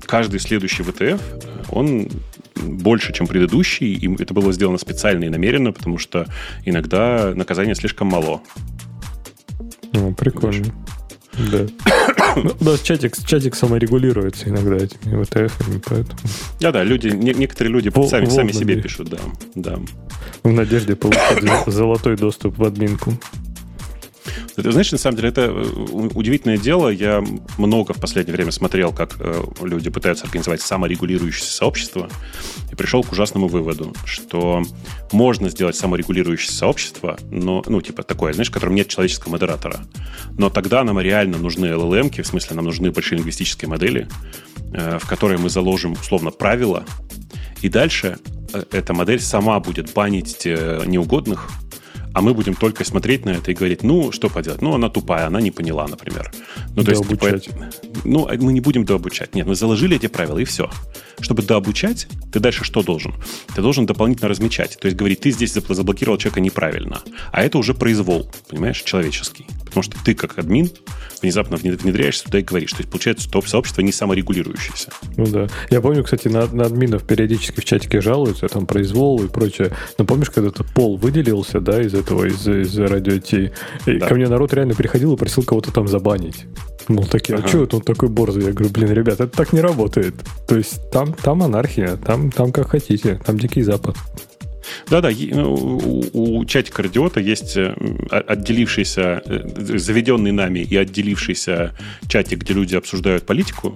каждый 0.05 0.39
следующий 0.39 0.83
ВТФ, 0.83 1.21
он 1.69 2.09
больше, 2.55 3.11
чем 3.11 3.27
предыдущий, 3.27 3.93
и 3.93 4.21
это 4.21 4.33
было 4.33 4.53
сделано 4.53 4.77
специально 4.77 5.25
и 5.25 5.29
намеренно, 5.29 5.73
потому 5.73 5.97
что 5.97 6.27
иногда 6.63 7.33
наказание 7.35 7.75
слишком 7.75 8.07
мало. 8.07 8.41
Ну, 9.91 10.13
прикольно. 10.13 10.73
Да. 11.51 11.67
Ну, 12.35 12.51
да, 12.59 12.77
чатик, 12.77 13.15
чатик 13.25 13.55
саморегулируется 13.55 14.49
иногда 14.49 14.77
этими 14.77 15.21
VTF, 15.21 15.51
поэтому... 15.85 16.19
Да-да, 16.59 16.83
люди, 16.83 17.07
некоторые 17.07 17.73
люди 17.73 17.89
Вол, 17.89 18.09
сами, 18.09 18.25
сами 18.25 18.51
себе 18.51 18.81
пишут, 18.81 19.09
да, 19.09 19.17
да. 19.55 19.79
В 20.43 20.51
надежде 20.51 20.95
получить 20.95 21.21
золотой 21.67 22.15
доступ 22.15 22.57
в 22.57 22.63
админку. 22.63 23.13
Ты 24.63 24.71
знаешь, 24.71 24.91
на 24.91 24.97
самом 24.97 25.17
деле, 25.17 25.29
это 25.29 25.41
э, 25.41 25.63
удивительное 26.13 26.57
дело. 26.57 26.89
Я 26.89 27.23
много 27.57 27.93
в 27.93 27.99
последнее 27.99 28.35
время 28.35 28.51
смотрел, 28.51 28.91
как 28.91 29.15
э, 29.19 29.43
люди 29.61 29.89
пытаются 29.89 30.25
организовать 30.25 30.61
саморегулирующееся 30.61 31.51
сообщество, 31.51 32.09
и 32.71 32.75
пришел 32.75 33.03
к 33.03 33.11
ужасному 33.11 33.47
выводу, 33.47 33.93
что 34.05 34.63
можно 35.11 35.49
сделать 35.49 35.75
саморегулирующееся 35.75 36.53
сообщество, 36.53 37.17
но, 37.31 37.63
ну, 37.67 37.81
типа 37.81 38.03
такое, 38.03 38.33
знаешь, 38.33 38.49
в 38.49 38.53
котором 38.53 38.75
нет 38.75 38.87
человеческого 38.87 39.33
модератора. 39.33 39.79
Но 40.37 40.49
тогда 40.49 40.83
нам 40.83 40.99
реально 40.99 41.37
нужны 41.37 41.65
LLM, 41.67 42.21
в 42.21 42.27
смысле, 42.27 42.55
нам 42.55 42.65
нужны 42.65 42.91
большие 42.91 43.17
лингвистические 43.17 43.69
модели, 43.69 44.07
э, 44.73 44.99
в 44.99 45.07
которые 45.07 45.37
мы 45.37 45.49
заложим, 45.49 45.93
условно, 45.93 46.31
правила, 46.31 46.83
и 47.61 47.69
дальше 47.69 48.17
эта 48.71 48.93
модель 48.93 49.19
сама 49.19 49.59
будет 49.59 49.93
банить 49.93 50.43
неугодных, 50.45 51.49
а 52.13 52.21
мы 52.21 52.33
будем 52.33 52.55
только 52.55 52.83
смотреть 52.83 53.25
на 53.25 53.31
это 53.31 53.51
и 53.51 53.53
говорить, 53.53 53.83
ну, 53.83 54.11
что 54.11 54.29
поделать, 54.29 54.61
ну, 54.61 54.73
она 54.73 54.89
тупая, 54.89 55.27
она 55.27 55.41
не 55.41 55.51
поняла, 55.51 55.87
например. 55.87 56.31
Ну, 56.75 56.83
то 56.83 56.91
есть, 56.91 57.07
типа, 57.07 57.39
ну, 58.03 58.27
а 58.27 58.33
мы 58.35 58.53
не 58.53 58.61
будем 58.61 58.85
дообучать. 58.85 59.35
Нет, 59.35 59.47
мы 59.47 59.55
заложили 59.55 59.95
эти 59.95 60.07
правила, 60.07 60.39
и 60.39 60.43
все. 60.43 60.69
Чтобы 61.21 61.43
дообучать, 61.43 62.07
ты 62.31 62.39
дальше 62.39 62.63
что 62.63 62.83
должен? 62.83 63.13
Ты 63.55 63.61
должен 63.61 63.85
дополнительно 63.85 64.29
размечать. 64.29 64.77
То 64.79 64.87
есть 64.87 64.97
говорить, 64.97 65.21
ты 65.21 65.31
здесь 65.31 65.53
заблокировал 65.53 66.17
человека 66.17 66.39
неправильно. 66.39 67.01
А 67.31 67.43
это 67.43 67.57
уже 67.57 67.73
произвол, 67.73 68.29
понимаешь, 68.49 68.81
человеческий. 68.81 69.45
Потому 69.65 69.83
что 69.83 69.97
ты, 70.03 70.15
как 70.15 70.37
админ, 70.37 70.71
внезапно 71.21 71.57
внедряешься 71.57 72.25
туда 72.25 72.39
и 72.39 72.43
говоришь. 72.43 72.71
То 72.71 72.79
есть, 72.79 72.89
получается, 72.89 73.29
топ-сообщество 73.29 73.81
не 73.81 73.91
саморегулирующееся. 73.91 74.91
Ну 75.17 75.27
да. 75.27 75.47
Я 75.69 75.81
помню, 75.81 76.03
кстати, 76.03 76.27
на, 76.27 76.47
на 76.47 76.65
админов 76.65 77.05
периодически 77.05 77.59
в 77.59 77.65
чатике 77.65 78.01
жалуются, 78.01 78.47
там 78.47 78.65
произвол 78.65 79.23
и 79.23 79.27
прочее. 79.27 79.71
Но 79.97 80.05
помнишь, 80.05 80.29
когда 80.29 80.49
этот 80.49 80.67
пол 80.67 80.97
выделился, 80.97 81.59
да, 81.59 81.81
из 81.81 81.93
этого, 81.93 82.25
из, 82.25 82.47
из 82.47 82.77
радио 82.77 83.19
Ти, 83.19 83.51
да. 83.85 84.07
ко 84.07 84.15
мне 84.15 84.27
народ 84.27 84.53
реально 84.53 84.75
приходил 84.75 85.13
и 85.13 85.17
просил 85.17 85.43
кого-то 85.43 85.71
там 85.71 85.87
забанить. 85.87 86.45
Мол, 86.89 87.05
такие, 87.05 87.35
а 87.35 87.39
ага. 87.39 87.47
что 87.47 87.63
это 87.63 87.75
он 87.77 87.83
такой 87.83 88.09
борзый? 88.09 88.43
Я 88.43 88.51
говорю, 88.51 88.71
блин, 88.71 88.91
ребят, 88.91 89.21
это 89.21 89.27
так 89.27 89.53
не 89.53 89.61
работает. 89.61 90.15
То 90.47 90.57
есть 90.57 90.89
там, 90.91 91.13
там 91.13 91.43
анархия, 91.43 91.97
там, 91.97 92.31
там 92.31 92.51
как 92.51 92.69
хотите, 92.71 93.21
там 93.23 93.37
дикий 93.37 93.61
запад. 93.61 93.95
Да-да, 94.89 95.09
ну, 95.31 95.53
у, 95.53 96.39
у 96.39 96.45
чатика 96.45 96.83
радиота 96.83 97.19
есть 97.19 97.57
э, 97.57 97.73
отделившийся, 98.09 99.21
э, 99.23 99.77
заведенный 99.77 100.31
нами 100.31 100.59
и 100.59 100.75
отделившийся 100.75 101.75
чатик, 102.07 102.39
где 102.39 102.53
люди 102.53 102.75
обсуждают 102.75 103.25
политику. 103.25 103.75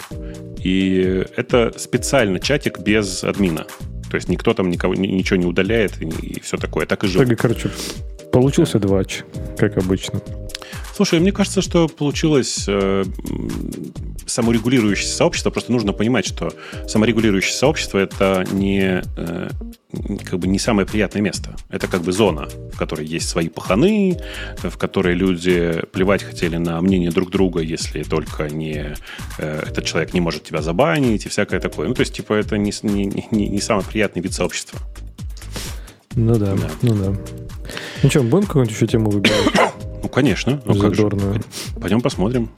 И 0.63 1.23
это 1.35 1.71
специально 1.77 2.39
чатик 2.39 2.79
без 2.79 3.23
админа. 3.23 3.67
То 4.09 4.15
есть 4.15 4.27
никто 4.27 4.53
там 4.53 4.69
никого, 4.69 4.95
ничего 4.95 5.37
не 5.37 5.45
удаляет 5.45 6.01
и, 6.01 6.05
и 6.05 6.39
все 6.39 6.57
такое. 6.57 6.85
Так 6.85 7.03
и 7.03 7.07
живет. 7.07 7.29
Так, 7.29 7.39
короче, 7.39 7.69
получился 8.31 8.79
двач, 8.79 9.23
как 9.57 9.77
обычно. 9.77 10.21
Слушай, 10.95 11.19
мне 11.19 11.31
кажется, 11.31 11.61
что 11.61 11.87
получилось 11.87 12.65
э, 12.67 13.03
саморегулирующееся 14.27 15.15
сообщество. 15.15 15.49
Просто 15.49 15.71
нужно 15.71 15.91
понимать, 15.91 16.25
что 16.25 16.53
саморегулирующее 16.87 17.55
сообщество 17.55 17.97
это 17.97 18.45
не, 18.51 19.01
э, 19.17 19.49
как 20.23 20.39
бы 20.39 20.47
не 20.47 20.59
самое 20.59 20.87
приятное 20.87 21.21
место. 21.21 21.55
Это 21.69 21.87
как 21.87 22.01
бы 22.01 22.11
зона, 22.11 22.47
в 22.71 22.77
которой 22.77 23.07
есть 23.07 23.27
свои 23.27 23.49
паханы, 23.49 24.19
в 24.61 24.77
которой 24.77 25.15
люди 25.15 25.81
плевать 25.91 26.21
хотели 26.21 26.57
на 26.57 26.79
мнение 26.81 27.09
друг 27.09 27.31
друга, 27.31 27.61
если 27.61 28.03
только 28.03 28.49
не 28.49 28.93
э, 29.39 29.63
этот 29.67 29.85
человек 29.85 30.13
не 30.13 30.21
может 30.21 30.43
тебя 30.43 30.61
забанить 30.61 31.25
и 31.25 31.29
всякое 31.29 31.59
такое. 31.59 31.87
Ну, 31.87 31.95
то 31.95 32.01
есть, 32.01 32.13
типа, 32.13 32.33
это 32.33 32.57
не, 32.57 32.71
не, 32.83 33.05
не, 33.31 33.47
не 33.49 33.61
самый 33.61 33.83
приятный 33.83 34.21
вид 34.21 34.33
сообщества. 34.33 34.79
Ну 36.15 36.35
да, 36.37 36.53
да. 36.53 36.69
ну 36.83 36.93
да. 36.93 37.19
Ну 38.03 38.09
что, 38.11 38.21
будем 38.21 38.45
какую-нибудь 38.45 38.75
еще 38.75 38.85
тему 38.85 39.09
выбирать? 39.09 39.73
Ну, 40.03 40.09
конечно. 40.09 40.61
Ну, 40.65 40.73
Задорную. 40.73 41.41
Пойдем 41.79 42.01
посмотрим. 42.01 42.49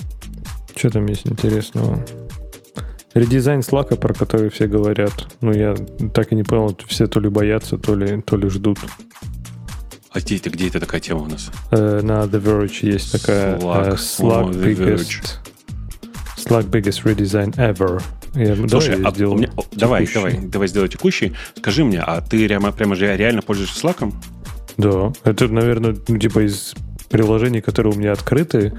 Что 0.75 0.89
там 0.89 1.05
есть 1.05 1.27
интересного? 1.27 2.03
Редизайн 3.13 3.61
Slack, 3.61 3.95
про 3.95 4.13
который 4.13 4.49
все 4.49 4.67
говорят. 4.67 5.27
Ну, 5.39 5.53
я 5.53 5.73
так 6.13 6.33
и 6.33 6.35
не 6.35 6.43
понял, 6.43 6.77
все 6.87 7.07
то 7.07 7.21
ли 7.21 7.29
боятся, 7.29 7.77
то 7.77 7.95
ли, 7.95 8.21
то 8.21 8.35
ли 8.35 8.49
ждут. 8.49 8.79
А 10.11 10.19
где 10.19 10.37
это, 10.37 10.49
где 10.49 10.67
это 10.67 10.79
такая 10.79 10.99
тема 10.99 11.21
у 11.21 11.27
нас? 11.27 11.51
Э, 11.71 12.01
на 12.01 12.23
The 12.23 12.41
Verge 12.41 12.85
есть 12.85 13.11
такая 13.11 13.57
Slack, 13.57 13.89
uh, 13.89 13.95
Slack, 13.95 14.49
oh, 14.49 14.63
biggest, 14.63 15.39
Slack 16.37 16.69
biggest 16.69 17.03
redesign 17.03 17.55
ever. 17.55 18.01
Я, 18.33 18.55
Слушай, 18.67 18.97
давай, 18.97 19.11
а, 19.11 19.35
меня, 19.35 19.49
давай, 19.71 20.07
давай, 20.13 20.37
давай 20.37 20.67
сделай 20.67 20.89
текущий. 20.89 21.33
Скажи 21.57 21.85
мне, 21.85 22.01
а 22.01 22.19
ты 22.19 22.47
прямо, 22.47 22.73
прямо 22.73 22.95
же 22.95 23.15
реально 23.15 23.41
пользуешься 23.41 23.87
Slack? 23.87 24.13
Да, 24.77 25.13
это, 25.23 25.47
наверное, 25.47 25.95
ну, 26.07 26.17
типа 26.17 26.45
из 26.45 26.75
приложений, 27.15 27.61
которые 27.61 27.93
у 27.93 27.97
меня 27.97 28.11
открыты, 28.11 28.73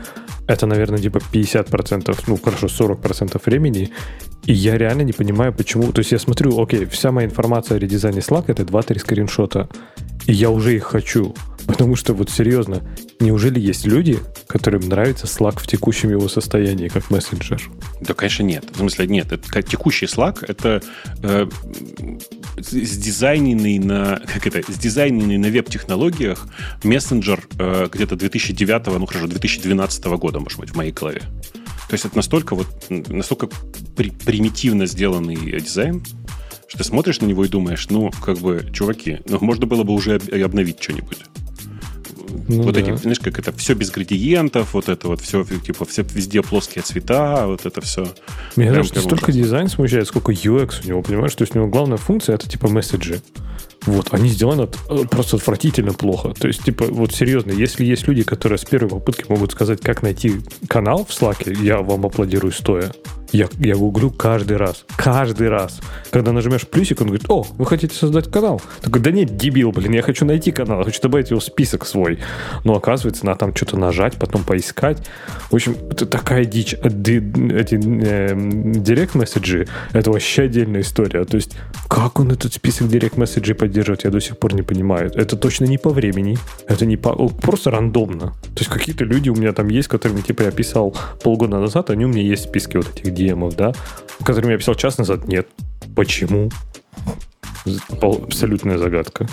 это, 0.46 0.66
наверное, 0.66 0.98
типа 0.98 1.20
50%, 1.32 2.24
ну, 2.26 2.36
хорошо, 2.36 2.66
40% 2.66 3.40
времени. 3.46 3.90
И 4.44 4.52
я 4.52 4.76
реально 4.78 5.04
не 5.04 5.12
понимаю, 5.12 5.52
почему... 5.52 5.92
То 5.92 6.00
есть 6.00 6.12
я 6.12 6.18
смотрю, 6.18 6.60
окей, 6.60 6.84
вся 6.84 7.12
моя 7.12 7.26
информация 7.26 7.78
о 7.78 7.80
редизайне 7.80 8.20
Slack— 8.20 8.44
это 8.48 8.62
2-3 8.62 8.98
скриншота. 8.98 9.68
И 10.26 10.32
я 10.32 10.50
уже 10.50 10.74
их 10.74 10.84
хочу. 10.84 11.34
Потому 11.66 11.96
что, 11.96 12.14
вот 12.14 12.30
серьезно, 12.30 12.82
неужели 13.18 13.58
есть 13.58 13.86
люди, 13.86 14.18
которым 14.46 14.82
нравится 14.88 15.26
Slack 15.26 15.60
в 15.60 15.66
текущем 15.66 16.10
его 16.10 16.28
состоянии, 16.28 16.88
как 16.88 17.10
мессенджер? 17.10 17.60
Да, 18.00 18.14
конечно, 18.14 18.44
нет. 18.44 18.66
В 18.72 18.78
смысле, 18.78 19.06
нет. 19.08 19.32
Это, 19.32 19.48
как 19.48 19.68
текущий 19.68 20.06
Slack— 20.06 20.44
это 20.48 20.82
э, 21.22 21.46
сдизайненный 22.58 23.78
на, 23.78 24.20
как 24.32 24.46
это, 24.46 24.70
сдизайненный 24.70 25.38
на 25.38 25.48
веб-технологиях 25.48 26.46
мессенджер 26.84 27.46
э, 27.58 27.88
где-то 27.92 28.16
2009, 28.16 28.86
ну 28.98 29.06
хорошо, 29.06 29.26
2012 29.26 30.04
года, 30.04 30.38
может 30.40 30.60
быть, 30.60 30.70
в 30.70 30.76
моей 30.76 30.92
голове. 30.92 31.22
То 31.88 31.94
есть 31.94 32.04
это 32.04 32.16
настолько 32.16 32.54
вот, 32.54 32.68
настолько 32.88 33.48
при, 33.96 34.10
примитивно 34.10 34.86
сделанный 34.86 35.36
дизайн, 35.60 36.04
что 36.68 36.78
ты 36.78 36.84
смотришь 36.84 37.20
на 37.20 37.26
него 37.26 37.44
и 37.44 37.48
думаешь, 37.48 37.88
ну, 37.90 38.10
как 38.22 38.38
бы, 38.38 38.68
чуваки, 38.72 39.20
ну, 39.26 39.38
можно 39.40 39.66
было 39.66 39.84
бы 39.84 39.92
уже 39.92 40.16
обновить 40.16 40.82
что-нибудь. 40.82 41.18
Ну, 42.48 42.62
вот 42.62 42.74
да. 42.74 42.80
эти, 42.80 42.96
знаешь, 42.96 43.20
как 43.20 43.38
это 43.38 43.52
все 43.52 43.74
без 43.74 43.90
градиентов, 43.90 44.74
вот 44.74 44.88
это 44.88 45.08
вот 45.08 45.20
все, 45.20 45.44
типа, 45.44 45.84
все 45.84 46.02
везде 46.02 46.42
плоские 46.42 46.82
цвета, 46.82 47.46
вот 47.46 47.66
это 47.66 47.80
все. 47.80 48.08
Меня 48.56 48.72
даже 48.72 48.92
не 48.94 49.00
столько 49.00 49.32
дизайн 49.32 49.68
смущает, 49.68 50.06
сколько 50.06 50.32
UX 50.32 50.84
у 50.84 50.88
него, 50.88 51.02
понимаешь? 51.02 51.34
То 51.34 51.42
есть 51.42 51.54
у 51.54 51.58
него 51.58 51.68
главная 51.68 51.98
функция 51.98 52.34
это 52.34 52.48
типа 52.48 52.68
месседжи. 52.68 53.20
Вот, 53.84 54.12
они 54.12 54.28
сделаны 54.28 54.68
э, 54.88 55.04
просто 55.08 55.36
отвратительно 55.36 55.92
плохо. 55.92 56.34
То 56.38 56.48
есть, 56.48 56.64
типа, 56.64 56.86
вот 56.88 57.12
серьезно, 57.14 57.52
если 57.52 57.84
есть 57.84 58.08
люди, 58.08 58.24
которые 58.24 58.58
с 58.58 58.64
первой 58.64 58.88
попытки 58.88 59.26
могут 59.28 59.52
сказать, 59.52 59.80
как 59.80 60.02
найти 60.02 60.40
канал 60.68 61.04
в 61.04 61.10
Slack, 61.10 61.62
я 61.62 61.80
вам 61.82 62.04
аплодирую 62.04 62.52
стоя. 62.52 62.92
Я, 63.32 63.48
я 63.58 63.76
гуглю 63.76 64.10
каждый 64.10 64.56
раз. 64.56 64.84
Каждый 64.96 65.48
раз. 65.48 65.80
Когда 66.10 66.32
нажмешь 66.32 66.66
плюсик, 66.66 67.00
он 67.00 67.08
говорит, 67.08 67.26
о, 67.28 67.42
вы 67.42 67.66
хотите 67.66 67.94
создать 67.94 68.30
канал? 68.30 68.62
Такой, 68.80 69.00
да 69.00 69.10
нет, 69.10 69.36
дебил, 69.36 69.72
блин, 69.72 69.92
я 69.92 70.02
хочу 70.02 70.24
найти 70.24 70.52
канал, 70.52 70.84
хочу 70.84 71.00
добавить 71.02 71.30
его 71.30 71.40
в 71.40 71.44
список 71.44 71.86
свой. 71.86 72.18
Но 72.64 72.76
оказывается, 72.76 73.26
надо 73.26 73.40
там 73.40 73.54
что-то 73.54 73.76
нажать, 73.76 74.14
потом 74.14 74.44
поискать. 74.44 74.98
В 75.50 75.54
общем, 75.54 75.76
это 75.90 76.06
такая 76.06 76.44
дичь. 76.44 76.74
Э, 76.74 76.88
эти 76.88 77.76
директ-месседжи, 77.76 79.66
э, 79.92 79.98
это 79.98 80.10
вообще 80.10 80.42
отдельная 80.42 80.80
история. 80.82 81.24
То 81.24 81.36
есть, 81.36 81.56
как 81.88 82.20
он 82.20 82.30
этот 82.30 82.54
список 82.54 82.88
директ-месседжей 82.88 83.54
поддерживает, 83.54 84.04
я 84.04 84.10
до 84.10 84.20
сих 84.20 84.38
пор 84.38 84.54
не 84.54 84.62
понимаю. 84.62 85.10
Это 85.14 85.36
точно 85.36 85.64
не 85.64 85.78
по 85.78 85.90
времени, 85.90 86.38
это 86.68 86.86
не 86.86 86.96
по... 86.96 87.28
Просто 87.28 87.70
рандомно. 87.70 88.34
То 88.54 88.60
есть, 88.60 88.70
какие-то 88.70 89.04
люди 89.04 89.30
у 89.30 89.34
меня 89.34 89.52
там 89.52 89.68
есть, 89.68 89.88
которыми, 89.88 90.20
типа, 90.20 90.42
я 90.42 90.50
писал 90.50 90.96
полгода 91.22 91.58
назад, 91.58 91.90
они 91.90 92.04
у 92.04 92.08
меня 92.08 92.22
есть 92.22 92.46
в 92.46 92.48
списке 92.48 92.78
вот 92.78 92.88
этих 92.94 93.12
DM, 93.16 93.54
да, 93.56 93.72
которыми 94.24 94.52
я 94.52 94.58
писал 94.58 94.74
час 94.74 94.98
назад, 94.98 95.26
нет. 95.28 95.48
Почему? 95.94 96.50
Абсолютная 98.00 98.78
загадка. 98.78 99.26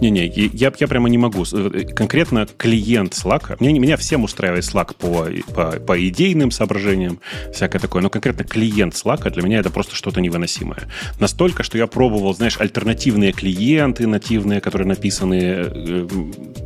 Не-не, 0.00 0.26
я, 0.26 0.72
я 0.78 0.88
прямо 0.88 1.08
не 1.08 1.18
могу. 1.18 1.44
Э, 1.52 1.84
конкретно 1.94 2.46
клиент 2.56 3.12
Slack, 3.12 3.56
меня, 3.60 3.80
меня 3.80 3.96
всем 3.96 4.24
устраивает 4.24 4.64
Slack 4.64 4.94
по, 4.96 5.28
по, 5.52 5.78
по 5.80 6.08
идейным 6.08 6.50
соображениям, 6.50 7.20
всякое 7.52 7.78
такое, 7.78 8.02
но 8.02 8.10
конкретно 8.10 8.44
клиент 8.44 8.94
Slack 8.94 9.30
для 9.30 9.42
меня 9.42 9.58
это 9.58 9.70
просто 9.70 9.94
что-то 9.94 10.20
невыносимое. 10.20 10.88
Настолько, 11.20 11.62
что 11.62 11.78
я 11.78 11.86
пробовал, 11.86 12.34
знаешь, 12.34 12.58
альтернативные 12.60 13.32
клиенты 13.32 14.06
нативные, 14.06 14.60
которые 14.60 14.88
написаны, 14.88 15.34
э, 15.34 16.08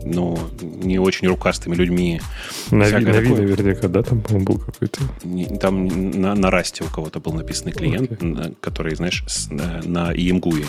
ну, 0.05 0.39
не 0.61 0.98
очень 0.98 1.28
рукастыми 1.28 1.74
людьми. 1.74 2.20
Нави, 2.70 3.05
Нави 3.05 3.28
наверняка, 3.28 3.89
да, 3.89 4.02
там, 4.02 4.20
был 4.20 4.59
какой-то? 4.59 5.01
Там 5.59 5.86
на, 6.20 6.35
на 6.35 6.51
Расте 6.51 6.85
у 6.85 6.89
кого-то 6.89 7.20
был 7.20 7.32
написанный 7.32 7.73
клиент, 7.73 8.11
okay. 8.11 8.57
который, 8.61 8.94
знаешь, 8.94 9.24
на, 9.51 9.81
на 9.85 10.12
EMGUI 10.12 10.66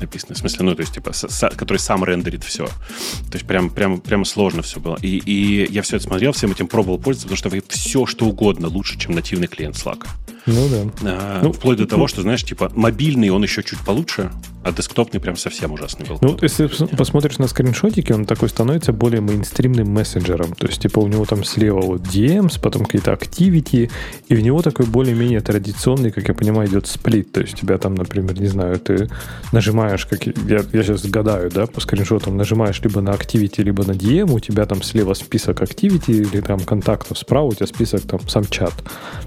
написано. 0.00 0.34
В 0.34 0.38
смысле, 0.38 0.64
ну, 0.64 0.74
то 0.74 0.80
есть, 0.80 0.94
типа, 0.94 1.12
с, 1.12 1.48
который 1.56 1.78
сам 1.78 2.04
рендерит 2.04 2.44
все. 2.44 2.66
То 2.66 3.34
есть, 3.34 3.46
прям, 3.46 3.70
прям, 3.70 4.00
прям 4.00 4.24
сложно 4.24 4.62
все 4.62 4.80
было. 4.80 4.98
И, 5.02 5.18
и 5.18 5.72
я 5.72 5.82
все 5.82 5.96
это 5.96 6.06
смотрел, 6.06 6.32
всем 6.32 6.50
этим 6.50 6.66
пробовал 6.66 6.98
пользоваться, 6.98 7.36
потому 7.36 7.60
что 7.60 7.68
все, 7.74 8.06
что 8.06 8.26
угодно 8.26 8.68
лучше, 8.68 8.98
чем 8.98 9.12
нативный 9.12 9.48
клиент 9.48 9.76
Slack. 9.76 10.06
Ну 10.46 10.68
да. 10.68 11.10
А, 11.10 11.40
ну, 11.42 11.52
вплоть 11.52 11.76
до 11.76 11.84
ну, 11.84 11.88
того, 11.88 12.06
что, 12.06 12.22
знаешь, 12.22 12.44
типа, 12.44 12.70
мобильный 12.74 13.30
он 13.30 13.42
еще 13.42 13.62
чуть 13.62 13.80
получше, 13.80 14.30
а 14.66 14.72
десктопный 14.72 15.20
прям 15.20 15.36
совсем 15.36 15.72
ужасный 15.72 16.06
был. 16.06 16.18
Ну, 16.20 16.36
если 16.42 16.66
посмотришь 16.96 17.38
на 17.38 17.46
скриншотики, 17.46 18.12
он 18.12 18.24
такой 18.24 18.48
становится 18.48 18.92
более 18.92 19.20
мейнстримным 19.20 19.88
мессенджером. 19.88 20.54
То 20.54 20.66
есть, 20.66 20.82
типа, 20.82 20.98
у 20.98 21.06
него 21.06 21.24
там 21.24 21.44
слева 21.44 21.80
вот 21.80 22.00
DMs, 22.02 22.60
потом 22.60 22.84
какие-то 22.84 23.12
activity, 23.12 23.90
и 24.28 24.34
в 24.34 24.40
него 24.40 24.62
такой 24.62 24.86
более-менее 24.86 25.40
традиционный, 25.40 26.10
как 26.10 26.26
я 26.26 26.34
понимаю, 26.34 26.68
идет 26.68 26.88
сплит. 26.88 27.30
То 27.30 27.42
есть, 27.42 27.54
у 27.54 27.56
тебя 27.58 27.78
там, 27.78 27.94
например, 27.94 28.40
не 28.40 28.48
знаю, 28.48 28.80
ты 28.80 29.08
нажимаешь, 29.52 30.04
как 30.06 30.26
я, 30.26 30.64
я 30.72 30.82
сейчас 30.82 31.04
гадаю, 31.06 31.48
да, 31.50 31.66
по 31.66 31.80
скриншотам, 31.80 32.36
нажимаешь 32.36 32.80
либо 32.82 33.00
на 33.00 33.10
activity, 33.10 33.62
либо 33.62 33.84
на 33.84 33.92
DM, 33.92 34.32
у 34.32 34.40
тебя 34.40 34.66
там 34.66 34.82
слева 34.82 35.14
список 35.14 35.62
activity 35.62 36.10
или 36.10 36.40
там 36.40 36.58
контактов, 36.58 37.18
справа 37.18 37.46
у 37.46 37.54
тебя 37.54 37.68
список 37.68 38.02
там 38.02 38.18
сам 38.28 38.44
чат. 38.44 38.74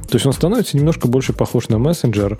То 0.10 0.16
есть, 0.16 0.26
он 0.26 0.34
становится 0.34 0.76
немножко 0.76 1.08
больше 1.10 1.34
похож 1.34 1.70
на 1.70 1.78
мессенджер, 1.78 2.38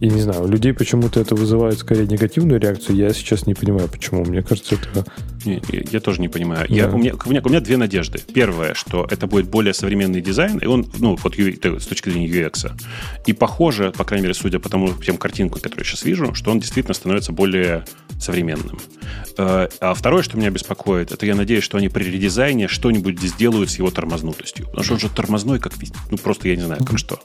и 0.00 0.08
не 0.08 0.20
знаю, 0.22 0.44
у 0.44 0.48
людей 0.48 0.72
почему-то 0.72 1.20
это 1.20 1.34
вызывает 1.34 1.78
скорее 1.78 2.06
негативную 2.06 2.58
реакцию. 2.58 2.96
Я 2.96 3.12
сейчас 3.12 3.46
не 3.46 3.52
понимаю, 3.52 3.86
почему. 3.86 4.24
Мне 4.24 4.42
кажется, 4.42 4.76
это... 4.76 5.04
Не, 5.44 5.62
я 5.90 6.00
тоже 6.00 6.22
не 6.22 6.28
понимаю. 6.28 6.66
Да. 6.68 6.74
Я, 6.74 6.88
у, 6.88 6.96
меня, 6.96 7.12
у, 7.22 7.28
меня, 7.28 7.42
у 7.44 7.48
меня 7.50 7.60
две 7.60 7.76
надежды. 7.76 8.18
Первое, 8.32 8.72
что 8.72 9.06
это 9.10 9.26
будет 9.26 9.50
более 9.50 9.74
современный 9.74 10.22
дизайн, 10.22 10.56
и 10.56 10.64
он, 10.64 10.90
ну, 10.98 11.18
вот 11.22 11.34
с 11.38 11.86
точки 11.86 12.08
зрения 12.08 12.28
UX. 12.28 12.72
И 13.26 13.34
похоже, 13.34 13.92
по 13.94 14.04
крайней 14.04 14.22
мере, 14.22 14.34
судя 14.34 14.58
по 14.58 14.70
тому, 14.70 14.88
тем 14.94 15.18
картинкам, 15.18 15.60
которые 15.60 15.84
я 15.84 15.90
сейчас 15.90 16.04
вижу, 16.04 16.34
что 16.34 16.50
он 16.50 16.60
действительно 16.60 16.94
становится 16.94 17.32
более 17.32 17.84
современным. 18.18 18.78
Э, 19.36 19.68
а 19.80 19.92
второе, 19.92 20.22
что 20.22 20.38
меня 20.38 20.50
беспокоит, 20.50 21.12
это 21.12 21.26
я 21.26 21.34
надеюсь, 21.34 21.64
что 21.64 21.76
они 21.76 21.90
при 21.90 22.04
редизайне 22.04 22.68
что-нибудь 22.68 23.20
сделают 23.20 23.70
с 23.70 23.76
его 23.76 23.90
тормознутостью. 23.90 24.66
Потому 24.66 24.84
что 24.84 24.94
он 24.94 25.00
же 25.00 25.08
тормозной, 25.10 25.58
как... 25.58 25.74
Ну, 26.10 26.16
просто 26.16 26.48
я 26.48 26.56
не 26.56 26.62
знаю, 26.62 26.82
как 26.84 26.98
что. 26.98 27.20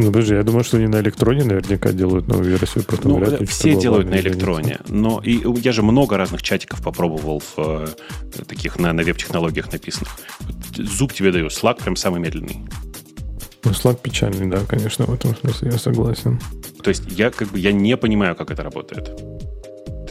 Ну, 0.00 0.06
подожди, 0.06 0.34
я 0.34 0.42
думаю, 0.42 0.64
что 0.64 0.78
они 0.78 0.86
на 0.86 1.00
электроне 1.00 1.44
наверняка 1.44 1.92
делают 1.92 2.26
новую 2.26 2.48
версию. 2.48 2.84
Потом 2.84 3.20
ну, 3.20 3.38
ли, 3.38 3.44
все 3.44 3.76
делают 3.76 4.08
на 4.08 4.18
электроне. 4.18 4.78
Но 4.88 5.20
и 5.22 5.42
я 5.60 5.72
же 5.72 5.82
много 5.82 6.16
разных 6.16 6.42
чатиков 6.42 6.82
попробовал 6.82 7.40
в 7.40 7.58
э, 7.58 7.86
таких 8.46 8.78
на, 8.78 8.94
на 8.94 9.02
веб-технологиях 9.02 9.70
написанных. 9.70 10.16
Зуб 10.74 11.12
тебе 11.12 11.32
даю, 11.32 11.48
Slack 11.48 11.82
прям 11.82 11.96
самый 11.96 12.20
медленный. 12.20 12.60
Ну, 13.62 13.72
Slack 13.72 13.98
печальный, 14.02 14.46
да, 14.46 14.64
конечно, 14.66 15.04
в 15.04 15.12
этом 15.12 15.36
смысле 15.36 15.72
я 15.72 15.78
согласен. 15.78 16.40
То 16.82 16.88
есть 16.88 17.02
я 17.10 17.30
как 17.30 17.48
бы 17.48 17.58
я 17.58 17.72
не 17.72 17.94
понимаю, 17.98 18.34
как 18.34 18.50
это 18.50 18.62
работает 18.62 19.10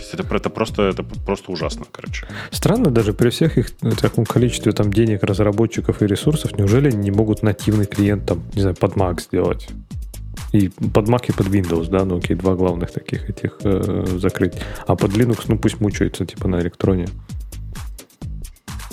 есть 0.10 0.26
это, 0.26 0.36
это, 0.36 0.50
просто, 0.50 0.84
это 0.84 1.04
просто 1.04 1.52
ужасно, 1.52 1.86
короче. 1.92 2.28
Странно 2.52 2.92
даже 2.92 3.14
при 3.14 3.30
всех 3.30 3.58
их 3.58 3.72
э, 3.82 3.92
таком 3.92 4.26
количестве 4.26 4.72
там 4.72 4.92
денег, 4.92 5.24
разработчиков 5.24 6.02
и 6.02 6.08
ресурсов, 6.08 6.58
неужели 6.58 6.88
они 6.88 6.98
не 6.98 7.12
могут 7.12 7.44
нативный 7.44 7.86
клиент 7.86 8.26
там, 8.26 8.44
не 8.54 8.62
знаю, 8.62 8.76
под 8.76 8.96
Mac 8.96 9.22
сделать? 9.22 9.70
И 10.52 10.70
под 10.70 11.08
Mac 11.08 11.26
и 11.28 11.32
под 11.32 11.48
Windows, 11.48 11.90
да, 11.90 12.06
ну 12.06 12.18
окей, 12.18 12.36
два 12.36 12.56
главных 12.56 12.92
таких 12.92 13.30
этих 13.30 13.58
э, 13.64 14.06
закрыть. 14.18 14.54
А 14.88 14.96
под 14.96 15.12
Linux, 15.12 15.46
ну 15.48 15.60
пусть 15.60 15.80
мучается, 15.80 16.26
типа 16.26 16.48
на 16.48 16.60
электроне. 16.60 17.08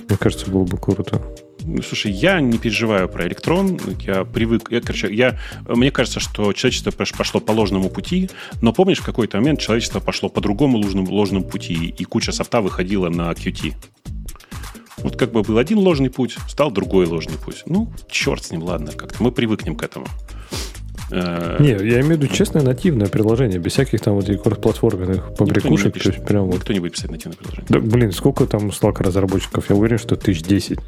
Мне 0.09 0.19
кажется, 0.19 0.51
было 0.51 0.65
бы 0.65 0.77
круто. 0.77 1.23
Ну, 1.67 1.83
слушай, 1.83 2.13
я 2.13 2.41
не 2.41 2.59
переживаю 2.59 3.09
про 3.09 3.27
электрон. 3.27 3.79
Я 4.01 4.25
привык... 4.25 4.71
Я, 4.71 4.81
короче, 4.81 5.13
я, 5.13 5.37
мне 5.67 5.91
кажется, 5.91 6.21
что 6.21 6.53
человечество 6.53 6.93
пошло 6.93 7.41
по 7.41 7.51
ложному 7.51 7.91
пути, 7.91 8.31
но 8.63 8.73
помнишь, 8.73 8.99
в 8.99 9.05
какой-то 9.05 9.39
момент 9.39 9.61
человечество 9.61 9.99
пошло 9.99 10.29
по 10.29 10.41
другому 10.41 10.79
ложному, 10.79 11.13
ложному 11.13 11.45
пути, 11.45 11.95
и 11.99 12.05
куча 12.05 12.31
софта 12.31 12.61
выходила 12.61 13.09
на 13.09 13.33
Qt. 13.33 13.75
Вот 14.99 15.17
как 15.17 15.33
бы 15.33 15.43
был 15.43 15.59
один 15.59 15.79
ложный 15.79 16.09
путь, 16.09 16.37
стал 16.49 16.71
другой 16.71 17.07
ложный 17.07 17.37
путь. 17.37 17.65
Ну, 17.67 17.93
черт 18.09 18.45
с 18.45 18.53
ним, 18.53 18.63
ладно, 18.63 18.93
как-то 18.93 19.23
мы 19.23 19.33
привыкнем 19.33 19.75
к 19.75 19.83
этому. 19.83 20.07
Э, 21.11 21.57
не, 21.61 21.71
я 21.71 22.01
имею 22.01 22.07
в 22.07 22.11
виду 22.11 22.29
честное 22.29 22.63
нативное 22.63 23.09
приложение, 23.09 23.59
без 23.59 23.73
всяких 23.73 24.01
там 24.01 24.15
вот 24.15 24.27
платформенных 24.61 25.35
побрякушек. 25.35 25.97
Никто 25.97 26.11
не, 26.11 26.25
прям 26.25 26.45
вот... 26.47 26.55
Никто 26.55 26.73
не 26.73 26.81
будет 26.81 26.93
писать 26.93 27.11
нативное 27.11 27.37
приложение. 27.37 27.67
Да, 27.69 27.81
блин, 27.81 28.13
сколько 28.13 28.47
там 28.47 28.69
Slack 28.69 29.03
разработчиков? 29.03 29.69
Я 29.69 29.77
уверен, 29.77 29.99
что 29.99 30.17
тысяч 30.17 30.43
десять. 30.43 30.79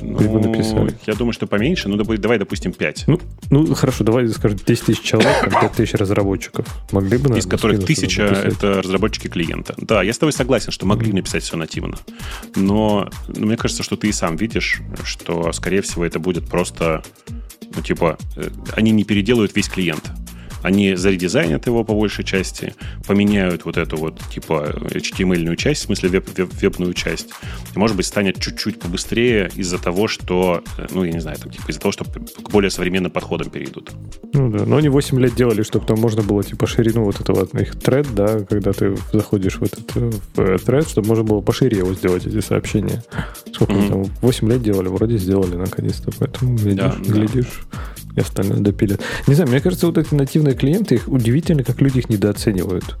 Ну, 0.00 0.38
написали. 0.38 0.94
Я 1.06 1.14
думаю, 1.14 1.32
что 1.32 1.46
поменьше, 1.46 1.88
ну 1.88 1.96
давай, 1.96 2.38
допустим, 2.38 2.72
5. 2.72 3.04
Ну, 3.06 3.20
ну 3.50 3.74
хорошо, 3.74 4.04
давай 4.04 4.28
скажем 4.28 4.58
10 4.64 4.84
тысяч 4.84 5.02
человек, 5.02 5.50
5 5.60 5.72
тысяч 5.72 5.94
разработчиков. 5.94 6.66
Могли 6.92 7.18
бы 7.18 7.38
Из 7.38 7.46
которых 7.46 7.84
тысяча 7.84 8.22
это 8.22 8.82
разработчики 8.82 9.28
клиента. 9.28 9.74
Да, 9.76 10.02
я 10.02 10.12
с 10.12 10.18
тобой 10.18 10.32
согласен, 10.32 10.72
что 10.72 10.86
могли 10.86 11.12
написать 11.12 11.42
все 11.42 11.56
нативно. 11.56 11.98
Но 12.56 13.08
ну, 13.28 13.46
мне 13.46 13.56
кажется, 13.56 13.82
что 13.82 13.96
ты 13.96 14.08
и 14.08 14.12
сам 14.12 14.36
видишь, 14.36 14.80
что, 15.04 15.52
скорее 15.52 15.82
всего, 15.82 16.04
это 16.04 16.18
будет 16.18 16.48
просто 16.48 17.02
ну, 17.74 17.82
типа, 17.82 18.18
э, 18.36 18.48
они 18.72 18.90
не 18.90 19.04
переделают 19.04 19.54
весь 19.54 19.68
клиент. 19.68 20.10
Они 20.62 20.94
заредизайнят 20.94 21.66
его 21.66 21.84
по 21.84 21.94
большей 21.94 22.24
части, 22.24 22.74
поменяют 23.06 23.64
вот 23.64 23.76
эту 23.76 23.96
вот, 23.96 24.20
типа, 24.32 24.74
HTML-ную 24.80 25.56
часть, 25.56 25.82
в 25.82 25.84
смысле 25.86 26.08
веб, 26.10 26.28
веб, 26.36 26.52
вебную 26.60 26.94
часть. 26.94 27.28
И, 27.74 27.78
может 27.78 27.96
быть, 27.96 28.06
станет 28.06 28.40
чуть-чуть 28.40 28.78
побыстрее 28.78 29.50
из-за 29.54 29.78
того, 29.78 30.08
что, 30.08 30.62
э, 30.78 30.86
ну, 30.90 31.04
я 31.04 31.12
не 31.12 31.20
знаю, 31.20 31.38
там, 31.38 31.50
типа, 31.50 31.70
из-за 31.70 31.80
того, 31.80 31.92
что 31.92 32.04
к 32.04 32.50
более 32.50 32.70
современным 32.70 33.10
подходам 33.10 33.50
перейдут. 33.50 33.90
Ну 34.32 34.50
да, 34.50 34.64
но 34.64 34.76
они 34.76 34.88
8 34.88 35.18
лет 35.20 35.34
делали, 35.34 35.62
чтобы 35.62 35.86
там 35.86 35.98
можно 35.98 36.22
было, 36.22 36.42
типа, 36.42 36.66
ширину 36.66 37.04
вот 37.04 37.20
этого 37.20 37.46
их 37.60 37.78
тред, 37.78 38.14
да, 38.14 38.40
когда 38.40 38.72
ты 38.72 38.96
заходишь 39.12 39.56
в 39.56 39.62
этот 39.62 39.94
в 40.34 40.58
тред, 40.58 40.88
чтобы 40.88 41.08
можно 41.08 41.24
было 41.24 41.40
пошире 41.40 41.78
его 41.78 41.94
сделать, 41.94 42.26
эти 42.26 42.40
сообщения. 42.40 43.02
Сколько 43.52 43.72
mm-hmm. 43.72 43.88
там, 43.88 44.04
8 44.22 44.48
лет 44.50 44.62
делали, 44.62 44.88
вроде 44.88 45.18
сделали 45.18 45.56
наконец-то, 45.56 46.10
поэтому 46.18 46.56
видишь, 46.56 46.76
да, 46.76 46.96
глядишь, 47.00 47.60
да 47.72 47.80
и 48.16 48.20
остальное 48.20 48.58
допилят. 48.60 49.00
Не 49.26 49.34
знаю, 49.34 49.50
мне 49.50 49.60
кажется, 49.60 49.86
вот 49.86 49.98
эти 49.98 50.14
нативные 50.14 50.54
клиенты, 50.54 50.96
их 50.96 51.08
удивительно, 51.08 51.64
как 51.64 51.80
люди 51.80 51.98
их 51.98 52.08
недооценивают. 52.08 52.96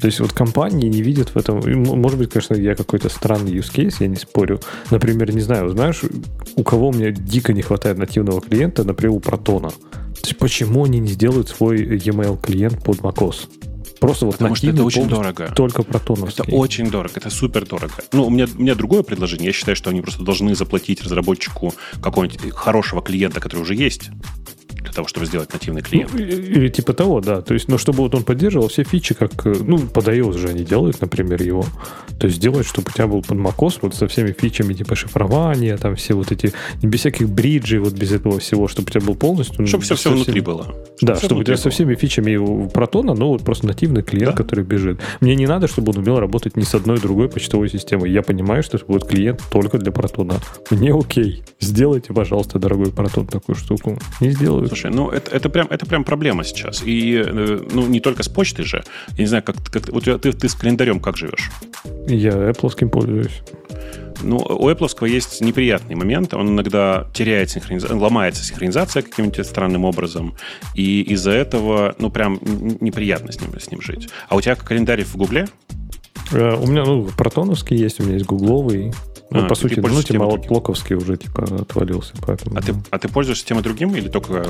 То 0.00 0.06
есть 0.06 0.18
вот 0.20 0.32
компании 0.32 0.88
не 0.88 1.02
видят 1.02 1.30
в 1.30 1.36
этом... 1.36 1.60
Может 2.00 2.18
быть, 2.18 2.30
конечно, 2.30 2.54
я 2.54 2.74
какой-то 2.74 3.10
странный 3.10 3.52
use 3.52 3.70
case, 3.72 3.96
я 4.00 4.06
не 4.06 4.16
спорю. 4.16 4.60
Например, 4.90 5.32
не 5.34 5.42
знаю, 5.42 5.68
знаешь, 5.70 6.02
у 6.56 6.64
кого 6.64 6.90
меня 6.90 7.10
дико 7.10 7.52
не 7.52 7.60
хватает 7.60 7.98
нативного 7.98 8.40
клиента, 8.40 8.82
например, 8.84 9.16
у 9.16 9.20
Протона. 9.20 9.68
То 9.70 10.26
есть 10.26 10.38
почему 10.38 10.84
они 10.84 11.00
не 11.00 11.08
сделают 11.08 11.48
свой 11.48 11.78
e-mail 11.80 12.40
клиент 12.40 12.82
под 12.82 13.00
macOS? 13.00 13.48
Просто 14.00 14.24
вот 14.24 14.36
Потому 14.38 14.54
что 14.54 14.66
это 14.66 14.82
очень 14.82 15.08
дорого. 15.08 15.52
Только 15.54 15.82
протоновский. 15.82 16.42
Это 16.42 16.56
очень 16.56 16.90
дорого, 16.90 17.12
это 17.16 17.28
супер 17.28 17.66
дорого. 17.66 17.92
Ну, 18.12 18.26
у 18.26 18.30
меня, 18.30 18.46
у 18.56 18.62
меня 18.62 18.74
другое 18.74 19.02
предложение. 19.02 19.48
Я 19.48 19.52
считаю, 19.52 19.76
что 19.76 19.90
они 19.90 20.00
просто 20.00 20.24
должны 20.24 20.54
заплатить 20.54 21.02
разработчику 21.02 21.74
какого-нибудь 22.00 22.52
хорошего 22.52 23.02
клиента, 23.02 23.40
который 23.40 23.60
уже 23.60 23.74
есть 23.74 24.10
для 24.74 24.92
того, 24.92 25.08
чтобы 25.08 25.26
сделать 25.26 25.52
нативный 25.52 25.82
клиент. 25.82 26.12
Ну, 26.12 26.18
или 26.18 26.68
типа 26.68 26.92
того, 26.92 27.20
да. 27.20 27.42
То 27.42 27.54
есть, 27.54 27.68
но 27.68 27.78
чтобы 27.78 27.98
вот 27.98 28.14
он 28.14 28.22
поддерживал 28.22 28.68
все 28.68 28.84
фичи, 28.84 29.14
как, 29.14 29.46
э, 29.46 29.54
ну, 29.60 29.78
под 29.78 30.08
iOS 30.08 30.38
же 30.38 30.48
они 30.48 30.64
делают, 30.64 31.00
например, 31.00 31.42
его. 31.42 31.64
То 32.18 32.26
есть 32.26 32.38
сделать, 32.38 32.66
чтобы 32.66 32.88
у 32.90 32.92
тебя 32.92 33.06
был 33.06 33.22
под 33.22 33.38
macOS 33.38 33.78
вот 33.82 33.94
со 33.94 34.06
всеми 34.08 34.32
фичами 34.32 34.74
типа 34.74 34.94
шифрования, 34.94 35.76
там 35.76 35.96
все 35.96 36.14
вот 36.14 36.32
эти, 36.32 36.52
без 36.82 37.00
всяких 37.00 37.28
бриджей, 37.28 37.78
вот 37.78 37.94
без 37.94 38.12
этого 38.12 38.38
всего, 38.38 38.68
чтобы 38.68 38.88
у 38.88 38.90
тебя 38.90 39.06
был 39.06 39.14
полностью... 39.14 39.66
Чтобы 39.66 39.84
все, 39.84 39.94
все 39.94 40.10
внутри 40.10 40.40
было. 40.40 40.64
Чтобы 40.64 40.90
да, 41.00 41.16
чтобы 41.16 41.40
у 41.40 41.44
тебя 41.44 41.54
было. 41.54 41.62
со 41.62 41.70
всеми 41.70 41.94
фичами 41.94 42.68
протона, 42.68 43.14
но 43.14 43.28
вот 43.28 43.42
просто 43.42 43.66
нативный 43.66 44.02
клиент, 44.02 44.32
да? 44.32 44.36
который 44.36 44.64
бежит. 44.64 45.00
Мне 45.20 45.34
не 45.34 45.46
надо, 45.46 45.66
чтобы 45.66 45.92
он 45.92 45.98
умел 45.98 46.18
работать 46.18 46.56
ни 46.56 46.62
с 46.62 46.74
одной 46.74 46.98
другой 47.00 47.28
почтовой 47.28 47.68
системой. 47.68 48.10
Я 48.10 48.22
понимаю, 48.22 48.62
что 48.62 48.76
это 48.76 48.86
будет 48.86 49.04
клиент 49.04 49.42
только 49.50 49.78
для 49.78 49.92
протона. 49.92 50.40
Мне 50.70 50.92
окей. 50.92 51.42
Сделайте, 51.60 52.12
пожалуйста, 52.12 52.58
дорогой 52.58 52.92
протон 52.92 53.26
такую 53.26 53.56
штуку. 53.56 53.98
Не 54.20 54.30
сделают. 54.66 54.68
Слушай, 54.70 54.90
ну 54.94 55.10
это, 55.10 55.30
это, 55.34 55.48
прям, 55.48 55.66
это 55.70 55.86
прям 55.86 56.04
проблема 56.04 56.44
сейчас. 56.44 56.82
И 56.84 57.14
э, 57.16 57.60
ну, 57.70 57.86
не 57.86 58.00
только 58.00 58.22
с 58.22 58.28
почтой 58.28 58.64
же. 58.64 58.82
Я 59.16 59.18
не 59.18 59.26
знаю, 59.26 59.42
как, 59.42 59.56
как 59.70 59.88
вот 59.88 60.04
ты, 60.04 60.32
ты 60.32 60.48
с 60.48 60.54
календарем 60.54 61.00
как 61.00 61.16
живешь? 61.16 61.50
Я 62.06 62.32
Apple 62.32 62.88
пользуюсь. 62.88 63.42
Ну, 64.22 64.36
у 64.36 64.68
Apple 64.68 65.08
есть 65.08 65.40
неприятный 65.40 65.94
момент. 65.94 66.34
Он 66.34 66.48
иногда 66.48 67.06
теряет 67.14 67.50
синхронизацию, 67.50 67.98
ломается 67.98 68.44
синхронизация 68.44 69.02
каким-то 69.02 69.42
странным 69.44 69.84
образом. 69.84 70.34
И 70.74 71.02
из-за 71.02 71.30
этого, 71.30 71.94
ну, 71.98 72.10
прям 72.10 72.38
неприятно 72.80 73.32
с 73.32 73.40
ним, 73.40 73.58
с 73.58 73.70
ним 73.70 73.80
жить. 73.80 74.08
А 74.28 74.36
у 74.36 74.40
тебя 74.40 74.56
календарь 74.56 75.04
в 75.04 75.16
Гугле? 75.16 75.46
Uh, 76.32 76.62
у 76.62 76.66
меня, 76.66 76.84
ну, 76.84 77.08
протоновский 77.16 77.76
есть, 77.76 77.98
у 77.98 78.04
меня 78.04 78.14
есть 78.14 78.26
гугловый. 78.26 78.92
Ну, 79.32 79.44
а, 79.44 79.48
по 79.48 79.54
сути, 79.54 79.78
ну, 79.78 80.02
типа, 80.02 80.24
вот 80.24 80.50
Локовский 80.50 80.96
уже, 80.96 81.16
типа, 81.16 81.44
отвалился. 81.44 82.14
Поэтому, 82.26 82.56
а, 82.56 82.60
да. 82.60 82.66
ты, 82.66 82.74
а 82.90 82.98
ты 82.98 83.08
пользуешься 83.08 83.46
тем 83.46 83.60
и 83.60 83.62
другим 83.62 83.94
или 83.94 84.08
только... 84.08 84.44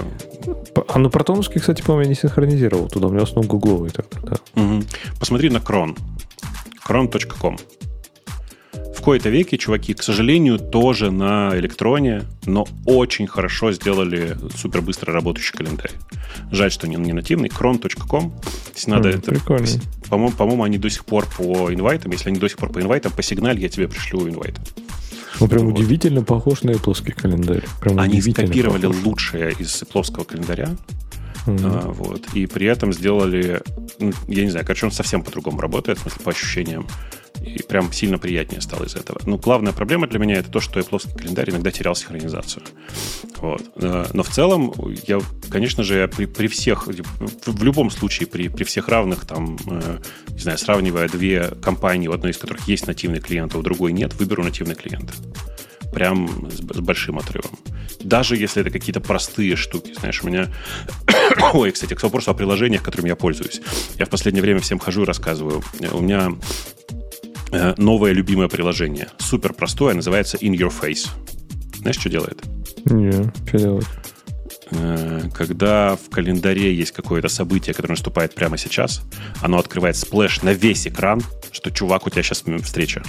А, 0.89 0.98
ну, 0.98 1.11
Протоновский, 1.11 1.61
кстати, 1.61 1.82
по-моему, 1.82 2.05
я 2.05 2.09
не 2.09 2.15
синхронизировал 2.15 2.89
туда. 2.89 3.09
У 3.09 3.11
меня 3.11 3.20
в 3.20 3.24
основном 3.24 3.48
гугловый 3.48 3.90
тогда, 3.90 4.19
да. 4.23 4.62
Угу. 4.62 4.85
Посмотри 5.19 5.51
на 5.51 5.61
крон. 5.61 5.97
cron.com. 6.89 7.59
В 8.95 9.03
кои-то 9.03 9.29
веке, 9.31 9.57
чуваки, 9.57 9.95
к 9.95 10.03
сожалению, 10.03 10.59
тоже 10.59 11.11
на 11.11 11.53
электроне, 11.55 12.25
но 12.45 12.67
очень 12.85 13.27
хорошо 13.27 13.73
сделали 13.73 14.37
супер 14.57 14.83
быстро 14.83 15.12
работающий 15.12 15.57
календарь. 15.57 15.93
Жаль, 16.51 16.71
что 16.71 16.87
не, 16.89 16.97
не 16.97 17.12
нативный. 17.12 17.49
cron.com. 17.49 18.35
Если 18.75 18.91
надо 18.91 19.11
mm, 19.11 19.19
это... 19.19 19.31
Прикольно. 19.31 19.67
По-моему, 20.09 20.37
по-моему, 20.37 20.65
они 20.65 20.79
до 20.79 20.91
сих 20.91 21.05
пор 21.05 21.27
по 21.27 21.73
инвайтам. 21.73 22.12
Если 22.12 22.29
они 22.29 22.39
до 22.39 22.49
сих 22.49 22.59
пор 22.59 22.71
по 22.73 22.81
инвайтам, 22.81 23.12
по 23.12 23.23
сигнале 23.23 23.62
я 23.62 23.69
тебе 23.69 23.89
пришлю 23.89 24.29
инвайт. 24.29 24.59
Ну, 25.39 25.49
прям 25.49 25.67
вот. 25.67 25.79
удивительно 25.79 26.23
похож 26.23 26.62
на 26.62 26.71
Apple 26.71 27.12
календарь. 27.12 27.65
Прям 27.81 27.99
они 27.99 28.21
скопировали 28.21 28.87
похож. 28.87 29.05
лучшее 29.05 29.55
из 29.59 29.83
Apple 29.83 30.25
календаря. 30.25 30.69
Mm-hmm. 31.47 31.61
А, 31.65 31.89
вот, 31.89 32.27
и 32.35 32.47
при 32.47 32.67
этом 32.67 32.93
сделали, 32.93 33.62
ну, 33.99 34.12
я 34.29 34.45
не 34.45 34.51
знаю, 34.51 34.67
короче, 34.67 34.85
он 34.87 34.93
совсем 34.93 35.23
по-другому 35.23 35.61
работает, 35.61 35.99
в 35.99 36.03
смысле, 36.03 36.21
по 36.23 36.31
ощущениям. 36.33 36.87
И 37.55 37.62
прям 37.62 37.93
сильно 37.93 38.18
приятнее 38.18 38.60
стало 38.60 38.85
из 38.85 38.94
этого. 38.94 39.20
Ну, 39.27 39.36
главная 39.36 39.72
проблема 39.72 40.06
для 40.06 40.18
меня 40.18 40.36
это 40.36 40.51
то, 40.51 40.60
что 40.60 40.78
Apple 40.78 41.01
календарь 41.16 41.51
иногда 41.51 41.70
терял 41.70 41.97
синхронизацию. 41.97 42.62
Вот. 43.39 43.62
Э, 43.77 44.06
но 44.12 44.22
в 44.22 44.28
целом, 44.28 44.72
я, 45.06 45.20
конечно 45.51 45.82
же, 45.82 46.09
при, 46.09 46.27
при 46.27 46.47
всех, 46.47 46.86
в 46.86 47.62
любом 47.64 47.90
случае, 47.90 48.28
при, 48.28 48.48
при 48.48 48.64
всех 48.64 48.89
равных, 48.89 49.27
там, 49.27 49.59
э, 49.66 49.98
не 50.28 50.39
знаю, 50.39 50.59
сравнивая 50.59 51.09
две 51.09 51.48
компании, 51.62 52.09
у 52.09 52.12
одной 52.12 52.31
из 52.31 52.39
которых 52.39 52.68
есть 52.68 52.86
нативный 52.86 53.20
клиент, 53.20 53.55
а 53.55 53.59
у 53.59 53.62
другой 53.62 53.93
нет, 53.93 54.14
выберу 54.14 54.44
нативный 54.44 54.77
клиент. 54.77 55.12
Прям 55.93 56.51
с, 56.51 56.59
с 56.59 56.81
большим 56.81 57.18
отрывом. 57.18 57.59
Даже 58.01 58.36
если 58.36 58.62
это 58.62 58.70
какие-то 58.70 59.01
простые 59.01 59.56
штуки. 59.56 59.93
Знаешь, 59.98 60.22
у 60.22 60.28
меня... 60.28 60.48
Ой, 61.52 61.72
кстати, 61.72 61.94
к 61.94 62.02
вопросу 62.02 62.31
о 62.31 62.35
приложениях, 62.35 62.82
которыми 62.82 63.09
я 63.09 63.16
пользуюсь. 63.16 63.60
Я 63.98 64.06
в 64.06 64.09
последнее 64.09 64.43
время 64.43 64.60
всем 64.60 64.78
хожу 64.78 65.02
и 65.02 65.05
рассказываю. 65.05 65.62
У 65.93 66.01
меня 66.01 66.32
новое 67.77 68.12
любимое 68.12 68.48
приложение. 68.48 69.09
Супер 69.18 69.52
простое, 69.52 69.94
называется 69.94 70.36
In 70.39 70.52
Your 70.52 70.72
Face. 70.72 71.09
Знаешь, 71.78 71.98
что 71.98 72.09
делает? 72.09 72.43
Не, 72.85 73.32
что 73.47 73.59
делает? 73.59 73.86
Э, 74.72 75.22
когда 75.35 75.97
в 75.97 76.10
календаре 76.10 76.74
есть 76.74 76.93
какое-то 76.93 77.28
событие, 77.28 77.74
которое 77.74 77.94
наступает 77.94 78.35
прямо 78.35 78.56
сейчас, 78.56 79.02
оно 79.40 79.59
открывает 79.59 79.97
splash 79.97 80.43
на 80.43 80.52
весь 80.52 80.86
экран, 80.86 81.22
что 81.51 81.70
чувак, 81.70 82.06
у 82.06 82.10
тебя 82.10 82.22
сейчас 82.22 82.44
встреча. 82.62 83.02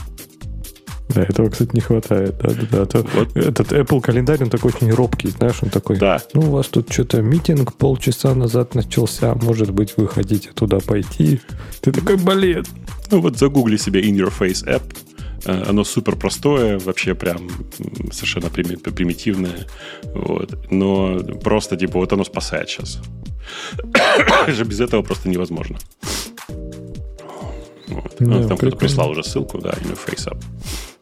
Да, 1.09 1.23
этого, 1.23 1.49
кстати, 1.49 1.72
не 1.73 1.81
хватает. 1.81 2.38
Да, 2.38 2.49
да, 2.49 2.68
да. 2.72 2.85
То, 2.85 3.05
вот. 3.13 3.35
Этот 3.35 3.72
Apple 3.73 4.01
календарь, 4.01 4.43
он 4.43 4.49
такой 4.49 4.72
очень 4.73 4.91
робкий, 4.91 5.30
знаешь, 5.30 5.57
он 5.61 5.69
такой. 5.69 5.97
Да. 5.97 6.22
Ну, 6.34 6.41
у 6.41 6.51
вас 6.51 6.68
тут 6.68 6.91
что-то 6.91 7.22
митинг 7.22 7.73
полчаса 7.73 8.34
назад 8.34 8.76
начался, 8.76 9.35
может 9.35 9.72
быть, 9.72 9.95
вы 9.97 10.07
хотите 10.07 10.51
туда 10.51 10.80
пойти. 10.80 11.41
Ты 11.81 11.91
такой, 11.91 12.15
блин, 12.15 12.65
ну 13.12 13.22
вот 13.22 13.38
загугли 13.38 13.78
себе 13.78 14.02
In 14.02 14.16
Your 14.16 14.34
Face 14.38 14.66
App. 14.66 14.84
Э, 15.46 15.70
оно 15.70 15.84
супер 15.84 16.16
простое, 16.16 16.80
вообще 16.80 17.16
прям 17.16 17.50
совершенно 18.12 18.50
примитивное. 18.50 19.68
Вот. 20.14 20.72
Но 20.72 21.20
просто, 21.44 21.78
типа, 21.78 22.00
вот 22.00 22.14
оно 22.14 22.24
спасает 22.24 22.70
сейчас. 22.70 23.02
же 24.48 24.64
без 24.64 24.80
этого 24.80 25.02
просто 25.02 25.30
невозможно. 25.30 25.78
Вот. 27.88 28.16
Да, 28.20 28.48
там 28.48 28.58
кто-то 28.58 28.78
прислал 28.78 29.12
уже 29.12 29.24
ссылку, 29.24 29.58
да, 29.58 29.72
In 29.72 29.92
Your 29.92 30.00
Face 30.06 30.32
App. 30.32 30.44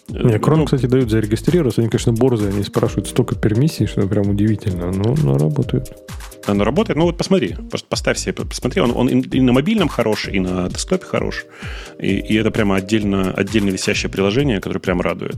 Не, 0.09 0.37
Chrome, 0.37 0.55
ну, 0.55 0.65
кстати, 0.65 0.87
дают 0.87 1.11
зарегистрироваться. 1.11 1.81
Они, 1.81 1.89
конечно, 1.89 2.13
борзые, 2.13 2.49
они 2.49 2.63
спрашивают 2.63 3.07
столько 3.07 3.35
пермиссий, 3.35 3.85
что 3.85 4.07
прям 4.07 4.29
удивительно, 4.29 4.91
но, 4.91 5.15
но 5.21 5.37
работают. 5.37 5.93
Оно 6.51 6.63
работает. 6.63 6.97
Ну 6.97 7.05
вот 7.05 7.17
посмотри, 7.17 7.55
просто 7.69 7.87
поставь 7.87 8.17
себе, 8.17 8.33
посмотри, 8.33 8.81
он, 8.81 8.91
он 8.95 9.07
и 9.07 9.41
на 9.41 9.53
мобильном 9.53 9.87
хорош, 9.87 10.27
и 10.27 10.39
на 10.39 10.69
десктопе 10.69 11.05
хорош. 11.05 11.45
И, 11.99 12.17
и 12.17 12.35
это 12.35 12.51
прямо 12.51 12.75
отдельно, 12.75 13.31
отдельно 13.31 13.69
висящее 13.69 14.09
приложение, 14.09 14.59
которое 14.59 14.79
прямо 14.79 15.03
радует. 15.03 15.37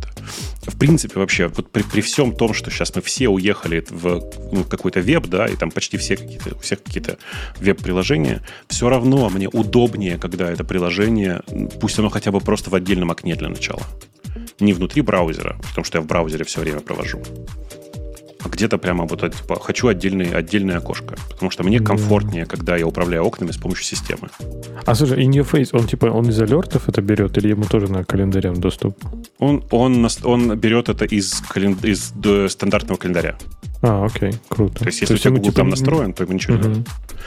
В 0.66 0.78
принципе, 0.78 1.20
вообще, 1.20 1.48
вот 1.48 1.72
при, 1.72 1.84
при 1.84 2.02
всем 2.02 2.36
том, 2.36 2.54
что 2.54 2.70
сейчас 2.72 2.96
мы 2.96 3.02
все 3.02 3.30
уехали 3.30 3.86
в 3.90 4.22
ну, 4.52 4.64
какой-то 4.64 5.02
веб, 5.02 5.28
да, 5.28 5.48
и 5.48 5.56
там 5.56 5.72
почти 5.72 5.98
все 5.98 6.18
какие-то, 6.18 6.56
у 6.56 6.60
всех 6.60 6.84
какие-то 6.84 7.18
веб-приложения, 7.60 8.42
все 8.68 8.90
равно 8.90 9.30
мне 9.30 9.48
удобнее, 9.48 10.18
когда 10.18 10.52
это 10.52 10.64
приложение, 10.64 11.42
пусть 11.80 11.98
оно 12.00 12.10
хотя 12.10 12.32
бы 12.32 12.40
просто 12.40 12.70
в 12.70 12.76
отдельном 12.76 13.12
окне 13.12 13.36
для 13.36 13.50
начала. 13.50 13.84
Не 14.60 14.74
внутри 14.74 15.02
браузера, 15.02 15.58
потому 15.70 15.86
что 15.86 15.98
я 15.98 16.02
в 16.02 16.08
браузере 16.08 16.46
все 16.46 16.62
время 16.62 16.80
провожу 16.82 17.22
а 18.44 18.50
где-то 18.50 18.78
прямо 18.78 19.06
вот 19.06 19.22
типа, 19.22 19.60
хочу 19.60 19.88
отдельный, 19.88 20.32
отдельное 20.32 20.78
окошко. 20.78 21.16
Потому 21.30 21.52
что 21.52 21.64
мне 21.64 21.80
комфортнее, 21.80 22.46
когда 22.46 22.78
я 22.78 22.86
управляю 22.86 23.24
окнами 23.24 23.52
с 23.52 23.58
помощью 23.58 23.86
системы. 23.86 24.30
А 24.86 24.96
слушай, 24.96 25.24
in 25.24 25.32
your 25.32 25.50
face, 25.50 25.70
он 25.74 25.88
типа 25.88 26.06
он 26.06 26.30
из 26.30 26.42
алертов 26.42 26.90
это 26.90 27.02
берет, 27.02 27.38
или 27.38 27.50
ему 27.50 27.66
тоже 27.66 27.92
на 27.92 28.04
календарям 28.04 28.56
доступ? 28.56 28.98
Он, 29.40 29.64
он, 29.72 30.08
он 30.24 30.56
берет 30.58 30.90
это 30.90 31.06
из, 31.06 31.42
кален... 31.50 31.78
из 31.84 32.14
стандартного 32.52 32.98
календаря. 32.98 33.38
А, 33.82 34.06
окей, 34.06 34.34
круто. 34.48 34.80
То 34.80 34.86
есть, 34.86 35.02
если 35.02 35.08
То 35.08 35.14
есть, 35.14 35.26
у 35.26 35.30
тебя 35.30 35.38
Google 35.38 35.52
типа... 35.52 35.58
там 35.58 35.70
настроен, 35.70 36.14
то 36.14 36.26
ничего 36.26 36.56
угу. 36.56 36.64
не 36.64 36.70
надо. 36.70 36.84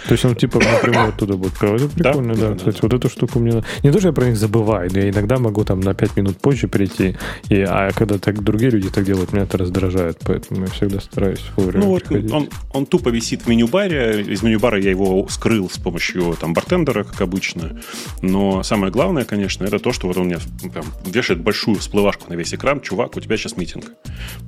То 0.06 0.12
есть 0.12 0.24
он 0.24 0.36
типа 0.36 0.60
напрямую 0.60 1.08
оттуда 1.08 1.36
будет 1.36 1.54
Это 1.54 1.88
прикольно, 1.88 2.34
да. 2.34 2.50
да. 2.50 2.56
Кстати, 2.56 2.76
да. 2.76 2.80
вот 2.82 2.92
эту 2.94 3.08
штуку 3.08 3.40
мне... 3.40 3.64
Не 3.82 3.90
то, 3.90 3.98
что 3.98 4.08
я 4.08 4.12
про 4.12 4.26
них 4.26 4.36
забываю, 4.36 4.90
но 4.92 5.00
я 5.00 5.10
иногда 5.10 5.38
могу 5.38 5.64
там 5.64 5.80
на 5.80 5.94
5 5.94 6.16
минут 6.16 6.38
позже 6.38 6.68
прийти, 6.68 7.16
и, 7.48 7.60
а 7.60 7.90
когда 7.92 8.18
так 8.18 8.42
другие 8.42 8.70
люди 8.70 8.88
так 8.90 9.04
делают, 9.04 9.32
меня 9.32 9.44
это 9.44 9.58
раздражает, 9.58 10.18
поэтому 10.24 10.62
я 10.62 10.66
всегда 10.66 11.00
стараюсь 11.00 11.42
вовремя 11.56 11.84
Ну 11.84 11.90
вот 11.90 12.10
он, 12.10 12.48
он 12.72 12.86
тупо 12.86 13.08
висит 13.08 13.42
в 13.42 13.48
меню-баре, 13.48 14.22
из 14.22 14.42
меню-бара 14.42 14.80
я 14.80 14.90
его 14.90 15.26
скрыл 15.28 15.68
с 15.68 15.78
помощью 15.78 16.36
там 16.38 16.52
бартендера, 16.52 17.04
как 17.04 17.20
обычно, 17.20 17.80
но 18.22 18.62
самое 18.62 18.92
главное, 18.92 19.24
конечно, 19.24 19.64
это 19.64 19.78
то, 19.78 19.92
что 19.92 20.06
вот 20.06 20.16
он 20.16 20.26
мне 20.26 20.38
прям 20.72 20.84
вешает 21.06 21.40
большую 21.40 21.78
всплывашку 21.78 22.30
на 22.30 22.34
весь 22.34 22.54
экран, 22.54 22.80
чувак, 22.80 23.16
у 23.16 23.20
тебя 23.20 23.36
сейчас 23.36 23.56
митинг. 23.56 23.86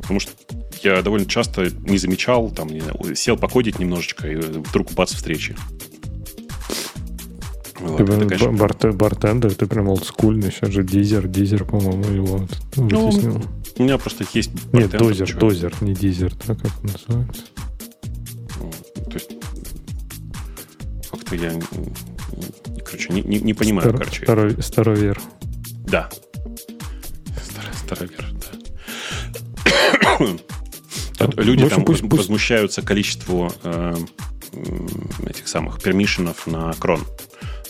Потому 0.00 0.20
что 0.20 0.32
я 0.82 1.02
довольно 1.02 1.26
часто 1.26 1.70
не 1.70 1.98
замечал, 1.98 2.50
там, 2.50 2.68
не 2.68 2.80
знаю, 2.80 3.14
сел 3.14 3.36
покодить 3.36 3.78
немножечко, 3.78 4.28
и 4.28 4.36
вдруг 4.36 4.92
бац, 4.92 5.14
встречи. 5.14 5.56
Вот, 7.78 7.98
ты, 7.98 8.04
это, 8.04 8.26
конечно... 8.26 8.52
барте, 8.52 8.90
бартендер, 8.90 9.54
ты 9.54 9.66
прям 9.66 9.88
олдскульный, 9.88 10.50
сейчас 10.50 10.70
же 10.70 10.82
дизер, 10.82 11.28
дизер, 11.28 11.64
по-моему, 11.64 12.04
его 12.04 12.48
ну, 12.76 13.06
вытеснил. 13.06 13.42
У 13.78 13.82
меня 13.82 13.98
просто 13.98 14.24
есть 14.32 14.50
Нет, 14.72 14.90
дозер, 14.90 15.28
чего? 15.28 15.40
дозер, 15.40 15.74
не 15.82 15.92
дизер, 15.94 16.34
так 16.34 16.58
как 16.58 16.72
он 16.82 16.90
называется. 16.90 17.42
Ну, 18.58 18.70
то 19.04 19.14
есть, 19.14 19.30
как-то 21.10 21.36
я, 21.36 21.52
короче, 22.84 23.12
не, 23.12 23.22
не, 23.22 23.40
не 23.40 23.54
понимаю, 23.54 23.90
Стар, 23.90 23.98
короче. 24.00 24.22
Старой, 24.22 24.62
старовер. 24.62 25.20
Да. 25.86 26.08
Старый, 27.44 27.74
старовер, 27.74 28.26
да. 30.18 30.26
Люди 31.18 31.64
общем, 31.64 31.76
там 31.76 31.84
пусть, 31.84 32.02
возмущаются 32.02 32.82
количеству 32.82 33.52
э, 33.62 33.94
этих 35.26 35.48
самых 35.48 35.82
пермишенов 35.82 36.46
на 36.46 36.72
крон. 36.74 37.00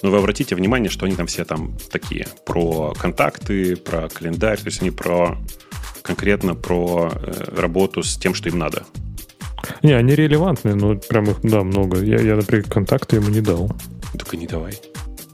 Но 0.03 0.11
вы 0.11 0.19
обратите 0.19 0.55
внимание, 0.55 0.91
что 0.91 1.07
они 1.07 1.15
там 1.15 1.27
все 1.27 1.45
там 1.45 1.77
такие 1.91 2.27
про 2.45 2.93
контакты, 2.95 3.77
про 3.77 4.09
календарь, 4.09 4.59
то 4.59 4.67
есть 4.67 4.83
они 4.83 4.91
про 4.91 5.39
конкретно 6.03 6.55
про 6.55 7.11
э, 7.13 7.55
работу 7.57 8.03
с 8.03 8.17
тем, 8.17 8.35
что 8.35 8.49
им 8.49 8.59
надо. 8.59 8.85
Не, 9.83 9.93
они 9.93 10.15
релевантные, 10.15 10.75
но 10.75 10.97
прям 10.97 11.25
их, 11.25 11.41
да, 11.43 11.63
много. 11.63 12.01
Я, 12.03 12.21
я 12.21 12.37
например, 12.37 12.65
контакты 12.69 13.17
ему 13.17 13.29
не 13.31 13.41
дал. 13.41 13.71
Только 14.13 14.37
не 14.37 14.47
давай. 14.47 14.79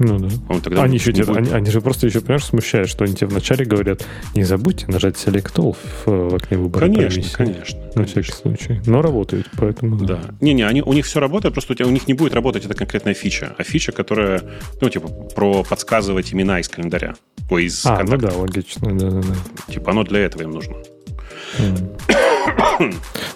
Ну 0.02 0.18
да. 0.18 0.28
Он 0.48 0.60
тогда 0.60 0.82
они, 0.82 0.96
еще 0.96 1.12
тебе, 1.12 1.32
они, 1.32 1.50
они 1.50 1.70
же 1.70 1.80
просто 1.80 2.06
еще, 2.06 2.20
понимаешь, 2.20 2.44
смущают, 2.44 2.88
что 2.88 3.04
они 3.04 3.14
тебе 3.14 3.28
вначале 3.28 3.64
говорят, 3.64 4.04
не 4.34 4.42
забудьте 4.42 4.86
нажать 4.88 5.14
Select 5.14 5.54
All 5.54 5.76
в, 6.04 6.30
в 6.30 6.34
окне 6.34 6.58
выбора 6.58 6.86
Конечно, 6.86 7.08
комиссии. 7.08 7.34
конечно. 7.34 7.80
На 7.80 7.92
конечно. 7.92 8.22
всякий 8.22 8.32
случай. 8.32 8.80
Но 8.86 9.00
работает, 9.00 9.46
поэтому 9.56 9.96
да. 9.96 10.20
Не-не, 10.40 10.64
они, 10.64 10.82
у 10.82 10.92
них 10.92 11.06
все 11.06 11.20
работает, 11.20 11.54
просто 11.54 11.72
у, 11.72 11.76
тебя, 11.76 11.86
у 11.86 11.90
них 11.90 12.08
не 12.08 12.14
будет 12.14 12.34
работать 12.34 12.64
эта 12.64 12.74
конкретная 12.74 13.14
фича, 13.14 13.54
а 13.56 13.62
фича, 13.62 13.92
которая, 13.92 14.42
ну, 14.80 14.88
типа, 14.88 15.08
про 15.08 15.62
подсказывать 15.62 16.32
имена 16.32 16.58
из 16.58 16.68
календаря. 16.68 17.14
Ой, 17.48 17.66
из 17.66 17.86
а, 17.86 17.96
контакта. 17.96 18.26
ну 18.26 18.32
да, 18.32 18.38
логично, 18.38 18.98
да-да-да. 18.98 19.72
Типа, 19.72 19.92
оно 19.92 20.02
для 20.04 20.20
этого 20.20 20.42
им 20.42 20.50
нужно. 20.50 20.76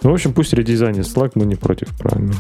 Ну, 0.03 0.11
в 0.11 0.15
общем, 0.15 0.33
пусть 0.33 0.53
редизайнит 0.53 1.07
Slack, 1.07 1.33
мы 1.35 1.47
не 1.47 1.57
против, 1.57 1.97
правильно? 1.99 2.35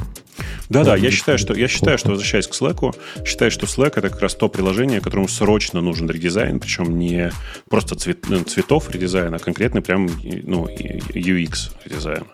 Да-да, 0.69 0.97
я 0.97 1.11
считаю, 1.11 1.39
что, 1.39 1.55
я 1.55 1.69
считаю, 1.69 1.99
что, 1.99 2.11
возвращаясь 2.11 2.47
к 2.47 2.53
Slack, 2.53 2.97
считаю, 3.25 3.51
что 3.51 3.67
Slack 3.67 3.93
это 3.97 4.09
как 4.09 4.21
раз 4.21 4.35
то 4.35 4.49
приложение, 4.49 5.01
которому 5.01 5.29
срочно 5.29 5.81
нужен 5.81 6.11
редизайн, 6.11 6.59
причем 6.59 6.99
не 6.99 7.31
просто 7.69 7.95
цвет, 7.95 8.29
ну, 8.29 8.43
цветов 8.43 8.91
редизайн, 8.91 9.35
а 9.35 9.39
конкретный 9.39 9.83
прям 9.83 10.11
ну, 10.23 10.67
UX 10.67 11.73
редизайн. 11.85 12.25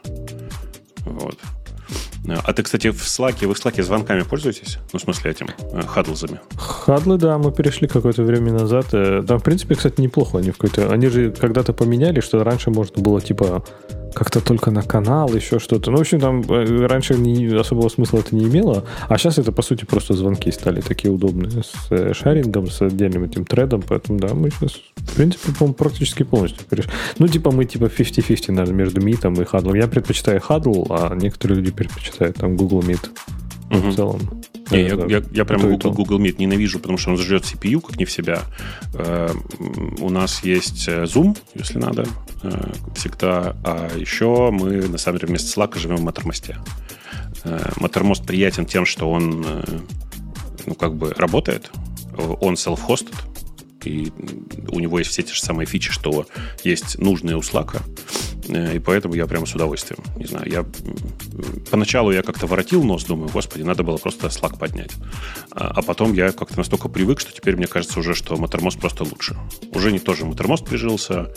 Вот. 1.04 1.38
А 2.26 2.52
ты, 2.52 2.62
кстати, 2.62 2.90
в 2.90 3.02
Slack, 3.02 3.46
вы 3.46 3.54
в 3.54 3.58
Slack 3.58 3.82
звонками 3.82 4.22
пользуетесь? 4.22 4.78
Ну, 4.92 4.98
в 4.98 5.02
смысле, 5.02 5.30
этим, 5.32 5.48
э, 5.72 5.82
хадлзами? 5.82 6.40
Хадлы, 6.82 7.16
да, 7.16 7.38
мы 7.38 7.52
перешли 7.52 7.86
какое-то 7.86 8.24
время 8.24 8.52
назад. 8.52 8.86
Там, 8.90 9.00
э, 9.00 9.38
в 9.38 9.42
принципе, 9.42 9.76
кстати, 9.76 10.00
неплохо 10.00 10.38
они 10.38 10.50
в 10.50 10.58
какой-то... 10.58 10.90
Они 10.90 11.06
же 11.06 11.30
когда-то 11.30 11.72
поменяли, 11.72 12.18
что 12.18 12.42
раньше 12.42 12.70
можно 12.70 13.00
было, 13.00 13.20
типа, 13.20 13.64
как-то 14.12 14.40
только 14.40 14.72
на 14.72 14.82
канал, 14.82 15.32
еще 15.32 15.60
что-то. 15.60 15.92
Ну, 15.92 15.98
в 15.98 16.00
общем, 16.00 16.18
там 16.18 16.40
э, 16.40 16.86
раньше 16.86 17.14
не, 17.14 17.46
особого 17.54 17.88
смысла 17.88 18.18
это 18.18 18.34
не 18.34 18.46
имело, 18.46 18.84
а 19.08 19.16
сейчас 19.16 19.38
это, 19.38 19.52
по 19.52 19.62
сути, 19.62 19.84
просто 19.84 20.14
звонки 20.14 20.50
стали 20.50 20.80
такие 20.80 21.14
удобные 21.14 21.62
с 21.62 21.86
э, 21.90 22.14
шарингом, 22.14 22.68
с 22.68 22.82
отдельным 22.82 23.22
этим 23.22 23.44
тредом, 23.44 23.84
поэтому, 23.86 24.18
да, 24.18 24.34
мы 24.34 24.50
сейчас, 24.50 24.72
в 24.96 25.14
принципе, 25.14 25.52
по 25.56 25.72
практически 25.72 26.24
полностью 26.24 26.66
перешли. 26.68 26.90
Ну, 27.20 27.28
типа, 27.28 27.52
мы, 27.52 27.64
типа, 27.64 27.84
50-50, 27.84 28.50
наверное, 28.50 28.74
между 28.74 29.00
митом 29.00 29.34
и 29.34 29.44
хадлом. 29.44 29.74
Я 29.74 29.86
предпочитаю 29.86 30.40
хадл, 30.40 30.84
а 30.90 31.14
некоторые 31.14 31.58
люди 31.58 31.70
предпочитают 31.70 32.38
там 32.38 32.56
Google 32.56 32.80
Meet 32.80 33.08
угу. 33.70 33.88
в 33.88 33.94
целом. 33.94 34.20
Не, 34.72 34.82
я, 34.82 35.18
я, 35.18 35.22
я 35.30 35.44
прям 35.44 35.60
Google, 35.60 35.92
Google 35.92 36.18
Meet 36.18 36.36
ненавижу, 36.38 36.78
потому 36.78 36.98
что 36.98 37.10
он 37.10 37.18
жрет 37.18 37.44
CPU, 37.44 37.80
как 37.80 37.96
не 37.96 38.04
в 38.04 38.10
себя. 38.12 38.42
Э, 38.94 39.30
у 40.00 40.10
нас 40.10 40.42
есть 40.44 40.88
э, 40.88 41.04
Zoom, 41.04 41.36
если 41.54 41.78
надо, 41.78 42.06
э, 42.42 42.72
всегда. 42.94 43.56
А 43.64 43.90
еще 43.96 44.50
мы, 44.50 44.88
на 44.88 44.98
самом 44.98 45.18
деле, 45.18 45.28
вместо 45.28 45.60
Slack 45.60 45.78
живем 45.78 45.96
в 45.96 46.08
Mattermost. 46.08 46.56
Mattermost 47.44 48.24
приятен 48.24 48.66
тем, 48.66 48.86
что 48.86 49.10
он 49.10 49.44
ну, 50.66 50.74
как 50.74 50.94
бы 50.94 51.12
работает. 51.14 51.70
Он 52.40 52.54
self-hosted, 52.54 53.14
и 53.84 54.12
у 54.68 54.80
него 54.80 54.98
есть 54.98 55.10
все 55.10 55.22
те 55.22 55.32
же 55.32 55.40
самые 55.40 55.66
фичи, 55.66 55.90
что 55.90 56.26
есть 56.62 56.98
нужные 56.98 57.36
у 57.36 57.40
Slack, 57.40 57.80
и 58.48 58.78
поэтому 58.78 59.14
я 59.14 59.26
прямо 59.26 59.46
с 59.46 59.54
удовольствием. 59.54 60.02
Не 60.16 60.26
знаю, 60.26 60.50
я 60.50 60.64
поначалу 61.70 62.12
я 62.12 62.22
как-то 62.22 62.46
воротил 62.46 62.82
нос, 62.82 63.04
думаю, 63.04 63.30
господи, 63.32 63.62
надо 63.62 63.82
было 63.82 63.96
просто 63.96 64.28
Slack 64.28 64.58
поднять. 64.58 64.92
А, 65.52 65.72
а 65.76 65.82
потом 65.82 66.12
я 66.12 66.32
как-то 66.32 66.58
настолько 66.58 66.88
привык, 66.88 67.20
что 67.20 67.32
теперь 67.32 67.56
мне 67.56 67.66
кажется 67.66 67.98
уже, 68.00 68.14
что 68.14 68.34
Mattermost 68.34 68.80
просто 68.80 69.04
лучше. 69.04 69.36
Уже 69.72 69.92
не 69.92 69.98
тоже 69.98 70.24
Mattermost 70.24 70.64
прижился, 70.64 71.32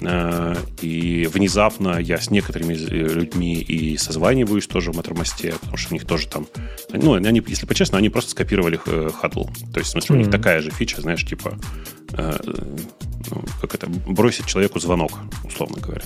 э, 0.00 0.54
и 0.80 1.28
внезапно 1.32 1.98
я 1.98 2.18
с 2.18 2.30
некоторыми 2.30 2.74
людьми 2.74 3.54
и 3.54 3.96
созваниваюсь 3.96 4.66
тоже 4.66 4.92
в 4.92 4.98
Mattermost, 4.98 5.58
потому 5.58 5.76
что 5.76 5.92
у 5.92 5.94
них 5.94 6.06
тоже 6.06 6.28
там, 6.28 6.46
ну, 6.90 7.14
они, 7.14 7.42
если 7.46 7.66
по-честному, 7.66 7.98
они 7.98 8.08
просто 8.08 8.30
скопировали 8.30 8.78
Huddle. 8.78 9.48
То 9.72 9.80
есть, 9.80 9.88
в 9.88 9.92
смысле, 9.92 10.14
mm-hmm. 10.14 10.18
у 10.18 10.22
них 10.22 10.30
такая 10.30 10.60
же 10.60 10.70
фича, 10.70 11.00
знаешь, 11.00 11.24
типа, 11.24 11.58
э, 12.12 12.38
ну, 13.30 13.44
как 13.60 13.74
это, 13.74 13.88
бросить 13.88 14.46
человеку 14.46 14.78
звонок, 14.78 15.12
условно 15.44 15.80
говоря. 15.80 16.04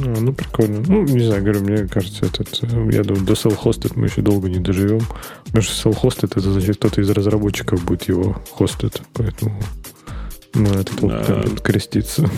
А, 0.00 0.20
ну, 0.20 0.32
прикольно. 0.32 0.82
Ну, 0.86 1.02
не 1.04 1.24
знаю, 1.24 1.42
говорю, 1.42 1.60
мне 1.60 1.88
кажется, 1.88 2.26
этот, 2.26 2.62
я 2.62 3.02
думаю, 3.02 3.24
до 3.24 3.32
self-hosted 3.32 3.92
мы 3.96 4.06
еще 4.06 4.22
долго 4.22 4.48
не 4.48 4.60
доживем. 4.60 5.00
Потому 5.46 5.62
что 5.62 5.90
self-hosted 5.90 6.28
это 6.36 6.40
значит, 6.40 6.76
кто-то 6.76 7.00
из 7.00 7.10
разработчиков 7.10 7.84
будет 7.84 8.08
его 8.08 8.42
хостить, 8.50 9.02
поэтому 9.12 9.60
ну, 10.54 10.70
этот 10.70 11.02
опыт 11.02 11.26
да. 11.26 11.42
будет 11.42 11.60
креститься. 11.60 12.28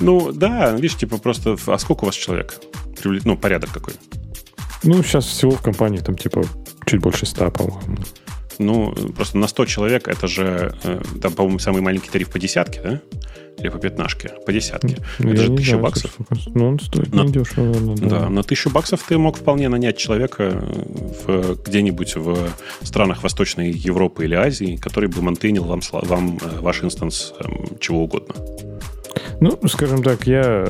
Ну, 0.00 0.32
да, 0.32 0.72
видишь, 0.72 0.96
типа 0.96 1.18
просто, 1.18 1.56
а 1.66 1.78
сколько 1.78 2.04
у 2.04 2.06
вас 2.06 2.14
человек? 2.14 2.60
Ну, 3.04 3.36
порядок 3.36 3.70
какой? 3.72 3.94
Ну, 4.82 5.02
сейчас 5.02 5.26
всего 5.26 5.52
в 5.52 5.62
компании 5.62 5.98
там, 5.98 6.16
типа, 6.16 6.44
чуть 6.86 7.00
больше 7.00 7.26
ста, 7.26 7.50
по-моему. 7.50 7.98
Ну, 8.58 8.94
просто 9.16 9.38
на 9.38 9.48
100 9.48 9.66
человек 9.66 10.08
это 10.08 10.28
же, 10.28 10.74
э, 10.84 11.02
там, 11.20 11.32
по-моему, 11.32 11.58
самый 11.58 11.82
маленький 11.82 12.10
тариф 12.10 12.30
по 12.30 12.38
десятке, 12.38 12.80
да? 12.82 13.00
Или 13.58 13.68
по 13.68 13.78
пятнашке? 13.78 14.30
По 14.44 14.52
десятке. 14.52 14.96
Ну, 15.18 15.32
это 15.32 15.42
же 15.42 15.56
тысяча 15.56 15.78
баксов. 15.78 16.16
Ну, 16.54 16.68
он 16.68 16.80
стоит 16.80 17.14
на, 17.14 17.22
недешево. 17.22 17.64
Наверное, 17.64 17.96
да. 17.96 18.20
да, 18.20 18.28
на 18.28 18.42
тысячу 18.42 18.70
баксов 18.70 19.04
ты 19.08 19.16
мог 19.16 19.36
вполне 19.38 19.68
нанять 19.68 19.96
человека 19.96 20.62
в, 21.26 21.62
где-нибудь 21.64 22.16
в 22.16 22.36
странах 22.82 23.22
Восточной 23.22 23.70
Европы 23.70 24.24
или 24.24 24.34
Азии, 24.34 24.76
который 24.76 25.08
бы 25.08 25.22
монтейнил 25.22 25.64
вам, 25.64 25.80
вам 25.92 26.38
э, 26.42 26.60
ваш 26.60 26.82
инстанс 26.82 27.32
эм, 27.40 27.78
чего 27.80 28.04
угодно. 28.04 28.34
Ну, 29.40 29.58
скажем 29.68 30.02
так, 30.02 30.26
я 30.26 30.66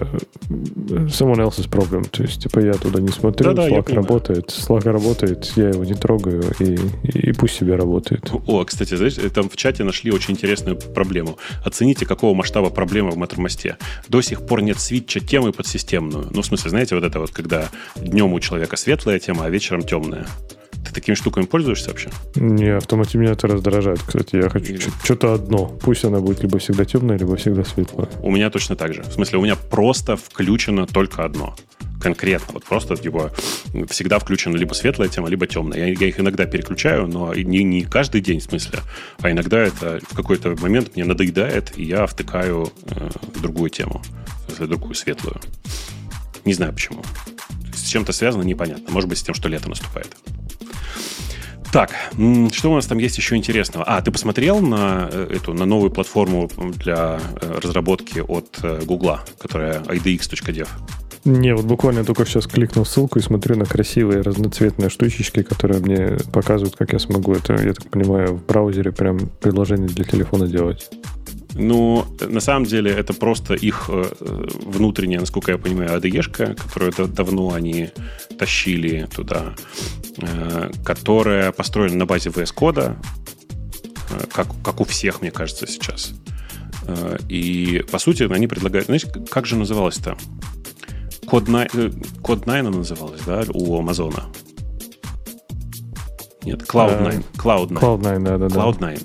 someone 0.49 1.41
else's 1.41 1.69
problem. 1.69 2.09
То 2.09 2.23
есть, 2.23 2.43
типа, 2.43 2.61
я 2.61 2.74
туда 2.74 3.01
не 3.01 3.09
смотрю, 3.09 3.53
да, 3.53 3.69
Slack 3.69 3.93
работает, 3.95 4.49
Slack 4.49 4.91
работает, 4.91 5.53
я 5.57 5.70
его 5.70 5.85
не 5.85 5.95
трогаю, 5.95 6.43
и, 6.59 6.78
и 7.05 7.32
пусть 7.32 7.55
себе 7.55 7.77
работает. 7.77 8.31
О, 8.47 8.65
кстати, 8.65 8.95
знаешь, 8.95 9.15
там 9.35 9.49
в 9.49 9.57
чате 9.57 9.85
нашли 9.85 10.11
очень 10.12 10.35
интересную 10.35 10.77
проблему. 10.77 11.39
Оцените, 11.65 12.07
какого 12.07 12.35
масштаба 12.35 12.70
проблема 12.70 13.11
в 13.11 13.16
Маттермосте. 13.16 13.77
До 14.09 14.23
сих 14.23 14.47
пор 14.47 14.62
нет 14.62 14.78
свитча 14.78 15.20
темы 15.20 15.53
под 15.53 15.66
системную. 15.66 16.28
Ну, 16.31 16.43
в 16.43 16.47
смысле, 16.47 16.70
знаете, 16.70 16.95
вот 16.95 17.05
это 17.05 17.20
вот, 17.20 17.31
когда 17.31 17.69
днем 17.97 18.32
у 18.32 18.41
человека 18.41 18.77
светлая 18.77 19.19
тема, 19.19 19.45
а 19.45 19.51
вечером 19.51 19.82
темная. 19.82 20.27
Ты 20.85 20.93
такими 20.93 21.15
штуками 21.15 21.47
пользуешься 21.47 21.89
вообще? 21.89 22.11
Не, 22.35 22.77
автоматически 22.77 23.16
меня 23.16 23.32
это 23.32 23.47
раздражает, 23.47 24.03
кстати. 24.03 24.36
Я 24.36 24.51
хочу 24.51 24.77
что-то 25.03 25.32
одно. 25.32 25.66
Пусть 25.81 26.05
она 26.05 26.20
будет 26.20 26.43
либо 26.43 26.59
всегда 26.59 26.85
темная, 26.85 27.16
либо 27.16 27.36
всегда 27.36 27.65
светлая. 27.65 28.09
У 28.20 28.31
меня 28.31 28.51
точно 28.55 28.77
так 28.77 28.95
же. 28.95 29.03
В 29.03 29.13
смысле, 29.13 29.39
у 29.41 29.43
меня 29.43 29.57
просто 29.57 30.17
включено 30.17 30.87
только 30.87 31.25
одно 31.25 31.57
конкретно. 32.01 32.53
Вот 32.53 32.65
просто, 32.65 32.97
типа, 32.97 33.33
всегда 33.89 34.21
включена 34.21 34.57
либо 34.57 34.75
светлая 34.75 35.09
тема, 35.09 35.29
либо 35.29 35.49
темная. 35.49 35.79
Я, 35.79 35.87
я 35.87 36.07
их 36.07 36.21
иногда 36.21 36.47
переключаю, 36.47 37.09
но 37.09 37.35
не, 37.35 37.65
не 37.65 37.83
каждый 37.83 38.21
день, 38.21 38.39
в 38.39 38.45
смысле. 38.45 38.79
А 39.23 39.31
иногда 39.31 39.59
это 39.59 39.99
в 40.09 40.15
какой-то 40.15 40.55
момент 40.61 40.95
мне 40.95 41.05
надоедает, 41.05 41.77
и 41.77 41.83
я 41.83 42.07
втыкаю 42.07 42.73
э, 42.91 43.11
другую 43.41 43.71
тему. 43.71 44.03
Другую 44.61 44.95
светлую. 44.95 45.41
Не 46.45 46.55
знаю 46.55 46.73
почему. 46.75 47.03
С 47.75 47.89
чем-то 47.89 48.13
связано, 48.13 48.43
непонятно. 48.43 48.93
Может 48.93 49.09
быть, 49.09 49.19
с 49.19 49.23
тем, 49.25 49.35
что 49.35 49.49
лето 49.49 49.69
наступает. 49.69 50.15
Так, 51.75 51.91
что 52.53 52.71
у 52.71 52.77
нас 52.77 52.87
там 52.87 52.99
есть 52.99 53.19
еще 53.19 53.35
интересного? 53.35 53.85
А, 53.85 54.01
ты 54.01 54.13
посмотрел 54.13 54.61
на 54.61 55.09
э, 55.11 55.27
эту, 55.35 55.55
на 55.55 55.67
новую 55.67 55.91
платформу 55.91 56.49
для 56.57 57.19
э, 57.41 57.59
разработки 57.61 58.21
от 58.21 58.61
Гугла, 58.87 59.25
которая 59.41 59.81
idx.dev? 59.81 60.69
Не, 61.25 61.53
вот 61.53 61.65
буквально 61.65 62.05
только 62.05 62.27
сейчас 62.27 62.47
кликнул 62.47 62.87
ссылку 62.87 63.19
и 63.19 63.23
смотрю 63.23 63.57
на 63.57 63.65
красивые 63.65 64.21
разноцветные 64.21 64.89
штучечки, 64.89 65.43
которые 65.43 65.81
мне 65.81 66.17
показывают, 66.33 66.77
как 66.77 66.93
я 66.93 67.01
смогу 67.01 67.33
это, 67.33 67.55
я 67.55 67.73
так 67.73 67.89
понимаю, 67.91 68.35
в 68.35 68.47
браузере 68.47 68.93
прям 68.93 69.19
приложение 69.41 69.89
для 69.89 70.05
телефона 70.05 70.47
делать. 70.47 70.89
Ну, 71.55 72.05
на 72.21 72.41
самом 72.41 72.65
деле, 72.65 72.91
это 72.91 73.15
просто 73.15 73.55
их 73.55 73.89
э, 73.89 74.05
внутренняя, 74.65 75.21
насколько 75.21 75.53
я 75.53 75.59
понимаю, 75.59 76.01
ADE-шка, 76.01 76.57
которую 76.57 76.93
давно 77.09 77.53
они 77.53 77.91
тащили 78.39 79.09
туда, 79.15 79.55
э, 80.19 80.71
которая 80.85 81.53
построена 81.53 81.97
на 81.97 82.07
базе 82.07 82.31
VS 82.31 82.53
Code, 82.55 82.97
э, 84.11 84.27
как, 84.33 84.49
как 84.65 84.81
у 84.81 84.85
всех, 84.85 85.21
мне 85.21 85.31
кажется, 85.31 85.67
сейчас. 85.67 86.13
И, 87.31 87.83
по 87.91 87.99
сути, 87.99 88.25
они 88.31 88.47
предлагают... 88.47 88.87
Знаете, 88.87 89.11
как 89.31 89.47
же 89.47 89.57
называлось-то? 89.57 90.19
Код 91.27 91.47
9, 91.47 92.21
Код 92.21 92.45
9 92.45 92.75
называлась, 92.75 93.23
да, 93.23 93.43
у 93.55 93.79
Амазона? 93.79 94.25
Нет, 96.43 96.63
Cloud9. 96.63 97.25
Cloud9. 97.37 97.81
Cloud9, 97.81 98.19
да, 98.23 98.37
да. 98.37 98.47
Cloud9 98.49 99.01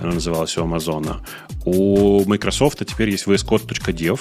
она 0.00 0.12
называлась 0.12 0.56
у 0.56 0.62
Амазона. 0.62 1.20
У 1.64 2.24
Microsoft 2.26 2.84
теперь 2.86 3.10
есть 3.10 3.26
vscode.dev, 3.26 4.20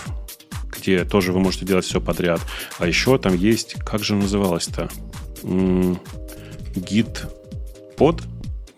где 0.77 1.05
тоже 1.05 1.31
вы 1.31 1.39
можете 1.39 1.65
делать 1.65 1.85
все 1.85 2.01
подряд. 2.01 2.41
А 2.77 2.87
еще 2.87 3.17
там 3.17 3.35
есть, 3.35 3.75
как 3.85 4.03
же 4.03 4.15
называлось-то? 4.15 4.89
Gitpod? 6.75 8.23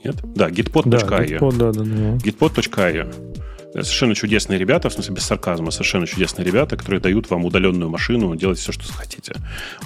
Нет? 0.04 0.16
Да, 0.36 0.50
gitpod.io. 0.50 0.90
Да, 0.90 0.98
gitpod, 0.98 1.56
да, 1.58 1.72
да, 1.72 1.84
да. 1.84 2.18
gitpod.io. 2.18 3.31
Совершенно 3.74 4.16
чудесные 4.16 4.60
ребята, 4.60 4.90
в 4.90 4.94
смысле 4.94 5.16
без 5.16 5.24
сарказма, 5.24 5.72
совершенно 5.72 6.06
чудесные 6.06 6.46
ребята, 6.46 6.76
которые 6.76 7.00
дают 7.00 7.30
вам 7.30 7.46
удаленную 7.46 7.90
машину 7.90 8.36
делать 8.36 8.60
все, 8.60 8.72
что 8.72 8.86
захотите. 8.86 9.34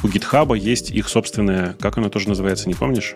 У 0.03 0.07
GitHub 0.07 0.57
есть 0.57 0.89
их 0.89 1.07
собственная, 1.07 1.75
как 1.79 1.97
она 1.97 2.09
тоже 2.09 2.29
называется, 2.29 2.67
не 2.67 2.73
помнишь? 2.73 3.15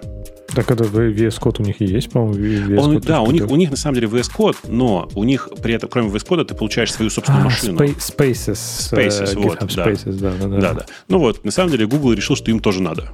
Так 0.54 0.72
это 0.72 0.84
VS 0.84 1.40
Code 1.40 1.58
у 1.60 1.64
них 1.64 1.82
и 1.82 1.86
есть, 1.86 2.12
по-моему, 2.12 2.82
Он, 2.82 3.00
Да, 3.00 3.22
у 3.22 3.32
них, 3.32 3.50
у 3.50 3.56
них 3.56 3.72
на 3.72 3.78
самом 3.78 3.96
деле 3.96 4.08
VS 4.08 4.32
Code, 4.36 4.58
но 4.68 5.10
у 5.16 5.24
них 5.24 5.50
при 5.62 5.74
этом, 5.74 5.90
кроме 5.90 6.10
VS 6.10 6.28
Code, 6.28 6.46
ты 6.46 6.56
получаешь 6.56 6.94
свою 6.94 7.10
собственную 7.10 7.44
а, 7.44 7.46
машину. 7.46 7.80
Spaces. 7.80 8.54
Spaces, 8.54 9.36
uh, 9.36 9.41
вот, 9.41 9.60
да. 9.76 9.88
Spaces, 9.88 10.20
да, 10.20 10.34
да, 10.40 10.48
да. 10.48 10.60
да, 10.60 10.74
да. 10.74 10.86
Ну 11.08 11.20
вот, 11.20 11.44
на 11.44 11.52
самом 11.52 11.72
деле 11.72 11.88
Google 11.88 12.14
решил, 12.14 12.36
что 12.36 12.52
им 12.52 12.60
тоже 12.60 12.82
надо. 12.82 13.10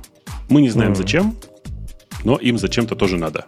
Мы 0.49 0.61
не 0.61 0.69
знаем, 0.69 0.91
mm. 0.91 0.95
зачем, 0.95 1.35
но 2.23 2.37
им 2.37 2.57
зачем-то 2.57 2.95
тоже 2.95 3.17
надо. 3.17 3.45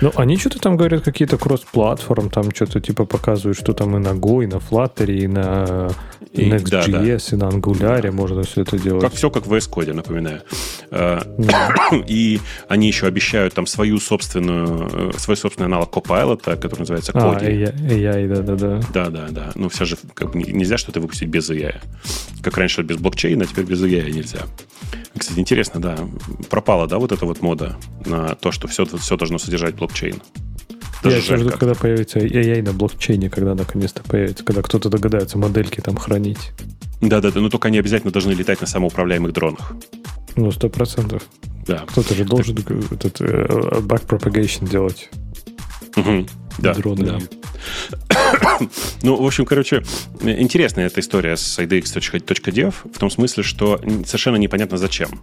Ну, 0.00 0.12
они 0.16 0.36
что-то 0.36 0.58
там 0.58 0.76
говорят, 0.76 1.02
какие-то 1.02 1.36
кросс-платформ, 1.38 2.30
там 2.30 2.50
что-то 2.54 2.80
типа 2.80 3.04
показывают, 3.04 3.58
что 3.58 3.72
там 3.72 3.96
и 3.96 4.00
на 4.00 4.08
Go, 4.08 4.44
и 4.44 4.46
на 4.46 4.56
Flutter, 4.56 5.12
и 5.12 5.26
на 5.26 5.90
и, 6.32 6.48
Next.js, 6.48 6.68
да, 6.70 6.98
да. 6.98 7.48
и 7.48 7.52
на 7.52 7.56
Angular 7.56 8.10
можно 8.10 8.42
все 8.42 8.62
это 8.62 8.78
делать. 8.78 9.02
Как, 9.02 9.12
все 9.14 9.30
как 9.30 9.46
в 9.46 9.52
VS 9.52 9.70
Code, 9.70 9.92
напоминаю. 9.92 10.42
Да. 10.90 11.22
И 12.06 12.40
они 12.68 12.86
еще 12.86 13.06
обещают 13.06 13.54
там 13.54 13.66
свою 13.66 13.98
собственную, 13.98 15.12
свой 15.18 15.36
собственный 15.36 15.66
аналог 15.66 15.90
Copilot, 15.94 16.56
который 16.58 16.80
называется 16.80 17.12
Kodi. 17.12 17.66
А, 17.66 17.92
AI, 17.92 18.28
да-да-да. 18.28 18.80
Да-да-да. 18.92 19.52
Ну, 19.54 19.68
все 19.68 19.84
же 19.84 19.96
как, 20.14 20.34
нельзя 20.34 20.78
что-то 20.78 21.00
выпустить 21.00 21.28
без 21.28 21.50
AI. 21.50 21.76
Как 22.42 22.56
раньше 22.56 22.82
без 22.82 22.96
блокчейна, 22.96 23.44
теперь 23.44 23.64
без 23.64 23.82
AI 23.82 24.10
нельзя. 24.10 24.40
Кстати, 25.16 25.38
интересно, 25.38 25.80
да, 25.80 25.96
пропала, 26.48 26.86
да, 26.86 26.98
вот 26.98 27.12
эта 27.12 27.26
вот 27.26 27.42
мода 27.42 27.76
на 28.06 28.34
то, 28.34 28.50
что 28.50 28.66
все, 28.66 28.86
все 28.86 29.16
должно 29.16 29.38
содержать 29.38 29.74
блокчейн. 29.92 30.22
Даже 31.02 31.32
Я 31.32 31.36
жду, 31.36 31.50
когда 31.50 31.74
появится 31.74 32.20
AI 32.20 32.62
на 32.62 32.72
блокчейне, 32.72 33.28
когда 33.28 33.54
наконец-то 33.54 34.02
появится, 34.04 34.44
когда 34.44 34.62
кто-то 34.62 34.88
догадается 34.88 35.36
модельки 35.36 35.80
там 35.80 35.96
хранить. 35.96 36.52
Да-да-да, 37.00 37.40
но 37.40 37.48
только 37.48 37.68
они 37.68 37.78
обязательно 37.78 38.12
должны 38.12 38.32
летать 38.32 38.60
на 38.60 38.68
самоуправляемых 38.68 39.32
дронах. 39.32 39.72
Ну, 40.36 40.52
сто 40.52 40.68
процентов. 40.68 41.24
Да. 41.66 41.78
Кто-то 41.88 42.14
же 42.14 42.24
должен 42.24 42.56
так... 42.56 42.70
этот 42.92 43.20
uh, 43.20 43.80
back 43.82 44.06
propagation 44.06 44.68
делать. 44.70 45.10
Угу. 45.96 46.26
Да, 46.58 46.74
дроны. 46.74 47.04
Да. 47.04 48.60
ну, 49.02 49.20
в 49.20 49.26
общем, 49.26 49.44
короче, 49.44 49.82
интересная 50.22 50.86
эта 50.86 51.00
история 51.00 51.36
с 51.36 51.58
idx.dev 51.58 52.74
в 52.94 52.98
том 52.98 53.10
смысле, 53.10 53.42
что 53.42 53.80
совершенно 54.06 54.36
непонятно 54.36 54.78
зачем. 54.78 55.20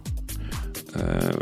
Э, 0.94 1.32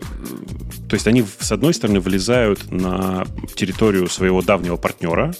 то 0.88 0.94
есть 0.94 1.06
они, 1.06 1.24
с 1.38 1.52
одной 1.52 1.74
стороны, 1.74 2.00
влезают 2.00 2.70
на 2.70 3.26
территорию 3.54 4.08
своего 4.08 4.42
давнего 4.42 4.76
партнера. 4.76 5.34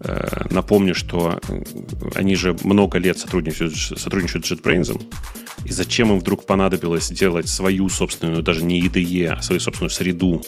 Э, 0.00 0.46
напомню, 0.50 0.94
что 0.94 1.40
они 2.14 2.34
же 2.34 2.56
много 2.64 2.98
лет 2.98 3.18
сотрудничают, 3.18 3.76
сотрудничают 3.76 4.46
с 4.46 4.52
JetBrains. 4.52 5.00
И 5.64 5.72
зачем 5.72 6.10
им 6.10 6.18
вдруг 6.20 6.46
понадобилось 6.46 7.10
делать 7.10 7.48
свою 7.48 7.88
собственную, 7.88 8.42
даже 8.42 8.64
не 8.64 8.80
IDE, 8.80 9.26
а 9.26 9.42
свою 9.42 9.60
собственную 9.60 9.90
среду 9.90 10.42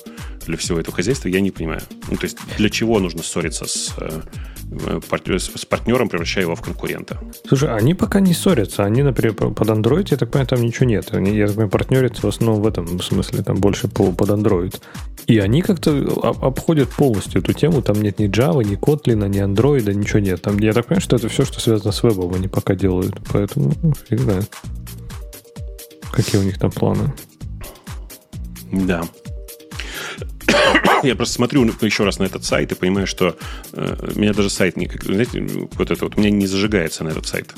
для 0.47 0.57
всего 0.57 0.79
этого 0.79 0.95
хозяйства, 0.95 1.29
я 1.29 1.41
не 1.41 1.51
понимаю. 1.51 1.83
Ну, 2.11 2.17
то 2.17 2.25
есть 2.25 2.39
для 2.57 2.71
чего 2.71 2.99
нужно 2.99 3.23
ссориться 3.23 3.67
с 3.67 3.95
э, 3.99 4.23
с 5.39 5.65
партнером, 5.67 6.09
превращая 6.09 6.45
его 6.45 6.55
в 6.55 6.63
конкурента. 6.63 7.19
Слушай, 7.47 7.75
они 7.75 7.95
пока 7.95 8.21
не 8.21 8.33
ссорятся. 8.33 8.85
Они, 8.85 9.03
например, 9.03 9.35
под 9.35 9.69
Android, 9.69 10.09
я 10.11 10.17
так 10.17 10.31
понимаю, 10.31 10.49
там 10.49 10.63
ничего 10.63 10.87
нет. 10.87 11.13
Они, 11.13 11.37
я 11.37 11.47
так 11.47 11.57
понимаю, 11.57 11.71
партнерятся 11.71 12.23
в 12.23 12.29
основном 12.29 12.63
в 12.63 12.67
этом 12.67 13.01
смысле, 13.01 13.43
там 13.43 13.57
больше 13.57 13.89
по, 13.89 14.13
под 14.13 14.31
Android. 14.31 14.75
И 15.27 15.39
они 15.39 15.63
как-то 15.63 15.91
обходят 16.41 16.89
полностью 16.89 17.43
эту 17.43 17.53
тему. 17.53 17.83
Там 17.83 18.01
нет 18.01 18.19
ни 18.19 18.29
Java, 18.29 18.65
ни 18.65 18.77
Kotlin, 18.77 19.29
ни 19.29 19.43
Android, 19.43 19.93
ничего 19.93 20.21
нет. 20.21 20.43
Там, 20.43 20.59
я 20.59 20.73
так 20.73 20.87
понимаю, 20.87 21.03
что 21.03 21.17
это 21.17 21.29
все, 21.29 21.45
что 21.45 21.61
связано 21.61 21.93
с 21.93 22.03
вебом, 22.03 22.35
они 22.35 22.49
пока 22.49 22.75
делают. 22.75 23.15
Поэтому 23.33 23.73
ну, 23.83 23.93
фиг 24.09 24.21
знает. 24.21 24.51
Какие 26.13 26.41
у 26.41 26.45
них 26.45 26.59
там 26.59 26.71
планы. 26.71 27.13
Да. 28.71 29.03
Я 31.03 31.17
просто 31.17 31.35
смотрю 31.35 31.65
еще 31.81 32.05
раз 32.05 32.19
на 32.19 32.25
этот 32.25 32.45
сайт 32.45 32.71
и 32.73 32.75
понимаю, 32.75 33.07
что 33.07 33.37
э, 33.73 34.13
меня 34.15 34.33
даже 34.33 34.51
сайт 34.51 34.77
не... 34.77 34.89
Знаете, 34.89 35.43
вот 35.73 35.91
это 35.91 36.05
вот 36.05 36.17
у 36.17 36.21
меня 36.21 36.31
не 36.31 36.47
зажигается 36.47 37.03
на 37.03 37.09
этот 37.09 37.27
сайт. 37.27 37.53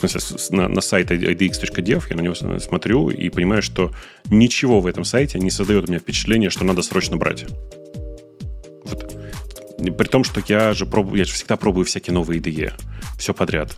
В 0.00 0.08
смысле, 0.08 0.56
на, 0.56 0.68
на 0.68 0.80
сайт 0.80 1.10
idx.dev 1.10 2.04
я 2.10 2.16
на 2.16 2.20
него 2.20 2.34
смотрю 2.58 3.10
и 3.10 3.28
понимаю, 3.30 3.62
что 3.62 3.92
ничего 4.26 4.80
в 4.80 4.86
этом 4.86 5.04
сайте 5.04 5.38
не 5.38 5.50
создает 5.50 5.84
у 5.84 5.88
меня 5.88 6.00
впечатление, 6.00 6.50
что 6.50 6.64
надо 6.64 6.82
срочно 6.82 7.16
брать. 7.16 7.46
Вот. 8.84 9.14
При 9.78 10.06
том, 10.06 10.24
что 10.24 10.42
я 10.48 10.74
же 10.74 10.86
пробую, 10.86 11.18
я 11.18 11.24
же 11.24 11.32
всегда 11.32 11.56
пробую 11.56 11.84
всякие 11.84 12.12
новые 12.12 12.40
IDE. 12.40 12.72
Все 13.18 13.32
подряд. 13.32 13.76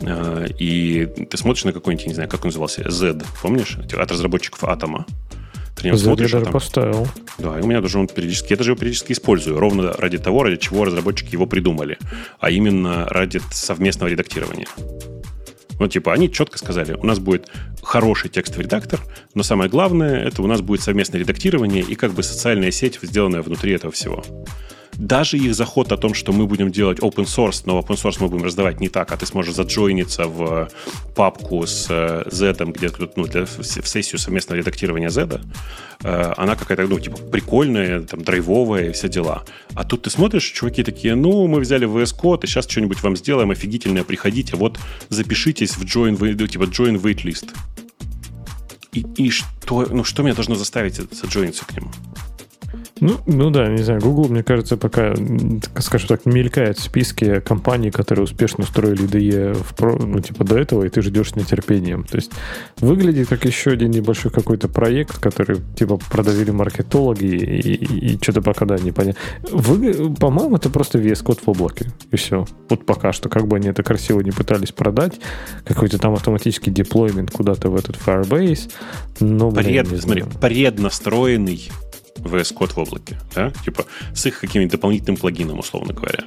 Э, 0.00 0.46
и 0.58 1.06
ты 1.30 1.36
смотришь 1.36 1.64
на 1.64 1.72
какой-нибудь, 1.72 2.06
не 2.06 2.14
знаю, 2.14 2.28
как 2.28 2.44
он 2.44 2.48
назывался, 2.48 2.88
Z, 2.90 3.22
помнишь? 3.42 3.78
От 3.78 4.10
разработчиков 4.10 4.64
Атома. 4.64 5.06
Ты 5.76 5.90
не 5.90 5.98
смотришь, 5.98 6.30
я 6.30 6.38
даже 6.38 6.44
там... 6.44 6.52
поставил. 6.52 7.08
Да, 7.38 7.58
и 7.58 7.62
у 7.62 7.66
меня 7.66 7.80
даже 7.80 7.98
он 7.98 8.06
периодически... 8.06 8.52
Я 8.52 8.56
даже 8.56 8.70
его 8.70 8.78
периодически 8.78 9.12
использую, 9.12 9.58
ровно 9.58 9.92
ради 9.92 10.18
того, 10.18 10.42
ради 10.44 10.56
чего 10.56 10.84
разработчики 10.84 11.32
его 11.32 11.46
придумали. 11.46 11.98
А 12.38 12.50
именно 12.50 13.06
ради 13.08 13.40
совместного 13.50 14.08
редактирования. 14.08 14.66
Ну, 15.80 15.88
типа, 15.88 16.12
они 16.12 16.30
четко 16.30 16.58
сказали, 16.58 16.92
у 16.94 17.04
нас 17.04 17.18
будет 17.18 17.48
хороший 17.82 18.30
текстовый 18.30 18.64
редактор, 18.64 19.00
но 19.34 19.42
самое 19.42 19.68
главное, 19.68 20.24
это 20.24 20.40
у 20.40 20.46
нас 20.46 20.60
будет 20.60 20.82
совместное 20.82 21.20
редактирование 21.20 21.82
и 21.82 21.96
как 21.96 22.12
бы 22.12 22.22
социальная 22.22 22.70
сеть, 22.70 23.00
сделанная 23.02 23.42
внутри 23.42 23.72
этого 23.72 23.92
всего. 23.92 24.24
Даже 24.96 25.36
их 25.36 25.54
заход 25.54 25.92
о 25.92 25.96
том, 25.96 26.14
что 26.14 26.32
мы 26.32 26.46
будем 26.46 26.70
делать 26.70 26.98
open 26.98 27.24
source, 27.24 27.62
но 27.66 27.78
open 27.78 27.96
source 27.96 28.16
мы 28.20 28.28
будем 28.28 28.44
раздавать 28.44 28.80
не 28.80 28.88
так, 28.88 29.12
а 29.12 29.16
ты 29.16 29.26
сможешь 29.26 29.54
заджойниться 29.54 30.24
в 30.26 30.68
папку 31.14 31.66
с 31.66 31.86
Z, 32.30 32.56
э, 32.58 32.64
где 32.66 32.90
ну, 33.16 33.24
для, 33.24 33.44
в 33.44 33.64
сессию 33.64 34.18
совместного 34.18 34.58
редактирования 34.58 35.10
Z, 35.10 35.40
э, 36.02 36.32
она 36.36 36.56
какая-то, 36.56 36.86
ну, 36.86 36.98
типа, 36.98 37.16
прикольная, 37.16 38.02
там, 38.02 38.22
драйвовая 38.22 38.90
и 38.90 38.92
все 38.92 39.08
дела. 39.08 39.44
А 39.74 39.84
тут 39.84 40.02
ты 40.02 40.10
смотришь, 40.10 40.44
чуваки 40.44 40.82
такие, 40.82 41.14
ну, 41.14 41.46
мы 41.46 41.60
взяли 41.60 41.86
VS 41.88 42.14
Code, 42.20 42.44
и 42.44 42.46
сейчас 42.46 42.68
что-нибудь 42.68 43.02
вам 43.02 43.16
сделаем 43.16 43.50
офигительное, 43.50 44.04
приходите, 44.04 44.56
вот 44.56 44.78
запишитесь 45.08 45.76
в 45.76 45.84
join, 45.84 46.16
типа, 46.48 46.64
join 46.64 47.00
waitlist. 47.00 47.50
И, 48.92 49.04
и 49.16 49.30
что, 49.30 49.86
ну, 49.90 50.04
что 50.04 50.22
меня 50.22 50.34
должно 50.34 50.54
заставить 50.54 50.94
заджойниться 50.94 51.64
к 51.64 51.76
нему? 51.76 51.90
Ну, 53.00 53.18
ну 53.26 53.50
да, 53.50 53.68
не 53.68 53.82
знаю, 53.82 54.00
Google, 54.00 54.28
мне 54.28 54.44
кажется, 54.44 54.76
пока, 54.76 55.14
скажем 55.78 56.08
так, 56.08 56.26
мелькает 56.26 56.78
в 56.78 56.82
списке 56.82 57.40
компаний, 57.40 57.90
которые 57.90 58.24
успешно 58.24 58.64
строили 58.64 59.04
IDE 59.04 59.54
в 59.54 59.74
про, 59.74 59.96
ну, 59.98 60.20
типа 60.20 60.44
до 60.44 60.56
этого, 60.56 60.84
и 60.84 60.88
ты 60.88 61.02
ждешь 61.02 61.30
с 61.30 61.36
нетерпением. 61.36 62.04
То 62.04 62.16
есть 62.16 62.30
выглядит 62.78 63.28
как 63.28 63.44
еще 63.46 63.72
один 63.72 63.90
небольшой 63.90 64.30
какой-то 64.30 64.68
проект, 64.68 65.18
который 65.18 65.60
типа 65.76 65.96
продавили 65.96 66.52
маркетологи, 66.52 67.24
и, 67.24 67.74
и, 67.74 68.14
и 68.14 68.22
что-то 68.22 68.42
пока, 68.42 68.64
да, 68.64 68.76
непонятно. 68.76 69.20
Вы, 69.50 70.14
по-моему, 70.14 70.56
это 70.56 70.70
просто 70.70 70.98
вес 70.98 71.20
код 71.20 71.40
в 71.44 71.50
облаке, 71.50 71.90
и 72.12 72.16
все. 72.16 72.46
Вот 72.68 72.86
пока 72.86 73.12
что, 73.12 73.28
как 73.28 73.48
бы 73.48 73.56
они 73.56 73.68
это 73.68 73.82
красиво 73.82 74.20
не 74.20 74.30
пытались 74.30 74.70
продать, 74.70 75.18
какой-то 75.64 75.98
там 75.98 76.14
автоматический 76.14 76.70
деплоймент 76.70 77.32
куда-то 77.32 77.70
в 77.70 77.76
этот 77.76 77.96
Firebase, 77.96 78.70
но, 79.18 79.50
блин, 79.50 79.86
Пред, 79.86 80.00
смотри, 80.00 80.24
преднастроенный 80.40 81.70
VS 82.16 82.54
Code 82.54 82.74
в 82.74 82.78
облаке, 82.78 83.18
да, 83.34 83.50
типа 83.64 83.86
с 84.14 84.26
их 84.26 84.40
каким-нибудь 84.40 84.72
дополнительным 84.72 85.16
плагином, 85.16 85.58
условно 85.58 85.92
говоря, 85.92 86.24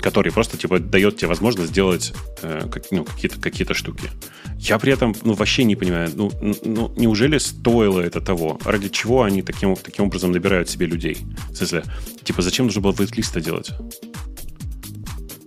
который 0.00 0.32
просто 0.32 0.56
типа 0.56 0.78
дает 0.78 1.16
тебе 1.16 1.28
возможность 1.28 1.70
сделать 1.70 2.12
э, 2.42 2.68
как, 2.70 2.90
ну, 2.90 3.04
какие-то 3.04 3.40
какие 3.40 3.70
штуки. 3.72 4.10
Я 4.58 4.78
при 4.78 4.92
этом 4.92 5.14
ну, 5.22 5.34
вообще 5.34 5.64
не 5.64 5.76
понимаю, 5.76 6.10
ну, 6.14 6.30
ну, 6.64 6.92
неужели 6.96 7.38
стоило 7.38 8.00
это 8.00 8.20
того? 8.20 8.58
Ради 8.64 8.88
чего 8.88 9.22
они 9.22 9.42
таким, 9.42 9.76
таким 9.76 10.06
образом 10.06 10.32
набирают 10.32 10.68
себе 10.68 10.86
людей? 10.86 11.18
В 11.50 11.56
смысле, 11.56 11.84
типа, 12.24 12.42
зачем 12.42 12.66
нужно 12.66 12.82
было 12.82 12.92
вейтлиста 12.92 13.40
делать? 13.40 13.70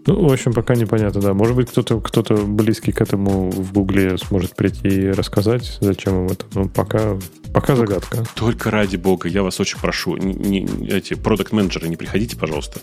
Ну, 0.06 0.28
в 0.28 0.34
общем, 0.34 0.52
пока 0.52 0.76
непонятно, 0.76 1.22
да. 1.22 1.34
Может 1.34 1.56
быть, 1.56 1.70
кто-то 1.70 2.02
кто 2.02 2.24
близкий 2.46 2.92
к 2.92 3.02
этому 3.02 3.50
в 3.50 3.72
Гугле 3.72 4.18
сможет 4.18 4.56
прийти 4.56 4.88
и 4.88 5.12
рассказать, 5.12 5.78
зачем 5.80 6.26
им 6.26 6.32
это. 6.32 6.46
Ну, 6.56 6.68
пока, 6.68 7.18
пока 7.54 7.76
загадка. 7.76 8.26
Только 8.36 8.72
ради 8.72 8.98
бога, 8.98 9.30
я 9.30 9.44
вас 9.44 9.60
очень 9.60 9.80
прошу, 9.80 10.18
не, 10.18 10.34
не, 10.34 10.88
эти 10.90 11.14
продукт-менеджеры, 11.14 11.88
не 11.88 11.96
приходите, 11.96 12.36
пожалуйста. 12.36 12.82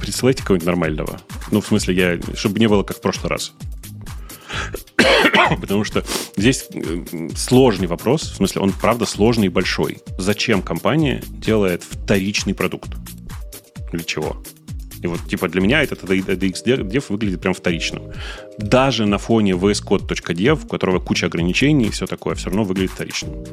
Присылайте 0.00 0.42
кого-нибудь 0.42 0.66
нормального. 0.66 1.20
Ну, 1.50 1.60
в 1.60 1.66
смысле, 1.66 1.94
я, 1.94 2.34
чтобы 2.34 2.58
не 2.58 2.66
было 2.66 2.82
как 2.82 2.98
в 2.98 3.00
прошлый 3.00 3.30
раз. 3.30 3.52
Потому 5.60 5.84
что 5.84 6.04
здесь 6.36 6.66
э, 6.72 7.28
сложный 7.36 7.86
вопрос, 7.86 8.22
в 8.22 8.36
смысле, 8.36 8.62
он 8.62 8.72
правда 8.72 9.06
сложный 9.06 9.46
и 9.46 9.50
большой. 9.50 9.98
Зачем 10.18 10.62
компания 10.62 11.22
делает 11.28 11.82
вторичный 11.82 12.54
продукт? 12.54 12.90
Для 13.92 14.02
чего? 14.02 14.42
И 15.04 15.06
вот, 15.06 15.20
типа, 15.28 15.48
для 15.48 15.60
меня 15.60 15.82
этот 15.82 16.02
ADX 16.02 17.04
выглядит 17.10 17.42
прям 17.42 17.52
вторичным. 17.52 18.04
Даже 18.56 19.04
на 19.04 19.18
фоне 19.18 19.52
vscode.dev, 19.52 20.64
у 20.64 20.66
которого 20.66 20.98
куча 20.98 21.26
ограничений 21.26 21.86
и 21.86 21.90
все 21.90 22.06
такое, 22.06 22.34
все 22.36 22.46
равно 22.46 22.64
выглядит 22.64 22.92
вторичным. 22.92 23.44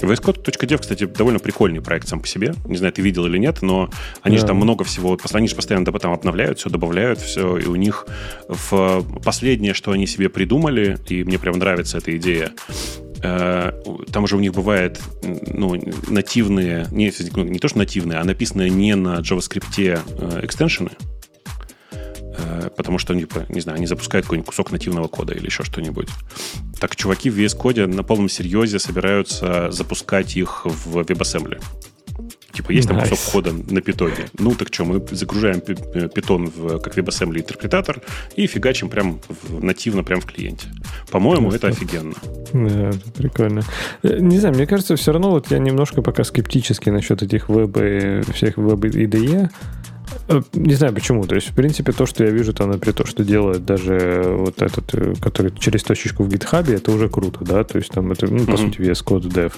VSCode.dev, 0.00 0.78
кстати, 0.78 1.06
довольно 1.06 1.40
прикольный 1.40 1.80
проект 1.80 2.06
сам 2.06 2.20
по 2.20 2.28
себе. 2.28 2.54
Не 2.66 2.76
знаю, 2.76 2.92
ты 2.92 3.02
видел 3.02 3.26
или 3.26 3.36
нет, 3.36 3.62
но 3.62 3.90
они 4.22 4.36
да. 4.36 4.42
же 4.42 4.46
там 4.46 4.58
много 4.58 4.84
всего, 4.84 5.18
они 5.32 5.48
же 5.48 5.56
постоянно 5.56 5.84
там 5.86 6.12
обновляют 6.12 6.60
все, 6.60 6.70
добавляют 6.70 7.18
все, 7.18 7.56
и 7.56 7.66
у 7.66 7.74
них 7.74 8.06
в 8.46 9.04
последнее, 9.24 9.74
что 9.74 9.90
они 9.90 10.06
себе 10.06 10.28
придумали, 10.28 10.98
и 11.08 11.24
мне 11.24 11.38
прям 11.40 11.58
нравится 11.58 11.98
эта 11.98 12.16
идея, 12.16 12.52
там 14.12 14.24
уже 14.24 14.36
у 14.36 14.40
них 14.40 14.52
бывает 14.52 15.00
ну, 15.22 15.80
нативные, 16.08 16.86
не, 16.90 17.12
ну, 17.34 17.44
не 17.44 17.58
то 17.58 17.68
что 17.68 17.78
нативные, 17.78 18.18
а 18.18 18.24
написанные 18.24 18.70
не 18.70 18.94
на 18.94 19.20
JavaScript 19.20 19.78
э, 19.78 20.44
экстеншены, 20.44 20.90
э, 21.92 22.70
потому 22.76 22.98
что, 22.98 23.14
типа, 23.14 23.46
не 23.48 23.60
знаю, 23.60 23.76
они 23.76 23.86
запускают 23.86 24.26
какой-нибудь 24.26 24.48
кусок 24.48 24.72
нативного 24.72 25.08
кода 25.08 25.32
или 25.32 25.46
еще 25.46 25.62
что-нибудь. 25.62 26.08
Так 26.80 26.96
чуваки 26.96 27.30
в 27.30 27.38
VS 27.38 27.58
Code 27.58 27.86
на 27.86 28.02
полном 28.02 28.28
серьезе 28.28 28.78
собираются 28.78 29.70
запускать 29.70 30.36
их 30.36 30.66
в 30.66 30.98
WebAssembly. 30.98 31.62
Типа, 32.54 32.70
есть 32.70 32.88
там 32.88 32.98
nice. 32.98 33.10
кусок 33.10 33.32
кода 33.32 33.52
на 33.52 33.80
питоне. 33.80 34.28
Ну, 34.38 34.54
так 34.54 34.72
что, 34.72 34.84
мы 34.84 35.04
загружаем 35.10 35.60
питон 35.60 36.46
в, 36.46 36.78
как 36.78 36.96
WebAssembly 36.96 37.38
интерпретатор 37.38 38.00
и 38.36 38.46
фигачим 38.46 38.88
прям 38.88 39.20
в, 39.28 39.62
нативно 39.62 40.04
прям 40.04 40.20
в 40.20 40.26
клиенте. 40.26 40.68
По-моему, 41.10 41.50
это 41.50 41.68
офигенно. 41.68 42.14
Да, 42.52 42.92
прикольно. 43.16 43.62
Э, 44.04 44.18
не 44.18 44.38
знаю, 44.38 44.54
мне 44.54 44.66
кажется, 44.66 44.94
все 44.94 45.12
равно 45.12 45.30
вот 45.30 45.50
я 45.50 45.58
немножко 45.58 46.00
пока 46.00 46.22
скептически 46.22 46.90
насчет 46.90 47.22
этих 47.22 47.48
веб 47.48 47.76
и 47.76 48.20
всех 48.32 48.56
веб 48.56 48.84
IDE. 48.84 49.50
Э, 50.28 50.40
не 50.54 50.74
знаю 50.74 50.94
почему. 50.94 51.24
То 51.26 51.34
есть, 51.34 51.48
в 51.48 51.54
принципе, 51.54 51.92
то, 51.92 52.06
что 52.06 52.24
я 52.24 52.30
вижу 52.30 52.52
там, 52.52 52.70
например, 52.70 52.94
то, 52.94 53.06
что 53.06 53.24
делает 53.24 53.64
даже 53.64 54.24
вот 54.38 54.62
этот, 54.62 54.94
э, 54.94 55.14
который 55.20 55.52
через 55.58 55.82
точечку 55.82 56.24
в 56.24 56.28
GitHub, 56.28 56.72
это 56.72 56.92
уже 56.92 57.08
круто, 57.08 57.44
да? 57.44 57.64
То 57.64 57.78
есть, 57.78 57.90
там 57.90 58.12
это, 58.12 58.26
ну, 58.26 58.44
по 58.46 58.52
mm-hmm. 58.52 58.56
сути, 58.56 58.80
VS 58.80 59.04
Code 59.04 59.28
Dev. 59.28 59.52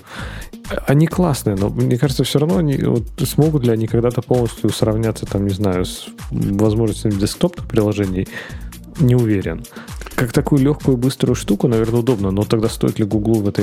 Они 0.87 1.07
классные, 1.07 1.57
но 1.57 1.69
мне 1.69 1.99
кажется, 1.99 2.25
все 2.25 2.39
равно 2.41 2.59
они 2.59 2.77
вот, 2.79 3.05
смогут 3.25 3.65
ли 3.65 3.71
они 3.71 3.87
когда-то 3.87 4.23
полностью 4.23 4.71
сравняться, 4.71 5.27
там, 5.27 5.47
не 5.47 5.55
знаю, 5.55 5.85
с 5.85 6.09
возможностями 6.31 7.13
десктопных 7.13 7.69
приложений 7.69 8.29
не 8.99 9.15
уверен. 9.15 9.65
Как 10.17 10.33
такую 10.33 10.63
легкую, 10.63 10.97
быструю 10.97 11.35
штуку, 11.35 11.69
наверное, 11.69 12.01
удобно, 12.01 12.31
но 12.31 12.45
тогда 12.45 12.71
стоит 12.71 12.99
ли 12.99 13.05
Гуглу 13.05 13.41
в 13.41 13.49
это 13.49 13.63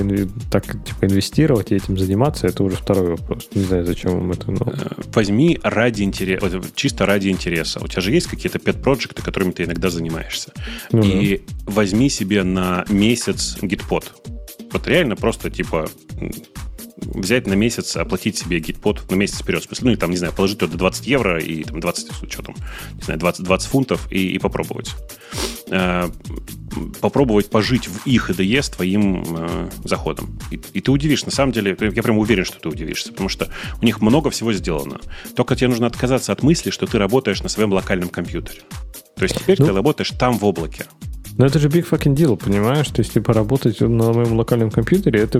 так 0.52 0.66
типа 0.66 1.06
инвестировать 1.06 1.72
и 1.72 1.76
этим 1.76 1.98
заниматься, 1.98 2.46
это 2.46 2.64
уже 2.64 2.76
второй 2.76 3.10
вопрос. 3.10 3.50
Не 3.56 3.64
знаю, 3.64 3.86
зачем 3.86 4.12
вам 4.12 4.32
это. 4.32 4.52
Но... 4.52 4.72
Э, 4.72 5.02
возьми 5.14 5.60
ради 5.64 6.04
интереса, 6.04 6.62
чисто 6.76 7.08
ради 7.08 7.30
интереса. 7.30 7.84
У 7.84 7.88
тебя 7.88 8.04
же 8.04 8.12
есть 8.12 8.28
какие-то 8.28 8.60
пет-проекты, 8.60 9.24
которыми 9.24 9.52
ты 9.52 9.64
иногда 9.64 9.90
занимаешься. 9.90 10.54
Ну, 10.92 11.02
и 11.02 11.38
да. 11.38 11.44
возьми 11.66 12.08
себе 12.10 12.44
на 12.44 12.86
месяц 12.88 13.58
гитпод. 13.60 14.14
Вот 14.72 14.88
реально 14.88 15.16
просто 15.16 15.50
типа 15.50 15.90
взять 16.98 17.48
на 17.48 17.54
месяц, 17.54 17.96
оплатить 17.98 18.38
себе 18.38 18.60
гитпод 18.60 19.10
на 19.10 19.16
месяц 19.16 19.42
вперед. 19.42 19.64
В 19.64 19.66
смысле, 19.66 19.88
ну, 19.88 19.92
и 19.94 19.96
там, 19.96 20.12
не 20.12 20.18
знаю, 20.18 20.34
положить 20.34 20.60
туда 20.60 20.78
20 20.78 21.08
евро 21.08 21.40
и 21.40 21.64
там 21.64 21.80
20, 21.80 22.32
что 22.32 22.44
там, 22.44 22.56
не 22.94 23.04
знаю, 23.04 23.20
20, 23.20 23.44
20 23.44 23.70
фунтов 23.70 24.12
и, 24.12 24.36
и 24.36 24.40
попробовать. 24.40 24.94
Э, 25.70 26.10
попробовать 27.02 27.50
пожить 27.50 27.88
в 27.88 28.06
их 28.06 28.30
IDE 28.30 28.62
с 28.62 28.70
твоим 28.70 29.24
э, 29.28 29.70
заходом. 29.84 30.40
И, 30.52 30.60
и 30.74 30.82
ты 30.82 30.92
удивишь, 30.92 31.26
на 31.26 31.32
самом 31.32 31.52
деле, 31.52 31.78
я 31.80 32.04
прям 32.04 32.18
уверен, 32.18 32.46
что 32.46 32.60
ты 32.60 32.70
удивишься, 32.70 33.12
потому 33.12 33.30
что 33.30 33.50
у 33.82 33.86
них 33.86 34.02
много 34.02 34.30
всего 34.30 34.54
сделано. 34.54 35.00
Только 35.36 35.56
тебе 35.56 35.70
нужно 35.70 35.88
отказаться 35.88 36.32
от 36.32 36.44
мысли, 36.44 36.70
что 36.70 36.86
ты 36.86 36.98
работаешь 36.98 37.42
на 37.42 37.50
своем 37.50 37.72
локальном 37.74 38.10
компьютере. 38.10 38.62
То 39.16 39.24
есть 39.24 39.38
теперь 39.40 39.58
ну, 39.60 39.68
ты 39.68 39.74
работаешь 39.74 40.12
там 40.12 40.38
в 40.38 40.46
облаке. 40.46 40.86
Но 41.38 41.46
это 41.46 41.60
же 41.60 41.68
big 41.68 41.88
fucking 41.90 42.16
deal, 42.16 42.38
понимаешь? 42.38 42.88
То 42.90 43.02
есть, 43.02 43.14
типа, 43.14 43.34
работать 43.34 43.82
на 43.82 44.14
моем 44.14 44.34
локальном 44.34 44.70
компьютере, 44.70 45.22
это, 45.22 45.40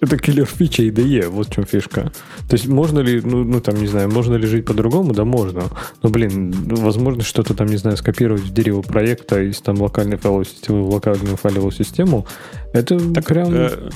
это 0.00 0.18
киллер 0.18 0.46
фича 0.46 0.82
IDE, 0.82 1.28
вот 1.28 1.48
в 1.48 1.52
чем 1.52 1.64
фишка. 1.64 2.12
То 2.48 2.56
есть, 2.56 2.66
можно 2.66 3.00
ли, 3.00 3.20
ну, 3.20 3.44
ну, 3.44 3.60
там, 3.60 3.76
не 3.76 3.86
знаю, 3.86 4.10
можно 4.10 4.34
ли 4.34 4.46
жить 4.46 4.64
по-другому? 4.64 5.12
Да, 5.12 5.24
можно. 5.24 5.64
Но, 6.02 6.08
блин, 6.10 6.52
возможно, 6.66 7.22
что-то 7.22 7.54
там, 7.54 7.68
не 7.68 7.76
знаю, 7.76 7.96
скопировать 7.96 8.42
в 8.42 8.52
дерево 8.52 8.82
проекта 8.82 9.40
из 9.40 9.60
там 9.60 9.80
локальной 9.80 10.16
файловой 10.16 10.46
системы 10.46 10.82
в 10.82 10.90
локальную 10.90 11.36
файловую 11.36 11.72
систему, 11.72 12.26
это 12.72 12.98
так, 13.12 13.26
прям... 13.26 13.48
Э, 13.52 13.90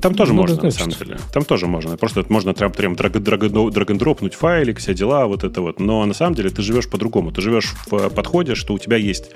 там 0.00 0.14
тоже 0.14 0.32
можно, 0.32 0.56
значит. 0.56 0.86
на 0.86 0.92
самом 0.92 1.06
деле. 1.06 1.20
Там 1.32 1.44
тоже 1.44 1.66
можно. 1.66 1.96
Просто 1.96 2.24
можно 2.28 2.54
прям, 2.54 2.72
прям 2.72 2.94
драг-н-дропнуть 2.94 4.34
файлик, 4.34 4.78
все 4.78 4.94
дела, 4.94 5.26
вот 5.26 5.44
это 5.44 5.60
вот. 5.60 5.80
Но 5.80 6.04
на 6.04 6.14
самом 6.14 6.34
деле 6.34 6.50
ты 6.50 6.62
живешь 6.62 6.88
по-другому. 6.88 7.32
Ты 7.32 7.40
живешь 7.40 7.74
в 7.90 8.08
подходе, 8.10 8.54
что 8.54 8.74
у 8.74 8.78
тебя 8.78 8.96
есть 8.96 9.30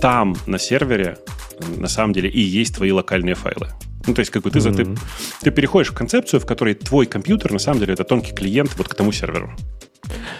там 0.00 0.36
на 0.46 0.58
сервере 0.58 1.18
на 1.76 1.88
самом 1.88 2.12
деле 2.12 2.28
и 2.28 2.40
есть 2.40 2.76
твои 2.76 2.92
локальные 2.92 3.34
файлы. 3.34 3.68
Ну, 4.06 4.14
то 4.14 4.20
есть, 4.20 4.30
как 4.30 4.42
бы 4.42 4.50
ты, 4.50 4.60
mm-hmm. 4.60 4.94
ты, 4.94 5.00
ты 5.42 5.50
переходишь 5.50 5.90
в 5.90 5.94
концепцию, 5.94 6.40
в 6.40 6.46
которой 6.46 6.74
твой 6.74 7.06
компьютер, 7.06 7.52
на 7.52 7.58
самом 7.58 7.80
деле, 7.80 7.94
это 7.94 8.04
тонкий 8.04 8.32
клиент 8.32 8.76
вот 8.76 8.88
к 8.88 8.94
тому 8.94 9.10
серверу. 9.10 9.50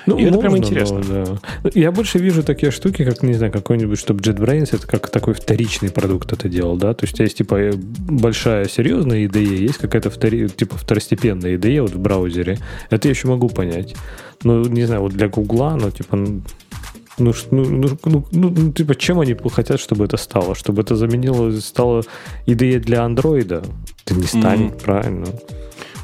Ну, 0.07 0.19
и 0.19 0.25
это 0.25 0.39
прям 0.39 0.57
интересно. 0.57 1.03
Но, 1.07 1.25
да. 1.25 1.71
Я 1.75 1.91
больше 1.91 2.19
вижу 2.19 2.45
такие 2.45 2.71
штуки, 2.71 3.05
как, 3.05 3.25
не 3.25 3.35
знаю, 3.35 3.53
какой-нибудь, 3.53 3.99
чтобы 3.99 4.21
JetBrains, 4.21 4.69
это 4.73 4.87
как 4.87 5.11
такой 5.11 5.35
вторичный 5.35 5.91
продукт 5.91 6.33
это 6.33 6.49
делал, 6.49 6.77
да? 6.77 6.95
То 6.95 7.05
есть 7.05 7.15
у 7.15 7.17
тебя 7.17 7.25
есть, 7.25 7.39
типа, 7.39 7.55
э, 7.57 7.73
большая 7.75 8.67
серьезная 8.69 9.27
IDE, 9.27 9.57
есть 9.57 9.79
какая-то 9.79 10.11
втори, 10.11 10.49
типа 10.49 10.77
второстепенная 10.77 11.57
IDE 11.57 11.81
вот 11.81 11.91
в 11.91 11.99
браузере. 11.99 12.59
Это 12.91 13.09
я 13.09 13.11
еще 13.11 13.27
могу 13.27 13.49
понять. 13.49 13.97
Ну, 14.45 14.63
не 14.65 14.85
знаю, 14.85 15.01
вот 15.03 15.13
для 15.13 15.29
Гугла, 15.29 15.77
ну, 15.81 15.91
типа, 15.91 16.19
ну, 17.19 17.33
ну, 17.51 17.65
ну, 17.65 17.99
ну, 18.05 18.51
ну, 18.51 18.73
типа, 18.73 18.95
чем 18.95 19.21
они 19.21 19.37
хотят, 19.51 19.81
чтобы 19.81 20.05
это 20.05 20.17
стало? 20.17 20.55
Чтобы 20.55 20.83
это 20.83 20.97
заменило, 20.97 21.51
стало 21.61 22.03
идеей 22.47 22.79
для 22.79 23.05
андроида? 23.05 23.63
Это 24.05 24.15
не 24.15 24.27
станет, 24.27 24.73
mm-hmm. 24.75 24.83
правильно? 24.83 25.27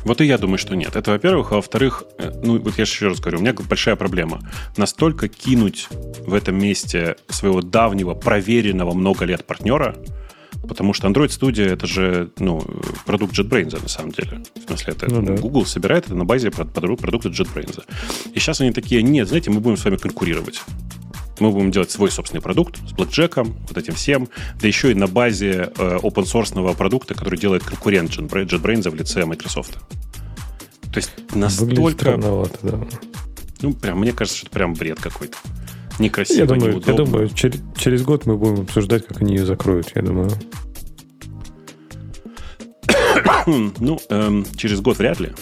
Вот 0.05 0.21
и 0.21 0.25
я 0.25 0.39
думаю, 0.39 0.59
что 0.59 0.75
нет. 0.75 0.97
Это, 0.97 1.13
во-первых. 1.13 1.53
А 1.53 1.57
во-вторых, 1.57 2.05
э, 2.19 2.33
ну, 2.43 2.59
вот 2.59 2.77
я 2.77 2.83
еще 2.83 3.09
раз 3.09 3.21
говорю, 3.21 3.39
у 3.39 3.41
меня 3.43 3.55
большая 3.55 3.97
проблема. 3.97 4.41
Настолько 4.77 5.29
кинуть 5.29 5.89
в 6.27 6.35
этом 6.35 6.59
месте 6.59 7.17
своего 7.29 7.63
давнего, 7.63 8.15
проверенного 8.15 8.95
много 8.95 9.25
лет 9.25 9.45
партнера, 9.47 9.97
потому 10.67 10.93
что 10.93 11.09
Android 11.09 11.29
Studio 11.29 11.67
это 11.67 11.87
же 11.87 12.31
ну, 12.39 12.65
продукт 13.07 13.39
JetBrains 13.39 13.81
на 13.81 13.89
самом 13.89 14.13
деле. 14.13 14.43
В 14.55 14.67
смысле, 14.67 14.95
это 14.95 15.11
ну, 15.11 15.23
да. 15.23 15.35
Google 15.35 15.67
собирает 15.67 16.07
это 16.07 16.15
на 16.15 16.25
базе 16.25 16.51
продукта 16.51 17.29
JetBrains. 17.29 17.85
И 18.35 18.39
сейчас 18.39 18.61
они 18.61 18.73
такие, 18.73 19.03
нет, 19.03 19.29
знаете, 19.29 19.51
мы 19.51 19.61
будем 19.61 19.77
с 19.77 19.85
вами 19.85 19.97
конкурировать. 19.97 20.63
Мы 21.43 21.51
будем 21.51 21.73
делать 21.73 21.91
свой 21.91 22.09
собственный 22.09 22.41
продукт 22.41 22.77
с 22.89 22.93
блэкджеком, 22.93 23.57
вот 23.67 23.77
этим 23.77 23.95
всем, 23.95 24.29
да 24.61 24.69
еще 24.69 24.93
и 24.93 24.95
на 24.95 25.09
базе 25.09 25.73
э, 25.77 25.99
open 26.01 26.23
source 26.23 26.77
продукта, 26.77 27.15
который 27.15 27.37
делает 27.37 27.65
конкурент 27.65 28.13
JetBrains 28.13 28.89
в 28.89 28.95
лице 28.95 29.25
Microsoft. 29.25 29.77
То 30.93 30.99
есть 30.99 31.11
настолько... 31.35 32.17
да. 32.63 32.87
Ну, 33.61 33.73
прям, 33.75 33.99
мне 33.99 34.13
кажется, 34.13 34.39
что 34.39 34.47
это 34.47 34.55
прям 34.55 34.75
бред 34.75 35.01
какой-то. 35.01 35.37
Некрасиво, 35.99 36.39
я 36.39 36.47
думаю, 36.47 36.75
неудобно. 36.75 36.91
Я 36.93 36.97
думаю, 36.97 37.29
через, 37.31 37.61
через 37.77 38.03
год 38.03 38.25
мы 38.25 38.37
будем 38.37 38.61
обсуждать, 38.63 39.05
как 39.09 39.21
они 39.21 39.35
ее 39.35 39.45
закроют, 39.45 39.91
я 39.97 40.03
думаю. 40.03 40.31
ну, 43.81 44.01
эм, 44.11 44.47
через 44.57 44.81
год 44.81 44.99
вряд 44.99 45.19
ли. 45.19 45.33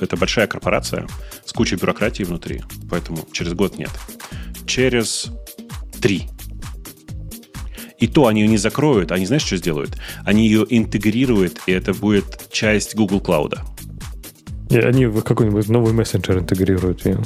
Это 0.00 0.16
большая 0.16 0.46
корпорация 0.46 1.06
с 1.44 1.52
кучей 1.52 1.76
бюрократии 1.76 2.22
внутри, 2.22 2.62
поэтому 2.88 3.28
через 3.32 3.52
год 3.52 3.76
нет 3.76 3.90
через 4.66 5.30
три. 6.02 6.28
И 7.98 8.08
то 8.08 8.26
они 8.26 8.42
ее 8.42 8.48
не 8.48 8.58
закроют, 8.58 9.12
они 9.12 9.26
знаешь, 9.26 9.44
что 9.44 9.56
сделают? 9.56 9.96
Они 10.24 10.44
ее 10.46 10.66
интегрируют, 10.68 11.60
и 11.66 11.72
это 11.72 11.94
будет 11.94 12.50
часть 12.50 12.96
Google 12.96 13.20
Cloud. 13.20 13.60
И 14.70 14.76
они 14.76 15.06
в 15.06 15.22
какой-нибудь 15.22 15.68
новый 15.68 15.92
мессенджер 15.92 16.38
интегрируют 16.38 17.06
ее. 17.06 17.22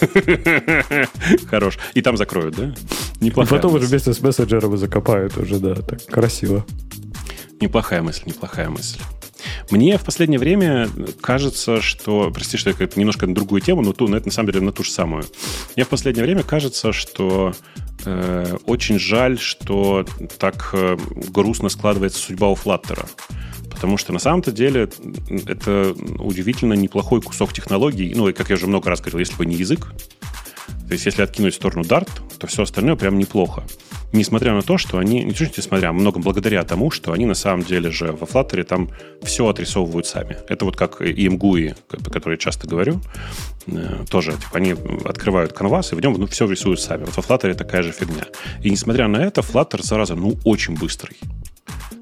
Хорош. 1.50 1.78
И 1.94 2.00
там 2.00 2.16
закроют, 2.16 2.56
да? 2.56 2.74
Неплохая 3.20 3.58
И 3.58 3.62
потом 3.62 3.74
уже 3.74 3.86
вместе 3.86 4.12
с 4.12 4.20
мессенджером 4.20 4.76
закопают 4.78 5.36
уже, 5.36 5.58
да, 5.58 5.74
так 5.74 6.04
красиво. 6.06 6.64
Неплохая 7.60 8.02
мысль, 8.02 8.22
неплохая 8.26 8.68
мысль. 8.68 9.00
Мне 9.70 9.98
в 9.98 10.04
последнее 10.04 10.38
время 10.38 10.88
кажется, 11.20 11.80
что... 11.80 12.30
Прости, 12.32 12.56
что 12.56 12.70
я 12.70 12.76
немножко 12.96 13.26
на 13.26 13.34
другую 13.34 13.60
тему, 13.60 13.82
но, 13.82 13.92
ту, 13.92 14.08
но 14.08 14.16
это 14.16 14.26
на 14.26 14.32
самом 14.32 14.52
деле 14.52 14.64
на 14.64 14.72
ту 14.72 14.84
же 14.84 14.90
самую. 14.90 15.24
Мне 15.76 15.84
в 15.84 15.88
последнее 15.88 16.24
время 16.24 16.42
кажется, 16.42 16.92
что 16.92 17.52
э, 18.04 18.56
очень 18.66 18.98
жаль, 18.98 19.38
что 19.38 20.06
так 20.38 20.70
э, 20.72 20.96
грустно 21.30 21.68
складывается 21.68 22.20
судьба 22.20 22.48
у 22.48 22.54
Флаттера. 22.54 23.06
Потому 23.70 23.96
что 23.96 24.12
на 24.12 24.18
самом-то 24.18 24.50
деле 24.50 24.88
это 25.46 25.94
удивительно 26.18 26.74
неплохой 26.74 27.20
кусок 27.20 27.52
технологий. 27.52 28.12
Ну, 28.14 28.28
и 28.28 28.32
как 28.32 28.50
я 28.50 28.56
уже 28.56 28.66
много 28.66 28.90
раз 28.90 29.00
говорил, 29.00 29.20
если 29.20 29.36
бы 29.36 29.46
не 29.46 29.56
язык, 29.56 29.92
то 30.86 30.92
есть 30.92 31.06
если 31.06 31.22
откинуть 31.22 31.54
в 31.54 31.56
сторону 31.56 31.82
Dart, 31.82 32.08
то 32.38 32.46
все 32.46 32.62
остальное 32.62 32.96
прям 32.96 33.18
неплохо 33.18 33.64
несмотря 34.12 34.54
на 34.54 34.62
то, 34.62 34.78
что 34.78 34.98
они, 34.98 35.22
не 35.24 35.34
несмотря, 35.56 35.92
много 35.92 36.18
благодаря 36.18 36.64
тому, 36.64 36.90
что 36.90 37.12
они 37.12 37.26
на 37.26 37.34
самом 37.34 37.62
деле 37.62 37.90
же 37.90 38.12
во 38.12 38.26
Flutter 38.26 38.62
там 38.64 38.90
все 39.22 39.46
отрисовывают 39.46 40.06
сами. 40.06 40.38
Это 40.48 40.64
вот 40.64 40.76
как 40.76 41.00
и 41.00 41.28
MGUI, 41.28 41.76
про 41.86 42.10
который 42.10 42.34
я 42.34 42.38
часто 42.38 42.66
говорю, 42.66 43.00
э, 43.66 44.04
тоже, 44.10 44.32
типа, 44.32 44.56
они 44.58 44.74
открывают 45.04 45.52
канвас, 45.52 45.92
и 45.92 45.96
в 45.96 46.00
нем 46.00 46.14
ну, 46.18 46.26
все 46.26 46.46
рисуют 46.46 46.80
сами. 46.80 47.04
Вот 47.04 47.16
во 47.16 47.22
Flutter 47.22 47.54
такая 47.54 47.82
же 47.82 47.92
фигня. 47.92 48.26
И 48.62 48.70
несмотря 48.70 49.08
на 49.08 49.18
это, 49.18 49.40
Flutter, 49.40 49.82
зараза, 49.82 50.14
ну, 50.14 50.38
очень 50.44 50.74
быстрый. 50.74 51.16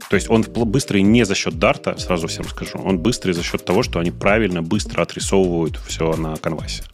То 0.09 0.15
есть 0.15 0.31
он 0.31 0.43
быстрый 0.43 1.03
не 1.03 1.25
за 1.25 1.35
счет 1.35 1.59
дарта, 1.59 1.99
сразу 1.99 2.29
всем 2.29 2.47
скажу. 2.49 2.79
Он 2.79 2.99
быстрый 2.99 3.33
за 3.33 3.43
счет 3.43 3.65
того, 3.65 3.83
что 3.83 3.99
они 3.99 4.13
правильно, 4.13 4.63
быстро 4.63 5.03
отрисовывают 5.03 5.81
все 5.87 6.15
на 6.15 6.37
канвасе. 6.37 6.85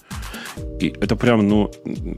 И 0.80 0.88
это 1.00 1.16
прям, 1.16 1.46
ну, 1.46 1.70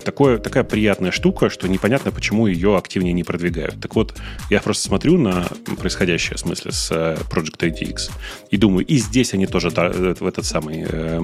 такое, 0.04 0.38
такая 0.38 0.64
приятная 0.64 1.10
штука, 1.10 1.50
что 1.50 1.68
непонятно, 1.68 2.10
почему 2.10 2.46
ее 2.46 2.76
активнее 2.76 3.12
не 3.12 3.24
продвигают. 3.24 3.80
Так 3.80 3.94
вот, 3.94 4.14
я 4.50 4.60
просто 4.60 4.88
смотрю 4.88 5.18
на 5.18 5.46
происходящее, 5.78 6.36
в 6.36 6.40
смысле, 6.40 6.72
с 6.72 6.90
э, 6.90 7.16
Project 7.30 7.58
IDX, 7.58 8.10
и 8.50 8.56
думаю, 8.56 8.86
и 8.86 8.96
здесь 8.96 9.34
они 9.34 9.46
тоже 9.46 9.70
э, 9.74 10.14
в 10.18 10.26
этот 10.26 10.44
самый 10.44 10.84
э, 10.88 11.20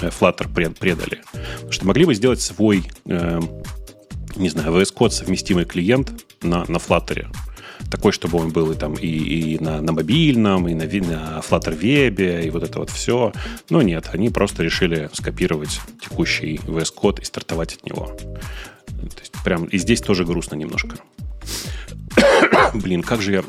Flutter 0.00 0.52
предали. 0.74 1.20
Потому 1.32 1.72
что 1.72 1.86
могли 1.86 2.04
бы 2.04 2.14
сделать 2.14 2.40
свой, 2.40 2.84
э, 3.06 3.40
не 4.36 4.48
знаю, 4.48 4.72
VS 4.72 4.94
Code 4.94 5.10
совместимый 5.10 5.64
клиент 5.64 6.12
на, 6.42 6.64
на 6.68 6.76
Flutter 6.76 7.28
такой, 7.90 8.12
чтобы 8.12 8.38
он 8.38 8.50
был 8.50 8.72
и 8.72 8.74
там 8.74 8.94
и, 8.94 9.06
и 9.06 9.58
на, 9.58 9.80
на 9.80 9.92
мобильном, 9.92 10.68
и 10.68 10.74
на, 10.74 10.84
на 10.84 11.40
Flutter 11.40 11.78
Web, 11.78 12.44
и 12.44 12.50
вот 12.50 12.62
это 12.62 12.78
вот 12.78 12.90
все. 12.90 13.32
Но 13.70 13.82
нет, 13.82 14.10
они 14.12 14.30
просто 14.30 14.62
решили 14.62 15.10
скопировать 15.12 15.80
текущий 16.02 16.56
VS 16.66 16.92
Code 16.96 17.22
и 17.22 17.24
стартовать 17.24 17.74
от 17.74 17.86
него. 17.86 18.16
То 18.86 19.20
есть 19.20 19.32
прям 19.44 19.64
и 19.64 19.78
здесь 19.78 20.00
тоже 20.00 20.24
грустно 20.24 20.56
немножко. 20.56 20.96
Блин, 22.74 23.02
как 23.02 23.22
же 23.22 23.32
я, 23.32 23.44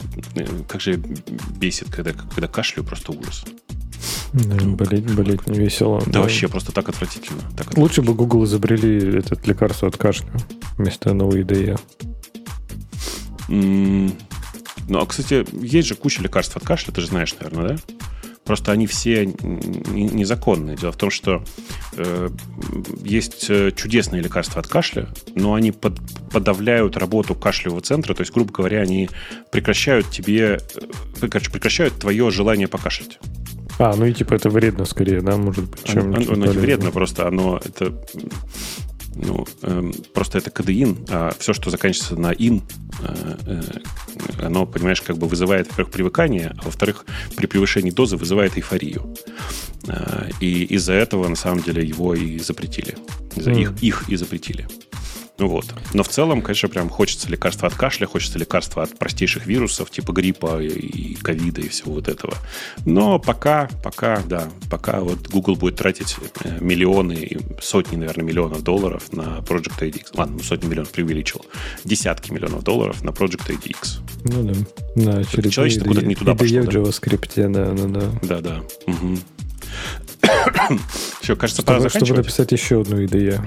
как 0.68 0.81
же 0.81 0.91
я 0.91 0.97
бесит, 1.57 1.89
когда, 1.89 2.14
когда 2.14 2.47
кашлю, 2.47 2.84
просто 2.84 3.11
ужас. 3.11 3.45
Да, 4.34 4.55
болеть, 4.65 5.14
болеть 5.14 5.47
не 5.47 5.60
весело. 5.60 6.01
Да, 6.05 6.11
да, 6.11 6.22
вообще 6.22 6.47
просто 6.47 6.72
так 6.72 6.89
отвратительно, 6.89 7.41
так 7.41 7.68
отвратительно. 7.68 7.84
Лучше 7.84 8.01
бы 8.01 8.14
Google 8.14 8.45
изобрели 8.45 9.19
этот 9.19 9.45
лекарство 9.47 9.88
от 9.88 9.97
кашля 9.97 10.27
вместо 10.77 11.14
новой 11.14 11.43
идеи. 11.43 11.77
Ну, 13.48 14.99
а, 14.99 15.06
кстати, 15.06 15.45
есть 15.64 15.88
же 15.88 15.95
куча 15.95 16.22
лекарств 16.22 16.56
от 16.57 16.64
кашля, 16.64 16.91
ты 16.91 17.02
же 17.02 17.07
знаешь, 17.07 17.34
наверное, 17.40 17.78
да? 17.78 17.95
Просто 18.44 18.74
они 18.74 18.88
все 18.88 19.26
незаконные. 19.26 20.76
Дело 20.76 20.91
в 20.91 20.98
том, 20.98 21.10
что 21.10 21.44
э, 21.94 22.30
есть 23.06 23.45
э, 23.49 23.72
чудесные 23.72 24.22
лекарства 24.22 24.60
от 24.60 24.68
кашля, 24.68 25.07
но 25.34 25.53
они 25.53 25.72
под, 25.72 25.99
подавляют 26.30 26.98
работу 26.98 27.36
кашлевого 27.36 27.80
центра. 27.80 28.14
То 28.14 28.22
есть, 28.22 28.34
грубо 28.34 28.52
говоря, 28.52 28.82
они 28.82 29.10
прекращают 29.49 30.10
тебе, 30.10 30.60
э, 31.22 31.28
короче, 31.30 31.52
прекращают 31.52 31.98
твое 31.98 32.32
желание 32.32 32.68
покашлять. 32.68 33.18
А, 33.80 33.95
ну 33.95 34.06
и 34.06 34.14
типа 34.14 34.34
это 34.34 34.49
вредно 34.49 34.84
скорее, 34.84 35.22
да, 35.22 35.38
может 35.38 35.64
быть, 35.64 35.84
чем... 35.86 36.14
Оно, 36.14 36.34
оно 36.34 36.45
не 36.48 36.57
вредно, 36.57 36.91
просто 36.91 37.28
оно 37.28 37.61
это 37.64 37.98
ну, 39.15 39.45
э, 39.61 39.91
просто 40.14 40.38
это 40.38 40.49
кадеин, 40.49 41.06
а 41.10 41.34
все, 41.38 41.53
что 41.53 41.69
заканчивается 41.69 42.15
на 42.15 42.31
ин, 42.31 42.64
э, 43.02 43.38
э, 43.45 43.61
оно, 44.45 44.65
понимаешь, 44.65 45.02
как 45.02 45.18
бы 45.18 45.27
вызывает, 45.27 45.69
во-первых, 45.69 45.94
привыкание, 45.94 46.56
а 46.57 46.64
во-вторых, 46.64 47.06
при 47.35 47.45
превышении 47.45 47.91
дозы 47.91 48.18
вызывает 48.18 48.57
эйфорию. 48.57 49.15
Э, 49.88 50.30
и 50.40 50.64
из-за 50.76 50.94
этого, 50.94 51.27
на 51.27 51.35
самом 51.35 51.61
деле, 51.61 51.85
его 51.85 52.15
и 52.15 52.40
запретили. 52.40 52.95
Из-за 53.35 53.52
mm. 53.52 53.61
их, 53.61 53.84
их 53.84 54.10
и 54.10 54.15
запретили. 54.15 54.68
Ну 55.39 55.47
вот. 55.47 55.65
Но 55.93 56.03
в 56.03 56.10
целом, 56.10 56.41
конечно, 56.43 56.69
прям 56.69 56.89
хочется 56.89 57.27
лекарства 57.27 57.68
от 57.68 57.73
кашля, 57.73 58.05
хочется 58.05 58.38
лекарства 58.38 58.84
от 58.84 58.97
простейших 58.99 59.47
вирусов, 59.47 59.89
типа 59.89 60.11
гриппа 60.11 60.61
и 60.61 61.15
ковида 61.15 61.61
и 61.61 61.69
всего 61.69 61.93
вот 61.93 62.07
этого. 62.07 62.35
Но 62.85 63.18
пока, 63.18 63.68
пока, 63.84 64.22
да, 64.27 64.49
пока 64.69 64.99
вот 64.99 65.27
Google 65.30 65.55
будет 65.55 65.77
тратить 65.77 66.15
э, 66.43 66.60
миллионы, 66.61 67.39
сотни, 67.61 67.95
наверное, 67.95 68.26
миллионов 68.26 68.64
долларов 68.64 69.11
на 69.11 69.39
Project 69.39 69.80
IDX. 69.80 70.10
Ладно, 70.14 70.35
ну 70.38 70.43
сотни 70.43 70.68
миллионов 70.68 70.91
преувеличил. 70.91 71.43
Десятки 71.84 72.31
миллионов 72.31 72.64
долларов 72.64 73.03
на 73.03 73.10
Project 73.10 73.47
IDX. 73.47 74.01
Ну 74.26 74.43
да. 74.43 74.53
да 74.95 75.23
через 75.23 75.51
Человечество 75.51 75.88
куда-то 75.88 76.05
не 76.05 76.15
туда 76.15 76.35
пошло. 76.35 76.61
в 76.61 76.68
JavaScript, 76.69 77.49
да, 77.49 77.72
да, 77.72 77.88
да. 77.88 78.19
Да, 78.22 78.41
да. 78.41 78.64
Угу. 78.85 79.18
Все, 81.22 81.35
кажется, 81.35 81.64
чтобы, 81.64 81.65
пора 81.65 81.80
заканчивать. 81.80 82.07
Чтобы 82.07 82.18
написать 82.19 82.51
еще 82.51 82.81
одну 82.81 83.01
IDE. 83.01 83.41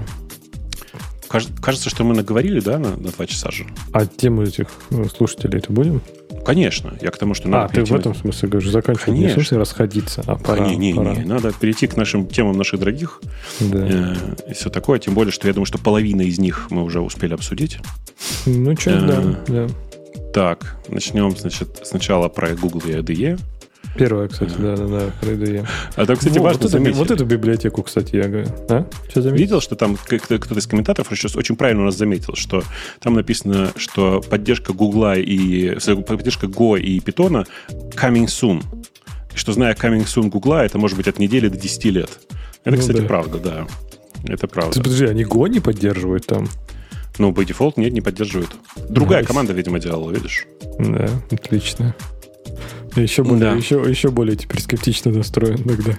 Кажется, 1.28 1.90
что 1.90 2.04
мы 2.04 2.14
наговорили, 2.14 2.60
да, 2.60 2.78
на, 2.78 2.96
на 2.96 3.10
два 3.10 3.26
часа 3.26 3.50
же. 3.50 3.66
А 3.92 4.06
тему 4.06 4.42
этих 4.42 4.68
ну, 4.90 5.08
слушателей 5.08 5.58
это 5.58 5.72
будем? 5.72 6.00
Конечно. 6.44 6.96
Я 7.00 7.10
к 7.10 7.18
тому, 7.18 7.34
что 7.34 7.48
надо 7.48 7.64
А, 7.64 7.68
ты 7.68 7.84
в 7.84 7.92
этом 7.92 8.12
на... 8.12 8.18
смысле 8.18 8.48
говоришь, 8.48 8.70
заканчивать 8.70 9.06
Конечно. 9.06 9.26
не 9.26 9.32
смысле 9.32 9.58
расходиться, 9.58 10.22
а 10.26 10.36
пора. 10.36 10.68
Не, 10.68 10.76
не, 10.76 10.94
пора. 10.94 11.14
не, 11.14 11.24
надо 11.24 11.52
перейти 11.52 11.86
к 11.88 11.96
нашим 11.96 12.26
темам 12.28 12.56
наших 12.56 12.78
дорогих. 12.78 13.20
Да. 13.58 13.88
Э, 13.88 14.14
и 14.48 14.54
все 14.54 14.70
такое. 14.70 14.98
Тем 15.00 15.14
более, 15.14 15.32
что 15.32 15.48
я 15.48 15.54
думаю, 15.54 15.66
что 15.66 15.78
половина 15.78 16.22
из 16.22 16.38
них 16.38 16.68
мы 16.70 16.84
уже 16.84 17.00
успели 17.00 17.34
обсудить. 17.34 17.78
Ну, 18.46 18.74
часть, 18.74 19.04
э, 19.04 19.06
да, 19.06 19.42
да. 19.48 19.68
Так, 20.32 20.76
начнем, 20.88 21.36
значит, 21.36 21.80
сначала 21.82 22.28
про 22.28 22.54
Google 22.54 22.82
и 22.86 22.92
ADE. 22.92 23.40
Первая, 23.96 24.28
кстати, 24.28 24.54
да, 24.58 24.76
да, 24.76 24.86
да, 24.86 25.10
про 25.20 25.64
А 25.96 26.06
там, 26.06 26.16
кстати, 26.16 26.36
ну, 26.38 26.44
важно 26.44 26.68
вот, 26.68 26.94
вот 26.94 27.10
эту 27.10 27.24
библиотеку, 27.24 27.82
кстати, 27.82 28.16
я 28.16 28.28
говорю. 28.28 28.48
А? 28.68 28.86
Что 29.08 29.22
заметил? 29.22 29.42
Видел, 29.42 29.60
что 29.60 29.76
там 29.76 29.96
кто-то 29.96 30.58
из 30.58 30.66
комментаторов 30.66 31.08
сейчас 31.10 31.36
очень 31.36 31.56
правильно 31.56 31.82
у 31.82 31.86
нас 31.86 31.96
заметил, 31.96 32.34
что 32.34 32.62
там 33.00 33.14
написано, 33.14 33.72
что 33.76 34.20
поддержка 34.20 34.72
Гугла 34.72 35.16
и 35.16 35.78
поддержка 36.06 36.46
Go 36.46 36.78
и 36.78 36.98
Python 37.00 37.46
coming 37.94 38.26
soon. 38.26 38.62
Что, 39.34 39.52
зная 39.52 39.74
coming 39.74 40.04
soon 40.04 40.28
Гугла, 40.28 40.64
это 40.64 40.78
может 40.78 40.96
быть 40.96 41.08
от 41.08 41.18
недели 41.18 41.48
до 41.48 41.58
10 41.58 41.84
лет. 41.86 42.10
Это, 42.64 42.76
ну, 42.76 42.80
кстати, 42.80 43.00
да. 43.00 43.06
правда, 43.06 43.38
да. 43.38 43.66
Это 44.24 44.48
правда. 44.48 44.72
Ты, 44.72 44.82
подожди, 44.82 45.06
они 45.06 45.24
Go 45.24 45.48
не 45.48 45.60
поддерживают 45.60 46.26
там? 46.26 46.48
Ну, 47.18 47.30
by 47.30 47.46
default 47.46 47.74
нет, 47.76 47.92
не 47.92 48.00
поддерживают. 48.00 48.50
Другая 48.88 49.22
nice. 49.22 49.26
команда, 49.26 49.52
видимо, 49.52 49.78
делала, 49.78 50.10
видишь? 50.10 50.46
Да, 50.78 51.08
отлично. 51.30 51.94
Еще 52.96 53.22
более, 53.22 53.50
да. 53.50 53.52
еще, 53.52 53.84
еще 53.86 54.10
более 54.10 54.36
теперь 54.36 54.60
скептично 54.60 55.12
настроен 55.12 55.62
тогда. 55.62 55.98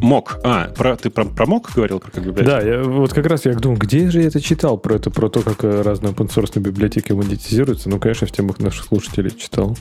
Мок. 0.00 0.40
А, 0.42 0.68
про, 0.68 0.96
ты 0.96 1.10
про, 1.10 1.26
про 1.26 1.46
Мок 1.46 1.70
говорил? 1.74 2.00
Про 2.00 2.10
как 2.10 2.44
Да, 2.44 2.62
я, 2.62 2.82
вот 2.82 3.12
как 3.12 3.26
раз 3.26 3.44
я 3.44 3.52
думаю, 3.52 3.78
где 3.78 4.10
же 4.10 4.22
я 4.22 4.28
это 4.28 4.40
читал 4.40 4.78
про 4.78 4.94
это, 4.94 5.10
про 5.10 5.28
то, 5.28 5.42
как 5.42 5.64
э, 5.64 5.82
разные 5.82 6.14
open 6.14 6.60
библиотеки 6.60 7.12
монетизируются. 7.12 7.90
Ну, 7.90 7.98
конечно, 7.98 8.26
в 8.26 8.32
темах 8.32 8.58
наших 8.58 8.86
слушателей 8.86 9.30
читал. 9.32 9.76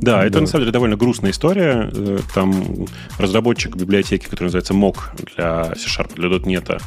Да, 0.00 0.24
это 0.24 0.40
на 0.40 0.46
самом 0.46 0.62
деле 0.62 0.72
довольно 0.72 0.96
грустная 0.96 1.32
история. 1.32 1.90
Э, 1.92 2.18
там 2.34 2.86
разработчик 3.18 3.74
библиотеки, 3.76 4.24
который 4.24 4.44
называется 4.44 4.74
Mock 4.74 4.96
для 5.34 5.74
C-Sharp, 5.74 6.14
для 6.14 6.28
.NET, 6.28 6.80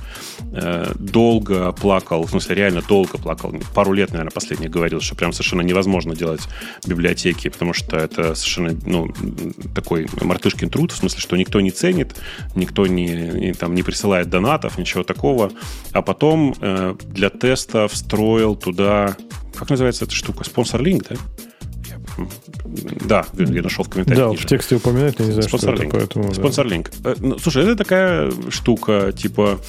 э, 0.53 0.91
долго 0.95 1.71
плакал, 1.73 2.23
в 2.23 2.29
смысле 2.29 2.55
реально 2.55 2.81
долго 2.81 3.17
плакал, 3.17 3.53
пару 3.75 3.93
лет, 3.93 4.11
наверное, 4.11 4.31
последний 4.31 4.69
говорил, 4.69 5.01
что 5.01 5.15
прям 5.15 5.33
совершенно 5.33 5.61
невозможно 5.61 6.15
делать 6.15 6.41
библиотеки, 6.85 7.49
потому 7.49 7.73
что 7.73 7.97
это 7.97 8.33
совершенно 8.33 8.77
ну, 8.85 9.13
такой 9.75 10.07
мартышкин 10.21 10.69
труд, 10.69 10.91
в 10.91 10.95
смысле, 10.95 11.19
что 11.19 11.35
никто 11.35 11.59
не 11.59 11.71
ценит, 11.71 12.15
никто 12.55 12.87
не, 12.87 13.07
не, 13.07 13.53
там, 13.53 13.75
не 13.75 13.83
присылает 13.83 14.29
донатов, 14.29 14.77
ничего 14.77 15.03
такого. 15.03 15.51
А 15.91 16.01
потом 16.01 16.55
э, 16.61 16.95
для 17.03 17.29
теста 17.29 17.87
встроил 17.89 18.55
туда, 18.55 19.17
как 19.55 19.69
называется 19.69 20.05
эта 20.05 20.13
штука, 20.13 20.45
спонсор-линк, 20.45 21.07
да? 21.09 21.15
Да, 23.05 23.25
я 23.33 23.61
нашел 23.61 23.83
в 23.85 23.89
комментариях. 23.89 24.27
Да, 24.27 24.31
ниже. 24.31 24.43
в 24.43 24.45
тексте 24.47 24.75
упоминают, 24.75 25.19
я 25.19 25.25
не 25.25 25.31
знаю, 25.31 25.47
Спонсор 25.47 25.75
что 25.75 25.85
это, 25.85 25.97
поэтому... 25.97 26.33
Спонсор-линк. 26.33 26.91
Да. 26.99 27.11
Э, 27.11 27.15
ну, 27.19 27.39
слушай, 27.39 27.63
это 27.63 27.75
такая 27.75 28.31
штука, 28.49 29.11
типа... 29.11 29.59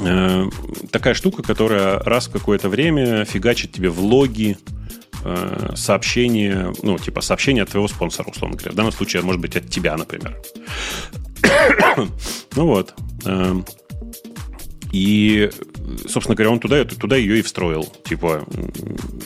Э, 0.00 0.44
такая 0.90 1.14
штука, 1.14 1.42
которая 1.42 1.98
раз 2.00 2.28
в 2.28 2.32
какое-то 2.32 2.68
время 2.68 3.24
фигачит 3.24 3.72
тебе 3.72 3.90
в 3.90 4.00
логи 4.00 4.56
э, 5.24 5.72
сообщение, 5.74 6.72
ну, 6.82 6.98
типа 6.98 7.20
сообщение 7.20 7.62
от 7.62 7.70
твоего 7.70 7.88
спонсора, 7.88 8.28
условно 8.30 8.56
говоря. 8.56 8.72
В 8.72 8.76
данном 8.76 8.92
случае, 8.92 9.22
может 9.22 9.40
быть, 9.40 9.56
от 9.56 9.68
тебя, 9.68 9.96
например. 9.96 10.40
ну 12.56 12.66
вот. 12.66 12.94
Э, 13.24 13.54
и, 14.92 15.50
собственно 16.08 16.34
говоря, 16.34 16.50
он 16.50 16.60
туда, 16.60 16.84
туда 16.84 17.16
ее 17.16 17.38
и 17.38 17.42
встроил. 17.42 17.86
Типа, 18.04 18.44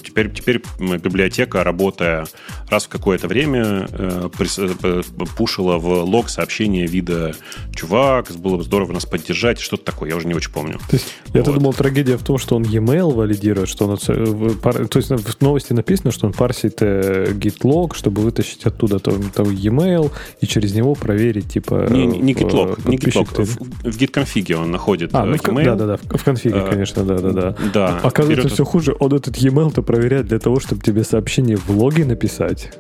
теперь, 0.03 0.33
теперь 0.33 0.63
библиотека, 0.79 1.65
работая 1.65 2.27
раз 2.69 2.85
в 2.85 2.89
какое-то 2.89 3.29
время, 3.29 3.89
э, 3.91 4.29
э, 4.59 5.03
пушила 5.37 5.79
в 5.79 6.03
лог 6.05 6.29
сообщение 6.29 6.87
вида 6.87 7.35
«Чувак, 7.75 8.31
было 8.37 8.57
бы 8.57 8.65
здорово 8.65 8.93
нас 8.93 9.07
поддержать», 9.07 9.61
что-то 9.61 9.85
такое, 9.85 10.11
я 10.11 10.17
уже 10.17 10.27
не 10.27 10.35
очень 10.35 10.53
помню. 10.53 10.79
То 10.91 10.97
есть, 10.97 11.07
вот. 11.27 11.37
я 11.37 11.43
думал, 11.43 11.73
трагедия 11.73 12.17
в 12.17 12.23
том, 12.23 12.39
что 12.39 12.57
он 12.57 12.63
e-mail 12.63 13.13
валидирует, 13.13 13.69
что 13.69 13.87
он... 13.87 13.99
То 13.99 14.99
есть 14.99 15.11
в 15.11 15.41
новости 15.41 15.73
написано, 15.73 16.11
что 16.13 16.27
он 16.27 16.33
парсит 16.33 16.79
э, 16.81 17.33
git-лог, 17.33 17.95
чтобы 17.95 18.23
вытащить 18.23 18.65
оттуда 18.65 18.99
то, 18.99 19.13
то 19.35 19.43
e-mail 19.43 20.13
и 20.41 20.47
через 20.47 20.75
него 20.75 20.95
проверить, 20.95 21.53
типа... 21.53 21.89
Не, 21.91 22.07
не, 22.07 22.19
не 22.19 22.35
git-лог, 22.35 22.89
не 22.89 22.97
git-лог. 22.97 23.29
В, 23.35 23.91
в 23.91 23.99
git-конфиге 23.99 24.57
он 24.57 24.71
находит 24.71 25.15
а, 25.15 25.25
ну, 25.25 25.35
e-mail. 25.35 25.65
Да, 25.65 25.75
да, 25.75 25.87
да, 25.87 25.97
в 25.97 26.25
конфиге, 26.25 26.46
а, 26.53 26.69
конечно, 26.69 27.05
да, 27.05 27.19
да, 27.19 27.31
да. 27.31 27.57
Да. 27.73 28.01
Оказывается, 28.03 28.49
все 28.49 28.65
хуже. 28.65 28.95
Он 28.99 29.13
этот 29.13 29.37
e-mail-то 29.37 29.83
проверяет 29.83 30.27
для 30.27 30.39
того, 30.39 30.61
чтобы 30.61 30.83
тебе 30.83 31.05
сообщение 31.05 31.57
в 31.57 31.71
логе 31.71 32.05
написать. 32.05 32.71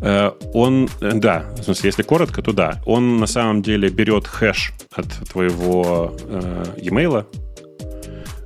Э, 0.00 0.30
он, 0.54 0.88
э, 1.00 1.12
да, 1.14 1.46
в 1.58 1.62
смысле, 1.64 1.88
если 1.88 2.02
коротко, 2.02 2.42
то 2.42 2.52
да. 2.52 2.80
Он 2.86 3.18
на 3.18 3.26
самом 3.26 3.62
деле 3.62 3.88
берет 3.88 4.26
хэш 4.26 4.72
от 4.92 5.06
твоего 5.30 6.16
э, 6.28 6.64
e-mail, 6.78 7.26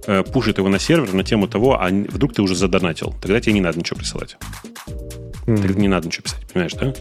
э, 0.07 0.23
пушит 0.25 0.59
его 0.59 0.69
на 0.69 0.79
сервер 0.79 1.13
на 1.13 1.23
тему 1.23 1.47
того, 1.47 1.81
а 1.81 1.89
вдруг 1.89 2.35
ты 2.35 2.43
уже 2.43 2.55
задонатил. 2.55 3.15
Тогда 3.23 3.41
тебе 3.41 3.53
не 3.55 3.61
надо 3.61 3.79
ничего 3.79 3.99
присылать. 3.99 4.37
Mm. 5.47 5.63
Тогда 5.63 5.81
не 5.81 5.89
надо 5.89 6.07
ничего 6.07 6.25
писать, 6.25 6.47
понимаешь, 6.53 6.73
да? 6.75 6.95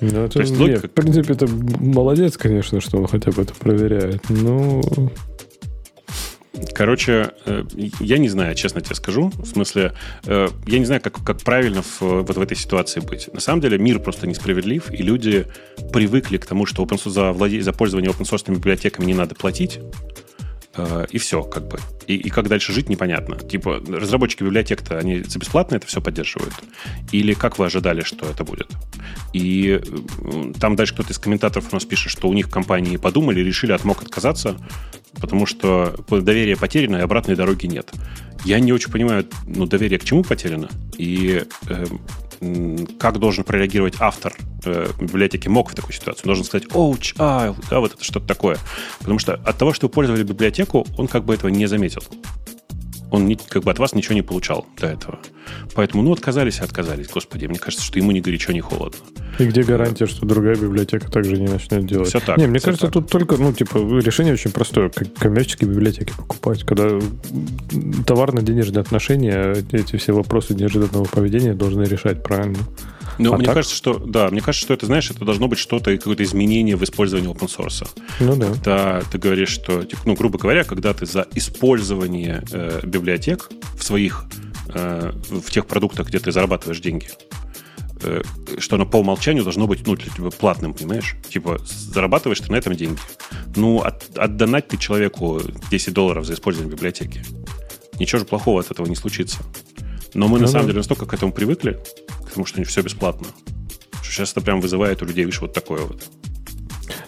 Ну, 0.00 0.24
это, 0.24 0.34
То 0.34 0.40
есть, 0.40 0.52
нет, 0.52 0.60
логика... 0.60 0.88
в 0.88 0.90
принципе, 0.92 1.32
это 1.32 1.48
молодец, 1.48 2.36
конечно, 2.36 2.80
что 2.80 2.98
он 2.98 3.08
хотя 3.08 3.32
бы 3.32 3.42
это 3.42 3.54
проверяет. 3.54 4.22
Ну, 4.28 4.82
Короче, 6.74 7.32
э, 7.46 7.64
я 8.00 8.18
не 8.18 8.28
знаю, 8.28 8.54
честно 8.54 8.80
тебе 8.80 8.94
скажу. 8.94 9.32
В 9.36 9.46
смысле, 9.46 9.92
э, 10.26 10.48
я 10.66 10.78
не 10.78 10.84
знаю, 10.84 11.00
как, 11.00 11.24
как 11.24 11.40
правильно 11.42 11.82
в, 11.82 12.00
вот 12.00 12.36
в 12.36 12.40
этой 12.40 12.56
ситуации 12.56 13.00
быть. 13.00 13.32
На 13.32 13.40
самом 13.40 13.60
деле 13.60 13.78
мир 13.78 13.98
просто 13.98 14.26
несправедлив, 14.26 14.90
и 14.92 15.02
люди 15.02 15.46
привыкли 15.92 16.38
к 16.38 16.46
тому, 16.46 16.66
что 16.66 16.82
open 16.82 16.98
за, 17.10 17.32
владе... 17.32 17.62
за 17.62 17.72
пользование 17.72 18.10
open 18.10 18.24
source 18.24 18.52
библиотеками 18.52 19.06
не 19.06 19.14
надо 19.14 19.34
платить. 19.34 19.80
Э, 20.78 21.06
и 21.10 21.18
все, 21.18 21.42
как 21.42 21.66
бы. 21.66 21.78
И, 22.06 22.14
и 22.14 22.30
как 22.30 22.48
дальше 22.48 22.72
жить, 22.72 22.88
непонятно. 22.88 23.36
Типа, 23.36 23.82
разработчики 23.88 24.44
библиотек-то, 24.44 24.98
они 24.98 25.22
за 25.22 25.38
бесплатно 25.38 25.76
это 25.76 25.86
все 25.86 26.00
поддерживают? 26.00 26.54
Или 27.12 27.34
как 27.34 27.58
вы 27.58 27.66
ожидали, 27.66 28.02
что 28.02 28.26
это 28.26 28.44
будет? 28.44 28.70
И 29.32 29.80
там 30.60 30.76
дальше 30.76 30.94
кто-то 30.94 31.12
из 31.12 31.18
комментаторов 31.18 31.68
у 31.70 31.74
нас 31.74 31.84
пишет, 31.84 32.12
что 32.12 32.28
у 32.28 32.32
них 32.32 32.48
компании 32.48 32.96
подумали, 32.96 33.40
решили 33.40 33.72
от 33.72 33.84
МОК 33.84 34.02
отказаться, 34.02 34.56
потому 35.20 35.46
что 35.46 35.96
доверие 36.08 36.56
потеряно, 36.56 36.96
и 36.96 37.00
обратной 37.00 37.34
дороги 37.34 37.66
нет. 37.66 37.90
Я 38.44 38.60
не 38.60 38.72
очень 38.72 38.92
понимаю, 38.92 39.26
ну, 39.46 39.66
доверие 39.66 39.98
к 39.98 40.04
чему 40.04 40.22
потеряно, 40.22 40.68
и 40.96 41.44
э, 41.68 41.84
как 42.98 43.18
должен 43.18 43.44
прореагировать 43.44 43.94
автор 44.00 44.34
э, 44.64 44.88
библиотеки 45.00 45.48
МОК 45.48 45.70
в 45.70 45.74
такой 45.74 45.92
ситуации. 45.92 46.22
Он 46.24 46.28
должен 46.28 46.44
сказать 46.44 46.68
«Oh, 46.68 46.98
child», 46.98 47.56
да, 47.70 47.80
вот 47.80 47.94
это 47.94 48.04
что-то 48.04 48.26
такое. 48.26 48.58
Потому 49.00 49.18
что 49.18 49.34
от 49.34 49.58
того, 49.58 49.72
что 49.72 49.86
вы 49.86 49.92
пользовали 49.92 50.22
библиотеку, 50.22 50.86
он 50.96 51.08
как 51.08 51.24
бы 51.24 51.34
этого 51.34 51.50
не 51.50 51.66
заметил 51.66 52.02
он 53.10 53.36
как 53.48 53.64
бы 53.64 53.70
от 53.70 53.78
вас 53.78 53.94
ничего 53.94 54.14
не 54.14 54.22
получал 54.22 54.66
до 54.78 54.88
этого. 54.88 55.18
Поэтому, 55.74 56.02
ну, 56.02 56.12
отказались 56.12 56.58
и 56.58 56.62
отказались. 56.62 57.08
Господи, 57.08 57.46
мне 57.46 57.58
кажется, 57.58 57.84
что 57.84 57.98
ему 57.98 58.12
ни 58.12 58.20
горячо, 58.20 58.52
ни 58.52 58.60
холодно. 58.60 58.98
И 59.38 59.44
где 59.44 59.62
гарантия, 59.62 60.06
что 60.06 60.26
другая 60.26 60.56
библиотека 60.56 61.10
также 61.10 61.38
не 61.38 61.46
начнет 61.46 61.86
делать? 61.86 62.08
Все 62.08 62.20
так. 62.20 62.36
Не, 62.36 62.46
мне 62.46 62.60
кажется, 62.60 62.86
так. 62.86 62.94
тут 62.94 63.10
только, 63.10 63.36
ну, 63.36 63.52
типа, 63.52 63.78
решение 64.00 64.34
очень 64.34 64.50
простое. 64.50 64.90
Коммерческие 65.18 65.70
библиотеки 65.70 66.12
покупать. 66.16 66.64
Когда 66.64 66.98
товарно-денежные 68.06 68.80
отношения, 68.80 69.54
эти 69.72 69.96
все 69.96 70.12
вопросы 70.12 70.54
неожиданного 70.54 71.04
поведения 71.04 71.54
должны 71.54 71.84
решать 71.84 72.22
правильно. 72.22 72.58
Ну, 73.18 73.34
а 73.34 73.36
мне 73.36 73.46
так? 73.46 73.56
кажется, 73.56 73.76
что 73.76 73.98
да, 73.98 74.30
мне 74.30 74.40
кажется, 74.40 74.64
что 74.64 74.74
это, 74.74 74.86
знаешь, 74.86 75.10
это 75.10 75.24
должно 75.24 75.48
быть 75.48 75.58
что-то, 75.58 75.96
какое-то 75.96 76.22
изменение 76.22 76.76
в 76.76 76.84
использовании 76.84 77.30
open 77.30 77.48
source. 77.48 77.88
Ну 78.20 78.36
да. 78.36 78.52
Когда 78.52 79.02
ты 79.10 79.18
говоришь, 79.18 79.50
что, 79.50 79.82
типа, 79.84 80.02
ну, 80.04 80.14
грубо 80.14 80.38
говоря, 80.38 80.64
когда 80.64 80.94
ты 80.94 81.06
за 81.06 81.26
использование 81.34 82.44
э, 82.52 82.80
библиотек 82.84 83.50
в 83.76 83.82
своих, 83.82 84.24
э, 84.72 85.12
в 85.30 85.50
тех 85.50 85.66
продуктах, 85.66 86.08
где 86.08 86.20
ты 86.20 86.30
зарабатываешь 86.30 86.80
деньги, 86.80 87.08
э, 88.02 88.22
что 88.58 88.76
оно 88.76 88.86
по 88.86 88.98
умолчанию 88.98 89.42
должно 89.42 89.66
быть, 89.66 89.86
ну, 89.86 89.96
для 89.96 90.10
тебя 90.10 90.30
платным, 90.30 90.72
понимаешь? 90.72 91.16
Типа, 91.28 91.58
зарабатываешь 91.64 92.40
ты 92.40 92.52
на 92.52 92.56
этом 92.56 92.74
деньги. 92.74 93.00
Ну, 93.56 93.80
от, 93.80 94.16
отдонать 94.16 94.68
ты 94.68 94.76
человеку 94.76 95.42
10 95.70 95.92
долларов 95.92 96.24
за 96.24 96.34
использование 96.34 96.74
библиотеки. 96.74 97.24
Ничего 97.98 98.20
же 98.20 98.24
плохого 98.24 98.60
от 98.60 98.70
этого 98.70 98.86
не 98.86 98.94
случится. 98.94 99.38
Но 100.14 100.28
мы, 100.28 100.38
ну, 100.38 100.46
на 100.46 100.50
самом 100.50 100.66
деле, 100.66 100.78
настолько 100.78 101.06
к 101.06 101.14
этому 101.14 101.32
привыкли, 101.32 101.78
к 102.26 102.30
тому, 102.32 102.46
что 102.46 102.62
все 102.64 102.82
бесплатно, 102.82 103.28
что 104.02 104.12
сейчас 104.12 104.32
это 104.32 104.40
прям 104.40 104.60
вызывает 104.60 105.02
у 105.02 105.04
людей, 105.04 105.24
видишь, 105.24 105.40
вот 105.40 105.52
такое 105.52 105.82
вот. 105.82 106.02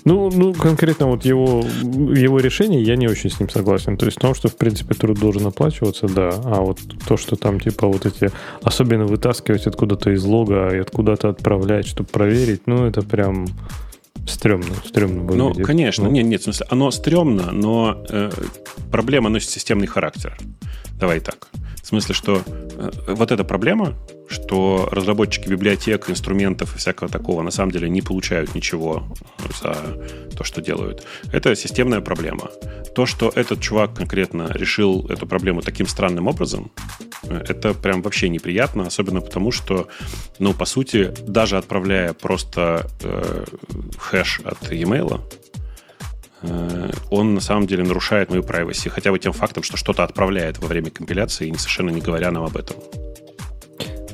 Ну, 0.05 0.31
ну, 0.31 0.55
конкретно 0.55 1.07
вот 1.07 1.25
его, 1.25 1.63
его 1.83 2.39
решение, 2.39 2.83
я 2.83 2.97
не 2.97 3.09
очень 3.09 3.31
с 3.31 3.39
ним 3.39 3.49
согласен. 3.49 3.97
То 3.97 4.07
есть 4.07 4.19
в 4.19 4.21
том, 4.21 4.35
что, 4.35 4.49
в 4.49 4.57
принципе, 4.57 4.95
труд 4.95 5.19
должен 5.19 5.47
оплачиваться, 5.47 6.07
да. 6.07 6.31
А 6.45 6.61
вот 6.61 6.79
то, 7.07 7.17
что 7.17 7.37
там, 7.37 7.61
типа, 7.61 7.87
вот 7.87 8.07
эти, 8.07 8.31
особенно 8.63 9.05
вытаскивать 9.05 9.67
откуда-то 9.67 10.11
из 10.11 10.25
лога 10.25 10.75
и 10.75 10.79
откуда-то 10.79 11.29
отправлять, 11.29 11.87
чтобы 11.87 12.09
проверить, 12.09 12.63
ну, 12.67 12.87
это 12.87 13.03
прям 13.03 13.47
стрёмно, 14.27 14.75
стрёмно 14.87 15.23
выглядит. 15.23 15.59
Ну, 15.59 15.65
конечно, 15.65 16.05
ну. 16.05 16.11
нет, 16.11 16.27
нет, 16.27 16.41
в 16.41 16.45
смысле, 16.45 16.67
оно 16.71 16.91
стрёмно, 16.91 17.53
но 17.53 18.05
э, 18.09 18.31
проблема 18.91 19.29
носит 19.29 19.51
системный 19.51 19.87
характер. 19.87 20.37
Давай 20.99 21.21
так. 21.21 21.49
В 21.83 21.87
смысле, 21.87 22.15
что 22.15 22.43
э, 22.47 22.91
вот 23.09 23.33
эта 23.33 23.43
проблема, 23.43 23.95
что 24.29 24.89
разработчики 24.93 25.49
библиотек, 25.49 26.09
инструментов 26.09 26.77
и 26.77 26.79
всякого 26.79 27.11
такого 27.11 27.43
на 27.43 27.51
самом 27.51 27.73
деле 27.73 27.89
не 27.89 28.03
получают 28.03 28.55
ничего 28.55 29.05
за 29.61 29.77
то, 30.37 30.45
что 30.45 30.61
делают. 30.61 31.05
Это 31.33 31.57
системная 31.57 32.01
проблема. 32.01 32.51
То, 32.95 33.07
что 33.07 33.33
этот 33.35 33.61
чувак 33.61 33.95
конкретно 33.95 34.51
решил 34.53 35.07
эту 35.09 35.27
проблему 35.27 35.63
таким 35.63 35.87
странным 35.87 36.29
образом, 36.29 36.71
э, 37.25 37.43
это 37.49 37.75
прям 37.75 38.03
вообще 38.03 38.29
неприятно, 38.29 38.87
особенно 38.87 39.21
потому, 39.21 39.51
что, 39.51 39.89
ну, 40.39 40.53
по 40.53 40.67
сути, 40.67 41.13
даже 41.27 41.57
отправляя 41.57 42.13
просто 42.13 42.89
э, 43.03 43.45
хэш 44.11 44.41
от 44.45 44.73
e-mail, 44.73 45.21
Э, 46.43 46.91
он 47.11 47.35
на 47.35 47.41
самом 47.41 47.67
деле 47.67 47.85
нарушает 47.85 48.31
мою 48.31 48.43
privacy, 48.43 48.89
хотя 48.89 49.11
бы 49.11 49.19
тем 49.19 49.33
фактом, 49.33 49.63
что 49.63 49.77
что-то 49.77 50.05
отправляет 50.05 50.59
во 50.59 50.69
время 50.69 50.91
компиляции, 50.91 51.49
и 51.49 51.57
совершенно 51.57 51.91
не 51.91 52.01
говоря 52.01 52.31
нам 52.31 52.45
об 52.45 52.57
этом. 52.57 52.77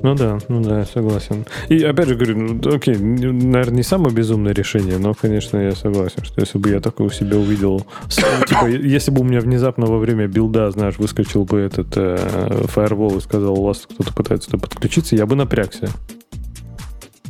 Ну 0.02 0.14
да, 0.14 0.38
ну 0.48 0.60
да, 0.62 0.84
согласен. 0.84 1.46
И 1.68 1.82
опять 1.82 2.08
же 2.08 2.16
говорю, 2.16 2.36
ну, 2.36 2.74
окей, 2.74 2.96
наверное, 2.96 3.76
не 3.76 3.82
самое 3.82 4.14
безумное 4.14 4.52
решение, 4.52 4.98
но, 4.98 5.14
конечно, 5.14 5.56
я 5.56 5.72
согласен, 5.74 6.22
что 6.22 6.40
если 6.40 6.58
бы 6.58 6.68
я 6.68 6.80
такое 6.80 7.06
у 7.06 7.10
себя 7.10 7.38
увидел, 7.38 7.86
типа, 8.08 8.66
если 8.66 9.10
бы 9.10 9.22
у 9.22 9.24
меня 9.24 9.40
внезапно 9.40 9.86
во 9.86 9.98
время 9.98 10.26
билда, 10.26 10.70
знаешь, 10.70 10.98
выскочил 10.98 11.44
бы 11.44 11.60
этот 11.60 11.96
э, 11.96 12.66
фаервол 12.66 13.16
и 13.16 13.20
сказал, 13.20 13.58
у 13.58 13.64
вас 13.64 13.86
кто-то 13.90 14.12
пытается 14.12 14.50
туда 14.50 14.60
подключиться, 14.60 15.16
я 15.16 15.24
бы 15.24 15.34
напрягся. 15.34 15.88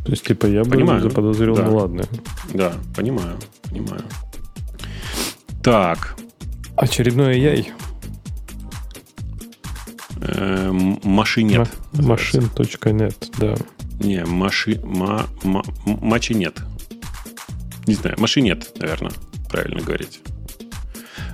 То 0.06 0.12
есть, 0.12 0.24
типа, 0.24 0.46
я 0.46 0.62
бы 0.62 0.70
понимаю. 0.70 1.00
заподозрил, 1.00 1.56
да. 1.56 1.64
ну 1.64 1.76
ладно. 1.78 2.04
Да, 2.54 2.74
понимаю, 2.94 3.36
понимаю. 3.68 4.04
Так. 5.64 6.16
Очередной 6.76 7.40
яй. 7.40 7.72
Эм, 10.20 11.00
машинет. 11.02 11.68
Машин.нет, 11.92 13.30
да. 13.38 13.56
Не, 13.98 14.24
маши... 14.24 14.80
Ма... 14.84 15.26
Ма... 15.42 15.64
Мачи 15.84 16.34
нет. 16.34 16.60
Не 17.88 17.94
знаю, 17.94 18.14
машинет, 18.20 18.78
наверное, 18.78 19.12
правильно 19.50 19.82
говорить. 19.82 20.20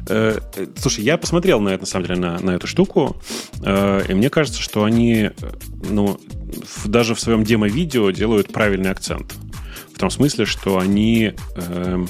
Э, 0.09 0.39
слушай, 0.77 1.05
я 1.05 1.19
посмотрел 1.19 1.61
на 1.61 1.69
это, 1.69 1.81
на 1.81 1.87
самом 1.87 2.07
деле, 2.07 2.21
на, 2.21 2.39
на 2.39 2.51
эту 2.53 2.67
штуку, 2.67 3.21
э, 3.63 4.05
и 4.09 4.15
мне 4.15 4.31
кажется, 4.31 4.63
что 4.63 4.85
они, 4.85 5.31
ну, 5.91 6.19
даже 6.85 7.15
в 7.15 7.21
своем 7.21 7.45
демо-видео 7.45 8.11
делают 8.11 8.53
правильный 8.53 8.91
акцент. 8.91 9.35
В 9.95 9.99
том 9.99 10.11
смысле, 10.11 10.47
что 10.47 10.79
они 10.79 11.35
э, 11.57 12.07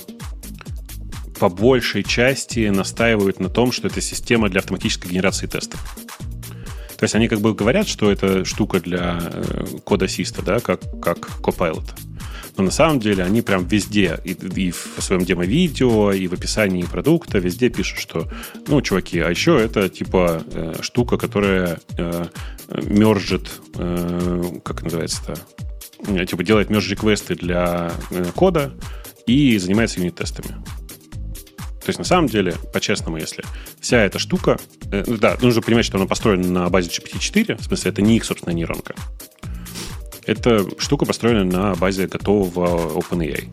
по 1.39 1.49
большей 1.49 2.05
части 2.05 2.69
настаивают 2.69 3.41
на 3.41 3.49
том, 3.49 3.73
что 3.73 3.89
это 3.89 4.01
система 4.01 4.49
для 4.49 4.61
автоматической 4.61 5.11
генерации 5.11 5.47
тестов. 5.47 5.81
То 6.97 7.05
есть 7.05 7.17
они 7.17 7.27
как 7.27 7.41
бы 7.41 7.53
говорят, 7.53 7.89
что 7.89 8.13
это 8.13 8.45
штука 8.45 8.79
для 8.79 9.19
э, 9.21 9.65
код-ассиста, 9.85 10.43
да, 10.43 10.61
как, 10.61 10.81
как 11.01 11.19
Copilot. 11.41 11.91
Но 12.57 12.65
на 12.65 12.71
самом 12.71 13.01
деле 13.01 13.25
они 13.25 13.43
прям 13.43 13.67
везде, 13.67 14.19
и, 14.25 14.33
и 14.33 14.71
в 14.71 15.01
своем 15.01 15.25
демо-видео, 15.25 16.13
и 16.13 16.27
в 16.27 16.35
описании 16.35 16.83
продукта, 16.83 17.39
везде 17.39 17.71
пишут, 17.71 17.99
что, 17.99 18.29
ну, 18.69 18.81
чуваки, 18.83 19.21
а 19.21 19.31
еще 19.31 19.59
это 19.59 19.89
типа 19.89 20.43
э, 20.53 20.75
штука, 20.83 21.17
которая 21.17 21.81
э, 21.97 22.27
мержит, 22.69 23.51
э, 23.77 24.43
как 24.65 24.83
называется-то, 24.83 25.35
э, 26.09 26.27
типа 26.27 26.45
делает 26.45 26.69
мерж-реквесты 26.69 27.35
для 27.35 27.93
э, 28.11 28.25
кода 28.35 28.73
и 29.27 29.57
занимается 29.59 30.01
юнит-тестами. 30.01 30.55
То 31.85 31.89
есть, 31.89 31.99
на 31.99 32.05
самом 32.05 32.29
деле, 32.29 32.55
по-честному, 32.73 33.17
если 33.17 33.45
вся 33.81 33.99
эта 33.99 34.19
штука... 34.19 34.59
Э, 34.93 35.03
ну 35.07 35.17
да, 35.17 35.37
нужно 35.41 35.63
понимать, 35.63 35.85
что 35.85 35.97
она 35.97 36.07
построена 36.07 36.47
на 36.47 36.69
базе 36.69 36.91
GPT-4, 36.91 37.61
в 37.61 37.65
смысле, 37.65 37.91
это 37.91 38.03
не 38.03 38.17
их 38.17 38.25
собственная 38.25 38.55
нейронка. 38.55 38.95
Эта 40.27 40.65
штука 40.79 41.05
построена 41.05 41.45
на 41.45 41.75
базе 41.75 42.07
готового 42.07 42.99
OpenAI. 42.99 43.49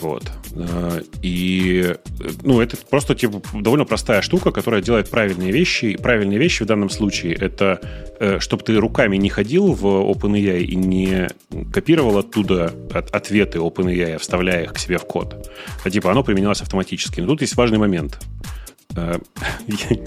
Вот. 0.00 0.30
Э, 0.54 1.00
и, 1.22 1.94
ну, 2.42 2.60
это 2.60 2.76
просто 2.76 3.14
типа, 3.14 3.40
довольно 3.54 3.84
простая 3.84 4.22
штука, 4.22 4.50
которая 4.50 4.82
делает 4.82 5.08
правильные 5.08 5.52
вещи. 5.52 5.86
И 5.86 5.96
правильные 5.96 6.38
вещи 6.38 6.64
в 6.64 6.66
данном 6.66 6.90
случае 6.90 7.34
это, 7.34 7.80
э, 8.20 8.38
чтобы 8.40 8.62
ты 8.62 8.76
руками 8.76 9.16
не 9.16 9.30
ходил 9.30 9.72
в 9.72 9.84
OpenAI 9.84 10.62
и 10.62 10.76
не 10.76 11.28
копировал 11.72 12.18
оттуда 12.18 12.74
от, 12.92 13.10
ответы 13.14 13.58
OpenAI, 13.58 14.18
вставляя 14.18 14.64
их 14.64 14.74
к 14.74 14.78
себе 14.78 14.98
в 14.98 15.04
код. 15.04 15.50
А 15.84 15.90
типа 15.90 16.10
оно 16.10 16.22
применялось 16.22 16.60
автоматически. 16.60 17.20
Но 17.20 17.28
тут 17.28 17.40
есть 17.40 17.56
важный 17.56 17.78
момент. 17.78 18.18
Э, 18.96 19.18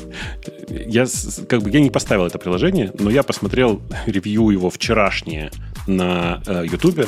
я, 0.70 1.06
как 1.48 1.62
бы, 1.62 1.70
я 1.70 1.80
не 1.80 1.90
поставил 1.90 2.26
это 2.26 2.38
приложение, 2.38 2.92
но 3.00 3.10
я 3.10 3.24
посмотрел 3.24 3.82
ревью 4.06 4.50
его 4.50 4.70
вчерашнее 4.70 5.52
на 5.88 6.42
YouTube. 6.48 7.08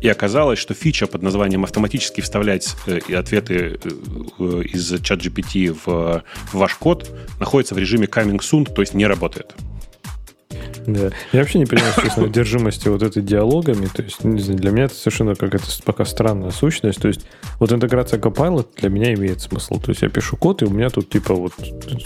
И 0.00 0.08
оказалось, 0.08 0.60
что 0.60 0.74
фича 0.74 1.06
под 1.08 1.22
названием 1.22 1.64
автоматически 1.64 2.20
вставлять 2.20 2.76
э, 2.86 3.00
ответы 3.16 3.80
э, 3.82 4.62
из 4.72 4.92
ChatGPT 4.92 5.76
в 5.84 6.22
ваш 6.52 6.74
код 6.74 7.10
находится 7.40 7.74
в 7.74 7.78
режиме 7.78 8.06
coming 8.06 8.38
soon, 8.38 8.72
то 8.72 8.80
есть 8.80 8.94
не 8.94 9.06
работает. 9.06 9.54
Да. 10.86 11.10
Я 11.32 11.40
вообще 11.40 11.58
не 11.58 11.66
понимаю, 11.66 11.92
честно, 12.02 12.24
одержимости 12.26 12.88
вот 12.88 13.02
этой 13.02 13.22
диалогами. 13.22 13.86
То 13.86 14.02
есть, 14.02 14.24
не 14.24 14.40
знаю, 14.40 14.58
для 14.58 14.70
меня 14.70 14.84
это 14.84 14.94
совершенно 14.94 15.34
какая-то 15.34 15.66
пока 15.84 16.04
странная 16.04 16.50
сущность. 16.50 17.00
То 17.00 17.08
есть, 17.08 17.26
вот 17.58 17.72
интеграция 17.72 18.18
Copilot 18.18 18.68
для 18.76 18.88
меня 18.88 19.14
имеет 19.14 19.40
смысл. 19.40 19.80
То 19.80 19.90
есть, 19.90 20.02
я 20.02 20.08
пишу 20.08 20.36
код, 20.36 20.62
и 20.62 20.64
у 20.64 20.70
меня 20.70 20.90
тут 20.90 21.10
типа 21.10 21.34
вот 21.34 21.52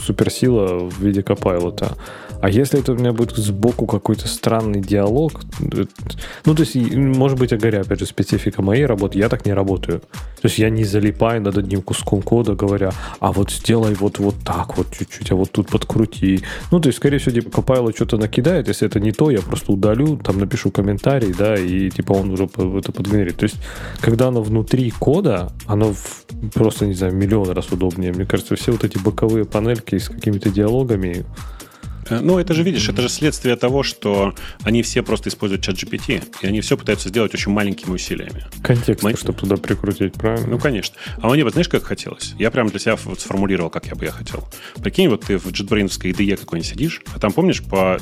суперсила 0.01 0.89
в 0.89 1.01
виде 1.01 1.21
Copilot. 1.21 1.97
А 2.43 2.51
если 2.51 2.81
это 2.81 2.93
у 2.93 2.97
меня 2.97 3.13
будет 3.13 3.37
сбоку 3.37 3.87
какой-то 3.87 4.27
странный 4.27 4.81
диалог, 4.81 5.43
ну, 5.61 6.55
то 6.57 6.63
есть, 6.63 6.75
может 6.75 7.39
быть, 7.39 7.53
я 7.53 7.57
говорю, 7.57 7.83
опять 7.83 8.01
же, 8.01 8.07
специфика 8.07 8.63
моей 8.63 8.85
работы, 8.85 9.17
я 9.17 9.29
так 9.29 9.47
не 9.47 9.53
работаю. 9.53 10.01
То 10.01 10.49
есть, 10.49 10.59
я 10.59 10.69
не 10.69 10.83
залипаю 10.83 11.41
над 11.41 11.57
одним 11.57 11.83
куском 11.83 12.21
кода, 12.21 12.57
говоря, 12.57 12.91
а 13.21 13.31
вот 13.31 13.53
сделай 13.53 13.95
вот, 13.95 14.19
вот 14.19 14.35
так 14.45 14.77
вот 14.77 14.89
чуть-чуть, 14.91 15.31
а 15.31 15.37
вот 15.37 15.53
тут 15.53 15.69
подкрути. 15.69 16.43
Ну, 16.73 16.81
то 16.81 16.89
есть, 16.89 16.99
скорее 16.99 17.19
всего, 17.19 17.33
типа, 17.33 17.61
Copilot 17.61 17.95
что-то 17.95 18.17
накидает, 18.17 18.67
если 18.67 18.89
это 18.89 18.99
не 18.99 19.13
то, 19.13 19.31
я 19.31 19.39
просто 19.39 19.71
удалю, 19.71 20.17
там 20.17 20.41
напишу 20.41 20.73
комментарий, 20.73 21.33
да, 21.33 21.55
и 21.55 21.91
типа 21.91 22.13
он 22.13 22.33
уже 22.33 22.47
это 22.47 22.91
подгенерит. 22.91 23.37
То 23.37 23.45
есть, 23.45 23.57
когда 24.01 24.27
оно 24.27 24.43
внутри 24.43 24.91
кода, 24.91 25.53
оно 25.67 25.93
в, 25.93 26.25
просто, 26.53 26.87
не 26.87 26.95
знаю, 26.95 27.15
миллион 27.15 27.51
раз 27.51 27.71
удобнее. 27.71 28.13
Мне 28.13 28.27
кажется, 28.27 28.57
все 28.57 28.73
вот 28.73 28.83
эти 28.83 28.99
боковые 28.99 29.45
панельки 29.45 29.97
с 29.97 30.09
какими-то 30.09 30.51
диалогами, 30.51 31.25
Э, 31.25 31.62
ну, 32.11 32.39
это 32.39 32.55
же, 32.55 32.63
видишь, 32.63 32.89
это 32.89 33.03
же 33.03 33.09
следствие 33.09 33.57
того, 33.57 33.83
что 33.83 34.35
они 34.63 34.83
все 34.83 35.03
просто 35.03 35.29
используют 35.29 35.63
чат 35.63 35.77
GPT, 35.77 36.25
и 36.43 36.47
они 36.47 36.61
все 36.61 36.77
пытаются 36.77 37.09
сделать 37.09 37.35
очень 37.35 37.53
маленькими 37.53 37.91
усилиями. 37.91 38.45
Контекст, 38.63 39.05
Мы... 39.05 39.17
чтобы 39.17 39.39
туда 39.39 39.57
прикрутить, 39.57 40.15
правильно? 40.15 40.49
Ну, 40.49 40.59
конечно. 40.59 40.97
А 41.19 41.29
мне, 41.29 41.45
вот 41.45 41.53
знаешь, 41.53 41.69
как 41.69 41.85
хотелось? 41.85 42.35
Я 42.39 42.51
прям 42.51 42.69
для 42.69 42.79
себя 42.79 42.97
вот 43.05 43.21
сформулировал, 43.21 43.71
как 43.71 43.87
я 43.87 43.95
бы 43.95 44.05
я 44.05 44.11
хотел. 44.11 44.49
Прикинь, 44.83 45.09
вот 45.09 45.23
ты 45.23 45.39
в 45.39 45.47
JetBrains 45.47 45.99
IDE 46.01 46.37
какой-нибудь 46.37 46.71
сидишь, 46.71 47.03
а 47.15 47.19
там, 47.19 47.33
помнишь, 47.33 47.63
по, 47.63 47.99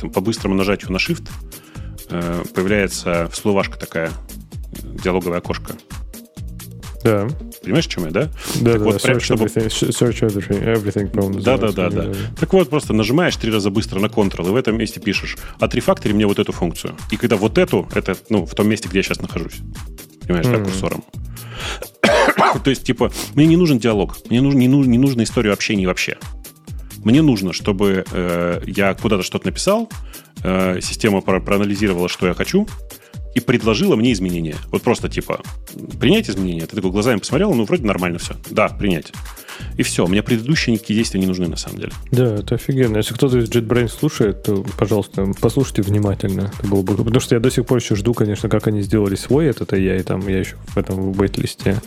там, 0.00 0.10
по 0.10 0.20
быстрому 0.20 0.54
нажатию 0.54 0.92
на 0.92 0.98
Shift 0.98 1.28
э, 2.10 2.42
появляется 2.54 3.28
всплывашка 3.32 3.78
такая, 3.78 4.10
диалоговое 4.82 5.38
окошко. 5.38 5.76
Да. 7.04 7.28
Понимаешь, 7.62 7.86
о 7.86 7.90
чем 7.90 8.06
я, 8.06 8.10
да? 8.10 8.30
Да, 8.60 8.72
так 8.72 8.78
да, 8.78 8.84
вот, 8.84 8.94
search, 8.96 9.02
прям, 9.02 9.20
чтобы... 9.20 9.44
everything, 9.44 9.68
search 9.68 10.28
everything, 10.28 10.64
everything 10.64 11.10
from 11.10 11.40
да, 11.40 11.56
да, 11.56 11.70
да, 11.70 11.90
да. 11.90 12.12
Так 12.38 12.52
вот, 12.52 12.68
просто 12.70 12.92
нажимаешь 12.92 13.36
три 13.36 13.52
раза 13.52 13.70
быстро 13.70 14.00
на 14.00 14.06
Ctrl, 14.06 14.46
и 14.46 14.50
в 14.50 14.56
этом 14.56 14.76
месте 14.76 15.00
пишешь, 15.00 15.36
отрефактори 15.60 16.12
мне 16.12 16.26
вот 16.26 16.38
эту 16.38 16.52
функцию. 16.52 16.96
И 17.10 17.16
когда 17.16 17.36
вот 17.36 17.58
эту, 17.58 17.88
это, 17.94 18.16
ну, 18.30 18.46
в 18.46 18.54
том 18.54 18.68
месте, 18.68 18.88
где 18.88 18.98
я 18.98 19.02
сейчас 19.02 19.20
нахожусь. 19.20 19.58
Понимаешь, 20.26 20.46
mm-hmm. 20.46 20.58
да, 20.58 20.64
курсором. 20.64 21.04
То 22.64 22.70
есть, 22.70 22.84
типа, 22.84 23.12
мне 23.34 23.46
не 23.46 23.56
нужен 23.56 23.78
диалог, 23.78 24.16
мне 24.28 24.40
нужен, 24.40 24.58
не, 24.58 24.68
нужен, 24.68 24.90
не 24.90 24.98
нужна 24.98 25.22
история 25.22 25.52
общения 25.52 25.86
вообще. 25.86 26.18
Мне 27.04 27.22
нужно, 27.22 27.52
чтобы 27.52 28.04
э, 28.10 28.62
я 28.66 28.94
куда-то 28.94 29.22
что-то 29.22 29.46
написал, 29.46 29.88
э, 30.42 30.80
система 30.82 31.20
про- 31.20 31.40
проанализировала, 31.40 32.08
что 32.08 32.26
я 32.26 32.34
хочу, 32.34 32.66
и 33.34 33.40
предложила 33.40 33.96
мне 33.96 34.12
изменения. 34.12 34.56
Вот 34.70 34.82
просто 34.82 35.08
типа, 35.08 35.40
принять 36.00 36.28
изменения. 36.28 36.66
Ты 36.66 36.76
такой 36.76 36.90
глазами 36.90 37.18
посмотрел, 37.18 37.54
ну, 37.54 37.64
вроде 37.64 37.84
нормально 37.84 38.18
все. 38.18 38.34
Да, 38.50 38.68
принять. 38.68 39.12
И 39.76 39.82
все, 39.82 40.06
мне 40.06 40.22
предыдущие 40.22 40.74
никакие 40.74 40.96
действия 40.98 41.20
не 41.20 41.26
нужны 41.26 41.48
на 41.48 41.56
самом 41.56 41.78
деле. 41.78 41.92
Да, 42.10 42.36
это 42.36 42.56
офигенно. 42.56 42.98
Если 42.98 43.14
кто-то 43.14 43.38
из 43.38 43.48
JetBrains 43.48 43.88
слушает, 43.88 44.42
то, 44.42 44.64
пожалуйста, 44.78 45.26
послушайте 45.40 45.82
внимательно. 45.82 46.50
Это 46.58 46.68
было 46.68 46.82
бы... 46.82 46.96
Потому 46.96 47.20
что 47.20 47.34
я 47.34 47.40
до 47.40 47.50
сих 47.50 47.66
пор 47.66 47.78
еще 47.78 47.94
жду, 47.94 48.12
конечно, 48.14 48.48
как 48.48 48.66
они 48.66 48.82
сделали 48.82 49.14
свой 49.14 49.46
этот 49.46 49.72
я 49.78 49.96
и 49.96 50.02
там 50.02 50.26
я 50.28 50.38
еще 50.38 50.56
в 50.68 50.76
этом 50.76 51.12
бейт-листе 51.12 51.80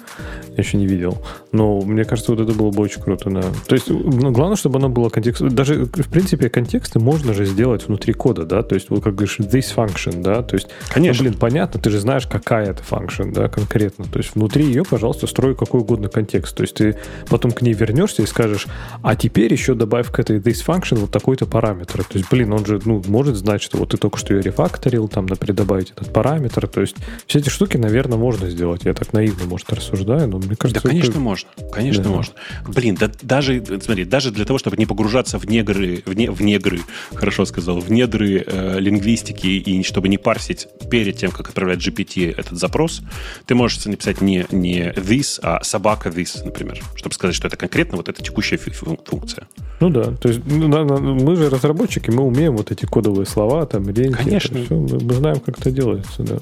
еще 0.57 0.77
не 0.77 0.87
видел. 0.87 1.23
Но 1.51 1.81
мне 1.81 2.03
кажется, 2.03 2.31
вот 2.31 2.41
это 2.41 2.53
было 2.53 2.71
бы 2.71 2.81
очень 2.83 3.01
круто, 3.01 3.29
да. 3.29 3.43
То 3.67 3.75
есть, 3.75 3.89
ну, 3.89 4.31
главное, 4.31 4.55
чтобы 4.55 4.77
оно 4.77 4.89
было 4.89 5.09
контекст... 5.09 5.41
Даже, 5.41 5.85
в 5.85 6.09
принципе, 6.09 6.49
контексты 6.49 6.99
можно 6.99 7.33
же 7.33 7.45
сделать 7.45 7.87
внутри 7.87 8.13
кода, 8.13 8.45
да? 8.45 8.61
То 8.63 8.75
есть, 8.75 8.89
вот 8.89 9.03
как 9.03 9.15
говоришь, 9.15 9.39
this 9.39 9.73
function, 9.75 10.21
да? 10.21 10.41
То 10.43 10.55
есть, 10.55 10.67
конечно. 10.89 11.23
Ну, 11.23 11.29
блин, 11.29 11.39
понятно, 11.39 11.79
ты 11.79 11.89
же 11.89 11.99
знаешь, 11.99 12.27
какая 12.27 12.71
это 12.71 12.83
function, 12.83 13.33
да, 13.33 13.47
конкретно. 13.47 14.05
То 14.05 14.19
есть, 14.19 14.35
внутри 14.35 14.65
ее, 14.65 14.83
пожалуйста, 14.83 15.27
строй 15.27 15.55
какой 15.55 15.81
угодно 15.81 16.09
контекст. 16.09 16.55
То 16.55 16.63
есть, 16.63 16.75
ты 16.75 16.97
потом 17.29 17.51
к 17.51 17.60
ней 17.61 17.73
вернешься 17.73 18.23
и 18.23 18.25
скажешь, 18.25 18.67
а 19.01 19.15
теперь 19.15 19.51
еще 19.51 19.73
добавь 19.73 20.11
к 20.11 20.19
этой 20.19 20.39
this 20.39 20.65
function 20.65 20.99
вот 20.99 21.11
такой-то 21.11 21.45
параметр. 21.45 22.03
То 22.03 22.17
есть, 22.17 22.29
блин, 22.29 22.53
он 22.53 22.65
же 22.65 22.79
ну, 22.83 23.01
может 23.07 23.35
знать, 23.35 23.61
что 23.61 23.77
вот 23.77 23.89
ты 23.89 23.97
только 23.97 24.17
что 24.17 24.33
ее 24.33 24.41
рефакторил, 24.41 25.07
там, 25.07 25.25
например, 25.25 25.55
добавить 25.55 25.91
этот 25.91 26.11
параметр. 26.11 26.67
То 26.67 26.81
есть, 26.81 26.95
все 27.27 27.39
эти 27.39 27.49
штуки, 27.49 27.77
наверное, 27.77 28.17
можно 28.17 28.49
сделать. 28.49 28.85
Я 28.85 28.93
так 28.93 29.13
наивно, 29.13 29.45
может, 29.45 29.71
рассуждаю, 29.71 30.27
но 30.27 30.37
мне 30.37 30.55
кажется... 30.55 30.81
Да, 30.83 30.89
конечно, 30.89 31.11
это... 31.11 31.19
можно. 31.19 31.49
Конечно, 31.71 32.03
да. 32.03 32.09
можно. 32.09 32.33
Блин, 32.67 32.95
да 32.99 33.11
даже, 33.21 33.63
смотри, 33.81 34.05
даже 34.05 34.31
для 34.31 34.45
того, 34.45 34.59
чтобы 34.59 34.77
не 34.77 34.85
погружаться 34.85 35.37
в 35.39 35.45
негры, 35.45 36.03
в, 36.05 36.13
не, 36.13 36.29
в 36.29 36.41
негры, 36.41 36.81
хорошо 37.13 37.45
сказал, 37.45 37.79
в 37.79 37.91
недры 37.91 38.43
э, 38.45 38.79
лингвистики 38.79 39.47
и 39.47 39.83
чтобы 39.83 40.09
не 40.09 40.17
парсить 40.17 40.67
перед 40.89 41.17
тем, 41.17 41.31
как 41.31 41.49
отправлять 41.49 41.79
GPT 41.79 42.33
этот 42.35 42.57
запрос, 42.57 43.01
ты 43.45 43.55
можешь 43.55 43.85
написать 43.85 44.21
не, 44.21 44.45
не 44.51 44.91
this, 44.91 45.39
а 45.41 45.63
собака 45.63 46.09
this, 46.09 46.43
например, 46.43 46.81
чтобы 46.95 47.15
сказать, 47.15 47.35
что 47.35 47.47
это 47.51 47.57
конкретно 47.57 47.97
вот 47.97 48.07
эта 48.07 48.23
текущая 48.23 48.57
функция. 48.57 49.47
Ну 49.81 49.89
да, 49.89 50.03
то 50.15 50.29
есть 50.29 50.41
ну, 50.45 50.67
мы 50.67 51.35
же 51.35 51.49
разработчики, 51.49 52.09
мы 52.09 52.23
умеем 52.23 52.55
вот 52.55 52.71
эти 52.71 52.85
кодовые 52.85 53.25
слова, 53.25 53.65
там, 53.65 53.89
ленти, 53.89 54.17
Конечно. 54.17 54.63
все, 54.63 54.75
мы 54.75 55.13
знаем, 55.13 55.39
как 55.41 55.59
это 55.59 55.71
делается, 55.71 56.23
да. 56.23 56.37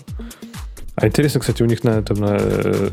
А 1.01 1.07
интересно, 1.07 1.39
кстати, 1.39 1.63
у 1.63 1.65
них 1.65 1.83
на 1.83 1.91
этом 1.91 2.17
на, 2.17 2.37
э, 2.39 2.89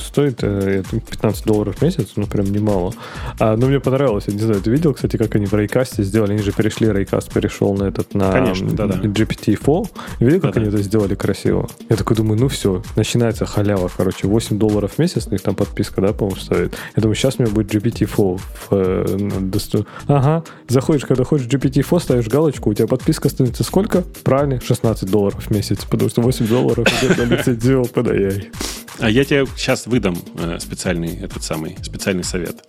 стоит 0.00 0.38
15 0.38 1.44
долларов 1.44 1.76
в 1.76 1.82
месяц, 1.82 2.08
ну 2.16 2.26
прям 2.26 2.46
немало. 2.46 2.94
А, 3.38 3.56
но 3.56 3.66
мне 3.66 3.80
понравилось, 3.80 4.24
я 4.26 4.34
не 4.34 4.40
знаю, 4.40 4.60
ты 4.60 4.70
видел, 4.70 4.94
кстати, 4.94 5.16
как 5.16 5.34
они 5.34 5.46
в 5.46 5.52
Raycast 5.52 6.02
сделали? 6.02 6.32
Они 6.32 6.42
же 6.42 6.52
перешли, 6.52 6.88
Raycast 6.88 7.32
перешел 7.32 7.74
на 7.74 7.84
этот, 7.84 8.14
на 8.14 8.30
Конечно, 8.32 8.70
да, 8.70 8.86
да. 8.86 8.94
GPT-4. 8.96 9.88
Видел, 10.20 10.40
как 10.40 10.54
да, 10.54 10.60
они 10.60 10.70
да. 10.70 10.76
это 10.76 10.82
сделали 10.82 11.14
красиво? 11.14 11.68
Я 11.88 11.96
такой 11.96 12.16
думаю, 12.16 12.40
ну 12.40 12.48
все, 12.48 12.82
начинается 12.96 13.46
халява, 13.46 13.90
короче, 13.94 14.26
8 14.26 14.58
долларов 14.58 14.92
в 14.94 14.98
месяц, 14.98 15.26
у 15.26 15.30
них 15.30 15.42
там 15.42 15.54
подписка, 15.54 16.00
да, 16.00 16.12
по-моему, 16.12 16.40
стоит. 16.40 16.74
Я 16.96 17.02
думаю, 17.02 17.14
сейчас 17.14 17.36
у 17.38 17.42
меня 17.42 17.52
будет 17.52 17.72
GPT-4 17.74 18.38
в, 18.38 18.68
э, 18.72 19.84
Ага, 20.06 20.44
заходишь, 20.68 21.04
когда 21.04 21.24
хочешь 21.24 21.46
GPT-4, 21.46 22.00
ставишь 22.00 22.28
галочку, 22.28 22.70
у 22.70 22.74
тебя 22.74 22.86
подписка 22.86 23.28
становится 23.28 23.64
сколько? 23.64 24.02
Правильно, 24.24 24.60
16 24.60 25.10
долларов 25.10 25.46
в 25.46 25.50
месяц, 25.50 25.84
потому 25.84 26.10
что 26.10 26.22
8 26.22 26.46
долларов 26.46 26.86
идет 27.02 27.18
на 27.18 27.36
лицензию 27.50 27.82
OpenAI. 27.82 28.54
А 28.98 29.08
я 29.08 29.24
тебе 29.24 29.46
сейчас 29.56 29.86
выдам 29.86 30.18
э, 30.38 30.58
специальный 30.60 31.16
этот 31.16 31.42
самый 31.42 31.76
специальный 31.82 32.24
совет. 32.24 32.64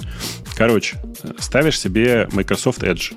Короче, 0.56 0.98
э, 1.24 1.34
ставишь 1.40 1.80
себе 1.80 2.30
Microsoft 2.32 2.84
Edge. 2.84 3.14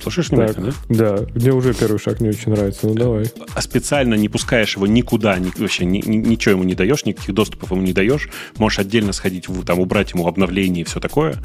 Слушаешь 0.00 0.30
внимательно, 0.30 0.72
так, 0.72 0.80
да? 0.88 1.16
Да, 1.16 1.26
мне 1.34 1.52
уже 1.52 1.74
первый 1.74 1.98
шаг 1.98 2.20
не 2.20 2.28
очень 2.28 2.50
нравится, 2.50 2.88
ну 2.88 2.94
давай. 2.94 3.30
А 3.54 3.62
специально 3.62 4.14
не 4.14 4.28
пускаешь 4.28 4.74
его 4.74 4.86
никуда, 4.88 5.38
ни, 5.38 5.52
вообще 5.56 5.84
ни, 5.84 5.98
ни, 6.04 6.16
ничего 6.16 6.52
ему 6.52 6.64
не 6.64 6.74
даешь, 6.74 7.04
никаких 7.04 7.34
доступов 7.34 7.70
ему 7.70 7.82
не 7.82 7.92
даешь. 7.92 8.28
Можешь 8.56 8.80
отдельно 8.80 9.12
сходить, 9.12 9.48
в, 9.48 9.64
там, 9.64 9.78
убрать 9.78 10.12
ему 10.12 10.26
обновление 10.26 10.82
и 10.82 10.84
все 10.84 10.98
такое, 10.98 11.36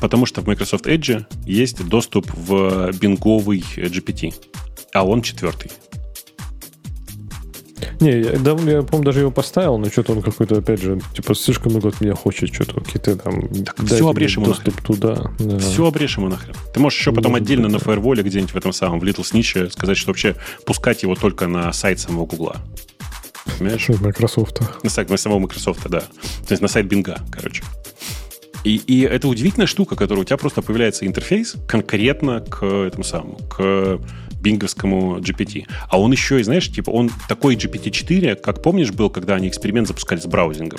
потому 0.00 0.24
что 0.24 0.40
в 0.40 0.46
Microsoft 0.46 0.86
Edge 0.86 1.26
есть 1.44 1.86
доступ 1.86 2.30
в 2.34 2.90
бинговый 2.98 3.62
GPT, 3.76 4.34
а 4.94 5.06
он 5.06 5.20
четвертый. 5.20 5.70
Не, 8.00 8.20
я, 8.20 8.38
да, 8.38 8.56
я 8.64 8.82
помню, 8.82 9.06
даже 9.06 9.20
его 9.20 9.30
поставил, 9.30 9.78
но 9.78 9.86
что-то 9.86 10.12
он 10.12 10.22
какой-то, 10.22 10.58
опять 10.58 10.80
же, 10.80 11.00
типа, 11.14 11.34
слишком 11.34 11.72
много 11.72 11.88
от 11.88 12.00
меня 12.00 12.14
хочет, 12.14 12.52
что-то 12.52 12.80
какие-то 12.80 13.16
там... 13.16 13.48
Так 13.64 13.84
все 13.86 14.08
обрежем 14.08 14.44
ему 14.44 14.52
доступ 14.52 14.76
нахрен. 14.76 14.86
туда. 14.86 15.30
Да. 15.38 15.58
Все 15.58 15.86
обрежем 15.86 16.24
ему 16.24 16.34
нахрен. 16.34 16.54
Ты 16.72 16.80
можешь 16.80 16.98
еще 16.98 17.12
потом 17.12 17.32
Может 17.32 17.44
отдельно 17.44 17.64
быть, 17.64 17.72
на 17.72 17.78
фаерволе 17.78 18.22
где-нибудь 18.22 18.52
в 18.52 18.56
этом 18.56 18.72
самом, 18.72 19.00
в 19.00 19.04
Little 19.04 19.22
Snitch 19.22 19.70
сказать, 19.70 19.96
что 19.96 20.08
вообще 20.08 20.36
пускать 20.64 21.02
его 21.02 21.14
только 21.14 21.46
на 21.46 21.72
сайт 21.72 22.00
самого 22.00 22.26
Гугла. 22.26 22.56
Понимаешь? 23.58 23.88
Microsoft. 23.88 24.60
На 24.82 24.90
сайт 24.90 25.10
на 25.10 25.16
самого 25.16 25.40
Microsoft, 25.40 25.88
да. 25.88 26.00
То 26.00 26.50
есть 26.50 26.62
на 26.62 26.68
сайт 26.68 26.86
Бинга, 26.86 27.18
короче. 27.30 27.62
И, 28.64 28.76
и 28.86 29.02
это 29.02 29.28
удивительная 29.28 29.68
штука, 29.68 29.94
которая 29.94 30.22
у 30.22 30.24
тебя 30.24 30.36
просто 30.36 30.60
появляется 30.60 31.06
интерфейс 31.06 31.54
конкретно 31.68 32.40
к 32.40 32.64
этому 32.64 33.04
самому, 33.04 33.38
к 33.48 34.00
бинговскому 34.46 35.18
GPT. 35.18 35.66
А 35.88 36.00
он 36.00 36.12
еще 36.12 36.38
и, 36.38 36.42
знаешь, 36.44 36.70
типа, 36.70 36.90
он 36.90 37.10
такой 37.28 37.56
GPT-4, 37.56 38.36
как 38.36 38.62
помнишь, 38.62 38.92
был, 38.92 39.10
когда 39.10 39.34
они 39.34 39.48
эксперимент 39.48 39.88
запускали 39.88 40.20
с 40.20 40.26
браузингом. 40.26 40.78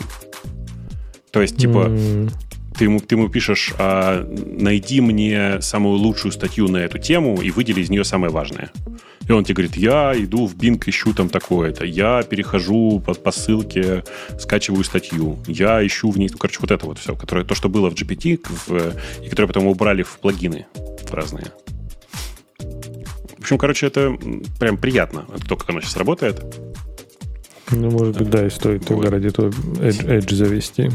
То 1.31 1.41
есть, 1.41 1.57
типа, 1.57 1.87
mm. 1.89 2.31
ты, 2.77 2.85
ему, 2.85 2.99
ты 3.01 3.15
ему 3.15 3.27
пишешь, 3.27 3.73
а, 3.77 4.25
найди 4.25 5.01
мне 5.01 5.61
самую 5.61 5.97
лучшую 5.97 6.31
статью 6.31 6.69
на 6.69 6.77
эту 6.77 6.97
тему 6.97 7.41
и 7.41 7.51
выдели 7.51 7.81
из 7.81 7.89
нее 7.89 8.05
самое 8.05 8.31
важное. 8.31 8.71
И 9.27 9.33
он 9.33 9.43
тебе 9.43 9.55
говорит, 9.55 9.75
я 9.75 10.13
иду 10.15 10.47
в 10.47 10.55
Bing, 10.55 10.81
ищу 10.85 11.13
там 11.13 11.27
такое-то, 11.27 11.83
я 11.83 12.23
перехожу 12.23 13.03
по, 13.05 13.13
по 13.13 13.31
ссылке, 13.31 14.05
скачиваю 14.39 14.85
статью, 14.85 15.39
я 15.47 15.85
ищу 15.85 16.09
в 16.09 16.17
ней, 16.17 16.29
ну, 16.31 16.37
короче, 16.37 16.59
вот 16.61 16.71
это 16.71 16.85
вот 16.85 16.99
все, 16.99 17.13
которое, 17.13 17.43
то, 17.43 17.53
что 17.53 17.67
было 17.67 17.89
в 17.91 17.93
GPT, 17.93 18.39
в, 18.47 19.25
и 19.25 19.27
которое 19.27 19.47
потом 19.47 19.67
убрали 19.67 20.03
в 20.03 20.19
плагины 20.19 20.65
разные 21.11 21.47
общем, 23.47 23.57
короче, 23.57 23.87
это 23.87 24.17
прям 24.59 24.77
приятно, 24.77 25.25
то, 25.47 25.55
как 25.55 25.69
оно 25.69 25.79
сейчас 25.79 25.95
работает. 25.97 26.43
Ну, 27.71 27.91
может 27.91 28.17
быть, 28.17 28.29
да, 28.29 28.45
и 28.45 28.49
стоит 28.49 28.89
вот. 28.89 29.05
ради 29.09 29.27
этого 29.27 29.49
Edge, 29.49 30.05
Edge 30.05 30.33
завести. 30.33 30.89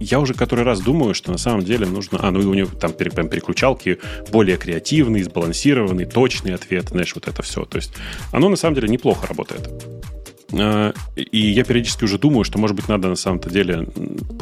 Я 0.00 0.18
уже 0.18 0.34
который 0.34 0.64
раз 0.64 0.80
думаю, 0.80 1.14
что 1.14 1.30
на 1.30 1.38
самом 1.38 1.64
деле 1.64 1.86
нужно... 1.86 2.18
А, 2.20 2.30
ну 2.30 2.40
и 2.40 2.44
у 2.44 2.54
него 2.54 2.68
там 2.68 2.92
прям 2.92 3.28
переключалки 3.28 3.98
более 4.32 4.56
креативный, 4.56 5.22
сбалансированный, 5.22 6.06
точный 6.06 6.54
ответ, 6.54 6.88
знаешь, 6.88 7.14
вот 7.14 7.28
это 7.28 7.42
все. 7.42 7.64
То 7.64 7.76
есть 7.76 7.92
оно 8.32 8.48
на 8.48 8.56
самом 8.56 8.74
деле 8.74 8.88
неплохо 8.88 9.28
работает. 9.28 9.70
А, 10.52 10.92
и 11.14 11.38
я 11.38 11.62
периодически 11.64 12.04
уже 12.04 12.18
думаю, 12.18 12.44
что, 12.44 12.58
может 12.58 12.74
быть, 12.74 12.88
надо 12.88 13.08
на 13.08 13.16
самом-то 13.16 13.50
деле 13.50 13.86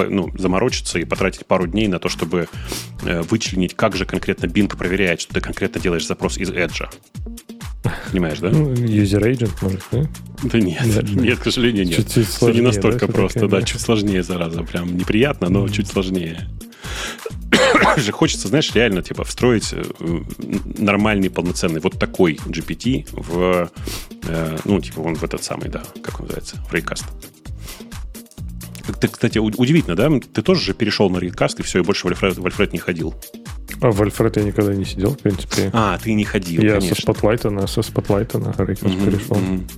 ну, 0.09 0.31
заморочиться 0.39 0.99
и 0.99 1.05
потратить 1.05 1.47
пару 1.47 1.67
дней 1.67 1.89
на 1.89 1.99
то, 1.99 2.09
чтобы 2.09 2.49
э, 3.03 3.23
вычленить, 3.23 3.75
как 3.75 3.97
же 3.97 4.07
конкретно 4.07 4.47
Bing 4.47 4.75
проверяет, 4.77 5.21
что 5.21 5.35
ты 5.35 5.41
конкретно 5.41 5.81
делаешь 5.81 6.07
запрос 6.07 6.39
из 6.39 6.51
Edge. 6.51 6.89
Понимаешь, 8.11 8.39
да? 8.41 8.51
Ну, 8.51 8.73
user 8.73 9.23
agent, 9.23 9.53
может, 9.63 9.83
да? 9.91 10.07
Да 10.43 10.61
нет, 10.61 10.83
да, 10.95 11.03
нет, 11.03 11.39
к 11.39 11.45
сожалению, 11.45 11.87
нет. 11.87 11.97
Чуть-чуть 11.97 12.29
сложнее, 12.29 12.61
не 12.61 12.67
настолько 12.67 13.07
да, 13.07 13.13
просто, 13.13 13.41
такая, 13.41 13.51
да, 13.51 13.61
да, 13.61 13.67
чуть 13.67 13.81
сложнее, 13.81 14.23
зараза. 14.23 14.63
Прям 14.63 14.97
неприятно, 14.97 15.49
но 15.49 15.65
mm-hmm. 15.65 15.73
чуть 15.73 15.89
сложнее. 15.89 16.47
же 17.97 18.13
хочется, 18.13 18.49
знаешь, 18.49 18.75
реально, 18.75 19.03
типа, 19.03 19.25
встроить 19.25 19.73
э, 19.73 19.83
нормальный, 20.79 21.31
полноценный 21.31 21.81
вот 21.81 21.99
такой 21.99 22.35
GPT 22.35 23.09
в, 23.13 23.71
э, 24.29 24.59
ну, 24.65 24.81
типа, 24.81 25.01
он 25.01 25.15
в 25.15 25.25
этот 25.25 25.43
самый, 25.43 25.69
да, 25.69 25.83
как 26.03 26.21
он 26.21 26.27
называется, 26.27 26.57
в 26.69 26.73
Raycast. 26.73 27.05
Ты, 29.01 29.09
кстати, 29.09 29.39
удивительно, 29.39 29.97
да? 29.97 30.11
Ты 30.33 30.43
тоже 30.43 30.61
же 30.61 30.75
перешел 30.75 31.11
на 31.11 31.19
Raycast 31.19 31.57
и 31.59 31.63
все, 31.63 31.81
и 31.81 31.83
больше 31.83 32.07
в 32.07 32.11
Альфред, 32.11 32.39
в 32.39 32.47
Альфред 32.47 32.73
не 32.73 32.79
ходил. 32.79 33.15
А 33.81 33.91
в 33.91 34.03
Альфред 34.03 34.37
я 34.37 34.45
никогда 34.45 34.75
не 34.75 34.85
сидел, 34.85 35.11
в 35.11 35.19
принципе. 35.19 35.71
А, 35.73 35.99
ты 35.99 36.15
не 36.15 36.25
ходил, 36.25 36.63
Я 36.63 36.79
конечно. 36.79 36.97
со 36.97 37.03
Spotlight 37.03 37.51
на, 37.51 37.67
со 37.67 37.81
Spotlight 37.81 38.39
на 38.39 38.51
Raycast 38.51 38.83
mm-hmm, 38.83 39.05
перешел. 39.05 39.37
Mm-hmm. 39.37 39.71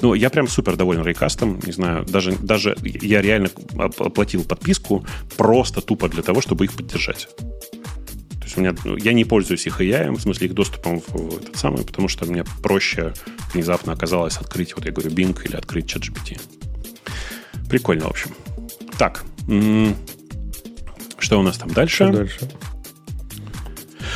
Ну, 0.00 0.14
я 0.14 0.30
прям 0.30 0.46
супер 0.48 0.76
доволен 0.76 1.04
рейкастом. 1.04 1.60
Не 1.64 1.72
знаю, 1.72 2.04
даже, 2.04 2.32
даже 2.32 2.76
я 2.82 3.20
реально 3.20 3.50
оплатил 3.76 4.44
подписку 4.44 5.04
просто 5.36 5.80
тупо 5.80 6.08
для 6.08 6.22
того, 6.22 6.40
чтобы 6.40 6.64
их 6.64 6.72
поддержать. 6.72 7.28
То 7.36 8.44
есть 8.44 8.56
у 8.56 8.60
меня, 8.60 8.74
ну, 8.84 8.96
я 8.96 9.12
не 9.12 9.24
пользуюсь 9.24 9.66
их 9.66 9.80
AI, 9.80 10.10
в 10.12 10.20
смысле 10.20 10.46
их 10.46 10.54
доступом 10.54 11.00
в 11.08 11.38
этот 11.38 11.56
самый, 11.56 11.84
потому 11.84 12.08
что 12.08 12.26
мне 12.26 12.44
проще 12.62 13.12
внезапно 13.52 13.92
оказалось 13.92 14.38
открыть, 14.38 14.74
вот 14.74 14.86
я 14.86 14.92
говорю, 14.92 15.10
Bing 15.10 15.36
или 15.44 15.56
открыть 15.56 15.94
ChatGPT. 15.94 16.40
Прикольно, 17.68 18.06
в 18.06 18.10
общем. 18.10 18.30
Так, 18.98 19.24
что 21.18 21.38
у 21.38 21.42
нас 21.42 21.58
там 21.58 21.70
дальше? 21.70 22.06
Что 22.06 22.12
дальше? 22.12 22.40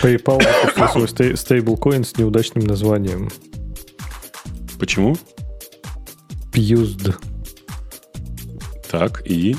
PayPal 0.02 0.42
выпустил 0.42 1.08
свой 1.08 1.36
стейблкоин 1.36 2.04
с 2.04 2.16
неудачным 2.16 2.64
названием. 2.64 3.30
Почему? 4.78 5.16
Abused. 6.52 7.14
Так, 8.90 9.22
и? 9.26 9.56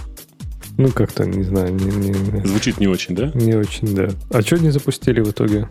Ну, 0.77 0.89
как-то, 0.91 1.25
не 1.25 1.43
знаю. 1.43 1.73
Не, 1.73 1.85
не, 1.85 2.45
Звучит 2.45 2.79
не 2.79 2.87
очень, 2.87 3.15
да? 3.15 3.31
Не 3.33 3.53
очень, 3.55 3.95
да. 3.95 4.09
А 4.31 4.41
что 4.41 4.57
не 4.57 4.69
запустили 4.69 5.21
в 5.21 5.31
итоге? 5.31 5.69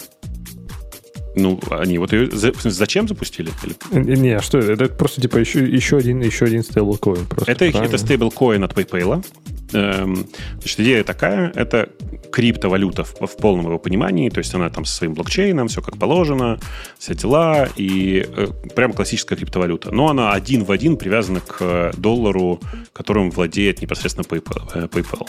Ну, 1.35 1.59
они 1.71 1.99
вот 1.99 2.13
ее... 2.13 2.29
Зачем 2.33 3.09
запустили? 3.09 3.51
Или... 3.65 4.17
Не, 4.17 4.37
а 4.37 4.43
что 4.43 4.59
это? 4.59 4.73
Это 4.73 4.89
просто 4.89 5.21
типа 5.21 5.39
еще, 5.39 5.65
еще 5.65 5.97
один, 5.97 6.21
еще 6.21 6.45
один 6.45 6.63
стейблкоин. 6.63 7.27
Это, 7.47 7.65
это 7.65 7.99
стейблкоин 7.99 8.65
от 8.65 8.73
PayPal. 8.73 9.25
Эм, 9.73 10.27
значит, 10.59 10.81
идея 10.81 11.05
такая, 11.05 11.51
это 11.55 11.89
криптовалюта 12.31 13.05
в, 13.05 13.27
в 13.27 13.37
полном 13.37 13.67
его 13.67 13.79
понимании, 13.79 14.29
то 14.29 14.39
есть 14.39 14.55
она 14.55 14.69
там 14.69 14.85
со 14.85 14.97
своим 14.97 15.15
блокчейном, 15.15 15.69
все 15.69 15.81
как 15.81 15.97
положено, 15.97 16.59
все 16.99 17.15
дела, 17.15 17.69
и 17.77 18.27
э, 18.29 18.49
прям 18.75 18.93
классическая 18.93 19.37
криптовалюта. 19.37 19.91
Но 19.91 20.11
она 20.11 20.33
один 20.33 20.65
в 20.65 20.73
один 20.73 20.97
привязана 20.97 21.41
к 21.41 21.93
доллару, 21.97 22.61
которым 22.93 23.31
владеет 23.31 23.81
непосредственно 23.81 24.25
PayPal. 24.25 24.71
Э, 24.75 24.89
PayPal. 24.89 25.29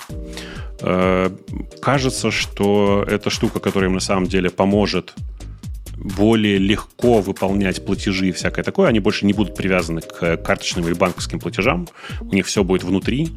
Э, 0.81 1.29
кажется, 1.81 2.31
что 2.31 3.05
это 3.07 3.29
штука, 3.29 3.59
которая 3.59 3.89
им 3.89 3.95
на 3.95 4.01
самом 4.01 4.27
деле 4.27 4.49
поможет 4.49 5.13
более 6.03 6.57
легко 6.57 7.21
выполнять 7.21 7.85
платежи 7.85 8.29
и 8.29 8.31
всякое 8.31 8.63
такое. 8.63 8.89
Они 8.89 8.99
больше 8.99 9.25
не 9.25 9.33
будут 9.33 9.55
привязаны 9.55 10.01
к 10.01 10.37
карточным 10.37 10.85
или 10.87 10.93
банковским 10.93 11.39
платежам. 11.39 11.87
У 12.21 12.33
них 12.33 12.45
все 12.45 12.63
будет 12.63 12.83
внутри. 12.83 13.29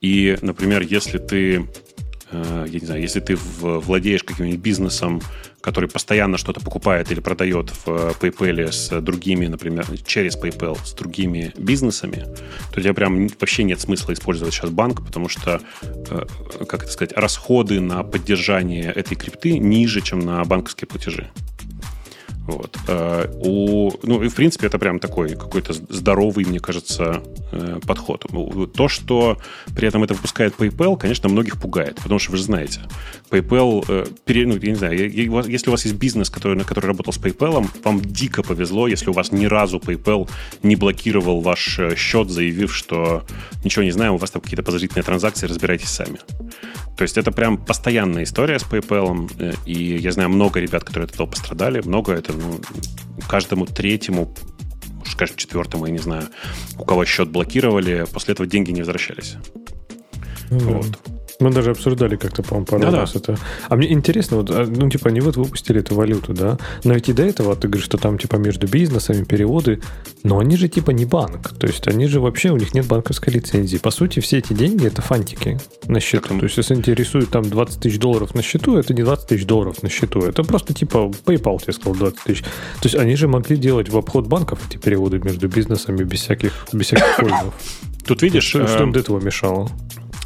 И, 0.00 0.38
например, 0.40 0.82
если 0.82 1.18
ты 1.18 1.68
э, 2.30 2.66
я 2.68 2.80
не 2.80 2.86
знаю, 2.86 3.02
если 3.02 3.20
ты 3.20 3.36
владеешь 3.36 4.22
каким-нибудь 4.22 4.60
бизнесом, 4.60 5.20
который 5.60 5.88
постоянно 5.88 6.38
что-то 6.38 6.60
покупает 6.60 7.10
или 7.12 7.20
продает 7.20 7.70
в 7.70 8.14
PayPal 8.20 8.72
с 8.72 9.00
другими, 9.00 9.46
например, 9.46 9.86
через 10.04 10.36
PayPal 10.36 10.76
с 10.84 10.92
другими 10.92 11.52
бизнесами, 11.56 12.24
то 12.72 12.78
у 12.78 12.80
тебя 12.80 12.94
прям 12.94 13.28
вообще 13.28 13.62
нет 13.62 13.80
смысла 13.80 14.12
использовать 14.12 14.54
сейчас 14.54 14.70
банк, 14.70 15.04
потому 15.04 15.28
что, 15.28 15.60
э, 15.82 16.26
как 16.68 16.82
это 16.82 16.92
сказать, 16.92 17.12
расходы 17.16 17.80
на 17.80 18.02
поддержание 18.02 18.92
этой 18.92 19.16
крипты 19.16 19.58
ниже, 19.58 20.00
чем 20.00 20.20
на 20.20 20.44
банковские 20.44 20.88
платежи. 20.88 21.30
Вот. 22.46 22.76
Э, 22.88 23.26
у, 23.44 23.92
ну, 24.02 24.22
и, 24.22 24.28
в 24.28 24.34
принципе, 24.34 24.66
это 24.66 24.78
прям 24.78 24.98
такой 24.98 25.30
какой-то 25.30 25.72
здоровый, 25.72 26.44
мне 26.44 26.58
кажется, 26.58 27.22
э, 27.52 27.78
подход. 27.86 28.26
То, 28.74 28.88
что 28.88 29.38
при 29.76 29.86
этом 29.86 30.02
это 30.02 30.14
выпускает 30.14 30.54
PayPal, 30.56 30.98
конечно, 30.98 31.28
многих 31.28 31.60
пугает, 31.60 31.96
потому 31.96 32.18
что 32.18 32.32
вы 32.32 32.38
же 32.38 32.44
знаете, 32.44 32.80
PayPal, 33.30 33.84
э, 33.88 34.06
пере, 34.24 34.46
ну, 34.46 34.56
я 34.56 34.70
не 34.70 34.74
знаю, 34.74 34.98
если 35.48 35.68
у 35.68 35.72
вас 35.72 35.84
есть 35.84 35.96
бизнес, 35.96 36.30
который, 36.30 36.56
на 36.56 36.64
который 36.64 36.86
работал 36.86 37.12
с 37.12 37.18
PayPal, 37.18 37.64
вам 37.84 38.00
дико 38.00 38.42
повезло, 38.42 38.88
если 38.88 39.08
у 39.10 39.12
вас 39.12 39.30
ни 39.30 39.46
разу 39.46 39.78
PayPal 39.78 40.28
не 40.62 40.74
блокировал 40.74 41.40
ваш 41.40 41.78
счет, 41.96 42.28
заявив, 42.28 42.74
что 42.74 43.24
ничего 43.62 43.84
не 43.84 43.92
знаем, 43.92 44.14
у 44.14 44.18
вас 44.18 44.30
там 44.32 44.42
какие-то 44.42 44.64
подозрительные 44.64 45.04
транзакции, 45.04 45.46
разбирайтесь 45.46 45.88
сами. 45.88 46.18
То 46.96 47.02
есть 47.02 47.16
это 47.18 47.32
прям 47.32 47.56
постоянная 47.58 48.24
история 48.24 48.58
с 48.58 48.64
PayPal, 48.64 49.56
и 49.64 49.96
я 49.96 50.12
знаю 50.12 50.28
много 50.28 50.60
ребят, 50.60 50.84
которые 50.84 51.06
от 51.06 51.14
этого 51.14 51.26
пострадали, 51.26 51.80
много 51.80 52.12
это 52.12 52.32
ну, 52.32 52.60
каждому 53.28 53.66
третьему, 53.66 54.34
скажем, 55.06 55.36
четвертому, 55.36 55.86
я 55.86 55.92
не 55.92 55.98
знаю, 55.98 56.28
у 56.78 56.84
кого 56.84 57.04
счет 57.04 57.30
блокировали, 57.30 58.06
после 58.12 58.32
этого 58.32 58.46
деньги 58.46 58.70
не 58.70 58.80
возвращались. 58.80 59.36
Mm-hmm. 60.50 60.58
Вот. 60.58 61.11
Мы 61.42 61.50
даже 61.50 61.72
обсуждали 61.72 62.14
как-то, 62.14 62.42
по-моему, 62.42 62.66
пару 62.66 62.82
да, 62.82 62.90
раз 62.90 63.16
это. 63.16 63.36
А 63.68 63.76
мне 63.76 63.92
интересно, 63.92 64.36
вот, 64.36 64.50
а, 64.50 64.64
ну, 64.64 64.88
типа, 64.88 65.08
они 65.08 65.20
вот 65.20 65.36
выпустили 65.36 65.80
эту 65.80 65.96
валюту, 65.96 66.32
да? 66.32 66.56
Но 66.84 66.94
ведь 66.94 67.08
и 67.08 67.12
до 67.12 67.24
этого 67.24 67.56
ты 67.56 67.66
говоришь, 67.66 67.84
что 67.84 67.98
там, 67.98 68.16
типа, 68.16 68.36
между 68.36 68.68
бизнесами 68.68 69.24
переводы, 69.24 69.80
но 70.22 70.38
они 70.38 70.56
же, 70.56 70.68
типа, 70.68 70.92
не 70.92 71.04
банк. 71.04 71.48
То 71.58 71.66
есть 71.66 71.88
они 71.88 72.06
же 72.06 72.20
вообще, 72.20 72.50
у 72.50 72.56
них 72.56 72.74
нет 72.74 72.86
банковской 72.86 73.32
лицензии. 73.32 73.78
По 73.78 73.90
сути, 73.90 74.20
все 74.20 74.38
эти 74.38 74.52
деньги— 74.52 74.86
это 74.86 75.02
фантики 75.02 75.58
на 75.86 75.98
счету. 75.98 76.28
Так, 76.28 76.38
то 76.38 76.44
есть 76.44 76.56
если 76.56 76.74
интересует 76.76 77.30
там 77.30 77.42
20 77.42 77.80
тысяч 77.80 77.98
долларов 77.98 78.36
на 78.36 78.42
счету, 78.42 78.76
это 78.76 78.94
не 78.94 79.02
20 79.02 79.26
тысяч 79.26 79.44
долларов 79.44 79.82
на 79.82 79.88
счету. 79.88 80.20
Это 80.20 80.44
просто, 80.44 80.74
типа, 80.74 81.10
PayPal 81.26 81.60
тебе 81.60 81.72
сказал 81.72 81.94
20 81.94 82.20
тысяч. 82.20 82.42
То 82.42 82.84
есть 82.84 82.94
они 82.94 83.16
же 83.16 83.26
могли 83.26 83.56
делать 83.56 83.88
в 83.88 83.96
обход 83.98 84.28
банков 84.28 84.60
эти 84.68 84.76
переводы 84.76 85.18
между 85.18 85.48
бизнесами 85.48 86.04
без 86.04 86.20
всяких, 86.20 86.52
без 86.72 86.86
всяких 86.86 87.16
пользов. 87.16 87.54
Тут 88.06 88.22
видишь... 88.22 88.44
Что, 88.44 88.66
что 88.66 88.84
им 88.84 88.92
до 88.92 89.00
этого 89.00 89.20
мешало? 89.20 89.68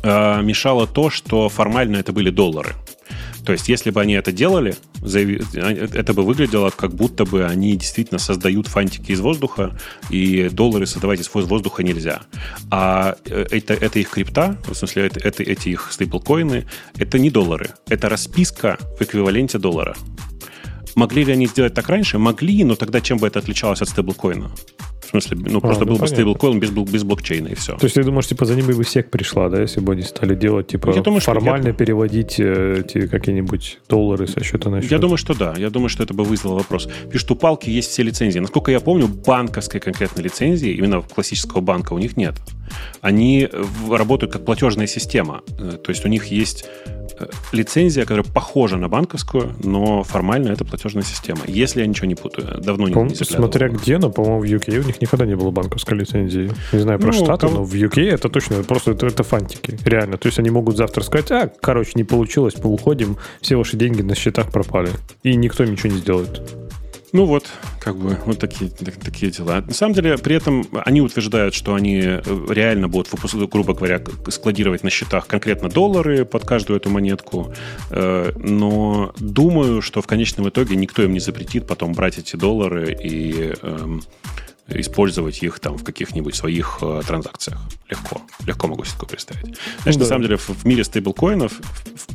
Э, 0.07 0.41
мешало 0.41 0.87
то, 0.87 1.11
что 1.11 1.49
формально 1.49 1.97
это 1.97 2.13
были 2.13 2.31
доллары. 2.31 2.75
То 3.45 3.53
есть, 3.53 3.69
если 3.69 3.91
бы 3.91 4.01
они 4.01 4.15
это 4.15 4.31
делали, 4.31 4.77
это 5.03 6.15
бы 6.15 6.23
выглядело, 6.23 6.71
как 6.71 6.95
будто 6.95 7.25
бы 7.25 7.45
они 7.45 7.77
действительно 7.77 8.19
создают 8.19 8.69
фантики 8.69 9.13
из 9.13 9.21
воздуха, 9.21 9.77
и 10.11 10.49
доллары 10.49 10.87
создавать 10.87 11.21
из 11.21 11.29
воздуха 11.33 11.83
нельзя. 11.83 12.21
А 12.71 13.17
э, 13.25 13.47
это, 13.51 13.75
это 13.75 13.99
их 13.99 14.11
крипта, 14.11 14.57
в 14.69 14.75
смысле, 14.75 15.07
это, 15.07 15.21
это, 15.21 15.43
эти 15.43 15.71
их 15.71 15.89
стейблкоины, 15.91 16.67
это 16.97 17.19
не 17.19 17.31
доллары, 17.31 17.71
это 17.89 18.09
расписка 18.09 18.79
в 18.99 19.03
эквиваленте 19.03 19.59
доллара. 19.59 19.97
Могли 20.97 21.25
ли 21.25 21.33
они 21.33 21.47
сделать 21.47 21.75
так 21.75 21.91
раньше? 21.91 22.19
Могли, 22.19 22.65
но 22.65 22.75
тогда 22.75 23.03
чем 23.03 23.19
бы 23.19 23.27
это 23.27 23.39
отличалось 23.39 23.83
от 23.83 23.89
стейблкоина? 23.91 24.51
В 25.03 25.09
смысле, 25.11 25.37
ну, 25.51 25.59
а, 25.59 25.61
просто 25.61 25.85
ну, 25.85 25.91
был 25.91 25.99
понятно. 25.99 26.07
бы 26.07 26.09
стейблкоин 26.09 26.59
без, 26.59 26.71
без 26.71 27.05
блокчейна 27.05 27.49
и 27.49 27.55
все. 27.55 27.77
То 27.77 27.85
есть 27.85 27.95
ты 27.95 28.03
думаешь, 28.03 28.27
типа, 28.27 28.47
за 28.47 28.57
ними 28.57 28.73
бы 28.73 28.83
всех 28.83 29.11
пришла, 29.11 29.51
да, 29.51 29.61
если 29.61 29.81
бы 29.81 29.93
они 29.93 30.03
стали 30.03 30.35
делать, 30.35 30.69
типа, 30.69 30.91
я 30.95 31.03
думаю, 31.03 31.21
формально 31.21 31.69
я... 31.69 31.73
переводить 31.75 32.41
э, 32.41 32.81
эти 32.81 33.07
какие-нибудь 33.07 33.79
доллары 33.91 34.27
со 34.27 34.43
счета 34.43 34.71
на 34.71 34.81
счет? 34.81 34.91
Я 34.91 34.99
думаю, 34.99 35.19
что 35.19 35.35
да. 35.35 35.55
Я 35.59 35.69
думаю, 35.69 35.91
что 35.91 36.03
это 36.03 36.15
бы 36.15 36.25
вызвало 36.25 36.55
вопрос. 36.55 36.89
Пишут, 37.13 37.31
у 37.33 37.37
палки 37.37 37.69
есть 37.69 37.91
все 37.91 38.03
лицензии. 38.03 38.39
Насколько 38.39 38.73
я 38.73 38.81
помню, 38.81 39.07
банковской 39.07 39.81
конкретной 39.81 40.25
лицензии, 40.25 40.73
именно 40.73 41.03
классического 41.03 41.61
банка, 41.61 41.93
у 41.93 41.99
них 41.99 42.17
нет. 42.17 42.35
Они 43.03 43.49
работают 43.89 44.33
как 44.33 44.47
платежная 44.47 44.87
система. 44.87 45.43
Э, 45.59 45.77
то 45.77 45.91
есть 45.91 46.07
у 46.07 46.09
них 46.09 46.25
есть 46.27 46.65
Э, 47.19 47.27
лицензия, 47.53 48.03
которая 48.03 48.25
похожа 48.25 48.77
на 48.77 48.89
банковскую, 48.89 49.55
но 49.65 50.03
формально 50.03 50.51
это 50.51 50.65
платежная 50.65 50.86
система. 51.03 51.41
Если 51.47 51.81
я 51.81 51.87
ничего 51.87 52.07
не 52.07 52.15
путаю, 52.15 52.61
давно 52.61 52.89
не, 52.89 52.95
не 52.95 53.15
Смотря 53.15 53.69
где, 53.69 53.99
но, 53.99 54.11
по-моему, 54.11 54.41
в 54.41 54.45
UK 54.45 54.79
у 54.79 54.83
них 54.83 55.01
никогда 55.01 55.27
не 55.27 55.37
было 55.37 55.51
банковской 55.51 55.99
лицензии. 55.99 56.51
Не 56.73 56.79
знаю 56.79 56.99
про 56.99 57.09
ну, 57.09 57.13
Штаты, 57.13 57.47
там... 57.47 57.55
но 57.55 57.65
в 57.65 57.75
UK 57.75 58.03
это 58.11 58.29
точно 58.29 58.63
просто 58.63 58.93
это, 58.93 59.07
это 59.07 59.23
фантики. 59.23 59.79
Реально. 59.85 60.17
То 60.17 60.27
есть 60.27 60.39
они 60.39 60.51
могут 60.51 60.77
завтра 60.77 61.03
сказать, 61.03 61.31
а, 61.31 61.51
короче, 61.61 61.93
не 61.95 62.05
получилось, 62.05 62.55
мы 62.63 62.71
уходим, 62.71 63.17
все 63.41 63.57
ваши 63.57 63.77
деньги 63.77 64.03
на 64.03 64.15
счетах 64.15 64.51
пропали. 64.51 64.91
И 65.23 65.35
никто 65.37 65.65
ничего 65.65 65.93
не 65.93 65.99
сделает. 65.99 66.43
Ну 67.13 67.25
вот, 67.25 67.47
как 67.81 67.97
бы 67.97 68.19
вот 68.27 68.39
такие, 68.39 68.71
так, 68.71 68.97
такие 68.97 69.31
дела. 69.31 69.63
На 69.67 69.75
самом 69.75 69.95
деле, 69.95 70.19
при 70.19 70.37
этом 70.37 70.67
они 70.85 71.01
утверждают, 71.01 71.55
что 71.55 71.75
они 71.75 72.01
э, 72.01 72.21
реально 72.49 72.89
будут, 72.89 73.09
грубо 73.51 73.75
говоря, 73.75 74.03
складировать 74.29 74.83
на 74.83 74.91
счетах 74.91 75.27
конкретно 75.27 75.69
доллары 75.69 76.25
под 76.25 76.45
каждую 76.45 76.79
эту 76.79 76.91
монетку. 76.91 77.55
Э, 77.91 78.33
но 78.37 79.15
думаю, 79.19 79.83
что 79.83 80.03
в 80.03 80.07
конечном 80.07 80.49
итоге 80.49 80.77
никто 80.77 81.03
им 81.03 81.13
не 81.13 81.21
запретит 81.21 81.67
потом 81.67 81.93
брать 81.93 82.19
эти 82.19 82.37
доллары 82.37 82.97
и 83.03 83.55
эм, 83.63 84.03
использовать 84.69 85.43
их 85.43 85.61
там 85.61 85.77
в 85.77 85.85
каких-нибудь 85.85 86.35
своих 86.35 86.79
э, 86.83 87.03
транзакциях. 87.07 87.61
Легко. 87.89 88.21
Легко 88.45 88.67
могу 88.67 88.85
себе 88.85 88.95
такое 88.95 89.09
представить. 89.11 89.57
Знаешь, 89.83 89.97
да. 89.97 90.01
на 90.01 90.07
самом 90.07 90.23
деле 90.23 90.37
в, 90.37 90.49
в 90.49 90.65
мире 90.65 90.83
стейблкоинов, 90.83 91.53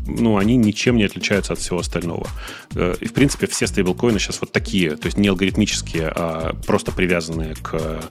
ну, 0.05 0.37
они 0.37 0.57
ничем 0.57 0.97
не 0.97 1.05
отличаются 1.05 1.53
от 1.53 1.59
всего 1.59 1.79
остального. 1.79 2.27
Э, 2.75 2.95
и, 2.99 3.05
в 3.05 3.13
принципе, 3.13 3.47
все 3.47 3.67
стейблкоины 3.67 4.19
сейчас 4.19 4.41
вот 4.41 4.51
такие, 4.51 4.97
то 4.97 5.05
есть 5.05 5.17
не 5.17 5.29
алгоритмические, 5.29 6.11
а 6.13 6.53
просто 6.67 6.91
привязанные 6.91 7.55
к, 7.55 7.73
э, 7.73 8.01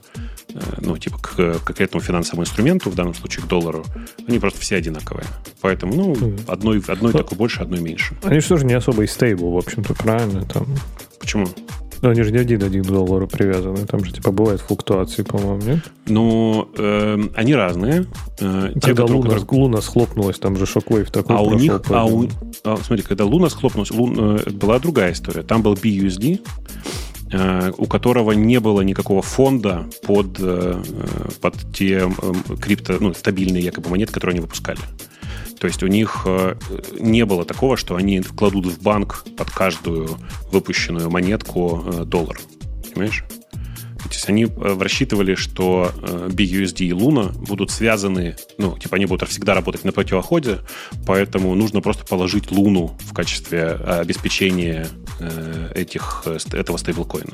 ну, 0.79 0.97
типа, 0.97 1.19
к 1.19 1.59
конкретному 1.63 2.03
финансовому 2.03 2.43
инструменту, 2.43 2.89
в 2.89 2.95
данном 2.95 3.13
случае 3.13 3.45
к 3.45 3.47
доллару. 3.47 3.85
Они 4.27 4.39
просто 4.39 4.59
все 4.59 4.75
одинаковые. 4.75 5.27
Поэтому, 5.61 5.93
ну, 5.93 6.35
одной, 6.47 6.81
одной 6.87 7.13
Но, 7.13 7.19
такой 7.19 7.37
больше, 7.37 7.61
одной 7.61 7.79
меньше. 7.79 8.17
Они 8.23 8.39
же 8.39 8.47
тоже 8.47 8.65
не 8.65 8.73
особо 8.73 9.03
и 9.03 9.07
стейбл, 9.07 9.51
в 9.51 9.57
общем-то, 9.57 9.93
правильно? 9.93 10.45
Там... 10.45 10.65
Почему? 11.19 11.47
Но 12.01 12.09
они 12.09 12.23
же 12.23 12.31
не 12.31 12.39
один 12.39 12.63
один 12.63 12.83
к 12.83 12.87
доллару 12.87 13.27
привязаны. 13.27 13.85
Там 13.85 14.03
же 14.03 14.11
типа 14.11 14.31
бывают 14.31 14.61
флуктуации, 14.61 15.21
по-моему, 15.23 15.61
нет? 15.61 15.79
Ну, 16.07 16.67
э, 16.75 17.19
они 17.35 17.53
разные. 17.53 18.05
Э, 18.39 18.71
когда 18.81 19.05
те, 19.05 19.13
Луна, 19.13 19.29
которые... 19.29 19.61
Луна 19.61 19.81
схлопнулась, 19.81 20.39
там 20.39 20.57
же 20.57 20.65
шоквейв 20.65 21.11
такой 21.11 21.35
А 21.35 21.41
у 21.41 21.53
них, 21.53 21.79
а 21.89 22.05
у, 22.05 22.27
а, 22.63 22.77
смотри, 22.77 23.03
когда 23.03 23.25
Луна 23.25 23.49
схлопнулась, 23.49 23.91
Лун, 23.91 24.17
э, 24.17 24.49
была 24.49 24.79
другая 24.79 25.13
история. 25.13 25.43
Там 25.43 25.61
был 25.61 25.73
BUSD, 25.73 26.41
э, 27.31 27.71
у 27.77 27.85
которого 27.85 28.31
не 28.31 28.59
было 28.59 28.81
никакого 28.81 29.21
фонда 29.21 29.85
под, 30.03 30.37
э, 30.39 30.81
под 31.39 31.55
те 31.73 32.09
э, 32.09 32.55
крипто, 32.59 32.97
ну, 32.99 33.13
стабильные 33.13 33.63
якобы 33.63 33.89
монеты, 33.89 34.11
которые 34.11 34.33
они 34.33 34.41
выпускали. 34.41 34.79
То 35.61 35.67
есть 35.67 35.83
у 35.83 35.87
них 35.87 36.23
э, 36.25 36.55
не 36.99 37.23
было 37.23 37.45
такого, 37.45 37.77
что 37.77 37.95
они 37.95 38.19
вкладут 38.21 38.65
в 38.65 38.81
банк 38.81 39.25
под 39.37 39.51
каждую 39.51 40.17
выпущенную 40.51 41.11
монетку 41.11 41.83
э, 41.85 42.03
доллар. 42.03 42.39
Понимаешь? 42.91 43.23
То 43.29 44.09
есть 44.09 44.27
они 44.27 44.45
э, 44.45 44.77
рассчитывали, 44.79 45.35
что 45.35 45.91
BUSD 46.29 46.85
и 46.85 46.89
Luna 46.89 47.31
будут 47.45 47.69
связаны, 47.69 48.37
ну, 48.57 48.75
типа 48.75 48.95
они 48.95 49.05
будут 49.05 49.29
всегда 49.29 49.53
работать 49.53 49.83
на 49.83 49.91
противоходе, 49.91 50.61
поэтому 51.05 51.53
нужно 51.53 51.79
просто 51.81 52.05
положить 52.05 52.49
Луну 52.49 52.97
в 52.99 53.13
качестве 53.13 53.67
обеспечения 53.67 54.87
этих, 55.75 56.23
этого 56.53 56.77
стейблкоина. 56.77 57.33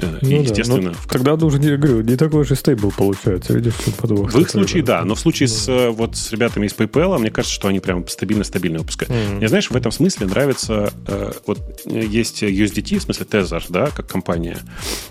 Э, 0.00 0.18
ну, 0.20 0.42
естественно... 0.42 0.90
Да, 0.90 0.96
тогда 1.08 1.34
уже 1.34 1.58
не, 1.58 1.76
говорю, 1.76 2.02
не 2.02 2.16
такой 2.16 2.44
же 2.44 2.54
стейбл 2.54 2.92
получается, 2.96 3.52
видишь, 3.52 3.74
подвох. 3.96 4.32
В 4.32 4.40
их 4.40 4.50
случае, 4.50 4.82
да, 4.82 5.04
но 5.04 5.14
в 5.14 5.20
случае 5.20 5.48
с, 5.48 5.68
э, 5.68 5.90
вот, 5.90 6.16
с 6.16 6.32
ребятами 6.32 6.66
из 6.66 6.74
PayPal, 6.74 7.18
мне 7.18 7.30
кажется, 7.30 7.54
что 7.54 7.68
они 7.68 7.80
прям 7.80 8.06
стабильно-стабильно 8.06 8.78
выпускают. 8.78 9.12
Mm-hmm. 9.12 9.36
Мне, 9.36 9.48
знаешь, 9.48 9.70
в 9.70 9.76
этом 9.76 9.92
смысле 9.92 10.26
нравится, 10.26 10.92
э, 11.06 11.32
вот 11.46 11.58
есть 11.86 12.42
USDT, 12.42 12.98
в 12.98 13.02
смысле 13.02 13.26
Tether, 13.26 13.64
да, 13.68 13.90
как 13.90 14.06
компания, 14.06 14.58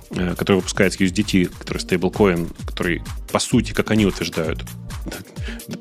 которая 0.10 0.58
выпускает 0.58 1.00
USDT, 1.00 1.52
который 1.58 1.80
стейблкоин, 1.80 2.50
который, 2.66 3.02
по 3.32 3.40
сути, 3.40 3.74
как 3.74 3.92
они 3.92 4.06
утверждают, 4.06 4.64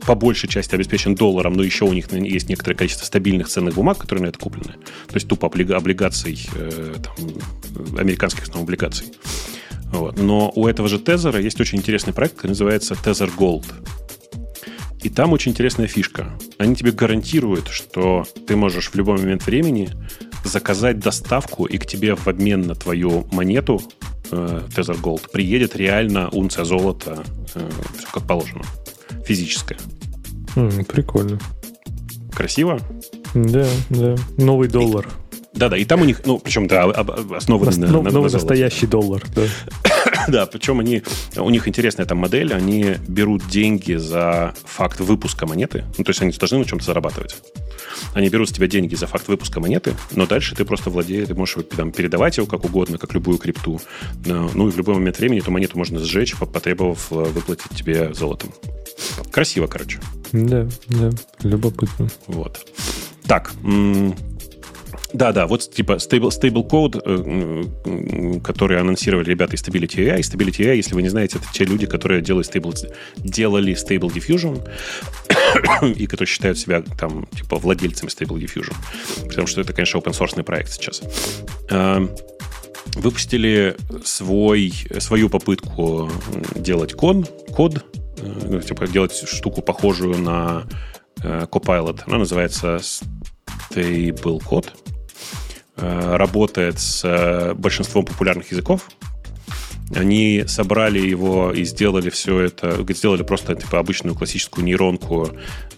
по 0.07 0.15
большей 0.15 0.49
части 0.49 0.75
обеспечен 0.75 1.15
долларом, 1.15 1.55
но 1.55 1.63
еще 1.63 1.85
у 1.85 1.93
них 1.93 2.11
есть 2.13 2.49
некоторое 2.49 2.77
количество 2.77 3.05
стабильных 3.05 3.49
ценных 3.49 3.75
бумаг, 3.75 3.99
которые 3.99 4.25
на 4.25 4.29
это 4.29 4.39
куплены. 4.39 4.75
То 5.09 5.15
есть 5.15 5.29
тупо 5.29 5.47
облигаций, 5.47 6.49
э, 6.55 6.95
там, 7.03 7.99
американских 7.99 8.45
основных 8.45 8.65
облигаций. 8.65 9.13
Вот. 9.93 10.19
Но 10.19 10.51
у 10.55 10.67
этого 10.67 10.89
же 10.89 10.99
Тезера 10.99 11.41
есть 11.41 11.61
очень 11.61 11.79
интересный 11.79 12.13
проект, 12.13 12.37
который 12.37 12.51
называется 12.51 12.95
Tether 12.95 13.31
Gold. 13.37 13.65
И 15.03 15.11
там 15.11 15.33
очень 15.33 15.53
интересная 15.53 15.87
фишка. 15.87 16.33
Они 16.59 16.75
тебе 16.75 16.91
гарантируют, 16.91 17.69
что 17.69 18.25
ты 18.47 18.57
можешь 18.57 18.89
в 18.91 18.95
любой 18.95 19.19
момент 19.19 19.45
времени 19.47 19.91
заказать 20.45 20.99
доставку, 20.99 21.67
и 21.67 21.79
к 21.79 21.87
тебе 21.87 22.17
в 22.17 22.27
обмен 22.27 22.63
на 22.63 22.75
твою 22.75 23.27
монету 23.31 23.83
э, 24.31 24.63
Tether 24.75 25.01
Gold 25.01 25.31
приедет 25.31 25.77
реально 25.77 26.29
унция 26.31 26.65
золота, 26.65 27.23
э, 27.55 27.71
все 27.99 28.09
как 28.13 28.27
положено 28.27 28.65
физическое. 29.25 29.79
Mm, 30.57 30.85
прикольно. 30.85 31.39
Красиво? 32.33 32.81
Да, 33.35 33.67
да. 33.91 34.17
Новый 34.37 34.69
доллар. 34.69 35.09
Да-да, 35.55 35.77
и 35.77 35.85
там 35.85 36.03
у 36.03 36.05
них, 36.05 36.23
ну, 36.25 36.39
причем, 36.39 36.67
да, 36.67 36.85
основаны 36.85 37.77
на, 37.77 37.87
на, 37.87 38.03
на 38.03 38.11
Новый 38.11 38.31
настоящий 38.31 38.87
доллар, 38.87 39.23
да. 39.37 39.43
да, 40.29 40.47
причем 40.47 40.81
они, 40.81 41.03
у 41.37 41.49
них 41.49 41.69
интересная 41.69 42.07
там 42.07 42.19
модель, 42.19 42.53
они 42.53 42.97
берут 43.07 43.47
деньги 43.47 43.95
за 43.95 44.55
факт 44.65 44.99
выпуска 44.99 45.47
монеты, 45.47 45.85
ну, 45.97 46.03
то 46.03 46.11
есть 46.11 46.21
они 46.23 46.33
должны 46.33 46.59
на 46.59 46.65
чем-то 46.65 46.85
зарабатывать. 46.85 47.37
Они 48.15 48.29
берут 48.29 48.49
с 48.49 48.53
тебя 48.53 48.67
деньги 48.67 48.97
за 48.97 49.07
факт 49.07 49.29
выпуска 49.29 49.61
монеты, 49.61 49.95
но 50.13 50.27
дальше 50.27 50.57
ты 50.57 50.65
просто 50.65 50.91
владеешь, 50.91 51.29
ты 51.29 51.35
можешь 51.35 51.57
там, 51.77 51.93
передавать 51.93 52.37
его 52.37 52.47
как 52.47 52.65
угодно, 52.65 52.99
как 52.99 53.15
любую 53.15 53.39
крипту. 53.39 53.81
Ну 54.25 54.69
и 54.69 54.71
в 54.73 54.77
любой 54.77 54.95
момент 54.95 55.19
времени 55.19 55.41
эту 55.41 55.53
монету 55.53 55.79
можно 55.79 56.01
сжечь, 56.01 56.35
потребовав 56.37 57.13
э, 57.13 57.15
выплатить 57.15 57.71
тебе 57.77 58.13
золотом. 58.13 58.51
Красиво, 59.31 59.67
короче. 59.67 60.01
Да, 60.33 60.67
да, 60.89 61.11
любопытно. 61.43 62.09
Вот. 62.27 62.67
Так, 63.27 63.53
да, 65.15 65.31
да, 65.33 65.47
вот 65.47 65.71
типа 65.71 65.93
stable, 65.93 66.31
stable 66.31 66.69
code, 66.69 67.01
э, 67.05 68.41
который 68.41 68.81
анонсировали 68.81 69.31
ребята 69.31 69.55
из 69.55 69.63
Stability 69.63 69.99
AI. 69.99 70.19
Stability 70.19 70.67
AI, 70.67 70.77
если 70.77 70.95
вы 70.95 71.03
не 71.03 71.09
знаете, 71.09 71.39
это 71.39 71.47
те 71.53 71.65
люди, 71.65 71.87
которые 71.87 72.21
делают 72.21 72.53
stable, 72.53 72.75
делали 73.17 73.75
Stable 73.75 74.13
Diffusion 74.13 74.61
и 75.97 76.07
которые 76.07 76.27
считают 76.27 76.59
себя 76.59 76.83
там 76.99 77.27
типа 77.27 77.59
владельцами 77.59 78.11
Stable 78.11 78.41
Diffusion. 78.41 78.75
Потому 79.29 79.47
что 79.47 79.61
это, 79.61 79.73
конечно, 79.73 79.99
open 79.99 80.19
source 80.19 80.43
проект 80.43 80.73
сейчас. 80.73 81.01
Э, 81.71 82.09
выпустили 82.97 83.77
свой, 84.05 84.73
свою 84.99 85.31
попытку 85.31 86.11
делать 86.57 86.95
кон, 86.95 87.25
код, 87.55 87.85
типа 88.67 88.87
делать 88.87 89.13
штуку 89.13 89.63
похожую 89.63 90.19
на 90.19 90.65
Copilot. 91.17 92.03
Она 92.07 92.19
называется 92.19 92.81
Stable 93.71 94.43
Code. 94.43 94.69
Э, 95.77 96.17
работает 96.17 96.79
с 96.79 97.05
э, 97.05 97.55
большинством 97.55 98.05
популярных 98.05 98.53
языков. 98.53 98.89
Они 99.95 100.45
собрали 100.47 101.01
его 101.01 101.53
и 101.53 101.65
сделали 101.65 102.11
все 102.11 102.41
это, 102.41 102.85
сделали 102.95 103.23
просто 103.23 103.55
типа 103.55 103.81
обычную 103.81 104.15
классическую 104.15 104.65
нейронку 104.65 105.31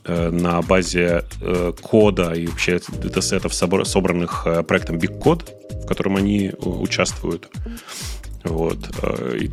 э, 0.04 0.30
на 0.30 0.60
базе 0.60 1.24
э, 1.40 1.72
кода 1.80 2.32
и 2.32 2.46
вообще 2.46 2.80
датасетов, 3.02 3.54
собранных 3.54 4.46
э, 4.46 4.62
проектом 4.62 4.96
Big 4.96 5.18
Code, 5.18 5.48
в 5.82 5.86
котором 5.86 6.16
они 6.16 6.52
участвуют. 6.58 7.48
Вот. 8.48 8.78
И, 9.34 9.50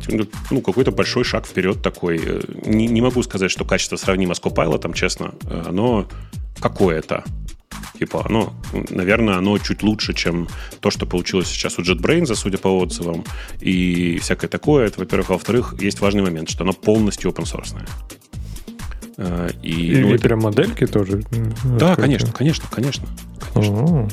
ну, 0.50 0.60
какой-то 0.60 0.90
большой 0.92 1.24
шаг 1.24 1.46
вперед 1.46 1.82
такой. 1.82 2.20
Не, 2.64 2.86
не 2.86 3.00
могу 3.00 3.22
сказать, 3.22 3.50
что 3.50 3.64
качество 3.64 3.96
сравнимо 3.96 4.34
с 4.34 4.40
Copilot, 4.40 4.92
честно, 4.94 5.34
но 5.70 6.06
какое-то. 6.60 7.24
Типа, 7.98 8.24
оно, 8.24 8.52
наверное, 8.90 9.36
оно 9.36 9.58
чуть 9.58 9.82
лучше, 9.82 10.14
чем 10.14 10.48
то, 10.80 10.90
что 10.90 11.06
получилось 11.06 11.48
сейчас 11.48 11.78
у 11.78 11.82
JetBrains, 11.82 12.34
судя 12.34 12.58
по 12.58 12.68
отзывам, 12.68 13.24
и 13.60 14.18
всякое 14.20 14.48
такое. 14.48 14.86
Это, 14.86 15.00
во-первых. 15.00 15.30
А 15.30 15.32
во-вторых, 15.34 15.74
есть 15.80 16.00
важный 16.00 16.22
момент, 16.22 16.50
что 16.50 16.64
оно 16.64 16.72
полностью 16.72 17.30
open 17.30 17.44
source. 17.44 17.76
Э, 19.16 19.50
и, 19.62 19.96
ну, 20.00 20.08
и 20.08 20.14
это... 20.14 20.22
прям 20.22 20.40
модельки 20.40 20.86
тоже? 20.86 21.22
Да, 21.78 21.94
конечно, 21.94 22.32
конечно, 22.32 22.64
конечно. 22.70 23.06
конечно. 23.52 24.08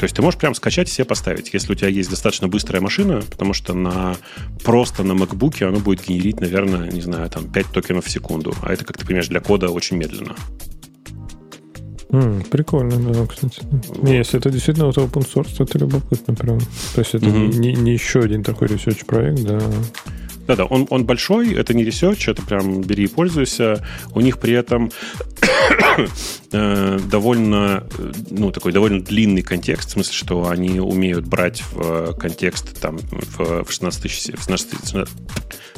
То 0.00 0.04
есть 0.04 0.16
ты 0.16 0.22
можешь 0.22 0.40
прям 0.40 0.54
скачать 0.54 0.88
и 0.88 0.90
себе 0.90 1.04
поставить, 1.04 1.52
если 1.52 1.72
у 1.72 1.74
тебя 1.74 1.88
есть 1.88 2.08
достаточно 2.08 2.48
быстрая 2.48 2.80
машина, 2.80 3.20
потому 3.20 3.52
что 3.52 3.74
на, 3.74 4.16
просто 4.64 5.02
на 5.02 5.12
MacBook 5.12 5.62
оно 5.62 5.78
будет 5.78 6.06
генерить, 6.06 6.40
наверное, 6.40 6.90
не 6.90 7.02
знаю, 7.02 7.28
там 7.28 7.44
5 7.52 7.66
токенов 7.66 8.06
в 8.06 8.10
секунду. 8.10 8.54
А 8.62 8.72
это, 8.72 8.86
как 8.86 8.96
ты 8.96 9.04
понимаешь, 9.04 9.28
для 9.28 9.40
кода 9.40 9.68
очень 9.68 9.98
медленно. 9.98 10.34
Mm, 12.08 12.48
прикольно, 12.48 13.12
да, 13.12 13.26
кстати. 13.26 13.60
Вот. 13.62 14.02
Не, 14.02 14.16
если 14.16 14.40
это 14.40 14.48
действительно 14.48 14.86
вот 14.86 14.96
open 14.96 15.28
source, 15.30 15.54
то 15.54 15.64
это 15.64 15.78
любопытно 15.78 16.34
прям. 16.34 16.60
То 16.94 17.00
есть 17.00 17.14
это 17.14 17.26
mm-hmm. 17.26 17.58
не, 17.58 17.74
не 17.74 17.92
еще 17.92 18.20
один 18.20 18.42
такой 18.42 18.68
research 18.68 19.04
проект, 19.04 19.42
да. 19.42 19.60
Да-да, 20.50 20.64
он, 20.64 20.84
он 20.90 21.04
большой, 21.04 21.54
это 21.54 21.74
не 21.74 21.84
research, 21.84 22.28
это 22.28 22.42
прям 22.42 22.80
бери 22.80 23.04
и 23.04 23.06
пользуйся. 23.06 23.86
У 24.16 24.20
них 24.20 24.40
при 24.40 24.52
этом 24.52 24.90
э, 26.52 26.98
довольно, 27.08 27.86
ну, 28.30 28.50
такой 28.50 28.72
довольно 28.72 29.00
длинный 29.00 29.42
контекст, 29.42 29.90
в 29.90 29.92
смысле, 29.92 30.12
что 30.12 30.48
они 30.48 30.80
умеют 30.80 31.24
брать 31.24 31.62
в 31.70 32.14
контекст 32.14 32.80
там 32.80 32.98
в 33.38 33.64
16 33.68 34.02
тысяч, 34.02 34.32
16, 34.36 35.06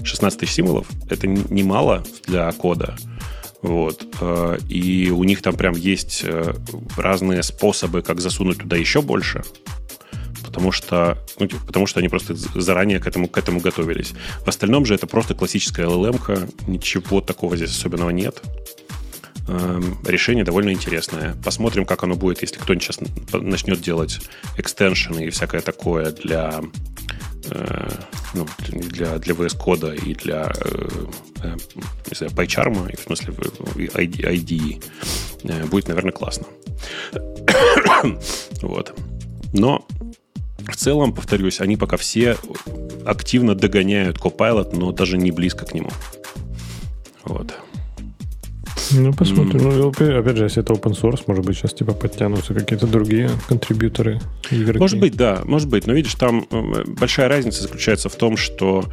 16 0.03 0.40
тысяч 0.40 0.53
символов. 0.55 0.86
Это 1.11 1.27
немало 1.27 2.03
для 2.27 2.51
кода. 2.53 2.97
Вот. 3.61 4.07
Э, 4.23 4.57
и 4.70 5.11
у 5.11 5.23
них 5.24 5.43
там 5.43 5.55
прям 5.55 5.74
есть 5.74 6.23
э, 6.24 6.55
разные 6.97 7.43
способы, 7.43 8.01
как 8.01 8.23
засунуть 8.23 8.61
туда 8.61 8.77
еще 8.77 9.03
больше. 9.03 9.43
Потому 10.52 10.70
что, 10.70 11.16
ну, 11.38 11.46
типа, 11.46 11.64
потому 11.66 11.86
что 11.86 12.00
они 12.00 12.10
просто 12.10 12.34
заранее 12.34 13.00
к 13.00 13.06
этому, 13.06 13.26
к 13.26 13.38
этому 13.38 13.60
готовились. 13.60 14.12
В 14.44 14.48
остальном 14.48 14.84
же 14.84 14.94
это 14.94 15.06
просто 15.06 15.34
классическая 15.34 15.86
LLM, 15.86 16.52
ничего 16.66 17.22
такого 17.22 17.56
здесь 17.56 17.70
особенного 17.70 18.10
нет. 18.10 18.42
Эм, 19.48 19.98
решение 20.04 20.44
довольно 20.44 20.70
интересное. 20.70 21.34
Посмотрим, 21.42 21.86
как 21.86 22.02
оно 22.02 22.16
будет, 22.16 22.42
если 22.42 22.58
кто-нибудь 22.58 22.84
сейчас 22.84 23.00
начнет 23.32 23.80
делать 23.80 24.20
экстеншены 24.58 25.24
и 25.24 25.30
всякое 25.30 25.62
такое 25.62 26.12
для 26.12 26.60
Э, 27.50 27.88
ну, 28.34 28.46
для, 28.68 29.18
для 29.18 29.34
VS 29.34 29.58
кода 29.58 29.92
и 29.92 30.14
для 30.14 30.52
э, 30.64 30.88
э, 31.42 31.56
не 32.10 32.14
знаю, 32.14 32.32
PyCharm, 32.32 32.96
в 32.96 33.00
смысле 33.00 33.34
IDE, 33.94 34.82
будет, 35.66 35.88
наверное, 35.88 36.12
классно. 36.12 36.46
вот. 38.62 38.94
Но 39.52 39.84
в 40.68 40.76
целом, 40.76 41.12
повторюсь, 41.12 41.60
они 41.60 41.76
пока 41.76 41.97
все 41.97 42.36
активно 43.05 43.55
догоняют 43.55 44.18
Copilot, 44.18 44.76
но 44.76 44.93
даже 44.93 45.18
не 45.18 45.30
близко 45.30 45.64
к 45.64 45.74
нему. 45.74 45.90
Вот. 47.24 47.55
Ну, 48.94 49.12
посмотрим. 49.12 49.60
Mm. 49.60 49.94
Ну, 49.98 50.19
опять 50.19 50.36
же, 50.36 50.44
если 50.44 50.62
это 50.62 50.73
open 50.73 50.93
source, 50.93 51.23
может 51.27 51.44
быть, 51.44 51.56
сейчас 51.56 51.73
типа 51.73 51.93
подтянутся 51.93 52.55
какие-то 52.55 52.86
другие 52.86 53.31
контрибьюторы, 53.48 54.20
игроки. 54.51 54.78
Может 54.78 55.01
быть, 55.01 55.16
да, 55.16 55.43
может 55.44 55.69
быть. 55.69 55.86
Но 55.86 55.93
видишь, 55.93 56.14
там 56.14 56.47
большая 57.01 57.28
разница 57.28 57.62
заключается 57.62 58.09
в 58.09 58.16
том, 58.16 58.36
что 58.36 58.85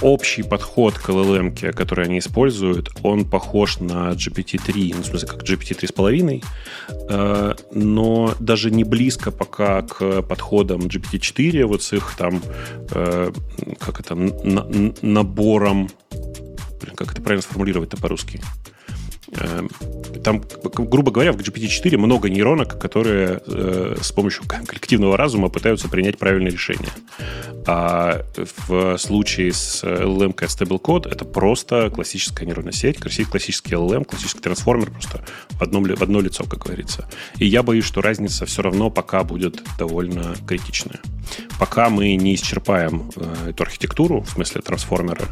общий 0.00 0.42
подход 0.42 0.94
к 0.94 1.08
LLM, 1.08 1.72
который 1.72 2.06
они 2.06 2.18
используют, 2.18 2.90
он 3.02 3.24
похож 3.24 3.80
на 3.80 4.12
GPT-3, 4.12 4.94
ну, 4.96 5.02
в 5.02 5.06
смысле, 5.06 5.28
как 5.28 5.42
GPT-3,5, 5.42 6.44
э, 7.08 7.54
но 7.72 8.34
даже 8.40 8.70
не 8.70 8.84
близко 8.84 9.30
пока 9.30 9.82
к 9.82 10.22
подходам 10.22 10.80
GPT-4, 10.82 11.64
вот 11.66 11.82
с 11.82 11.92
их 11.92 12.14
там, 12.16 12.42
э, 12.90 13.32
как 13.78 14.00
это, 14.00 14.14
набором 14.14 15.88
как 16.96 17.12
это 17.12 17.22
правильно 17.22 17.42
сформулировать-то 17.42 17.96
по-русски? 17.96 18.40
Эм, 19.32 19.70
там, 20.22 20.42
грубо 20.62 21.10
говоря, 21.10 21.32
в 21.32 21.36
GPT-4 21.36 21.96
много 21.96 22.28
нейронок, 22.28 22.78
которые 22.78 23.40
э, 23.46 23.96
с 24.00 24.12
помощью 24.12 24.44
коллективного 24.46 25.16
разума 25.16 25.48
пытаются 25.48 25.88
принять 25.88 26.18
правильное 26.18 26.50
решение. 26.50 26.90
А 27.66 28.22
в 28.68 28.98
случае 28.98 29.52
с 29.52 29.82
LLM 29.82 30.34
Stablecode 30.34 31.10
это 31.10 31.24
просто 31.24 31.90
классическая 31.90 32.44
нейронная 32.46 32.72
сеть, 32.72 32.98
классический 32.98 33.74
LLM, 33.74 34.04
классический 34.04 34.40
трансформер 34.40 34.90
просто 34.90 35.24
в, 35.50 35.62
одном, 35.62 35.84
в 35.84 36.02
одно 36.02 36.20
лицо, 36.20 36.44
как 36.44 36.64
говорится. 36.64 37.08
И 37.38 37.46
я 37.46 37.62
боюсь, 37.62 37.84
что 37.84 38.02
разница 38.02 38.44
все 38.44 38.62
равно 38.62 38.90
пока 38.90 39.24
будет 39.24 39.62
довольно 39.78 40.34
критичная. 40.46 41.00
Пока 41.58 41.88
мы 41.88 42.14
не 42.16 42.34
исчерпаем 42.34 43.10
э, 43.16 43.50
эту 43.50 43.62
архитектуру, 43.62 44.20
в 44.20 44.30
смысле 44.30 44.60
трансформера, 44.60 45.24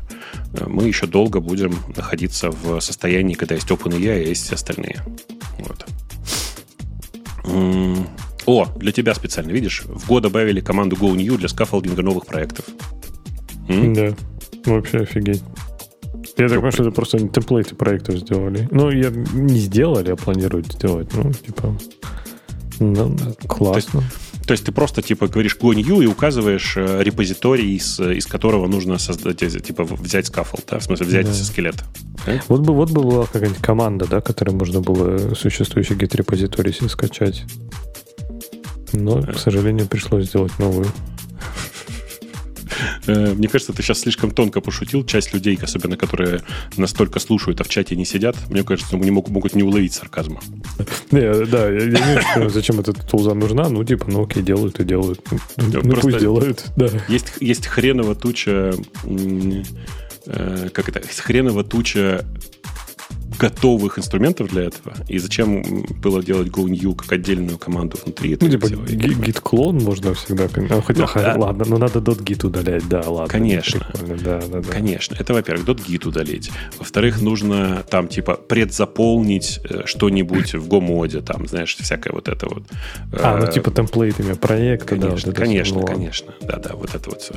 э, 0.55 0.65
мы 0.67 0.85
еще 0.85 1.07
долго 1.07 1.41
будем 1.41 1.77
находиться 1.97 2.51
в 2.51 2.81
состоянии, 2.81 3.35
когда 3.35 3.55
есть 3.55 3.71
OpenAI, 3.83 4.11
а 4.11 4.29
есть 4.29 4.45
все 4.45 4.55
остальные. 4.55 5.03
Вот. 5.59 5.87
О, 8.47 8.67
для 8.77 8.93
тебя 8.93 9.15
специально, 9.15 9.51
видишь? 9.51 9.83
В 9.85 10.07
год 10.09 10.23
добавили 10.23 10.61
команду 10.61 10.97
GoNew 10.97 11.37
для 11.37 11.49
скафолдинга 11.49 12.03
новых 12.03 12.27
проектов. 12.27 12.65
М? 13.69 13.95
Да, 13.95 14.15
вообще 14.67 14.99
офигеть. 14.99 15.43
Я 16.37 16.49
так 16.49 16.57
понимаю, 16.57 16.73
что 16.73 16.83
это 16.83 16.93
просто 16.93 17.19
template 17.29 17.66
-ы 17.66 17.75
проектов 17.75 18.17
сделали. 18.17 18.67
Ну, 18.71 18.91
я 18.91 19.11
не 19.11 19.59
сделали, 19.59 20.11
а 20.11 20.17
планируют 20.17 20.73
сделать. 20.73 21.11
Ну, 21.15 21.33
типа, 21.33 21.79
ну, 22.81 23.17
классно. 23.47 24.01
То 24.01 24.07
есть, 24.07 24.47
то 24.47 24.53
есть 24.53 24.65
ты 24.65 24.73
просто 24.73 25.03
типа 25.03 25.29
говоришь 25.29 25.57
go 25.61 25.75
new 25.75 26.01
и 26.01 26.07
указываешь 26.07 26.75
э, 26.77 27.03
репозиторий, 27.03 27.77
из, 27.77 28.01
из 28.01 28.27
которого 28.27 28.67
нужно 28.67 28.99
создать, 28.99 29.39
типа 29.39 29.85
взять 29.85 30.27
scaffold, 30.27 30.65
да? 30.69 30.79
в 30.79 30.85
смысле 30.85 31.07
взять 31.07 31.27
да. 31.27 31.33
скелет. 31.33 31.77
Вот 32.49 32.61
бы, 32.61 32.75
вот 32.75 32.91
бы 32.91 33.03
была 33.03 33.27
какая-нибудь 33.27 33.63
команда, 33.63 34.07
да, 34.07 34.21
которой 34.21 34.51
можно 34.51 34.81
было 34.81 35.35
существующий 35.35 35.95
git 35.95 36.17
репозиторий 36.17 36.73
скачать. 36.89 37.45
Но, 38.93 39.23
к 39.23 39.39
сожалению, 39.39 39.87
пришлось 39.89 40.27
сделать 40.27 40.59
новую. 40.59 40.87
Э, 43.07 43.35
мне 43.35 43.49
кажется, 43.49 43.73
ты 43.73 43.83
сейчас 43.83 44.01
слишком 44.01 44.31
тонко 44.31 44.61
пошутил. 44.61 45.05
Часть 45.05 45.33
людей, 45.35 45.59
особенно 45.61 45.97
которые 45.97 46.43
настолько 46.77 47.19
слушают, 47.21 47.61
а 47.61 47.65
в 47.65 47.69
чате 47.69 47.97
не 47.97 48.05
сидят, 48.05 48.37
мне 48.49 48.63
кажется, 48.63 48.97
они 48.97 49.11
могут, 49.11 49.31
могут 49.31 49.55
не 49.55 49.63
уловить 49.63 49.95
сарказма. 49.95 50.41
Не, 51.11 51.45
да, 51.47 51.69
я 51.69 51.87
не 51.87 51.97
знаю, 51.97 52.51
зачем 52.51 52.81
эта 52.81 52.93
тулза 52.93 53.35
нужна. 53.35 53.69
Ну, 53.69 53.85
типа, 53.85 54.07
ну 54.09 54.25
окей, 54.25 54.43
делают 54.43 54.81
и 54.81 54.85
делают. 54.85 55.21
Ну, 55.57 55.97
пусть 55.97 56.19
делают, 56.19 56.65
да. 56.77 56.89
Есть, 57.09 57.33
есть 57.41 57.67
хреново 57.67 58.15
туча... 58.15 58.75
Э, 60.27 60.69
как 60.73 60.89
это? 60.89 61.01
Хреново 61.07 61.65
туча 61.65 62.25
готовых 63.39 63.99
инструментов 63.99 64.49
для 64.49 64.65
этого. 64.65 64.95
И 65.09 65.19
зачем 65.19 65.85
было 66.03 66.23
делать 66.23 66.49
GoNew 66.49 66.95
как 66.95 67.13
отдельную 67.13 67.59
команду 67.59 67.99
внутри 68.03 68.33
этого? 68.33 68.49
Ну, 68.49 68.59
типа 68.59 68.67
git-клон 68.67 69.83
можно 69.83 70.15
всегда... 70.15 70.49
Ну, 70.57 70.83
хотя, 70.83 71.03
ну, 71.03 71.09
да. 71.15 71.35
ладно, 71.37 71.65
но 71.67 71.79
надо 71.79 71.99
.git 71.99 72.47
удалять, 72.47 72.89
да, 72.89 73.03
ладно. 73.07 73.29
Конечно. 73.29 73.87
Да, 74.23 74.41
да, 74.41 74.61
да. 74.61 74.69
Конечно. 74.69 75.17
Это, 75.19 75.35
во-первых, 75.35 75.67
.git 75.67 76.07
удалить. 76.07 76.51
Во-вторых, 76.79 77.21
нужно 77.21 77.85
там, 77.89 78.09
типа, 78.09 78.35
предзаполнить 78.35 79.61
э, 79.65 79.83
что-нибудь 79.87 80.55
в 80.55 80.69
гомоде, 80.69 81.21
там, 81.21 81.47
знаешь, 81.47 81.77
всякое 81.77 82.13
вот 82.13 82.29
это 82.29 82.49
вот. 82.49 82.65
А, 83.13 83.39
ну, 83.39 83.47
э, 83.47 83.53
типа 83.53 83.71
темплейтами 83.71 84.35
проекта, 84.35 84.97
конечно, 84.97 85.33
да. 85.33 85.41
Конечно, 85.41 85.79
вот 85.79 85.87
конечно. 85.87 86.35
Да-да, 86.41 86.75
вот 86.75 86.95
это 86.95 87.11
вот 87.11 87.23
все. 87.23 87.35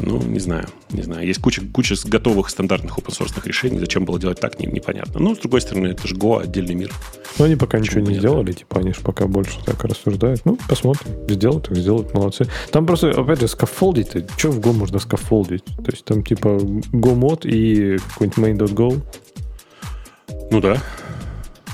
Ну, 0.00 0.22
не 0.22 0.40
знаю, 0.40 0.66
не 0.90 1.02
знаю. 1.02 1.26
Есть 1.26 1.40
куча, 1.40 1.62
куча 1.72 1.94
готовых 2.04 2.48
стандартных 2.48 2.98
open 2.98 3.10
source 3.10 3.34
решений. 3.44 3.78
Зачем 3.78 4.04
было 4.04 4.18
делать 4.18 4.40
так, 4.40 4.58
не, 4.58 4.66
непонятно. 4.66 4.93
Ну, 5.14 5.34
с 5.34 5.38
другой 5.38 5.60
стороны, 5.60 5.88
это 5.88 6.06
же 6.06 6.14
Go, 6.14 6.42
отдельный 6.42 6.74
мир. 6.74 6.92
Но 7.38 7.46
они 7.46 7.56
пока 7.56 7.78
Почему 7.78 8.00
ничего 8.00 8.12
не 8.12 8.18
сделали, 8.18 8.52
типа, 8.52 8.78
они 8.80 8.92
же 8.92 9.00
пока 9.00 9.26
больше 9.26 9.58
так 9.64 9.82
рассуждают. 9.84 10.42
Ну, 10.44 10.58
посмотрим. 10.68 11.12
Сделают, 11.28 11.68
так 11.68 11.76
сделают, 11.76 12.14
молодцы. 12.14 12.46
Там 12.70 12.86
просто, 12.86 13.10
опять 13.10 13.40
же, 13.40 13.48
скафолдить, 13.48 14.10
что 14.36 14.50
в 14.50 14.60
Go 14.60 14.72
можно 14.72 14.98
скафолдить? 14.98 15.64
То 15.64 15.90
есть 15.90 16.04
там 16.04 16.22
типа 16.22 16.48
Go 16.48 17.14
мод 17.14 17.44
и 17.44 17.98
какой-нибудь 18.12 18.38
main.go. 18.38 19.00
Ну 20.50 20.60
да. 20.60 20.80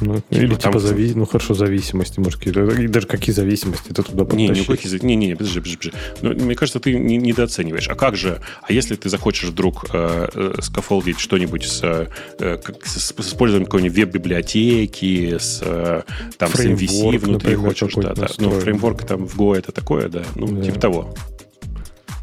Ну, 0.01 0.14
типа, 0.16 0.24
или 0.31 0.55
типа 0.55 0.60
там... 0.60 0.78
зави... 0.78 1.12
ну 1.14 1.27
хорошо, 1.27 1.55
зависимости, 1.55 2.20
может, 2.20 2.39
какие 2.39 2.86
даже 2.86 3.06
какие 3.06 3.35
зависимости 3.35 3.89
ты 3.89 4.02
туда 4.02 4.24
не, 4.35 4.48
никаких, 4.48 5.02
не, 5.02 5.16
не, 5.16 5.28
не, 5.28 5.36
подожди, 5.36 5.60
подожди, 5.60 5.77
подожди. 5.77 5.98
Ну, 6.22 6.35
мне 6.35 6.55
кажется, 6.55 6.81
ты 6.81 6.94
не, 6.94 7.16
недооцениваешь. 7.16 7.89
А 7.89 7.94
как 7.94 8.16
же, 8.16 8.40
а 8.62 8.72
если 8.72 8.94
ты 8.94 9.09
захочешь 9.09 9.51
вдруг 9.51 9.86
э, 9.93 10.28
э, 10.35 10.55
скафолдить 10.62 11.18
что-нибудь 11.18 11.64
с, 11.64 11.82
э, 11.82 12.06
как, 12.39 12.86
с, 12.86 12.98
с 12.98 13.12
использованием 13.12 13.66
какой-нибудь 13.66 13.97
веб-библиотеки, 13.97 15.36
с, 15.39 15.60
э, 15.62 16.02
там, 16.39 16.51
фреймворк, 16.51 16.90
с 16.90 17.02
MVC 17.02 17.18
внутри 17.18 17.51
например, 17.51 17.68
хочешь, 17.68 17.94
да, 17.94 18.14
да. 18.14 18.28
Ну, 18.39 18.51
фреймворк 18.51 19.05
там 19.05 19.27
в 19.27 19.39
Go 19.39 19.56
это 19.56 19.72
такое, 19.72 20.09
да, 20.09 20.22
ну, 20.35 20.47
да. 20.48 20.62
типа 20.62 20.81
того. 20.81 21.14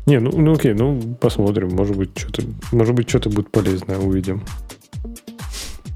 Не, 0.07 0.21
ну, 0.21 0.31
ну 0.31 0.53
окей, 0.53 0.73
ну 0.73 1.17
посмотрим, 1.19 1.69
может 1.75 1.97
быть, 1.97 2.17
что-то, 2.17 2.43
может 2.71 2.95
быть, 2.95 3.09
что-то 3.09 3.29
будет 3.29 3.51
полезное, 3.51 3.97
увидим. 3.97 4.41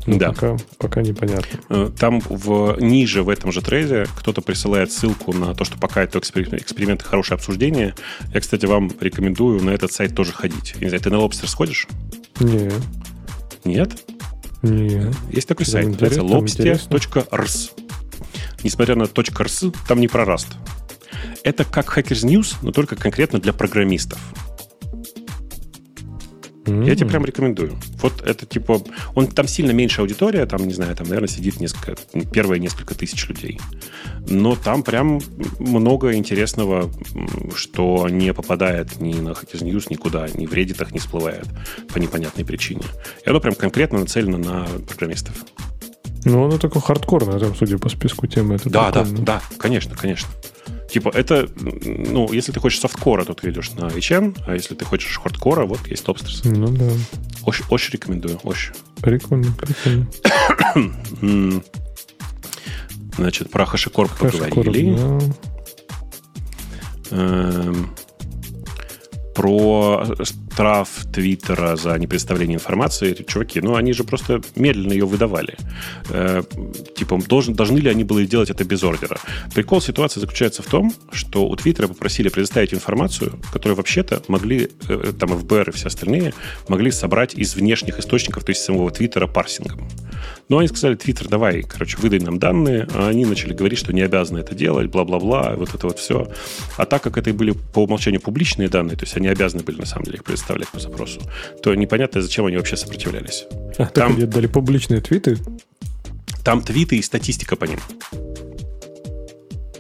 Ну, 0.08 0.18
да. 0.18 0.32
Пока, 0.32 0.58
пока 0.78 1.02
непонятно. 1.02 1.60
Э, 1.70 1.92
там 1.98 2.20
в, 2.22 2.78
ниже 2.80 3.24
в 3.24 3.30
этом 3.30 3.52
же 3.52 3.62
трейде 3.62 4.06
кто-то 4.18 4.42
присылает 4.42 4.92
ссылку 4.92 5.34
на 5.34 5.54
то, 5.54 5.64
что 5.64 5.78
пока 5.78 6.04
это 6.04 6.20
эксперимент, 6.20 6.62
эксперименты 6.62 7.06
хорошее 7.06 7.36
обсуждение. 7.36 7.96
Я, 8.34 8.40
кстати, 8.40 8.66
вам 8.66 8.92
рекомендую 9.00 9.64
на 9.64 9.70
этот 9.72 9.92
сайт 9.92 10.16
тоже 10.16 10.32
ходить. 10.34 10.74
Я 10.76 10.82
не 10.82 10.90
знаю, 10.90 11.04
ты 11.04 11.10
на 11.10 11.16
Lobster 11.16 11.48
сходишь? 11.48 11.88
Нет. 12.40 12.74
Нет? 13.64 13.92
Нет. 14.64 15.16
Есть 15.32 15.48
такой 15.48 15.66
сайт, 15.66 15.88
называется 15.88 16.22
lobster.rs. 16.22 17.72
Несмотря 18.64 18.96
на 18.96 19.04
.rs, 19.04 19.76
там 19.88 20.00
не 20.00 20.08
про 20.08 20.24
Rust. 20.24 20.48
Это 21.44 21.64
как 21.64 21.98
Hackers 21.98 22.24
News, 22.26 22.56
но 22.62 22.72
только 22.72 22.96
конкретно 22.96 23.40
для 23.40 23.54
программистов. 23.54 24.20
Mm-hmm. 26.72 26.88
Я 26.88 26.96
тебе 26.96 27.10
прям 27.10 27.26
рекомендую. 27.26 27.76
Вот 28.02 28.22
это 28.22 28.46
типа... 28.46 28.82
Он, 29.16 29.28
там 29.28 29.48
сильно 29.48 29.72
меньше 29.72 30.02
аудитория, 30.02 30.46
там, 30.46 30.66
не 30.66 30.74
знаю, 30.74 30.96
там, 30.96 31.08
наверное, 31.08 31.30
сидит 31.30 31.60
несколько, 31.60 31.96
первые 32.32 32.60
несколько 32.60 32.96
тысяч 32.96 33.28
людей. 33.28 33.60
Но 34.28 34.56
там 34.56 34.84
прям 34.84 35.20
много 35.60 36.14
интересного, 36.14 36.92
что 37.56 38.08
не 38.10 38.34
попадает 38.34 39.00
ни 39.00 39.14
на 39.14 39.30
Hackers 39.30 39.64
News 39.64 39.88
никуда, 39.90 40.28
ни 40.34 40.46
в 40.46 40.54
Reddit 40.54 40.88
не 40.92 41.00
всплывает 41.00 41.46
по 41.94 41.98
непонятной 41.98 42.46
причине. 42.46 42.84
И 43.26 43.30
оно 43.30 43.40
прям 43.40 43.56
конкретно 43.56 44.00
нацелено 44.00 44.38
на 44.38 44.68
программистов. 44.88 45.46
Ну, 46.24 46.46
оно 46.46 46.58
такое 46.58 46.82
хардкорное, 46.82 47.40
там, 47.40 47.56
судя 47.56 47.78
по 47.78 47.90
списку 47.90 48.28
темы. 48.28 48.56
Это 48.56 48.70
да, 48.70 48.92
да, 48.92 49.06
да, 49.06 49.42
конечно, 49.58 49.96
конечно. 49.96 50.30
Типа, 50.92 51.10
это, 51.14 51.48
ну, 51.56 52.32
если 52.34 52.52
ты 52.52 52.60
хочешь 52.60 52.82
софткора, 52.82 53.24
то 53.24 53.34
ты 53.34 53.50
идешь 53.50 53.72
на 53.72 53.86
HN, 53.86 54.38
а 54.46 54.56
если 54.56 54.76
ты 54.76 54.84
хочешь 54.84 55.18
хардкора, 55.18 55.66
вот 55.66 55.88
есть 55.88 56.04
Lobsters. 56.06 56.42
Ну 56.44 56.68
да. 56.68 56.92
Очень, 57.46 57.64
очень 57.70 57.94
рекомендую, 57.94 58.38
очень. 58.44 58.74
Прикольно, 59.02 59.54
прикольно. 59.54 60.08
Значит, 63.16 63.50
про 63.52 63.64
HashiCorp 63.64 64.18
поговорили. 64.20 64.98
Да. 64.98 65.20
Эм, 67.12 67.96
про 69.34 70.06
штраф 70.62 71.08
Твиттера 71.12 71.76
за 71.76 71.98
непредставление 71.98 72.58
информации, 72.58 73.14
чуваки, 73.28 73.60
ну, 73.62 73.76
они 73.78 73.94
же 73.94 74.04
просто 74.04 74.42
медленно 74.56 74.94
ее 74.94 75.08
выдавали. 75.08 75.58
Э, 76.10 76.44
типа, 76.96 77.20
должен, 77.28 77.56
должны 77.56 77.80
ли 77.80 77.90
они 77.90 78.04
были 78.04 78.28
делать 78.28 78.52
это 78.52 78.64
без 78.64 78.84
ордера? 78.84 79.18
Прикол 79.56 79.82
ситуации 79.82 80.20
заключается 80.20 80.62
в 80.62 80.68
том, 80.68 80.94
что 81.12 81.48
у 81.48 81.56
Твиттера 81.56 81.88
попросили 81.88 82.30
предоставить 82.30 82.76
информацию, 82.76 83.40
которую 83.52 83.76
вообще-то 83.76 84.22
могли, 84.28 84.70
э, 84.88 85.14
там, 85.20 85.30
ФБР 85.30 85.70
и 85.70 85.72
все 85.72 85.88
остальные, 85.88 86.36
могли 86.68 86.92
собрать 86.92 87.34
из 87.34 87.56
внешних 87.56 87.98
источников, 87.98 88.44
то 88.44 88.52
есть 88.52 88.62
самого 88.62 88.92
Твиттера 88.92 89.26
парсингом. 89.26 89.90
Но 90.48 90.58
они 90.58 90.68
сказали, 90.68 90.96
Твиттер, 90.96 91.28
давай, 91.28 91.64
короче, 91.64 91.98
выдай 91.98 92.20
нам 92.20 92.38
данные, 92.38 92.88
а 92.94 93.08
они 93.08 93.26
начали 93.26 93.54
говорить, 93.54 93.80
что 93.80 93.94
не 93.94 94.02
обязаны 94.02 94.40
это 94.40 94.54
делать, 94.54 94.92
бла-бла-бла, 94.92 95.56
вот 95.56 95.74
это 95.74 95.88
вот 95.88 95.98
все. 95.98 96.28
А 96.78 96.86
так 96.86 97.02
как 97.02 97.18
это 97.18 97.34
были 97.34 97.52
по 97.52 97.84
умолчанию 97.86 98.22
публичные 98.22 98.68
данные, 98.68 98.98
то 98.98 99.06
есть 99.06 99.16
они 99.18 99.28
обязаны 99.28 99.64
были 99.64 99.80
на 99.80 99.86
самом 99.86 100.06
деле 100.06 100.18
их 100.18 100.24
представлять 100.52 100.70
по 100.70 100.80
запросу, 100.80 101.22
то 101.62 101.74
непонятно, 101.76 102.22
зачем 102.22 102.46
они 102.46 102.58
вообще 102.58 102.76
сопротивлялись. 102.78 103.46
А, 103.78 103.86
там 103.86 104.14
они 104.14 104.26
дали 104.26 104.48
публичные 104.48 105.02
твиты? 105.02 105.38
Там 106.44 106.62
твиты 106.62 106.98
и 106.98 107.02
статистика 107.02 107.56
по 107.56 107.66
ним. 107.66 107.80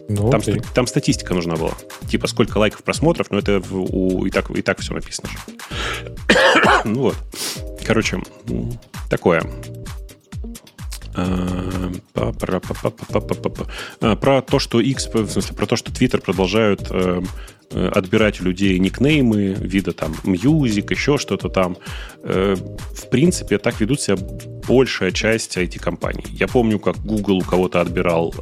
Ну, 0.09 0.29
там, 0.29 0.41
ста- 0.41 0.57
там 0.73 0.87
статистика 0.87 1.33
нужна 1.33 1.55
была. 1.55 1.73
Типа, 2.09 2.27
сколько 2.27 2.57
лайков, 2.57 2.83
просмотров, 2.83 3.31
но 3.31 3.39
это 3.39 3.61
у, 3.71 4.25
и, 4.25 4.29
так, 4.29 4.49
и 4.51 4.61
так 4.61 4.79
все 4.79 4.93
написано 4.93 5.29
ну 6.85 7.01
вот. 7.01 7.15
Короче, 7.85 8.21
такое. 9.09 9.41
Про 13.99 14.41
то, 14.41 14.59
что 14.59 14.79
X, 14.79 15.07
в 15.13 15.29
смысле, 15.29 15.55
про 15.55 15.65
то, 15.65 15.75
что 15.75 15.91
Twitter 15.91 16.21
продолжают 16.21 16.87
э, 16.89 17.21
э, 17.71 17.87
отбирать 17.87 18.41
у 18.41 18.45
людей 18.45 18.79
никнеймы, 18.79 19.53
вида 19.53 19.91
там 19.91 20.13
Music, 20.23 20.87
еще 20.91 21.17
что-то 21.17 21.49
там. 21.49 21.77
Э, 22.23 22.55
в 22.55 23.09
принципе, 23.09 23.57
так 23.57 23.79
ведут 23.81 24.01
себя 24.01 24.17
большая 24.67 25.11
часть 25.11 25.57
IT-компаний. 25.57 26.25
Я 26.29 26.47
помню, 26.47 26.79
как 26.79 26.97
Google 26.97 27.37
у 27.37 27.41
кого-то 27.43 27.81
отбирал 27.81 28.33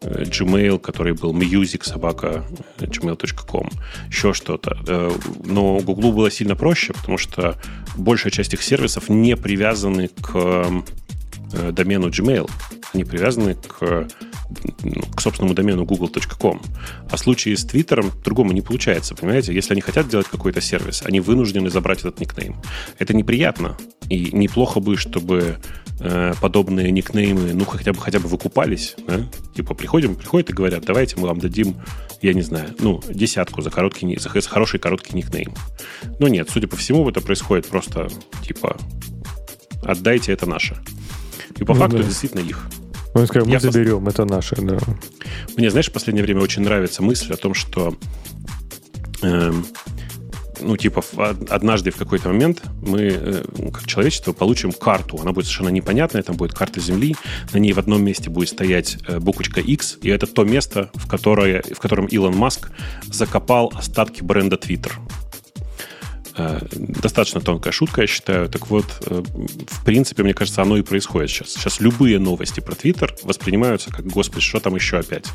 Gmail, 0.00 0.78
который 0.80 1.12
был 1.12 1.32
music 1.32 1.84
собака 1.84 2.44
gmail.com, 2.78 3.70
еще 4.08 4.32
что-то. 4.32 4.76
Но 5.44 5.78
Google 5.78 6.12
было 6.12 6.30
сильно 6.30 6.56
проще, 6.56 6.92
потому 6.92 7.18
что 7.18 7.56
большая 7.96 8.32
часть 8.32 8.52
их 8.52 8.62
сервисов 8.62 9.08
не 9.08 9.36
привязаны 9.36 10.08
к 10.08 10.84
домену 11.72 12.08
Gmail. 12.08 12.50
Они 12.92 13.04
привязаны 13.04 13.54
к, 13.54 14.08
ну, 14.82 15.02
к 15.14 15.20
собственному 15.20 15.54
домену 15.54 15.84
google.com. 15.84 16.60
А 17.10 17.16
в 17.16 17.18
случае 17.18 17.56
с 17.56 17.64
Твиттером 17.64 18.10
другому 18.24 18.52
не 18.52 18.60
получается, 18.60 19.14
понимаете? 19.14 19.54
Если 19.54 19.72
они 19.72 19.80
хотят 19.80 20.08
делать 20.08 20.28
какой-то 20.28 20.60
сервис, 20.60 21.02
они 21.04 21.20
вынуждены 21.20 21.70
забрать 21.70 22.00
этот 22.00 22.20
никнейм. 22.20 22.56
Это 22.98 23.14
неприятно. 23.14 23.76
И 24.08 24.30
неплохо 24.32 24.80
бы, 24.80 24.96
чтобы 24.96 25.58
э, 26.00 26.34
подобные 26.40 26.90
никнеймы, 26.90 27.54
ну, 27.54 27.64
хотя 27.64 27.92
бы, 27.92 28.00
хотя 28.00 28.18
бы 28.18 28.28
выкупались. 28.28 28.94
Да? 29.06 29.26
Типа 29.54 29.74
приходим, 29.74 30.14
приходят 30.16 30.50
и 30.50 30.52
говорят, 30.52 30.84
давайте 30.84 31.16
мы 31.16 31.28
вам 31.28 31.38
дадим, 31.38 31.76
я 32.20 32.34
не 32.34 32.42
знаю, 32.42 32.74
ну, 32.78 33.00
десятку 33.08 33.62
за, 33.62 33.70
короткий, 33.70 34.18
за 34.18 34.28
хороший 34.28 34.80
короткий 34.80 35.16
никнейм. 35.16 35.54
Но 36.18 36.28
нет, 36.28 36.48
судя 36.50 36.68
по 36.68 36.76
всему, 36.76 37.08
это 37.08 37.20
происходит 37.20 37.66
просто, 37.66 38.08
типа, 38.42 38.76
отдайте, 39.82 40.32
это 40.32 40.46
наше. 40.46 40.76
И 41.58 41.64
по 41.64 41.74
ну, 41.74 41.80
факту 41.80 41.98
да. 41.98 42.02
действительно 42.04 42.40
их. 42.40 42.66
Мы 43.14 43.26
скажем, 43.26 43.48
мы 43.48 43.54
Я 43.54 43.60
заберем, 43.60 44.04
пос... 44.04 44.14
это 44.14 44.24
наше, 44.24 44.56
да. 44.56 44.78
Мне, 45.56 45.70
знаешь, 45.70 45.88
в 45.88 45.92
последнее 45.92 46.24
время 46.24 46.40
очень 46.40 46.62
нравится 46.62 47.02
мысль 47.02 47.32
о 47.32 47.36
том, 47.36 47.54
что 47.54 47.94
э, 49.22 49.52
ну, 50.62 50.76
типа, 50.76 51.02
однажды 51.50 51.90
в 51.90 51.96
какой-то 51.96 52.28
момент 52.28 52.62
мы, 52.80 53.00
э, 53.00 53.44
как 53.72 53.86
человечество, 53.86 54.32
получим 54.32 54.72
карту. 54.72 55.18
Она 55.20 55.32
будет 55.32 55.46
совершенно 55.46 55.68
непонятная, 55.68 56.22
там 56.22 56.36
будет 56.36 56.54
карта 56.54 56.80
Земли, 56.80 57.16
на 57.52 57.58
ней 57.58 57.72
в 57.72 57.78
одном 57.78 58.02
месте 58.02 58.30
будет 58.30 58.48
стоять 58.48 58.98
э, 59.06 59.18
буквочка 59.18 59.60
X, 59.60 59.98
и 60.02 60.08
это 60.08 60.26
то 60.26 60.44
место, 60.44 60.90
в, 60.94 61.08
которое, 61.08 61.62
в 61.62 61.78
котором 61.78 62.06
Илон 62.06 62.36
Маск 62.36 62.70
закопал 63.04 63.72
остатки 63.74 64.22
бренда 64.22 64.56
Twitter. 64.56 64.92
Э, 66.34 66.60
достаточно 66.72 67.40
тонкая 67.40 67.72
шутка, 67.72 68.02
я 68.02 68.06
считаю. 68.06 68.48
Так 68.48 68.68
вот, 68.68 68.86
э, 69.06 69.22
в 69.68 69.84
принципе, 69.84 70.22
мне 70.22 70.32
кажется, 70.32 70.62
оно 70.62 70.76
и 70.76 70.82
происходит 70.82 71.30
сейчас. 71.30 71.50
Сейчас 71.50 71.80
любые 71.80 72.18
новости 72.18 72.60
про 72.60 72.74
Твиттер 72.74 73.14
воспринимаются 73.22 73.90
как, 73.90 74.06
господи, 74.06 74.42
что 74.42 74.60
там 74.60 74.74
еще 74.74 74.98
опять? 74.98 75.26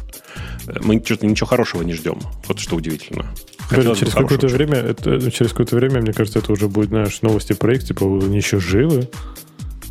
Э, 0.68 0.80
мы 0.82 1.02
что-то 1.04 1.28
ничего 1.28 1.48
хорошего 1.48 1.84
не 1.84 1.94
ждем. 1.94 2.20
Вот 2.48 2.60
что 2.60 2.76
удивительно. 2.76 3.28
Хотелось 3.70 4.00
через 4.00 4.14
какое-то 4.14 4.48
время, 4.48 4.78
это, 4.78 5.32
через 5.32 5.52
какое-то 5.52 5.76
время, 5.76 6.02
мне 6.02 6.14
кажется, 6.14 6.40
это 6.40 6.52
уже 6.52 6.68
будет, 6.68 6.90
знаешь, 6.90 7.22
новости 7.22 7.54
про 7.54 7.76
X, 7.76 7.86
типа, 7.86 8.06
они 8.06 8.38
еще 8.38 8.60
живы. 8.60 9.10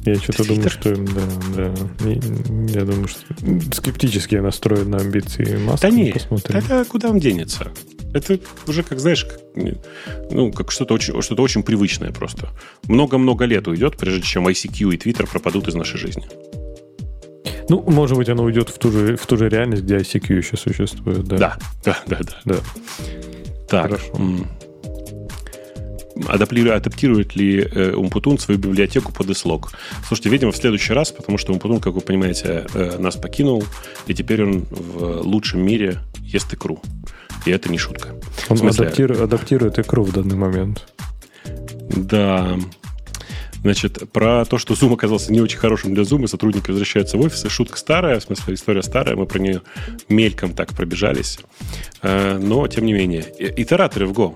Я 0.06 0.14
что-то 0.14 0.46
думаю, 0.46 0.70
что 0.70 0.94
да, 0.94 1.22
да. 1.56 1.74
Я 2.72 2.84
думаю, 2.84 3.08
что 3.08 3.20
скептически 3.72 4.36
я 4.36 4.42
настроен 4.42 4.88
на 4.90 4.98
амбиции 4.98 5.56
Маска. 5.56 5.88
Да 5.88 5.94
нет, 5.94 6.14
посмотрим. 6.14 6.56
это 6.56 6.84
куда 6.84 7.10
он 7.10 7.18
денется? 7.18 7.72
Это 8.14 8.38
уже, 8.68 8.84
как 8.84 9.00
знаешь, 9.00 9.24
как, 9.24 9.40
ну, 10.30 10.52
как 10.52 10.70
что-то 10.70 10.94
очень, 10.94 11.20
что 11.20 11.34
очень 11.42 11.64
привычное 11.64 12.12
просто. 12.12 12.50
Много-много 12.84 13.46
лет 13.46 13.66
уйдет, 13.66 13.96
прежде 13.96 14.22
чем 14.22 14.46
ICQ 14.46 14.94
и 14.94 14.96
Twitter 14.96 15.28
пропадут 15.28 15.66
из 15.66 15.74
нашей 15.74 15.98
жизни. 15.98 16.24
Ну, 17.68 17.82
может 17.82 18.16
быть, 18.16 18.28
оно 18.28 18.44
уйдет 18.44 18.68
в 18.68 18.78
ту 18.78 18.92
же, 18.92 19.16
в 19.16 19.26
ту 19.26 19.36
же 19.36 19.48
реальность, 19.48 19.82
где 19.82 19.96
ICQ 19.96 20.36
еще 20.36 20.56
существует, 20.56 21.24
да? 21.24 21.36
Да, 21.36 21.56
да, 21.84 21.98
да. 22.06 22.18
да. 22.20 22.36
да. 22.44 22.56
Так. 23.68 23.82
Хорошо. 23.82 24.46
Адаптирует, 26.28 27.36
ли 27.36 27.60
э, 27.60 27.92
Умпутун 27.92 28.38
свою 28.38 28.58
библиотеку 28.58 29.12
под 29.12 29.30
ислог? 29.30 29.72
Слушайте, 30.06 30.30
видимо, 30.30 30.52
в 30.52 30.56
следующий 30.56 30.92
раз, 30.92 31.12
потому 31.12 31.38
что 31.38 31.52
Умпутун, 31.52 31.80
как 31.80 31.94
вы 31.94 32.00
понимаете, 32.00 32.66
э, 32.72 32.98
нас 32.98 33.16
покинул, 33.16 33.64
и 34.06 34.14
теперь 34.14 34.42
он 34.42 34.66
в 34.70 35.20
лучшем 35.22 35.60
мире 35.60 35.98
ест 36.22 36.52
икру. 36.52 36.80
И 37.44 37.50
это 37.50 37.70
не 37.70 37.78
шутка. 37.78 38.08
Он 38.48 38.56
смысле, 38.56 38.86
адаптирует, 38.86 39.20
адаптирует 39.20 39.78
икру 39.78 40.02
в 40.02 40.12
данный 40.12 40.36
момент. 40.36 40.86
Да. 41.88 42.58
Значит, 43.62 44.10
про 44.12 44.44
то, 44.44 44.58
что 44.58 44.74
Zoom 44.74 44.94
оказался 44.94 45.32
не 45.32 45.40
очень 45.40 45.58
хорошим 45.58 45.92
для 45.92 46.04
Zoom, 46.04 46.24
и 46.24 46.26
сотрудники 46.28 46.70
возвращаются 46.70 47.16
в 47.16 47.20
офис, 47.20 47.44
шутка 47.50 47.76
старая, 47.78 48.20
в 48.20 48.22
смысле, 48.22 48.54
история 48.54 48.82
старая, 48.82 49.16
мы 49.16 49.26
про 49.26 49.38
нее 49.38 49.62
мельком 50.08 50.52
так 50.54 50.72
пробежались. 50.72 51.38
Э, 52.02 52.38
но, 52.38 52.66
тем 52.68 52.86
не 52.86 52.92
менее, 52.92 53.26
итераторы 53.38 54.06
в 54.06 54.12
Go. 54.12 54.34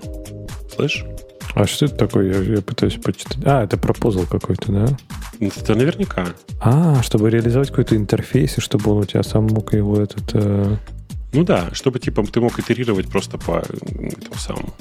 Слышь? 0.75 1.05
А 1.53 1.67
что 1.67 1.85
это 1.85 1.95
такое? 1.95 2.33
Я, 2.33 2.55
я 2.55 2.61
пытаюсь 2.61 2.95
почитать. 2.95 3.37
А, 3.45 3.63
это 3.63 3.77
пропозал 3.77 4.25
какой-то, 4.25 4.71
да? 4.71 4.97
Это 5.39 5.75
наверняка. 5.75 6.27
А, 6.59 7.01
чтобы 7.03 7.29
реализовать 7.29 7.69
какой-то 7.69 7.95
интерфейс, 7.95 8.57
и 8.57 8.61
чтобы 8.61 8.91
он 8.91 8.99
у 8.99 9.05
тебя 9.05 9.23
сам 9.23 9.47
мог 9.47 9.73
его 9.73 9.99
этот... 9.99 10.31
Э... 10.33 10.77
Ну 11.33 11.43
да, 11.43 11.69
чтобы 11.73 11.99
типа 11.99 12.25
ты 12.25 12.39
мог 12.41 12.57
итерировать 12.59 13.07
просто 13.09 13.37
по 13.37 13.59
этому 13.59 14.35
самому. 14.37 14.73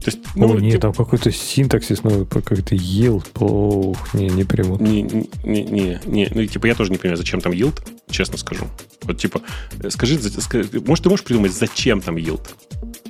То 0.00 0.12
есть, 0.12 0.18
ну, 0.36 0.54
О, 0.54 0.58
нет, 0.58 0.72
типа... 0.72 0.82
там 0.82 0.92
какой-то 0.94 1.32
синтаксис 1.32 2.02
новый, 2.02 2.24
какой-то 2.24 2.74
yield. 2.74 3.26
Ох, 3.40 4.14
не, 4.14 4.28
не 4.28 4.44
примут. 4.44 4.80
Не, 4.80 5.02
не, 5.02 5.28
не, 5.44 6.00
не, 6.06 6.28
ну, 6.32 6.46
типа, 6.46 6.66
я 6.66 6.74
тоже 6.74 6.92
не 6.92 6.98
понимаю, 6.98 7.16
зачем 7.16 7.40
там 7.40 7.52
yield, 7.52 7.82
честно 8.08 8.38
скажу. 8.38 8.66
Вот, 9.02 9.18
типа, 9.18 9.42
скажи, 9.88 10.18
скажи 10.40 10.68
может, 10.86 11.02
ты 11.02 11.10
можешь 11.10 11.24
придумать, 11.24 11.52
зачем 11.52 12.00
там 12.00 12.16
yield? 12.16 12.48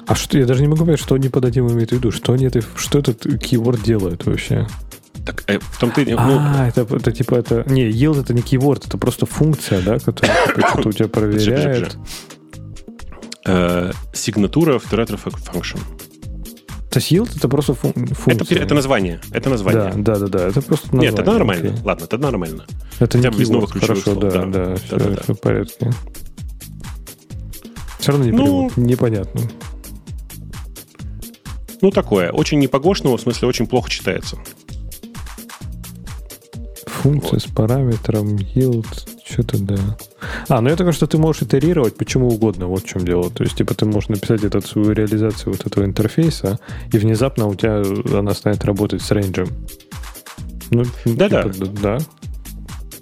А 0.08 0.14
что, 0.14 0.38
я 0.38 0.46
даже 0.46 0.62
не 0.62 0.68
могу 0.68 0.84
понять, 0.84 1.00
что 1.00 1.14
они 1.14 1.28
под 1.28 1.44
этим 1.44 1.70
имеют 1.70 1.90
в 1.90 1.92
виду, 1.92 2.10
что, 2.10 2.32
они 2.32 2.46
это, 2.46 2.62
что 2.76 2.98
этот 2.98 3.26
keyword 3.26 3.84
делает 3.84 4.24
вообще? 4.24 4.66
Так, 5.26 5.44
э, 5.46 5.58
в 5.60 5.78
том 5.78 5.90
ты... 5.90 6.06
Ну, 6.06 6.16
а, 6.18 6.66
это, 6.66 6.80
это 6.80 7.12
типа 7.12 7.34
это... 7.34 7.62
Не, 7.66 7.90
yield 7.90 8.18
это 8.18 8.32
не 8.32 8.40
keyword, 8.40 8.86
это 8.86 8.96
просто 8.96 9.26
функция, 9.26 9.82
да, 9.82 9.98
которая 9.98 10.34
типа, 10.46 10.68
что-то 10.72 10.88
у 10.88 10.92
тебя 10.92 11.08
проверяет. 11.08 11.98
Э, 13.44 13.92
сигнатура 14.14 14.78
в 14.78 14.90
Director 14.90 15.20
Function. 15.22 15.78
То 16.88 16.98
есть 17.00 17.12
yield 17.12 17.36
это 17.36 17.46
просто 17.48 17.74
фун- 17.74 18.14
функция. 18.14 18.56
Это, 18.56 18.64
это 18.64 18.74
название. 18.74 19.20
Это 19.30 19.50
название. 19.50 19.92
Да, 19.94 20.14
да, 20.14 20.26
да, 20.26 20.26
да. 20.28 20.48
Это 20.48 20.62
просто 20.62 20.86
название. 20.86 21.10
Нет, 21.10 21.20
это 21.20 21.32
нормально. 21.32 21.66
Okay. 21.66 21.84
Ладно, 21.84 22.04
это 22.04 22.16
нормально. 22.16 22.64
Это 22.98 23.18
Хотя 23.18 23.28
не 23.28 23.38
без 23.38 23.50
новых 23.50 23.72
ключевых 23.72 24.02
Хорошо, 24.02 24.20
слов. 24.20 24.32
Да, 24.32 24.46
да, 24.46 24.46
да, 24.46 24.76
все, 24.76 24.96
да, 24.96 25.04
да, 25.04 25.22
все 25.22 25.34
в 25.34 25.40
порядке. 25.40 25.90
Все 27.98 28.12
равно 28.12 28.24
не 28.24 28.32
ну, 28.32 28.70
непонятно. 28.76 29.42
Ну, 31.80 31.90
такое. 31.90 32.30
Очень 32.30 32.58
непогошного, 32.58 33.16
в 33.16 33.20
смысле, 33.20 33.48
очень 33.48 33.66
плохо 33.66 33.90
читается. 33.90 34.36
Функция 36.86 37.34
вот. 37.34 37.42
с 37.42 37.46
параметром 37.46 38.36
yield, 38.36 38.86
что-то 39.24 39.58
да. 39.62 39.76
А, 40.48 40.60
ну 40.60 40.68
это 40.68 40.84
то, 40.84 40.92
что 40.92 41.06
ты 41.06 41.16
можешь 41.18 41.42
итерировать 41.42 41.96
почему 41.96 42.28
угодно, 42.28 42.66
вот 42.66 42.82
в 42.82 42.88
чем 42.88 43.04
дело. 43.04 43.30
То 43.30 43.44
есть, 43.44 43.56
типа, 43.56 43.74
ты 43.74 43.84
можешь 43.84 44.08
написать 44.08 44.42
эту 44.42 44.60
свою 44.62 44.92
реализацию 44.92 45.52
вот 45.52 45.64
этого 45.64 45.84
интерфейса, 45.84 46.58
и 46.92 46.98
внезапно 46.98 47.46
у 47.46 47.54
тебя 47.54 47.82
она 48.18 48.34
станет 48.34 48.64
работать 48.64 49.02
с 49.02 49.10
рейнджем. 49.12 49.48
Ну, 50.70 50.84
Да-да. 51.04 51.44
Типа, 51.44 51.66
да. 51.66 51.98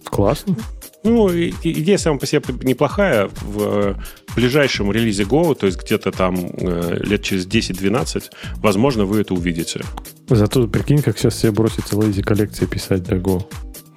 Классно. 0.05 0.57
Ну, 1.03 1.31
идея 1.31 1.99
сама 1.99 2.19
по 2.19 2.27
себе 2.27 2.43
неплохая. 2.63 3.31
В 3.43 3.97
ближайшем 4.37 4.93
релизе 4.93 5.25
Go, 5.25 5.55
то 5.55 5.67
есть 5.67 5.83
где-то 5.83 6.13
там 6.13 6.37
э, 6.37 6.99
лет 7.03 7.23
через 7.23 7.47
10-12, 7.47 8.25
возможно, 8.57 9.05
вы 9.05 9.21
это 9.21 9.35
увидите. 9.35 9.81
Зато 10.29 10.69
прикинь, 10.69 11.03
как 11.03 11.19
сейчас 11.19 11.35
все 11.35 11.51
бросится 11.51 11.99
лейзи 11.99 12.23
коллекции 12.23 12.67
писать 12.67 13.03
для 13.03 13.17
Go. 13.17 13.43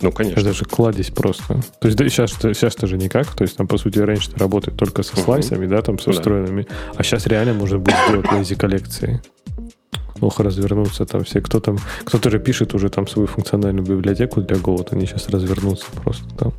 Ну, 0.02 0.12
конечно. 0.12 0.40
Это 0.40 0.54
же 0.54 0.66
кладезь 0.66 1.10
просто. 1.10 1.62
То 1.82 1.88
есть 1.88 1.98
да, 1.98 2.08
сейчас, 2.08 2.32
сейчас 2.32 2.76
тоже 2.76 2.98
никак. 2.98 3.28
То 3.36 3.44
есть 3.44 3.58
там, 3.58 3.68
по 3.68 3.78
сути, 3.78 4.00
раньше 4.00 4.32
работает 4.38 4.78
только 4.78 5.04
со 5.04 5.18
слайсами, 5.18 5.66
uh-huh. 5.66 5.70
да, 5.70 5.82
там 5.82 6.00
со 6.00 6.14
встроенными. 6.14 6.62
Да. 6.62 6.76
А 6.96 7.04
сейчас 7.04 7.28
реально 7.28 7.54
можно 7.54 7.80
будет 7.80 7.96
сделать 8.08 8.32
лейзи 8.32 8.56
коллекции. 8.56 9.22
Ох, 10.22 10.40
развернуться 10.40 11.06
там 11.06 11.24
все. 11.24 11.42
Кто 11.42 11.60
там, 11.60 11.78
кто-то 12.06 12.30
же 12.30 12.40
пишет 12.40 12.74
уже 12.74 12.90
там 12.90 13.08
свою 13.08 13.28
функциональную 13.28 13.86
библиотеку 13.86 14.42
для 14.42 14.56
Go, 14.58 14.78
вот 14.78 14.94
они 14.94 15.06
сейчас 15.06 15.30
развернутся 15.30 15.88
просто 16.02 16.24
там. 16.36 16.54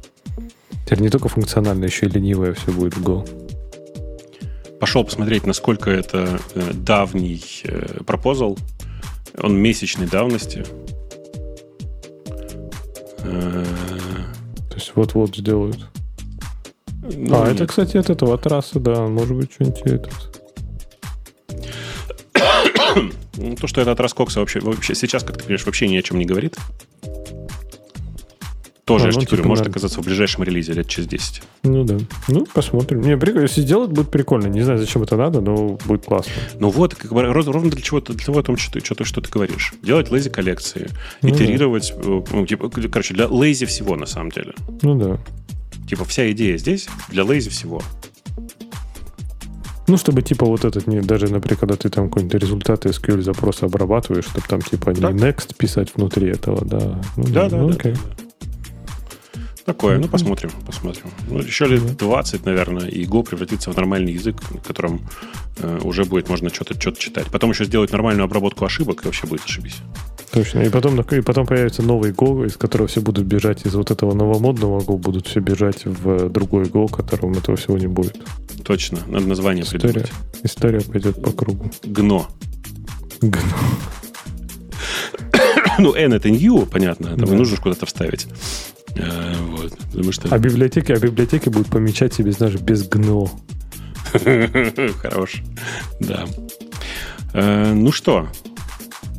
Теперь 0.85 1.01
не 1.01 1.09
только 1.09 1.29
функционально, 1.29 1.85
еще 1.85 2.07
и 2.07 2.09
ленивое 2.11 2.53
все 2.53 2.73
будет 2.73 2.97
в 2.97 3.03
Go. 3.03 3.27
Пошел 4.81 5.05
посмотреть, 5.05 5.47
насколько 5.47 5.91
это 5.91 6.41
э, 6.55 6.73
давний 6.73 7.45
э, 7.65 8.03
пропозал. 8.05 8.59
Он 9.39 9.55
месячной 9.57 10.07
давности. 10.07 10.65
Э, 13.19 13.65
То 14.71 14.75
есть 14.75 14.93
вот-вот 14.95 15.37
сделают. 15.37 15.87
Ну, 17.03 17.43
а, 17.43 17.47
нет. 17.47 17.57
это, 17.57 17.67
кстати, 17.67 17.99
от 17.99 18.09
этого 18.09 18.39
трассы, 18.39 18.81
да, 18.81 19.07
может 19.07 19.37
быть, 19.37 19.53
что-нибудь 19.53 19.83
это. 19.85 20.11
Ну, 23.37 23.57
то, 23.57 23.67
что 23.67 23.81
это 23.81 23.93
от 23.93 24.01
Раскокса 24.01 24.41
вообще, 24.41 24.61
вообще 24.61 24.95
сейчас, 24.95 25.25
как 25.25 25.37
ты 25.37 25.45
понимаешь, 25.45 25.65
вообще 25.65 25.89
ни 25.89 25.97
о 25.97 26.03
чем 26.03 26.19
не 26.19 26.27
говорит. 26.27 26.57
Тоже, 28.91 29.05
а, 29.05 29.11
я 29.13 29.15
ну, 29.15 29.25
типа, 29.25 29.47
может 29.47 29.65
надо. 29.67 29.71
оказаться 29.71 30.01
в 30.01 30.05
ближайшем 30.05 30.43
релизе 30.43 30.73
лет 30.73 30.89
через 30.89 31.07
10. 31.07 31.43
Ну 31.63 31.85
да. 31.85 31.99
Ну, 32.27 32.45
посмотрим. 32.53 33.01
Не, 33.03 33.17
прикольно. 33.17 33.43
Если 33.43 33.61
сделать, 33.61 33.91
будет 33.91 34.11
прикольно. 34.11 34.49
Не 34.49 34.63
знаю, 34.63 34.81
зачем 34.81 35.05
это 35.05 35.17
надо, 35.17 35.41
но 35.41 35.79
будет 35.87 36.07
классно. 36.07 36.33
Ну 36.59 36.71
вот, 36.71 36.97
как 36.97 37.13
бы, 37.13 37.23
ровно 37.23 37.71
для 37.71 37.81
чего-то, 37.83 38.15
для 38.15 38.25
того, 38.25 38.57
что, 38.57 38.85
что, 38.85 39.05
что 39.05 39.21
ты 39.21 39.31
говоришь. 39.31 39.75
Делать 39.85 40.11
лейзи 40.11 40.31
коллекции, 40.31 40.89
ну, 41.23 41.29
итерировать, 41.29 41.95
да. 41.97 42.11
Э, 42.11 42.23
ну, 42.33 42.47
типа, 42.47 42.69
короче, 42.69 43.15
для 43.15 43.29
лейзи 43.29 43.67
всего 43.67 43.95
на 43.95 44.07
самом 44.07 44.33
деле. 44.33 44.55
Ну 44.83 44.99
да. 44.99 45.21
Типа 45.89 46.05
вся 46.05 46.29
идея 46.33 46.59
здесь 46.59 46.89
для 47.11 47.23
лейзи 47.23 47.49
всего. 47.51 47.83
Ну, 49.87 49.99
чтобы 49.99 50.23
типа 50.23 50.47
вот 50.47 50.65
этот, 50.65 50.89
не, 50.89 51.01
даже, 51.01 51.29
например, 51.33 51.59
когда 51.59 51.77
ты 51.77 51.91
там 51.91 52.09
какой-нибудь 52.09 52.43
результаты 52.43 52.89
SQL 52.89 53.23
запроса 53.23 53.67
обрабатываешь, 53.67 54.25
чтобы 54.25 54.47
там 54.49 54.61
типа 54.61 54.91
не 54.91 55.01
next 55.01 55.55
писать 55.57 55.95
внутри 55.95 56.29
этого, 56.29 56.65
да. 56.65 57.01
Ну, 57.17 57.25
да, 57.29 57.49
да, 57.49 57.57
ну, 57.57 57.69
да, 57.69 57.75
окей. 57.77 57.93
да. 57.93 58.30
Такое, 59.71 59.99
ну 59.99 60.09
посмотрим, 60.09 60.51
посмотрим. 60.67 61.05
Ну, 61.29 61.39
еще 61.39 61.67
лет 61.67 61.97
20, 61.97 62.45
наверное, 62.45 62.89
и 62.89 63.05
Go 63.05 63.23
превратится 63.23 63.71
в 63.71 63.77
нормальный 63.77 64.13
язык, 64.13 64.35
в 64.43 64.67
котором 64.67 65.01
э, 65.59 65.79
уже 65.85 66.05
будет 66.05 66.29
можно 66.29 66.51
что-то 66.51 66.75
что 66.75 66.91
читать. 66.91 67.27
Потом 67.31 67.51
еще 67.51 67.65
сделать 67.65 67.93
нормальную 67.93 68.25
обработку 68.25 68.65
ошибок, 68.65 69.03
и 69.03 69.05
вообще 69.05 69.29
будет 69.29 69.45
ошибись. 69.45 69.77
Точно. 70.33 70.59
И 70.59 70.69
потом, 70.71 71.01
и 71.01 71.21
потом 71.21 71.47
появится 71.47 71.83
новый 71.83 72.11
Go, 72.11 72.45
из 72.49 72.57
которого 72.57 72.89
все 72.89 73.01
будут 73.01 73.27
бежать 73.27 73.65
из 73.65 73.77
вот 73.77 73.93
этого 73.93 74.13
новомодного 74.13 74.81
Go, 74.81 74.99
будут 74.99 75.29
все 75.29 75.39
бежать 75.39 75.85
в 75.85 76.29
другой 76.31 76.65
Go, 76.65 76.91
которым 76.91 77.35
этого 77.35 77.57
всего 77.57 77.79
не 77.79 77.87
будет. 77.87 78.19
Точно. 78.65 78.99
Надо 79.07 79.29
название 79.29 79.63
история, 79.63 79.93
придумать. 79.93 80.13
История 80.43 80.81
пойдет 80.81 81.23
по 81.23 81.31
кругу. 81.31 81.71
Гно. 81.85 82.27
Гно. 83.21 83.41
ну, 85.79 85.95
N 85.95 86.13
это 86.13 86.29
new, 86.29 86.67
понятно. 86.67 87.11
Там 87.11 87.29
да. 87.29 87.35
нужно 87.35 87.57
куда-то 87.57 87.87
вставить. 87.87 88.27
А, 88.99 89.35
вот. 89.51 89.77
Потому 89.93 90.13
что... 90.13 90.29
А 90.35 90.39
библиотеки, 90.39 90.93
а 90.93 90.99
библиотеки 90.99 91.49
будут 91.49 91.69
помечать 91.69 92.15
себе, 92.15 92.33
знаешь, 92.33 92.55
без 92.55 92.89
гно. 92.89 93.31
Хорош. 95.03 95.43
Да. 96.01 96.27
А, 97.33 97.73
ну 97.73 97.93
что, 97.93 98.29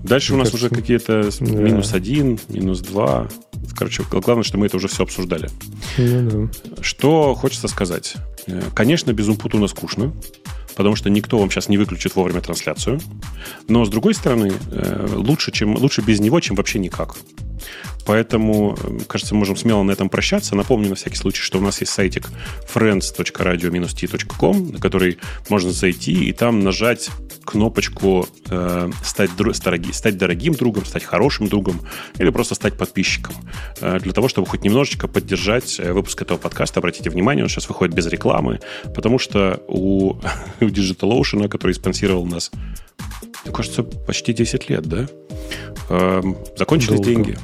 дальше 0.04 0.34
у 0.34 0.38
нас 0.38 0.54
уже 0.54 0.70
какие-то 0.70 1.30
минус 1.40 1.94
один, 1.94 2.40
минус 2.50 2.82
два. 2.82 3.28
Короче, 3.76 4.04
главное, 4.12 4.44
что 4.44 4.58
мы 4.58 4.66
это 4.66 4.78
уже 4.78 4.88
все 4.88 5.04
обсуждали. 5.04 5.50
Ну, 5.98 6.50
что 6.82 7.34
хочется 7.36 7.68
сказать? 7.68 8.16
Э, 8.48 8.62
конечно, 8.76 9.14
без 9.14 9.28
Умпутуна 9.28 9.68
скучно. 9.68 10.14
потому 10.76 10.96
что 10.96 11.10
никто 11.10 11.38
вам 11.38 11.50
сейчас 11.50 11.70
не 11.70 11.78
выключит 11.78 12.16
вовремя 12.16 12.42
трансляцию. 12.42 13.00
Но, 13.68 13.86
с 13.86 13.90
другой 13.90 14.14
стороны, 14.14 14.52
э, 14.72 15.08
лучше, 15.16 15.52
чем, 15.52 15.76
лучше 15.76 16.02
без 16.02 16.20
него, 16.20 16.40
чем 16.40 16.56
вообще 16.56 16.80
никак. 16.80 17.16
Поэтому, 18.06 18.78
кажется, 19.08 19.36
можем 19.36 19.56
смело 19.56 19.84
на 19.84 19.92
этом 19.92 20.10
прощаться. 20.10 20.56
Напомню 20.56 20.90
на 20.90 20.96
всякий 20.96 21.18
случай, 21.18 21.42
что 21.42 21.60
у 21.60 21.62
нас 21.62 21.80
есть 21.82 21.94
сайтик 21.94 22.30
friends.radio-t.com, 22.74 24.72
на 24.72 24.80
который 24.80 25.20
можно 25.50 25.72
зайти 25.72 26.26
и 26.26 26.34
там 26.34 26.62
нажать 26.62 27.10
кнопочку 27.46 28.28
э, 28.50 28.90
стать, 29.04 29.36
дороги, 29.36 29.92
стать 29.92 30.18
дорогим 30.18 30.54
другом, 30.54 30.86
стать 30.86 31.04
хорошим 31.04 31.48
другом 31.48 31.82
или 32.18 32.30
просто 32.30 32.56
стать 32.56 32.78
подписчиком. 32.78 33.36
Э, 33.82 34.00
для 34.00 34.14
того, 34.14 34.28
чтобы 34.28 34.48
хоть 34.48 34.64
немножечко 34.64 35.08
поддержать 35.08 35.80
э, 35.80 35.92
выпуск 35.92 36.22
этого 36.22 36.38
подкаста. 36.38 36.80
Обратите 36.80 37.10
внимание, 37.10 37.44
он 37.44 37.50
сейчас 37.50 37.68
выходит 37.68 37.96
без 37.96 38.08
рекламы, 38.08 38.60
потому 38.96 39.20
что 39.20 39.62
у, 39.68 40.14
у 40.62 40.66
DigitalOcean, 40.66 41.48
который 41.50 41.74
спонсировал 41.74 42.26
нас, 42.26 42.52
кажется, 43.52 43.84
почти 43.84 44.34
10 44.34 44.70
лет, 44.70 44.84
да? 44.84 45.08
Э, 45.90 46.22
закончились 46.58 47.00
Долго. 47.00 47.06
деньги 47.06 47.38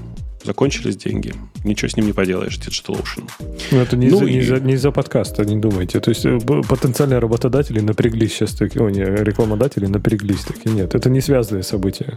закончились 0.48 0.98
деньги. 0.98 1.34
Ничего 1.64 1.90
с 1.90 1.96
ним 1.96 2.08
не 2.08 2.14
поделаешь, 2.14 2.58
DigitalOcean. 2.58 3.30
Но 3.72 3.82
это 3.82 3.96
не, 3.96 4.08
ну, 4.08 4.18
из-за, 4.18 4.26
и... 4.26 4.32
не, 4.32 4.40
из-за, 4.40 4.60
не 4.60 4.74
из-за 4.74 4.92
подкаста, 4.92 5.46
не 5.46 5.58
думайте. 5.58 6.00
То 6.00 6.10
есть 6.10 6.26
э, 6.26 6.40
потенциальные 6.40 7.20
работодатели 7.20 7.80
напряглись 7.80 8.34
сейчас, 8.34 8.56
таки, 8.56 8.80
о, 8.80 8.90
не, 8.90 9.04
рекламодатели 9.04 9.86
напряглись, 9.86 10.46
таки 10.46 10.70
нет. 10.70 10.96
Это 10.96 11.10
не 11.10 11.22
связанные 11.22 11.64
события. 11.64 12.16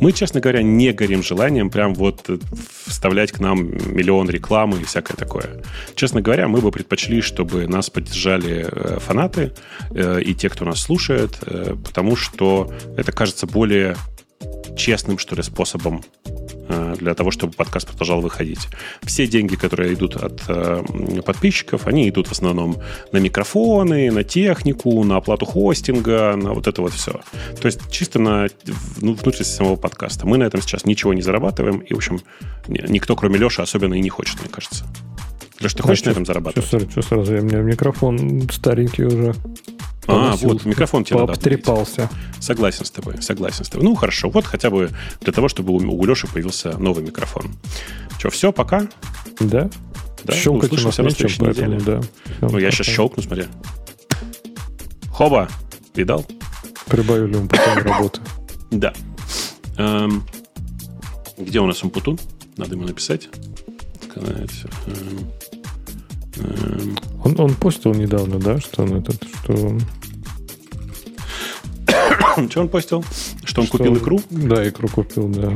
Мы, 0.00 0.12
честно 0.12 0.40
говоря, 0.40 0.62
не 0.62 0.92
горим 0.92 1.22
желанием 1.22 1.70
прям 1.70 1.94
вот 1.94 2.28
э, 2.28 2.38
вставлять 2.86 3.32
к 3.32 3.40
нам 3.40 3.58
миллион 3.92 4.30
рекламы 4.30 4.80
и 4.80 4.84
всякое 4.84 5.14
такое. 5.14 5.62
Честно 5.94 6.20
говоря, 6.20 6.46
мы 6.46 6.60
бы 6.60 6.70
предпочли, 6.70 7.22
чтобы 7.22 7.66
нас 7.66 7.90
поддержали 7.90 8.66
э, 8.70 8.98
фанаты 9.00 9.52
и 10.24 10.34
те, 10.34 10.48
кто 10.48 10.64
нас 10.64 10.80
слушает, 10.80 11.38
потому 11.84 12.14
что 12.14 12.70
это 12.96 13.10
кажется 13.10 13.46
более 13.46 13.96
честным, 14.78 15.18
что 15.18 15.36
ли, 15.36 15.42
способом 15.42 16.02
Э, 16.68 16.94
для 16.98 17.14
того, 17.14 17.30
чтобы 17.30 17.54
подкаст 17.54 17.88
продолжал 17.88 18.20
выходить. 18.20 18.68
Все 19.02 19.26
деньги, 19.26 19.56
которые 19.56 19.94
идут 19.94 20.16
от 20.16 20.42
э, 20.48 20.82
подписчиков, 21.24 21.86
они 21.86 22.08
идут 22.08 22.28
в 22.28 22.32
основном 22.32 22.76
на 23.10 23.18
микрофоны, 23.18 24.10
на 24.10 24.22
технику, 24.22 25.02
на 25.02 25.16
оплату 25.16 25.46
хостинга, 25.46 26.36
на 26.36 26.52
вот 26.52 26.66
это 26.66 26.82
вот 26.82 26.92
все. 26.92 27.20
То 27.60 27.66
есть 27.66 27.90
чисто 27.90 28.18
на 28.18 28.48
ну, 29.00 29.14
внутренность 29.14 29.54
самого 29.54 29.76
подкаста. 29.76 30.26
Мы 30.26 30.36
на 30.36 30.44
этом 30.44 30.60
сейчас 30.60 30.84
ничего 30.84 31.14
не 31.14 31.22
зарабатываем, 31.22 31.78
и, 31.78 31.94
в 31.94 31.96
общем, 31.96 32.20
никто, 32.68 33.16
кроме 33.16 33.38
Леши, 33.38 33.62
особенно 33.62 33.94
и 33.94 34.00
не 34.00 34.10
хочет, 34.10 34.38
мне 34.40 34.50
кажется. 34.50 34.84
Леш, 35.60 35.72
ты 35.72 35.82
хочешь 35.82 36.00
что, 36.00 36.08
на 36.08 36.12
этом 36.12 36.26
зарабатывать? 36.26 36.68
Что, 36.68 36.80
что 36.80 37.02
сразу? 37.02 37.32
У 37.32 37.42
меня 37.42 37.60
микрофон 37.60 38.46
старенький 38.50 39.04
уже. 39.04 39.34
А, 40.08 40.36
вот, 40.36 40.64
микрофон 40.64 41.04
тебе 41.04 41.20
надо 41.20 41.34
Обтрепался. 41.34 42.08
Согласен 42.40 42.86
с 42.86 42.90
тобой, 42.90 43.20
согласен 43.20 43.64
с 43.64 43.68
тобой. 43.68 43.86
Ну, 43.86 43.94
хорошо, 43.94 44.30
вот 44.30 44.46
хотя 44.46 44.70
бы 44.70 44.90
для 45.20 45.32
того, 45.32 45.48
чтобы 45.48 45.74
у, 45.74 45.76
у 45.76 46.04
Леши 46.06 46.26
появился 46.26 46.78
новый 46.78 47.04
микрофон. 47.04 47.54
Что, 48.18 48.30
все, 48.30 48.50
пока? 48.50 48.88
Да. 49.38 49.68
Да, 50.24 50.34
Щелкать 50.34 50.70
ну, 50.70 50.76
услышимся 50.76 51.02
на 51.02 51.10
следующей 51.10 51.42
неделе. 51.42 51.78
Да. 51.78 52.00
Ну, 52.40 52.58
я 52.58 52.70
сейчас 52.70 52.86
щелкну, 52.86 53.22
смотри. 53.22 53.44
Хоба, 55.12 55.48
видал? 55.94 56.26
Прибавили 56.86 57.36
ему 57.36 57.48
потом 57.48 57.78
работы. 57.84 58.20
Да. 58.70 58.92
Эм, 59.76 60.24
где 61.36 61.60
у 61.60 61.66
нас 61.66 61.82
Умпутун? 61.82 62.18
Надо 62.56 62.74
ему 62.74 62.84
написать. 62.84 63.28
Сказать. 64.10 64.64
Эм, 64.86 65.30
эм. 66.36 66.96
Он, 67.24 67.40
он 67.40 67.54
постил 67.54 67.94
недавно, 67.94 68.38
да, 68.38 68.58
что 68.58 68.82
он 68.82 68.96
этот, 68.96 69.22
что 69.44 69.76
Что 72.48 72.60
он 72.60 72.68
постил? 72.68 73.04
Что 73.44 73.60
он 73.62 73.66
что 73.66 73.78
купил 73.78 73.96
икру? 73.96 74.20
Да, 74.30 74.66
икру 74.68 74.88
купил, 74.88 75.28
да. 75.28 75.52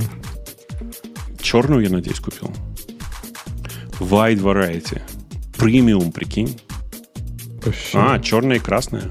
Черную, 1.41 1.83
я 1.83 1.91
надеюсь, 1.91 2.21
купил. 2.21 2.51
Wide 3.99 4.41
variety. 4.41 5.01
Премиум, 5.57 6.13
прикинь. 6.13 6.61
Вообще. 7.65 7.99
А, 7.99 8.19
черная 8.19 8.57
и 8.57 8.61
красная. 8.61 9.11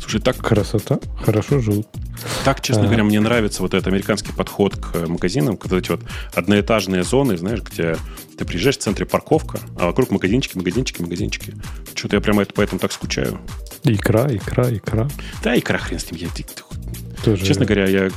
Слушай, 0.00 0.20
так... 0.20 0.36
Красота. 0.38 1.00
Хорошо 1.24 1.58
живут. 1.58 1.88
Так, 2.44 2.60
честно 2.60 2.82
а. 2.82 2.86
говоря, 2.86 3.04
мне 3.04 3.20
нравится 3.20 3.62
вот 3.62 3.74
этот 3.74 3.86
американский 3.88 4.32
подход 4.32 4.76
к 4.76 5.06
магазинам, 5.08 5.56
когда 5.56 5.78
эти 5.78 5.90
вот 5.90 6.02
одноэтажные 6.34 7.02
зоны, 7.02 7.36
знаешь, 7.36 7.62
где 7.62 7.96
ты 8.36 8.44
приезжаешь 8.44 8.78
в 8.78 8.80
центре 8.80 9.06
парковка, 9.06 9.58
а 9.78 9.86
вокруг 9.86 10.10
магазинчики, 10.10 10.56
магазинчики, 10.56 11.02
магазинчики. 11.02 11.54
Что-то 11.94 12.16
я 12.16 12.20
прямо 12.20 12.42
это, 12.42 12.52
поэтому 12.54 12.78
так 12.78 12.92
скучаю. 12.92 13.40
Икра, 13.84 14.28
икра, 14.30 14.74
икра. 14.74 15.08
Да, 15.42 15.58
икра, 15.58 15.78
хрен 15.78 15.98
с 15.98 16.10
ним. 16.10 16.20
Я, 16.20 16.28
тоже... 17.24 17.44
Честно 17.44 17.64
говоря, 17.64 17.86
я, 17.86 18.10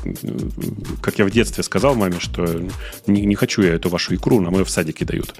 как 1.01 1.19
я 1.19 1.25
в 1.25 1.31
детстве 1.31 1.63
сказал 1.63 1.95
маме, 1.95 2.19
что 2.19 2.45
не, 3.07 3.25
не 3.25 3.35
хочу 3.35 3.61
я 3.61 3.73
эту 3.73 3.89
вашу 3.89 4.15
икру, 4.15 4.41
на 4.41 4.49
мою 4.49 4.65
в 4.65 4.69
садике 4.69 5.05
дают. 5.05 5.35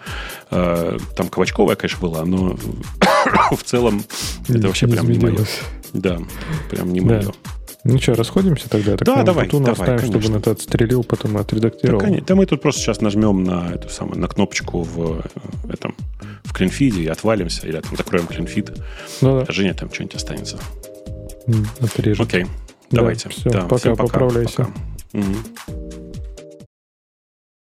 А, 0.52 0.98
там 1.16 1.30
кабачковая, 1.30 1.76
конечно, 1.76 2.00
была, 2.00 2.26
но 2.26 2.58
в 3.52 3.64
целом 3.64 4.04
это 4.48 4.68
вообще 4.68 4.88
прям 4.88 5.10
не 5.10 5.20
мое. 5.20 5.45
Да, 5.94 6.20
прям 6.70 6.94
не 6.94 7.02
мое. 7.02 7.32
Ну 7.84 8.00
что, 8.00 8.16
расходимся 8.16 8.68
тогда? 8.68 8.98
Так 8.98 9.06
да, 9.06 9.22
давай, 9.22 9.48
давай, 9.48 9.72
оставим, 9.72 10.00
конечно. 10.00 10.20
чтобы 10.20 10.34
он 10.34 10.40
это 10.42 10.52
отстрелил, 10.52 11.04
потом 11.04 11.38
отредактировал. 11.38 12.02
Да, 12.02 12.18
да, 12.26 12.36
мы 12.36 12.48
тут 12.48 12.60
просто 12.60 12.82
сейчас 12.82 13.00
нажмем 13.00 13.44
на 13.44 13.74
эту 13.74 13.90
самую, 13.90 14.20
на 14.20 14.28
кнопочку 14.28 14.82
в 14.82 15.20
э, 15.20 15.72
этом, 15.72 15.94
клинфиде 16.56 17.01
и 17.01 17.08
отвалимся, 17.08 17.67
или 17.67 17.82
закроем 17.95 18.27
клинфид. 18.27 18.72
Ну, 19.22 19.43
да. 19.45 19.51
Женя 19.51 19.74
там 19.74 19.93
что-нибудь 19.93 20.16
останется. 20.16 20.59
Отрежет. 21.80 22.25
Окей, 22.25 22.45
давайте. 22.92 23.30
Да, 23.30 23.30
все, 23.30 23.50
да, 23.50 23.61
пока, 23.61 23.92
пока, 23.92 24.03
поправляйся. 24.03 24.56
Пока. 24.56 24.72
Угу. 25.14 25.85